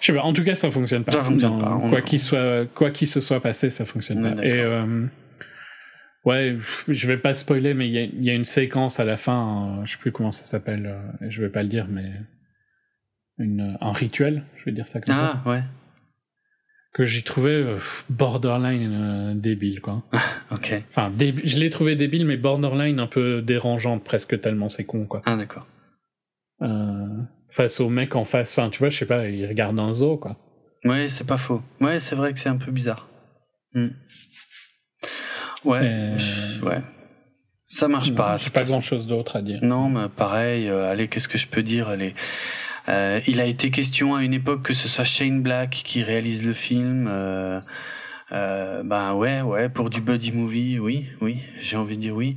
Je 0.02 0.06
sais 0.08 0.14
pas, 0.14 0.22
en 0.24 0.34
tout 0.34 0.44
cas, 0.44 0.56
ça 0.56 0.70
fonctionne 0.72 1.04
pas. 1.04 1.12
Ça 1.12 1.22
fonctionne 1.24 1.60
pas, 1.60 1.80
Quoi 1.90 2.02
qu'il 2.02 2.20
soit, 2.20 2.66
quoi 2.74 2.92
qu'il 2.92 3.08
se 3.08 3.20
soit 3.22 3.42
passé, 3.42 3.70
ça 3.70 3.86
fonctionne 3.86 4.22
pas. 4.36 4.46
Et 4.46 4.60
euh, 4.62 5.06
ouais, 6.26 6.58
je 6.88 7.08
vais 7.08 7.18
pas 7.18 7.34
spoiler, 7.34 7.74
mais 7.74 7.88
il 7.88 7.94
y, 7.94 7.98
a- 7.98 8.04
il 8.04 8.24
y 8.24 8.30
a 8.30 8.34
une 8.34 8.46
séquence 8.46 9.00
à 9.00 9.06
la 9.06 9.18
fin, 9.18 9.80
euh, 9.82 9.86
je 9.86 9.94
sais 9.94 9.98
plus 9.98 10.12
comment 10.12 10.32
ça 10.32 10.46
s'appelle, 10.46 10.86
euh, 10.86 11.30
je 11.30 11.42
vais 11.42 11.50
pas 11.50 11.64
le 11.64 11.70
dire, 11.70 11.88
mais 11.90 12.12
une, 13.40 13.78
un 13.82 13.92
rituel, 13.92 14.44
je 14.58 14.66
vais 14.66 14.72
dire 14.72 14.88
ça 14.88 15.00
comme 15.02 15.16
ça, 15.16 15.42
Ah 15.46 15.50
ouais. 15.50 15.64
Que 16.98 17.06
j'ai 17.06 17.22
trouvé 17.22 17.52
euh, 17.52 17.78
borderline 18.10 18.92
euh, 18.92 19.34
débile, 19.36 19.82
quoi. 19.82 20.02
Ok. 20.50 20.74
Enfin, 20.90 21.14
je 21.20 21.60
l'ai 21.60 21.70
trouvé 21.70 21.96
débile, 21.96 22.26
mais 22.26 22.38
borderline 22.38 23.00
un 23.00 23.06
peu 23.06 23.44
dérangeante, 23.44 24.04
presque 24.04 24.42
tellement 24.42 24.68
c'est 24.68 24.84
con, 24.84 25.06
quoi. 25.06 25.22
Ah 25.26 25.36
d'accord. 25.36 25.68
Euh, 26.64 27.06
face 27.52 27.80
au 27.82 27.90
mec 27.90 28.16
en 28.16 28.26
face, 28.26 28.58
enfin, 28.58 28.72
tu 28.72 28.80
vois, 28.80 28.90
je 28.90 28.98
sais 28.98 29.06
pas, 29.06 29.28
il 29.28 29.46
regarde 29.46 29.80
un 29.80 29.92
zoo, 29.92 30.18
quoi. 30.18 30.38
Ouais, 30.86 31.08
c'est 31.08 31.28
pas 31.28 31.38
faux. 31.38 31.62
Ouais, 31.80 32.00
c'est 32.00 32.16
vrai 32.16 32.34
que 32.34 32.40
c'est 32.40 32.50
un 32.50 32.58
peu 32.58 32.72
bizarre. 32.72 33.08
Hmm. 33.76 33.90
Ouais. 35.66 36.16
Ouais. 36.64 36.82
Ça 37.68 37.88
marche 37.88 38.16
pas. 38.16 38.38
de 38.38 38.42
J'ai 38.42 38.50
pas 38.50 38.64
grand 38.64 38.82
chose 38.82 39.06
d'autre 39.06 39.36
à 39.36 39.44
dire. 39.44 39.60
Non, 39.62 39.88
mais 39.90 40.10
pareil. 40.10 40.68
euh, 40.68 40.90
allez, 40.90 41.10
qu'est-ce 41.10 41.28
que 41.28 41.38
je 41.38 41.46
peux 41.46 41.62
dire 41.62 41.90
Allez. 41.90 42.16
Euh, 42.90 43.20
il 43.28 43.42
a 43.42 43.46
été 43.46 43.70
question 43.70 44.16
à 44.16 44.24
une 44.24 44.34
époque 44.34 44.64
que 44.64 44.74
ce 44.74 44.88
soit 44.88 45.04
Shane 45.04 45.42
Black 45.42 45.70
qui 45.70 46.04
réalise 46.04 46.46
le 46.46 46.54
film. 46.54 47.08
Euh, 47.10 47.60
euh, 48.32 48.84
ben 48.84 49.14
ouais, 49.14 49.42
ouais, 49.42 49.70
pour 49.70 49.90
du 49.90 50.02
buddy 50.02 50.32
movie, 50.32 50.80
oui, 50.80 51.08
oui, 51.22 51.40
j'ai 51.60 51.78
envie 51.78 51.96
de 51.96 52.02
dire 52.02 52.16
oui. 52.16 52.36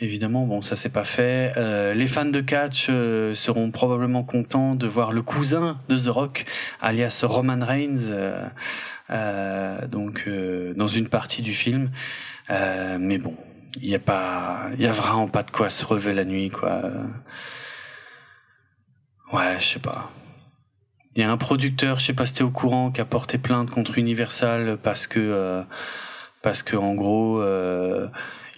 Évidemment, 0.00 0.44
bon, 0.44 0.60
ça 0.60 0.74
c'est 0.74 0.88
pas 0.88 1.04
fait. 1.04 1.52
Euh, 1.56 1.94
les 1.94 2.08
fans 2.08 2.24
de 2.24 2.40
catch 2.40 2.88
euh, 2.90 3.34
seront 3.34 3.70
probablement 3.70 4.24
contents 4.24 4.74
de 4.74 4.88
voir 4.88 5.12
le 5.12 5.22
cousin 5.22 5.78
de 5.88 5.96
The 5.96 6.08
Rock, 6.08 6.46
alias 6.80 7.20
Roman 7.22 7.64
Reigns, 7.64 8.10
euh, 9.10 9.86
donc 9.86 10.28
dans 10.76 10.88
une 10.88 11.08
partie 11.08 11.42
du 11.42 11.54
film. 11.54 11.90
Mais 12.50 13.18
bon, 13.18 13.36
il 13.80 13.88
y 13.88 13.94
a 13.94 14.00
pas, 14.00 14.68
y 14.78 14.86
a 14.86 14.92
vraiment 14.92 15.28
pas 15.28 15.44
de 15.44 15.50
quoi 15.52 15.70
se 15.70 15.84
relever 15.84 16.12
la 16.12 16.24
nuit, 16.24 16.50
quoi. 16.50 16.82
Ouais, 19.32 19.56
je 19.58 19.64
sais 19.64 19.78
pas. 19.80 20.10
Il 21.16 21.22
y 21.22 21.24
a 21.24 21.30
un 21.30 21.36
producteur, 21.36 21.98
je 21.98 22.06
sais 22.06 22.12
pas 22.12 22.26
si 22.26 22.34
t'es 22.34 22.42
au 22.42 22.50
courant, 22.50 22.90
qui 22.90 23.00
a 23.00 23.04
porté 23.04 23.38
plainte 23.38 23.70
contre 23.70 23.98
Universal 23.98 24.78
parce 24.82 25.06
que 25.06 25.20
euh, 25.20 25.62
parce 26.44 26.62
que 26.62 26.76
en 26.76 26.94
gros, 26.94 27.40
euh, 27.40 28.06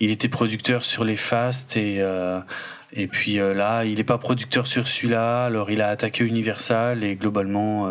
il 0.01 0.10
était 0.10 0.28
producteur 0.28 0.84
sur 0.84 1.05
les 1.05 1.16
Fast 1.16 1.76
et 1.76 1.98
euh, 2.01 2.40
et 2.93 3.06
puis 3.06 3.38
euh, 3.38 3.55
là, 3.55 3.84
il 3.84 4.01
est 4.01 4.05
pas 4.05 4.18
producteur 4.18 4.66
sur 4.66 4.88
celui-là, 4.88 5.44
alors 5.44 5.70
il 5.70 5.80
a 5.80 5.88
attaqué 5.88 6.24
Universal 6.24 7.05
et 7.05 7.14
globalement, 7.14 7.88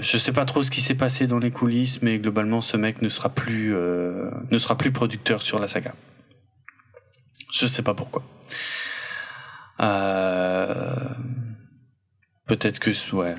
je 0.00 0.18
sais 0.18 0.32
pas 0.32 0.44
trop 0.44 0.62
ce 0.62 0.70
qui 0.70 0.80
s'est 0.80 0.94
passé 0.94 1.26
dans 1.26 1.38
les 1.38 1.50
coulisses, 1.50 2.00
mais 2.02 2.18
globalement, 2.18 2.62
ce 2.62 2.76
mec 2.76 3.02
ne 3.02 3.08
sera 3.08 3.28
plus 3.28 3.72
ne 3.72 4.58
sera 4.58 4.76
plus 4.76 4.92
producteur 4.92 5.42
sur 5.42 5.58
la 5.58 5.68
saga. 5.68 5.94
Je 7.52 7.66
sais 7.66 7.82
pas 7.82 7.94
pourquoi. 7.94 8.22
Peut-être 12.48 12.78
que 12.78 12.90
ouais, 13.14 13.34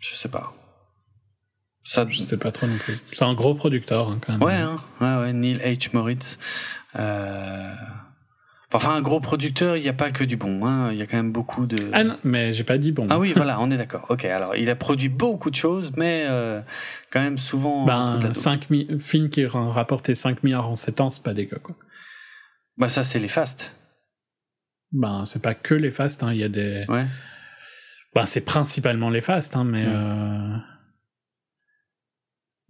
je 0.00 0.14
sais 0.14 0.30
pas. 0.30 0.52
Ça, 1.84 2.04
Je 2.08 2.18
sais 2.18 2.36
pas 2.36 2.50
trop 2.50 2.66
non 2.66 2.78
plus. 2.78 2.98
C'est 3.12 3.22
un 3.24 3.34
gros 3.34 3.54
producteur, 3.54 4.08
hein, 4.08 4.18
quand 4.20 4.32
même. 4.32 4.42
ouais, 4.42 4.54
hein, 4.54 4.80
ouais, 5.00 5.16
ouais, 5.26 5.32
Neil 5.32 5.58
H. 5.58 5.90
Moritz. 5.92 6.38
Euh... 6.96 7.72
Enfin, 8.72 8.96
un 8.96 9.00
gros 9.02 9.20
producteur, 9.20 9.76
il 9.76 9.82
n'y 9.84 9.88
a 9.88 9.92
pas 9.92 10.10
que 10.10 10.24
du 10.24 10.36
bon. 10.36 10.66
Hein. 10.66 10.90
Il 10.90 10.98
y 10.98 11.02
a 11.02 11.06
quand 11.06 11.16
même 11.16 11.30
beaucoup 11.30 11.66
de. 11.66 11.76
Ah 11.92 12.02
non, 12.02 12.18
mais 12.24 12.52
j'ai 12.52 12.64
pas 12.64 12.78
dit 12.78 12.90
bon. 12.90 13.06
Ah 13.10 13.18
oui, 13.20 13.32
voilà, 13.36 13.60
on 13.60 13.70
est 13.70 13.76
d'accord. 13.76 14.06
Ok, 14.08 14.24
alors 14.24 14.56
il 14.56 14.68
a 14.68 14.74
produit 14.74 15.08
beaucoup 15.08 15.50
de 15.50 15.54
choses, 15.54 15.92
mais 15.96 16.26
euh, 16.28 16.60
quand 17.12 17.20
même 17.20 17.38
souvent. 17.38 17.84
Ben, 17.86 18.18
daube. 18.20 18.32
5 18.32 18.68
mi- 18.70 18.88
film 18.98 19.28
qui 19.30 19.44
a 19.44 19.48
rapporté 19.48 20.14
5 20.14 20.42
milliards 20.42 20.68
en 20.68 20.74
7 20.74 21.00
ans, 21.00 21.10
c'est 21.10 21.22
pas 21.22 21.32
dégueu, 21.34 21.60
quoi. 21.62 21.76
Bah 22.76 22.88
ça, 22.88 23.04
c'est 23.04 23.20
les 23.20 23.28
fast. 23.28 23.72
Ben, 24.90 25.24
c'est 25.24 25.40
pas 25.42 25.54
que 25.54 25.74
les 25.74 25.92
fast, 25.92 26.24
hein, 26.24 26.32
il 26.32 26.38
y 26.40 26.44
a 26.44 26.48
des... 26.48 26.84
Ouais. 26.88 27.06
Ben, 28.16 28.24
c'est 28.24 28.46
principalement 28.46 29.10
les 29.10 29.20
fast, 29.20 29.56
hein, 29.56 29.64
mais... 29.64 29.84
Mm. 29.84 29.92
euh, 29.94 30.56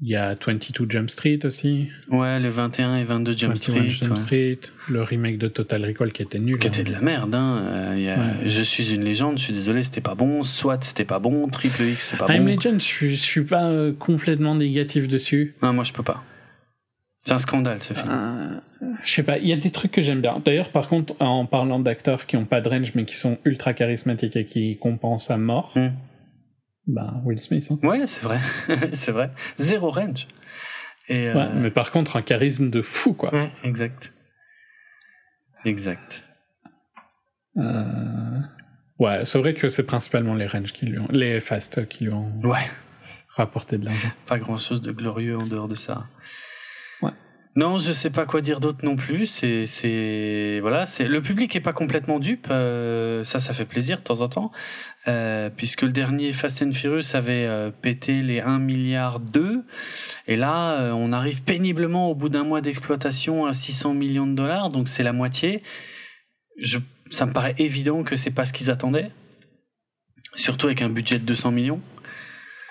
Il 0.00 0.08
y 0.08 0.16
a 0.16 0.34
22 0.34 0.90
Jump 0.90 1.08
Street 1.08 1.38
aussi. 1.44 1.88
Ouais, 2.10 2.40
le 2.40 2.48
21 2.48 2.96
et 2.96 3.04
22 3.04 3.36
Jump 3.36 3.54
21 3.54 3.56
Street. 3.56 3.88
Jump 3.88 4.10
ouais. 4.10 4.16
Street, 4.16 4.58
le 4.88 5.02
remake 5.04 5.38
de 5.38 5.46
Total 5.46 5.84
Recall 5.86 6.10
qui 6.10 6.22
était 6.22 6.40
nul. 6.40 6.58
Qui 6.58 6.66
hein. 6.66 6.70
était 6.72 6.82
de 6.82 6.90
la 6.90 7.00
merde, 7.00 7.32
hein. 7.36 7.62
Euh, 7.62 7.94
il 7.96 8.02
y 8.02 8.08
a- 8.08 8.18
Ouais. 8.18 8.48
Je 8.48 8.60
suis 8.60 8.92
une 8.92 9.04
légende, 9.04 9.38
je 9.38 9.44
suis 9.44 9.52
désolé, 9.52 9.84
c'était 9.84 10.00
pas 10.00 10.16
bon. 10.16 10.42
SWAT, 10.42 10.80
c'était 10.82 11.04
pas 11.04 11.20
bon. 11.20 11.46
Triple 11.46 11.82
X, 11.82 12.08
c'est 12.10 12.16
pas 12.16 12.26
I'm 12.28 12.44
bon. 12.44 12.50
Legend, 12.50 12.80
je 12.80 12.84
suis, 12.84 13.10
je 13.14 13.22
suis 13.22 13.44
pas 13.44 13.66
euh, 13.66 13.92
complètement 13.96 14.56
négatif 14.56 15.06
dessus. 15.06 15.54
Non, 15.62 15.72
moi 15.72 15.84
je 15.84 15.92
peux 15.92 16.02
pas. 16.02 16.24
C'est 17.26 17.32
un 17.32 17.38
scandale 17.38 17.82
ce 17.82 17.92
film. 17.92 18.08
Euh, 18.08 18.60
je 19.02 19.10
sais 19.10 19.22
pas, 19.24 19.36
il 19.38 19.48
y 19.48 19.52
a 19.52 19.56
des 19.56 19.70
trucs 19.70 19.90
que 19.92 20.00
j'aime 20.00 20.20
bien. 20.20 20.40
D'ailleurs, 20.44 20.70
par 20.70 20.86
contre, 20.88 21.14
en 21.20 21.44
parlant 21.44 21.78
d'acteurs 21.80 22.26
qui 22.26 22.36
ont 22.36 22.44
pas 22.44 22.60
de 22.60 22.68
range 22.68 22.92
mais 22.94 23.04
qui 23.04 23.16
sont 23.16 23.38
ultra 23.44 23.74
charismatiques 23.74 24.36
et 24.36 24.46
qui 24.46 24.78
compensent 24.78 25.30
à 25.32 25.36
mort, 25.36 25.72
Hmm. 25.74 25.88
ben 26.86 27.20
Will 27.24 27.40
Smith. 27.40 27.68
Hein. 27.72 27.86
Ouais, 27.86 28.06
c'est 28.06 28.22
vrai. 28.22 28.40
c'est 28.92 29.10
vrai. 29.12 29.30
Zéro 29.58 29.90
range. 29.90 30.28
Et, 31.08 31.28
euh, 31.28 31.34
Ouais, 31.34 31.48
mais 31.54 31.70
par 31.70 31.90
contre, 31.90 32.16
un 32.16 32.22
charisme 32.22 32.70
de 32.70 32.80
fou, 32.80 33.12
quoi. 33.12 33.34
ouais, 33.34 33.50
exact. 33.64 34.12
Exact. 35.64 36.22
Euh, 37.56 38.40
Ouais, 38.98 39.24
c'est 39.26 39.38
vrai 39.38 39.52
que 39.52 39.68
c'est 39.68 39.82
principalement 39.82 40.34
les 40.34 40.46
range 40.46 40.72
qui 40.72 40.86
lui 40.86 40.98
ont, 40.98 41.08
les 41.10 41.40
fast 41.40 41.86
qui 41.88 42.04
lui 42.04 42.12
ont 42.12 42.32
Ouais, 42.42 42.66
rapporté 43.34 43.76
de 43.78 43.84
l'argent. 43.84 44.08
pas 44.26 44.38
grand 44.38 44.56
chose 44.56 44.80
de 44.80 44.90
glorieux 44.92 45.36
en 45.36 45.46
dehors 45.46 45.68
de 45.68 45.74
ça. 45.74 46.04
Ouais. 47.02 47.10
Non, 47.56 47.78
je 47.78 47.92
sais 47.92 48.10
pas 48.10 48.26
quoi 48.26 48.42
dire 48.42 48.60
d'autre 48.60 48.84
non 48.84 48.96
plus. 48.96 49.26
C'est, 49.26 49.64
c'est, 49.66 50.58
voilà, 50.60 50.84
c'est 50.84 51.08
le 51.08 51.22
public 51.22 51.56
est 51.56 51.60
pas 51.60 51.72
complètement 51.72 52.18
dupe. 52.18 52.48
euh, 52.50 53.24
ça, 53.24 53.40
ça 53.40 53.54
fait 53.54 53.64
plaisir 53.64 53.96
de 53.98 54.02
temps 54.02 54.20
en 54.20 54.28
temps, 54.28 54.52
euh, 55.08 55.48
puisque 55.48 55.80
le 55.80 55.90
dernier 55.90 56.34
Fast 56.34 56.62
and 56.62 56.72
Furious 56.72 57.14
avait 57.16 57.46
euh, 57.46 57.70
pété 57.70 58.20
les 58.22 58.40
1 58.40 58.58
milliard 58.58 59.20
2 59.20 59.64
et 60.26 60.36
là, 60.36 60.92
on 60.94 61.12
arrive 61.12 61.42
péniblement 61.44 62.10
au 62.10 62.14
bout 62.14 62.28
d'un 62.28 62.44
mois 62.44 62.60
d'exploitation 62.60 63.46
à 63.46 63.54
600 63.54 63.94
millions 63.94 64.26
de 64.26 64.34
dollars, 64.34 64.68
donc 64.68 64.88
c'est 64.88 65.02
la 65.02 65.14
moitié. 65.14 65.62
Je, 66.58 66.78
ça 67.10 67.24
me 67.24 67.32
paraît 67.32 67.54
évident 67.58 68.02
que 68.02 68.16
c'est 68.16 68.30
pas 68.30 68.44
ce 68.44 68.52
qu'ils 68.52 68.70
attendaient, 68.70 69.10
surtout 70.34 70.66
avec 70.66 70.82
un 70.82 70.90
budget 70.90 71.18
de 71.18 71.24
200 71.24 71.52
millions. 71.52 71.80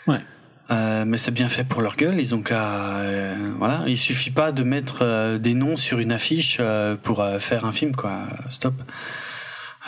Ouais. 0.06 0.22
Euh, 0.72 1.06
mais 1.06 1.18
c'est 1.20 1.32
bien 1.32 1.48
fait 1.48 1.64
pour 1.64 1.82
leur 1.82 1.96
gueule. 1.96 2.20
Ils 2.20 2.34
ont 2.34 2.42
qu'à, 2.42 2.98
euh, 2.98 3.54
voilà, 3.58 3.84
il 3.88 3.98
suffit 3.98 4.32
pas 4.32 4.52
de 4.52 4.64
mettre 4.64 5.00
euh, 5.02 5.38
des 5.38 5.54
noms 5.54 5.76
sur 5.76 6.00
une 6.00 6.12
affiche 6.12 6.60
pour 7.04 7.24
faire 7.40 7.66
un 7.66 7.72
film, 7.72 7.96
quoi. 7.96 8.28
Stop. 8.50 8.74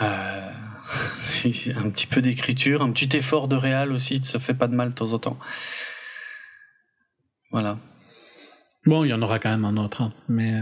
Un 0.00 1.90
petit 1.90 2.06
peu 2.06 2.22
d'écriture, 2.22 2.80
un 2.82 2.90
petit 2.92 3.14
effort 3.16 3.46
de 3.46 3.56
réal 3.56 3.92
aussi, 3.92 4.20
ça 4.24 4.38
fait 4.38 4.54
pas 4.54 4.68
de 4.68 4.74
mal 4.74 4.88
de 4.90 4.94
temps 4.94 5.12
en 5.12 5.18
temps. 5.18 5.38
Voilà. 7.50 7.76
Bon, 8.86 9.04
il 9.04 9.08
y 9.08 9.12
en 9.12 9.20
aura 9.20 9.38
quand 9.38 9.50
même 9.50 9.66
un 9.66 9.76
autre, 9.76 10.00
hein, 10.02 10.12
mais 10.28 10.54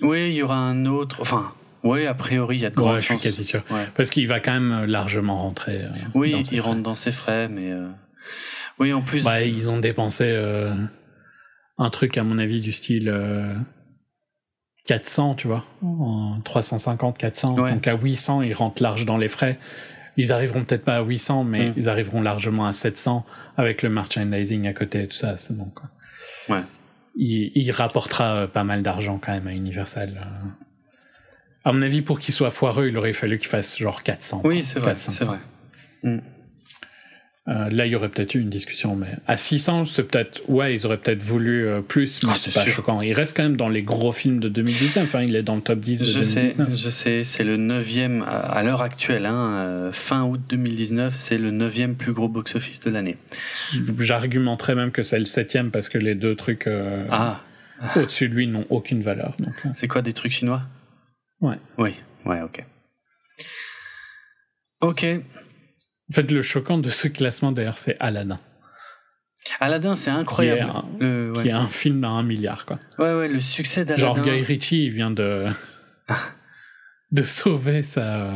Oui, 0.00 0.30
il 0.30 0.34
y 0.34 0.42
aura 0.42 0.56
un 0.56 0.86
autre. 0.86 1.18
Enfin, 1.20 1.52
oui, 1.82 2.06
a 2.06 2.14
priori, 2.14 2.56
il 2.56 2.62
y 2.62 2.66
a 2.66 2.70
de 2.70 2.74
grandes 2.74 2.94
ouais, 2.94 3.00
je 3.00 3.04
suis 3.04 3.14
chances. 3.14 3.22
quasi 3.22 3.44
sûr. 3.44 3.62
Ouais. 3.70 3.86
Parce 3.94 4.08
qu'il 4.08 4.26
va 4.28 4.40
quand 4.40 4.58
même 4.58 4.86
largement 4.86 5.36
rentrer. 5.42 5.82
Oui, 6.14 6.34
il 6.38 6.44
frais. 6.46 6.58
rentre 6.60 6.82
dans 6.82 6.94
ses 6.94 7.12
frais, 7.12 7.48
mais 7.48 7.70
oui, 8.78 8.92
en 8.92 9.02
plus. 9.02 9.24
Bah, 9.24 9.42
ils 9.42 9.70
ont 9.70 9.78
dépensé 9.78 10.24
euh, 10.26 10.74
un 11.78 11.90
truc, 11.90 12.16
à 12.18 12.22
mon 12.24 12.38
avis, 12.38 12.60
du 12.60 12.72
style 12.72 13.08
euh, 13.08 13.54
400, 14.86 15.34
tu 15.34 15.48
vois. 15.48 15.64
En 15.82 16.40
350, 16.44 17.18
400. 17.18 17.58
Ouais. 17.58 17.72
Donc 17.72 17.86
à 17.88 17.94
800, 17.96 18.42
ils 18.42 18.54
rentrent 18.54 18.82
large 18.82 19.04
dans 19.04 19.16
les 19.18 19.28
frais. 19.28 19.58
Ils 20.16 20.32
arriveront 20.32 20.64
peut-être 20.64 20.84
pas 20.84 20.96
à 20.96 21.02
800, 21.02 21.44
mais 21.44 21.70
Mm. 21.70 21.74
ils 21.76 21.88
arriveront 21.88 22.22
largement 22.22 22.66
à 22.66 22.72
700 22.72 23.26
avec 23.56 23.82
le 23.82 23.90
merchandising 23.90 24.66
à 24.66 24.72
côté 24.72 25.02
et 25.02 25.08
tout 25.08 25.16
ça. 25.16 25.36
C'est 25.36 25.54
bon, 25.56 25.66
quoi. 25.74 25.90
Ouais. 26.48 26.62
Il, 27.16 27.52
il 27.54 27.70
rapportera 27.72 28.34
euh, 28.36 28.46
pas 28.46 28.64
mal 28.64 28.82
d'argent 28.82 29.18
quand 29.22 29.32
même 29.32 29.46
à 29.46 29.52
Universal. 29.52 30.20
euh. 30.22 30.48
À 31.64 31.72
mon 31.72 31.82
avis, 31.82 32.00
pour 32.00 32.20
qu'il 32.20 32.32
soit 32.32 32.50
foireux, 32.50 32.88
il 32.88 32.96
aurait 32.96 33.12
fallu 33.12 33.38
qu'il 33.38 33.48
fasse 33.48 33.76
genre 33.76 34.02
400. 34.04 34.42
Oui, 34.44 34.62
c'est 34.62 34.78
vrai, 34.78 34.92
400, 34.92 35.12
c'est 35.12 35.24
vrai. 35.24 35.38
Mm. 36.04 36.18
Euh, 37.48 37.70
là, 37.70 37.86
il 37.86 37.92
y 37.92 37.94
aurait 37.94 38.08
peut-être 38.08 38.34
eu 38.34 38.40
une 38.40 38.50
discussion, 38.50 38.96
mais 38.96 39.06
à 39.28 39.36
600, 39.36 39.84
c'est 39.84 40.02
peut-être, 40.02 40.42
ouais, 40.48 40.74
ils 40.74 40.84
auraient 40.84 40.98
peut-être 40.98 41.22
voulu 41.22 41.68
euh, 41.68 41.80
plus, 41.80 42.20
mais 42.24 42.30
Ah, 42.32 42.34
c'est 42.34 42.52
pas 42.52 42.64
sûr. 42.64 42.72
choquant. 42.72 43.00
Il 43.02 43.12
reste 43.12 43.36
quand 43.36 43.44
même 43.44 43.56
dans 43.56 43.68
les 43.68 43.82
gros 43.82 44.10
films 44.10 44.40
de 44.40 44.48
2019. 44.48 45.04
Enfin, 45.04 45.22
il 45.22 45.36
est 45.36 45.44
dans 45.44 45.54
le 45.54 45.60
top 45.62 45.78
10 45.78 46.00
de 46.00 46.04
Je 46.06 46.22
sais, 46.24 46.40
2019. 46.40 46.76
je 46.76 46.90
sais, 46.90 47.22
c'est 47.22 47.44
le 47.44 47.56
neuvième 47.56 48.22
à, 48.22 48.30
à 48.38 48.62
l'heure 48.64 48.82
actuelle, 48.82 49.26
hein, 49.26 49.58
euh, 49.58 49.92
fin 49.92 50.24
août 50.24 50.40
2019, 50.48 51.14
c'est 51.14 51.38
le 51.38 51.52
neuvième 51.52 51.94
plus 51.94 52.12
gros 52.12 52.26
box-office 52.28 52.80
de 52.80 52.90
l'année. 52.90 53.16
J'argumenterais 53.98 54.74
même 54.74 54.90
que 54.90 55.02
c'est 55.02 55.18
le 55.20 55.24
septième 55.24 55.70
parce 55.70 55.88
que 55.88 55.98
les 55.98 56.16
deux 56.16 56.34
trucs 56.34 56.68
Ah, 57.10 57.42
au-dessus 57.94 58.28
de 58.28 58.34
lui 58.34 58.48
n'ont 58.48 58.66
aucune 58.70 59.02
valeur. 59.02 59.36
C'est 59.74 59.86
quoi 59.86 60.02
des 60.02 60.14
trucs 60.14 60.32
chinois? 60.32 60.62
Ouais. 61.40 61.58
Oui, 61.78 61.90
ouais, 62.24 62.40
ok. 62.40 62.64
Ok. 64.80 65.06
En 66.10 66.14
fait, 66.14 66.30
le 66.30 66.42
choquant 66.42 66.78
de 66.78 66.88
ce 66.88 67.08
classement, 67.08 67.52
d'ailleurs, 67.52 67.78
c'est 67.78 67.96
Aladdin, 68.00 68.38
Aladdin, 69.60 69.94
c'est 69.94 70.10
incroyable. 70.10 70.60
Qui 70.60 70.66
est 70.66 70.70
un- 70.70 70.84
Le- 71.00 71.32
ouais. 71.32 71.42
qui 71.42 71.48
est 71.48 71.52
un 71.52 71.68
film 71.68 72.02
à 72.04 72.08
un 72.08 72.22
milliard, 72.22 72.66
quoi. 72.66 72.78
ouais, 72.98 73.14
ouais, 73.14 73.28
le 73.28 73.40
succès 73.40 73.84
Genre 73.96 74.14
d'Aladdin. 74.14 74.36
Guy 74.38 74.42
Ritchie, 74.44 74.84
il 74.86 74.90
vient 74.90 75.10
de 75.10 75.46
de 77.12 77.22
sauver 77.22 77.82
sa 77.82 78.32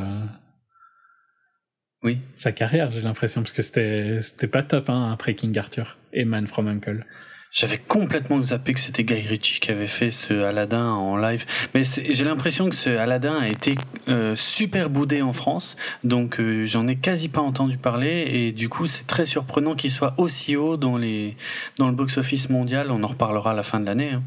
Oui. 2.02 2.18
sa 2.34 2.52
carrière, 2.52 2.90
j'ai 2.90 3.02
l'impression, 3.02 3.42
parce 3.42 3.52
que 3.52 3.62
c'était 3.62 4.20
c'était 4.22 4.46
pas 4.46 4.62
top 4.62 4.88
hein, 4.88 5.10
après 5.12 5.34
King 5.34 5.56
Arthur 5.58 5.96
et 6.12 6.24
Man 6.24 6.46
from 6.46 6.66
Uncle. 6.68 7.04
J'avais 7.52 7.78
complètement 7.78 8.40
zappé 8.42 8.74
que 8.74 8.78
c'était 8.80 9.02
Guy 9.02 9.26
Ritchie 9.26 9.58
qui 9.58 9.72
avait 9.72 9.88
fait 9.88 10.12
ce 10.12 10.32
Aladdin 10.44 10.86
en 10.92 11.16
live. 11.16 11.44
Mais 11.74 11.82
j'ai 11.82 12.22
l'impression 12.24 12.70
que 12.70 12.76
ce 12.76 12.90
Aladdin 12.90 13.38
a 13.40 13.48
été 13.48 13.74
euh, 14.06 14.36
super 14.36 14.88
boudé 14.88 15.20
en 15.20 15.32
France, 15.32 15.76
donc 16.04 16.38
euh, 16.38 16.64
j'en 16.64 16.86
ai 16.86 16.94
quasi 16.96 17.28
pas 17.28 17.40
entendu 17.40 17.76
parler, 17.76 18.24
et 18.30 18.52
du 18.52 18.68
coup 18.68 18.86
c'est 18.86 19.04
très 19.06 19.24
surprenant 19.26 19.74
qu'il 19.74 19.90
soit 19.90 20.14
aussi 20.16 20.54
haut 20.54 20.76
dans, 20.76 20.96
les, 20.96 21.36
dans 21.76 21.88
le 21.88 21.92
box-office 21.94 22.50
mondial. 22.50 22.90
On 22.92 23.02
en 23.02 23.08
reparlera 23.08 23.50
à 23.50 23.54
la 23.54 23.64
fin 23.64 23.80
de 23.80 23.86
l'année. 23.86 24.10
hein. 24.12 24.22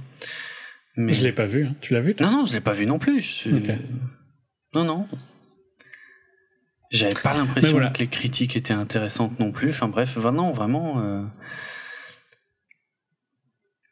Mais... 0.97 1.13
Je 1.13 1.23
l'ai 1.23 1.31
pas 1.31 1.45
vu, 1.45 1.65
hein. 1.67 1.75
tu 1.79 1.93
l'as 1.93 2.01
vu 2.01 2.15
Non, 2.19 2.29
non, 2.29 2.45
je 2.45 2.51
l'ai 2.53 2.61
pas 2.61 2.73
vu 2.73 2.85
non 2.85 2.99
plus. 2.99 3.21
Je 3.21 3.27
suis- 3.31 3.53
Ok. 3.53 3.71
Non, 4.75 4.83
non. 4.83 5.07
J'avais 6.91 7.15
pas 7.23 7.33
l'impression 7.33 7.71
voilà. 7.71 7.89
que 7.89 7.99
les 7.99 8.07
critiques 8.07 8.55
étaient 8.55 8.73
intéressantes 8.73 9.39
non 9.39 9.51
plus. 9.51 9.69
Enfin 9.69 9.87
bref, 9.87 10.17
non, 10.17 10.51
vraiment. 10.51 10.99
euh, 11.01 11.23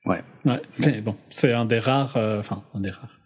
Ouais, 0.05 0.23
mais 0.79 1.01
bon, 1.01 1.15
c'est 1.29 1.53
un 1.53 1.65
des 1.65 1.79
rares, 1.79 2.17
euh, 2.17 2.39
enfin 2.39 2.63
un 2.73 2.79
des 2.79 2.89
rares, 2.89 3.19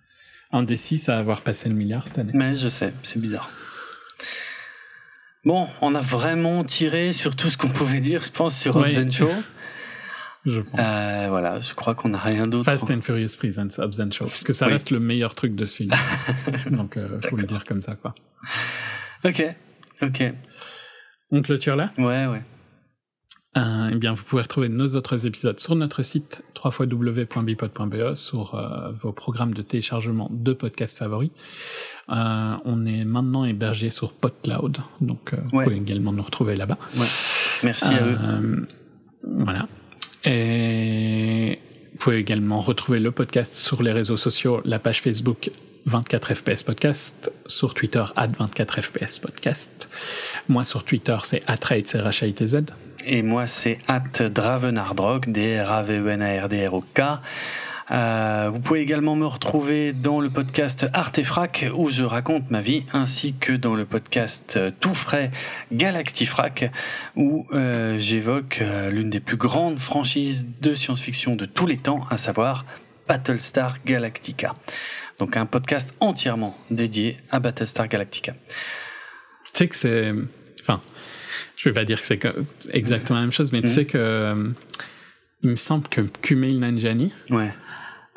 un 0.52 0.64
des 0.64 0.76
six 0.78 1.08
à 1.10 1.18
avoir 1.18 1.42
passé 1.42 1.70
le 1.70 1.76
milliard 1.76 2.08
cette 2.08 2.20
année. 2.20 2.32
Mais 2.34 2.58
je 2.58 2.68
sais, 2.68 2.94
c'est 3.04 3.20
bizarre. 3.20 3.50
Bon, 5.46 5.68
on 5.82 5.94
a 5.96 6.02
vraiment 6.02 6.64
tiré 6.64 7.12
sur 7.14 7.36
tout 7.36 7.50
ce 7.50 7.58
qu'on 7.58 7.70
pouvait 7.70 8.02
dire, 8.02 8.24
je 8.24 8.32
pense, 8.32 8.58
sur 8.60 8.76
Oui. 8.76 8.96
Hobbs 8.98 9.06
and 9.08 9.12
Shaw. 9.12 9.30
Je 10.48 10.60
pense. 10.60 10.80
Euh, 10.80 11.26
voilà, 11.28 11.60
je 11.60 11.74
crois 11.74 11.96
qu'on 11.96 12.10
n'a 12.10 12.20
rien 12.20 12.46
d'autre. 12.46 12.66
Fast 12.66 12.92
and 12.92 13.02
Furious 13.02 13.36
Presents 13.36 13.80
Hobbs 13.80 14.00
and 14.00 14.12
Shaw, 14.12 14.26
parce 14.28 14.44
que 14.44 14.54
ça 14.54 14.68
Oui. 14.68 14.74
reste 14.74 14.92
le 14.92 15.00
meilleur 15.00 15.34
truc 15.34 15.56
de 15.56 15.66
ce 15.66 15.78
film. 15.78 15.92
Donc, 16.70 16.98
euh, 16.98 17.20
faut 17.28 17.36
le 17.36 17.48
dire 17.48 17.66
comme 17.66 17.82
ça, 17.82 17.96
quoi. 17.96 18.14
Ok, 19.24 19.44
ok. 20.04 20.24
On 21.32 21.42
clôture 21.42 21.76
là? 21.76 21.90
Ouais, 21.98 22.28
ouais. 22.28 22.44
Euh, 23.58 23.90
eh 23.92 23.96
bien, 23.96 24.14
vous 24.14 24.24
pouvez 24.24 24.42
retrouver 24.42 24.68
nos 24.68 24.96
autres 24.96 25.26
épisodes 25.26 25.60
sur 25.60 25.76
notre 25.76 26.04
site 26.04 26.44
www.bipod.be 26.64 28.16
sur 28.16 28.56
euh, 28.56 28.92
vos 28.92 29.14
programmes 29.14 29.54
de 29.54 29.62
téléchargement 29.62 30.30
de 30.32 30.52
podcasts 30.54 30.98
favoris. 30.98 31.30
Euh, 32.10 32.56
on 32.66 32.86
est 32.86 33.06
maintenant 33.06 33.46
hébergé 33.46 33.90
sur 33.90 34.12
PodCloud, 34.12 34.80
donc 35.00 35.34
vous 35.34 35.64
pouvez 35.64 35.78
également 35.78 36.12
nous 36.12 36.24
retrouver 36.24 36.56
là-bas. 36.56 36.78
Merci 37.64 37.86
à 37.86 38.06
eux. 38.06 38.68
Voilà. 39.24 39.68
Et 40.26 41.60
vous 41.94 41.98
pouvez 42.00 42.18
également 42.18 42.60
retrouver 42.60 43.00
le 43.00 43.12
podcast 43.12 43.56
sur 43.56 43.82
les 43.82 43.94
réseaux 43.94 44.18
sociaux, 44.18 44.62
la 44.66 44.80
page 44.80 45.02
Facebook 45.02 45.50
24fps 45.88 46.66
podcast, 46.66 47.32
sur 47.46 47.74
Twitter 47.74 48.04
24fps 48.18 49.22
podcast. 49.22 49.90
Moi 50.50 50.64
sur 50.64 50.84
Twitter 50.84 51.18
c'est 51.24 51.44
R-H-A-I-T-Z. 51.48 52.66
Et 53.08 53.22
moi, 53.22 53.46
c'est 53.46 53.78
at 53.88 54.30
Dravenardrock, 54.30 55.30
D-R-A-V-E-N-A-R-D-R-O-K. 55.30 57.02
Euh, 57.92 58.50
vous 58.52 58.60
pouvez 58.60 58.82
également 58.82 59.16
me 59.16 59.28
retrouver 59.28 59.94
dans 59.94 60.20
le 60.20 60.32
podcast 60.32 60.88
Artefrac 60.92 61.68
où 61.76 61.88
je 61.88 62.04
raconte 62.04 62.50
ma 62.50 62.62
vie, 62.62 62.84
ainsi 62.94 63.36
que 63.40 63.52
dans 63.52 63.76
le 63.76 63.86
podcast 63.86 64.56
euh, 64.58 64.72
tout 64.80 64.96
frais 64.96 65.30
Galactifrac 65.72 66.72
où 67.16 67.46
euh, 67.52 68.00
j'évoque 68.00 68.58
euh, 68.62 68.90
l'une 68.90 69.12
des 69.12 69.20
plus 69.20 69.38
grandes 69.38 69.78
franchises 69.78 70.48
de 70.62 70.74
science-fiction 70.74 71.36
de 71.36 71.46
tous 71.46 71.68
les 71.68 71.78
temps, 71.78 72.08
à 72.10 72.18
savoir 72.18 72.66
Battlestar 73.08 73.78
Galactica. 73.86 74.56
Donc 75.20 75.38
un 75.38 75.46
podcast 75.46 75.94
entièrement 76.00 76.58
dédié 76.72 77.18
à 77.30 77.40
Battlestar 77.40 77.88
Galactica. 77.88 78.34
Tu 78.34 79.52
sais 79.54 79.68
que 79.68 79.76
c'est... 79.76 80.12
Enfin, 80.60 80.82
je 81.58 81.70
vais 81.70 81.74
pas 81.74 81.86
dire 81.86 82.00
que 82.02 82.06
c'est 82.06 82.20
exactement 82.72 83.20
la 83.20 83.26
même 83.26 83.32
chose, 83.34 83.52
mais 83.52 83.62
tu 83.62 83.68
Mhm. 83.68 83.74
sais 83.74 83.86
que... 83.86 83.98
euh, 83.98 84.50
il 85.44 85.50
me 85.52 85.56
semble 85.56 85.88
que 85.90 86.02
Kumail 86.02 86.58
Nanjiani, 86.58 87.14
Ouais, 87.30 87.54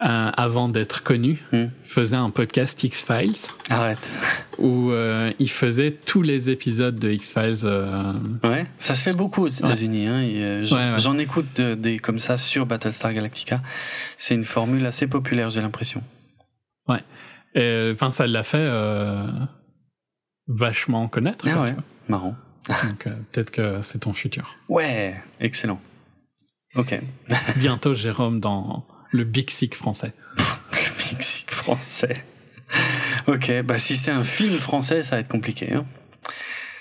euh, 0.03 0.31
avant 0.35 0.69
d'être 0.69 1.03
connu, 1.03 1.43
Mhm. 1.53 1.70
faisait 1.82 2.16
un 2.16 2.31
podcast 2.31 2.82
X-Files 2.85 3.49
arrête. 3.69 3.99
où 4.59 4.90
euh, 4.93 5.32
il 5.39 5.51
faisait 5.51 5.90
tous 5.90 6.23
les 6.23 6.49
épisodes 6.51 6.99
de 6.99 7.11
X-Files. 7.11 7.65
euh, 7.65 8.12
Ouais, 8.45 8.66
ça 8.78 8.95
se 8.95 9.03
fait 9.03 9.15
beaucoup 9.16 9.43
aux 9.45 9.49
États-Unis. 9.49 10.07
Hein, 10.07 10.23
Ouais, 10.24 10.93
ouais. 10.93 10.95
J'en 10.99 11.19
écoute 11.19 11.47
de- 11.57 11.74
des 11.74 11.99
comme 11.99 12.19
ça 12.20 12.36
sur 12.39 12.65
Battlestar 12.65 13.12
Galactica. 13.12 13.61
C'est 14.16 14.35
une 14.35 14.45
formule 14.45 14.86
assez 14.86 15.07
populaire, 15.07 15.51
j'ai 15.51 15.61
l'impression. 15.61 16.03
et, 17.55 17.90
Enfin, 17.93 18.11
ça 18.11 18.27
l'a 18.27 18.43
fait 18.45 18.69
vachement 20.47 21.09
connaître. 21.09 21.45
Ah 21.49 21.53
quoi. 21.53 21.62
ouais, 21.62 21.77
marrant. 22.09 22.36
Donc 22.69 23.07
euh, 23.07 23.15
peut-être 23.32 23.51
que 23.51 23.81
c'est 23.82 24.01
ton 24.01 24.12
futur. 24.12 24.57
Ouais, 24.69 25.16
excellent. 25.40 25.81
Ok. 26.74 26.99
Bientôt, 27.57 27.95
Jérôme, 27.95 28.40
dans 28.40 28.86
le 29.11 29.24
Big 29.24 29.51
Sick 29.51 29.74
français. 29.74 30.12
Mexique 31.12 31.51
français. 31.51 32.23
Ok, 33.27 33.51
bah 33.62 33.78
si 33.78 33.97
c'est 33.97 34.11
un 34.11 34.24
film 34.24 34.59
français, 34.59 35.03
ça 35.03 35.16
va 35.16 35.20
être 35.20 35.28
compliqué. 35.28 35.73
Hein. 35.73 35.86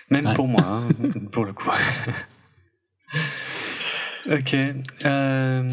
Même 0.09 0.27
Ouais. 0.27 0.33
pour 0.33 0.47
moi, 0.47 0.61
hein, 0.63 0.87
pour 1.31 1.45
le 1.45 1.53
coup. 1.53 1.69
ok. 4.29 4.55
euh, 5.05 5.71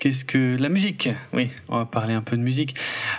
Qu'est-ce 0.00 0.24
que 0.24 0.56
la 0.58 0.70
musique? 0.70 1.10
Oui, 1.34 1.50
on 1.68 1.76
va 1.76 1.84
parler 1.84 2.14
un 2.14 2.22
peu 2.22 2.38
de 2.38 2.40
musique. 2.42 2.74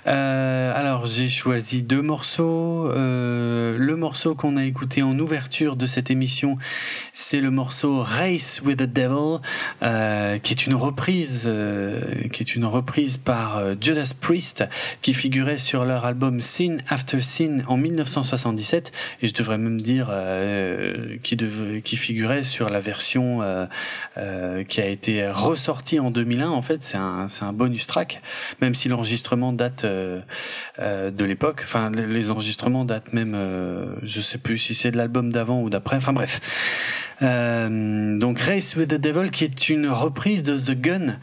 Euh, 0.08 0.74
alors 0.76 1.06
j'ai 1.06 1.30
choisi 1.30 1.84
deux 1.84 2.02
morceaux. 2.02 2.90
Euh, 2.90 3.78
le 3.78 3.96
morceau 3.96 4.34
qu'on 4.34 4.58
a 4.58 4.66
écouté 4.66 5.04
en 5.04 5.20
ouverture 5.20 5.76
de 5.76 5.86
cette 5.86 6.10
émission, 6.10 6.58
c'est 7.14 7.40
le 7.40 7.52
morceau 7.52 8.02
Race 8.02 8.64
with 8.66 8.80
the 8.80 8.92
Devil, 8.92 9.42
euh, 9.84 10.40
qui 10.40 10.54
est 10.54 10.66
une 10.66 10.74
reprise, 10.74 11.44
euh, 11.46 12.02
qui 12.34 12.42
est 12.42 12.56
une 12.56 12.66
reprise 12.66 13.18
par 13.18 13.58
euh, 13.60 13.76
Judas 13.80 14.14
Priest, 14.20 14.64
qui 15.04 15.14
figurait 15.14 15.60
sur 15.60 15.86
leur 15.86 16.06
album 16.06 16.42
Sin 16.42 16.78
After 16.90 17.22
Sin 17.22 17.60
en 17.68 17.78
1977, 17.78 18.92
et 19.22 19.28
je 19.28 19.36
devrais 19.36 19.60
même 19.60 19.82
dire 19.82 20.08
euh, 20.10 21.18
qui, 21.22 21.36
dev- 21.36 21.82
qui 21.84 21.96
figurait 21.96 22.42
sur 22.42 22.72
la 22.72 22.80
version 22.80 23.42
qui 24.68 24.82
a 24.82 24.88
été 24.88 25.28
ressortie 25.30 26.00
en 26.00 26.10
2001. 26.10 26.50
En 26.50 26.62
fait, 26.64 26.71
c'est 26.80 26.98
un, 26.98 27.28
c'est 27.30 27.44
un 27.44 27.54
bonus 27.54 27.86
track, 27.88 28.22
même 28.62 28.74
si 28.76 28.88
l'enregistrement 28.90 29.54
date 29.54 29.84
euh, 29.84 30.22
euh, 30.80 31.12
de 31.12 31.26
l'époque. 31.26 31.62
Enfin, 31.66 31.92
les- 31.92 32.32
enregistrements 32.32 32.86
datent 32.86 33.14
même, 33.14 33.34
euh, 33.36 33.96
je 34.04 34.22
sais 34.22 34.38
plus 34.38 34.58
si 34.58 34.74
c'est 34.76 34.92
de 34.92 34.98
l'album 34.98 35.32
d'avant 35.32 35.62
ou 35.62 35.70
d'après. 35.70 35.98
Enfin 35.98 36.14
bref. 36.14 36.40
Donc 37.22 38.40
Race 38.40 38.76
with 38.76 38.90
the 38.90 38.96
Devil, 38.96 39.30
qui 39.30 39.44
est 39.44 39.70
une 39.70 39.88
reprise 39.88 40.42
de 40.42 40.58
The 40.58 40.72
Gun, 40.80 41.20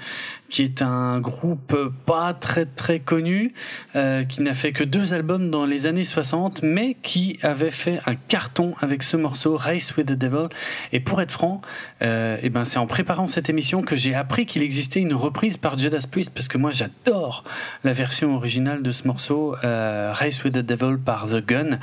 qui 0.48 0.62
est 0.62 0.80
un 0.80 1.18
groupe 1.20 1.76
pas 2.06 2.34
très 2.34 2.66
très 2.66 3.00
connu, 3.00 3.52
qui 3.92 4.42
n'a 4.42 4.54
fait 4.54 4.70
que 4.72 4.84
deux 4.84 5.12
albums 5.12 5.50
dans 5.50 5.66
les 5.66 5.86
années 5.86 6.04
60, 6.04 6.62
mais 6.62 6.94
qui 7.02 7.40
avait 7.42 7.72
fait 7.72 8.00
un 8.06 8.14
carton 8.14 8.74
avec 8.80 9.02
ce 9.02 9.16
morceau 9.16 9.56
Race 9.56 9.96
with 9.96 10.06
the 10.06 10.12
Devil. 10.12 10.46
Et 10.92 11.00
pour 11.00 11.20
être 11.20 11.32
franc, 11.32 11.62
euh, 12.02 12.36
eh 12.42 12.50
ben 12.50 12.64
c'est 12.64 12.78
en 12.78 12.86
préparant 12.86 13.26
cette 13.26 13.48
émission 13.50 13.82
que 13.82 13.96
j'ai 13.96 14.14
appris 14.14 14.46
qu'il 14.46 14.62
existait 14.62 15.00
une 15.00 15.14
reprise 15.14 15.56
par 15.56 15.78
Judas 15.78 16.06
Priest, 16.10 16.30
parce 16.34 16.48
que 16.48 16.58
moi 16.58 16.72
j'adore 16.72 17.44
la 17.84 17.92
version 17.92 18.34
originale 18.36 18.82
de 18.82 18.92
ce 18.92 19.06
morceau 19.06 19.56
euh, 19.64 20.12
Race 20.14 20.42
with 20.44 20.54
the 20.54 20.58
Devil 20.58 20.98
par 21.04 21.26
The 21.28 21.44
Gun, 21.44 21.78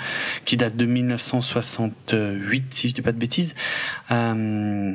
qui 0.46 0.58
date 0.58 0.76
de 0.76 0.86
1968 0.86 2.66
si 2.72 2.90
je 2.90 2.94
dis 2.94 3.02
pas 3.02 3.12
de 3.12 3.20
bêtises. 3.20 3.56
Euh, 4.12 4.94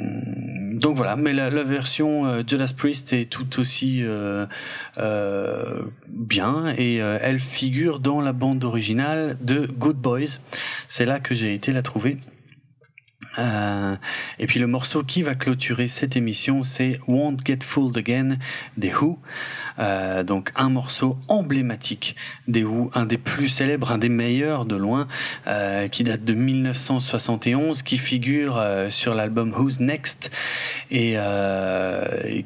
donc 0.75 0.97
voilà, 0.97 1.17
mais 1.17 1.33
la, 1.33 1.51
la 1.51 1.63
version 1.63 2.27
euh, 2.27 2.43
Judas 2.47 2.73
Priest 2.77 3.13
est 3.13 3.27
tout 3.27 3.61
aussi 3.61 4.03
euh, 4.03 4.47
euh, 4.99 5.83
bien 6.09 6.75
et 6.77 6.97
elle 6.97 7.41
figure 7.41 8.01
dans 8.01 8.21
la 8.21 8.33
bande 8.33 8.65
originale 8.65 9.37
de 9.41 9.67
Good 9.67 9.97
Boys. 9.97 10.39
C'est 10.89 11.07
là 11.07 11.21
que 11.21 11.35
j'ai 11.35 11.55
été 11.55 11.73
la 11.73 11.83
trouver. 11.83 12.19
Euh, 13.39 13.97
et 14.39 14.47
puis 14.47 14.59
le 14.59 14.67
morceau 14.67 15.03
qui 15.05 15.23
va 15.23 15.35
clôturer 15.35 15.89
cette 15.89 16.17
émission, 16.17 16.63
c'est 16.63 17.01
Won't 17.07 17.39
Get 17.45 17.61
Fooled 17.63 17.97
Again 17.97 18.39
des 18.77 18.93
Who. 18.93 19.19
Euh, 19.79 20.23
donc 20.23 20.53
un 20.57 20.69
morceau 20.69 21.17
emblématique 21.29 22.17
des 22.49 22.65
Who, 22.65 22.91
un 22.95 23.07
des 23.07 23.19
plus 23.19 23.49
célèbres, 23.49 23.93
un 23.93 23.99
des 23.99 24.09
meilleurs 24.09 24.65
de 24.65 24.77
loin, 24.77 25.09
euh, 25.47 25.89
qui 25.89 26.05
date 26.05 26.25
de 26.25 26.35
1971, 26.35 27.83
qui 27.83 27.99
figure 27.99 28.57
euh, 28.59 28.91
sur 28.91 29.15
l'album 29.15 29.53
Who's 29.57 29.81
Next 29.81 30.31
et, 30.91 31.17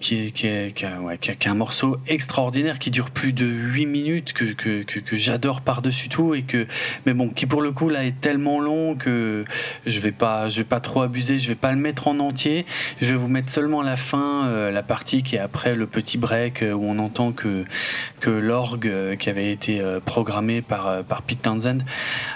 qui, 0.01 0.17
est, 0.17 0.31
qui, 0.33 0.47
est, 0.47 0.75
qui, 0.75 0.85
ouais, 0.85 1.19
qui, 1.19 1.31
est 1.31 1.47
un 1.47 1.55
morceau 1.55 1.99
extraordinaire 2.07 2.79
qui 2.79 2.91
dure 2.91 3.11
plus 3.11 3.33
de 3.33 3.47
8 3.47 3.87
minutes 3.87 4.33
que, 4.35 4.53
que, 4.53 4.83
que, 4.83 5.01
que 5.01 5.17
j'adore 5.17 5.63
par-dessus 5.63 6.09
tout 6.09 6.35
et 6.35 6.43
que 6.43 6.67
mais 7.07 7.15
bon 7.15 7.31
qui 7.31 7.47
pour 7.47 7.63
le 7.63 7.73
coup 7.73 7.89
là 7.89 8.05
est 8.05 8.21
tellement 8.21 8.61
long 8.61 8.95
que 8.97 9.45
je 9.87 9.99
vais 9.99 10.13
pas 10.13 10.49
je 10.51 10.59
vais 10.59 10.65
pas 10.65 10.81
trop 10.81 11.03
abuser, 11.03 11.39
je 11.39 11.49
vais 11.49 11.55
pas 11.55 11.73
le 11.73 11.79
mettre 11.79 12.09
en 12.09 12.19
entier, 12.19 12.67
je 13.01 13.07
vais 13.07 13.17
vous 13.17 13.29
mettre 13.29 13.51
seulement 13.51 13.83
la 13.83 13.97
fin, 13.97 14.47
euh, 14.47 14.71
la 14.71 14.83
partie 14.83 15.23
qui 15.23 15.37
est 15.37 15.41
après 15.41 15.75
le 15.75 15.87
petit 15.87 16.19
break 16.19 16.63
euh, 16.63 16.73
où 16.73 16.85
on 16.85 16.99
entend 16.99 17.14
que 17.33 18.31
l'orgue 18.31 18.89
euh, 18.89 19.17
qui 19.17 19.31
avait 19.31 19.53
été 19.53 19.83
programmé 20.05 20.63
par 20.63 21.05
par 21.05 21.23
Pete 21.23 21.43
Townsend 21.43 21.79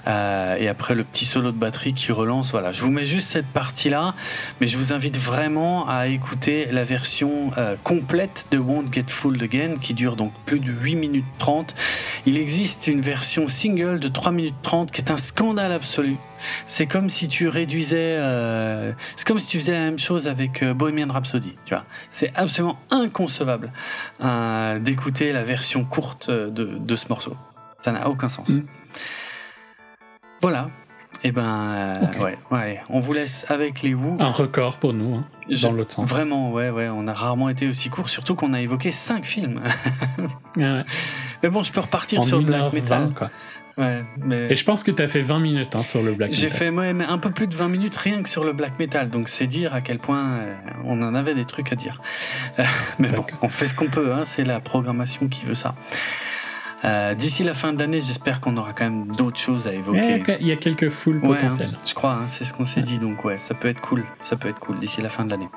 et 0.07 0.69
après 0.69 0.95
le 0.95 1.05
petit 1.05 1.25
solo 1.25 1.51
de 1.51 1.57
batterie 1.57 1.95
qui 1.95 2.13
relance. 2.13 2.53
Voilà, 2.53 2.73
je 2.73 2.83
vous 2.83 2.91
mets 2.91 3.07
juste 3.07 3.29
cette 3.29 3.47
partie 3.47 3.91
là, 3.91 4.15
mais 4.61 4.67
je 4.67 4.79
vous 4.79 4.93
invite 4.93 5.17
vraiment 5.17 5.89
à 5.89 6.09
écouter 6.09 6.69
la 6.71 6.85
version 6.85 7.51
complète 7.85 8.47
de 8.51 8.59
Won't 8.59 8.93
Get 8.93 9.07
Fooled 9.09 9.43
Again 9.43 9.77
qui 9.81 9.95
dure 9.95 10.17
donc 10.17 10.33
plus 10.47 10.61
de 10.61 10.71
8 10.71 10.95
minutes 10.97 11.25
30. 11.39 11.75
Il 12.27 12.37
existe 12.37 12.87
une 12.87 13.01
version 13.01 13.49
single 13.49 14.01
de 14.01 14.09
3 14.09 14.33
minutes 14.33 14.63
30 14.63 14.91
qui 14.91 15.01
est 15.01 15.11
un 15.11 15.17
scandale 15.17 15.73
absolu. 15.73 16.17
C'est 16.67 16.87
comme 16.87 17.11
si 17.11 17.29
tu 17.29 17.49
réduisais, 17.49 18.17
euh, 18.19 18.93
c'est 19.17 19.27
comme 19.27 19.39
si 19.39 19.47
tu 19.47 19.59
faisais 19.59 19.73
la 19.73 19.81
même 19.81 19.99
chose 19.99 20.27
avec 20.29 20.63
euh, 20.63 20.75
Bohemian 20.75 21.13
Rhapsody. 21.13 21.57
Tu 21.65 21.75
vois, 21.75 21.85
c'est 22.11 22.33
absolument 22.35 22.79
inconcevable 22.91 23.73
euh, 24.21 24.79
d'écouter 24.79 25.33
la 25.33 25.45
version 25.45 25.85
courte 25.85 26.31
de, 26.31 26.49
de 26.49 26.97
ce 26.97 27.09
morceau. 27.09 27.37
Ça 27.83 27.93
n'a 27.93 28.09
aucun 28.09 28.29
sens. 28.29 28.49
Mm. 28.49 28.63
Voilà. 30.41 30.69
Et 31.25 31.29
eh 31.29 31.33
ben, 31.33 31.95
okay. 32.01 32.21
ouais, 32.21 32.39
ouais, 32.53 32.81
on 32.91 33.01
vous 33.01 33.13
laisse 33.13 33.45
avec 33.49 33.83
les 33.83 33.93
Who. 33.93 34.15
Un 34.21 34.31
record 34.31 34.77
pour 34.77 34.93
nous, 34.93 35.17
hein, 35.17 35.25
dans 35.63 35.73
l'autre 35.73 35.93
sens. 35.93 36.09
Vraiment, 36.09 36.53
ouais, 36.53 36.71
ouais, 36.71 36.89
on 36.89 37.09
a 37.09 37.13
rarement 37.13 37.49
été 37.49 37.67
aussi 37.67 37.91
court, 37.91 38.09
surtout 38.09 38.37
qu'on 38.37 38.53
a 38.53 38.61
évoqué 38.61 38.93
cinq 38.93 39.25
films. 39.25 39.61
ouais. 40.57 40.85
Mais 41.43 41.49
bon, 41.49 41.65
je 41.65 41.73
peux 41.73 41.81
repartir 41.81 42.21
en 42.21 42.23
sur 42.23 42.39
le 42.39 42.45
black 42.45 42.73
metal. 42.73 43.13
Quoi. 43.17 43.31
Ouais, 43.79 44.03
mais... 44.19 44.49
Et 44.51 44.57
je 44.57 44.65
pense 44.65 44.83
que 44.83 44.91
tu 44.91 45.01
as 45.03 45.09
fait 45.09 45.23
20 45.23 45.39
minutes 45.39 45.77
hein, 45.77 45.85
sur 45.85 46.03
le 46.03 46.13
black 46.13 46.31
metal. 46.31 46.51
J'ai 46.51 46.51
fait 46.51 46.69
ouais, 46.69 46.93
mais 46.93 47.05
un 47.05 47.19
peu 47.19 47.31
plus 47.31 47.47
de 47.47 47.55
20 47.55 47.69
minutes 47.69 47.97
rien 47.97 48.23
que 48.23 48.29
sur 48.29 48.45
le 48.45 48.53
black 48.53 48.79
metal, 48.79 49.09
donc 49.09 49.29
c'est 49.29 49.47
dire 49.47 49.73
à 49.73 49.81
quel 49.81 50.01
point 50.01 50.31
euh, 50.31 50.55
on 50.85 51.01
en 51.01 51.15
avait 51.15 51.35
des 51.35 51.45
trucs 51.45 51.73
à 51.73 51.77
dire. 51.77 52.03
Euh, 52.59 52.65
mais 52.99 53.09
bon, 53.13 53.25
on 53.41 53.49
fait 53.49 53.69
ce 53.69 53.75
qu'on 53.75 53.89
peut, 53.89 54.13
hein, 54.13 54.25
c'est 54.25 54.45
la 54.45 54.59
programmation 54.59 55.29
qui 55.29 55.45
veut 55.45 55.55
ça. 55.55 55.77
Euh, 56.85 57.15
D'ici 57.15 57.45
la 57.45 57.55
fin 57.55 57.73
de 57.73 57.79
l'année, 57.79 58.01
j'espère 58.01 58.41
qu'on 58.41 58.57
aura 58.57 58.73
quand 58.73 58.85
même 58.85 59.15
d'autres 59.17 59.39
choses 59.39 59.69
à 59.69 59.73
évoquer. 59.73 60.23
Il 60.41 60.47
y 60.47 60.53
a 60.53 60.57
quelques 60.57 60.91
foules 60.91 61.19
ouais, 61.19 61.37
potentielles. 61.37 61.75
Hein, 61.75 61.83
je 61.87 61.95
crois, 61.95 62.13
hein, 62.13 62.27
c'est 62.27 62.45
ce 62.45 62.53
qu'on 62.53 62.65
s'est 62.65 62.83
dit, 62.83 62.99
donc 62.99 63.25
ouais, 63.25 63.39
ça 63.39 63.55
peut 63.55 63.69
être 63.69 63.81
cool. 63.81 64.05
Ça 64.21 64.37
peut 64.37 64.49
être 64.49 64.61
cool 64.61 64.79
d'ici 64.79 65.01
la 65.01 65.11
fin 65.11 65.25
de 65.25 65.31
l'année. 65.31 65.49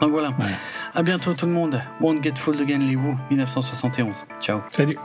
Donc 0.00 0.10
voilà. 0.10 0.30
Ouais. 0.30 0.52
À 0.94 1.02
bientôt 1.02 1.34
tout 1.34 1.46
le 1.46 1.52
monde. 1.52 1.82
Won't 2.00 2.22
Get 2.22 2.34
Fooled 2.36 2.60
Again, 2.60 2.78
les 2.78 2.96
Who, 2.96 3.16
1971. 3.30 4.26
Ciao. 4.40 4.60
Salut. 4.70 4.98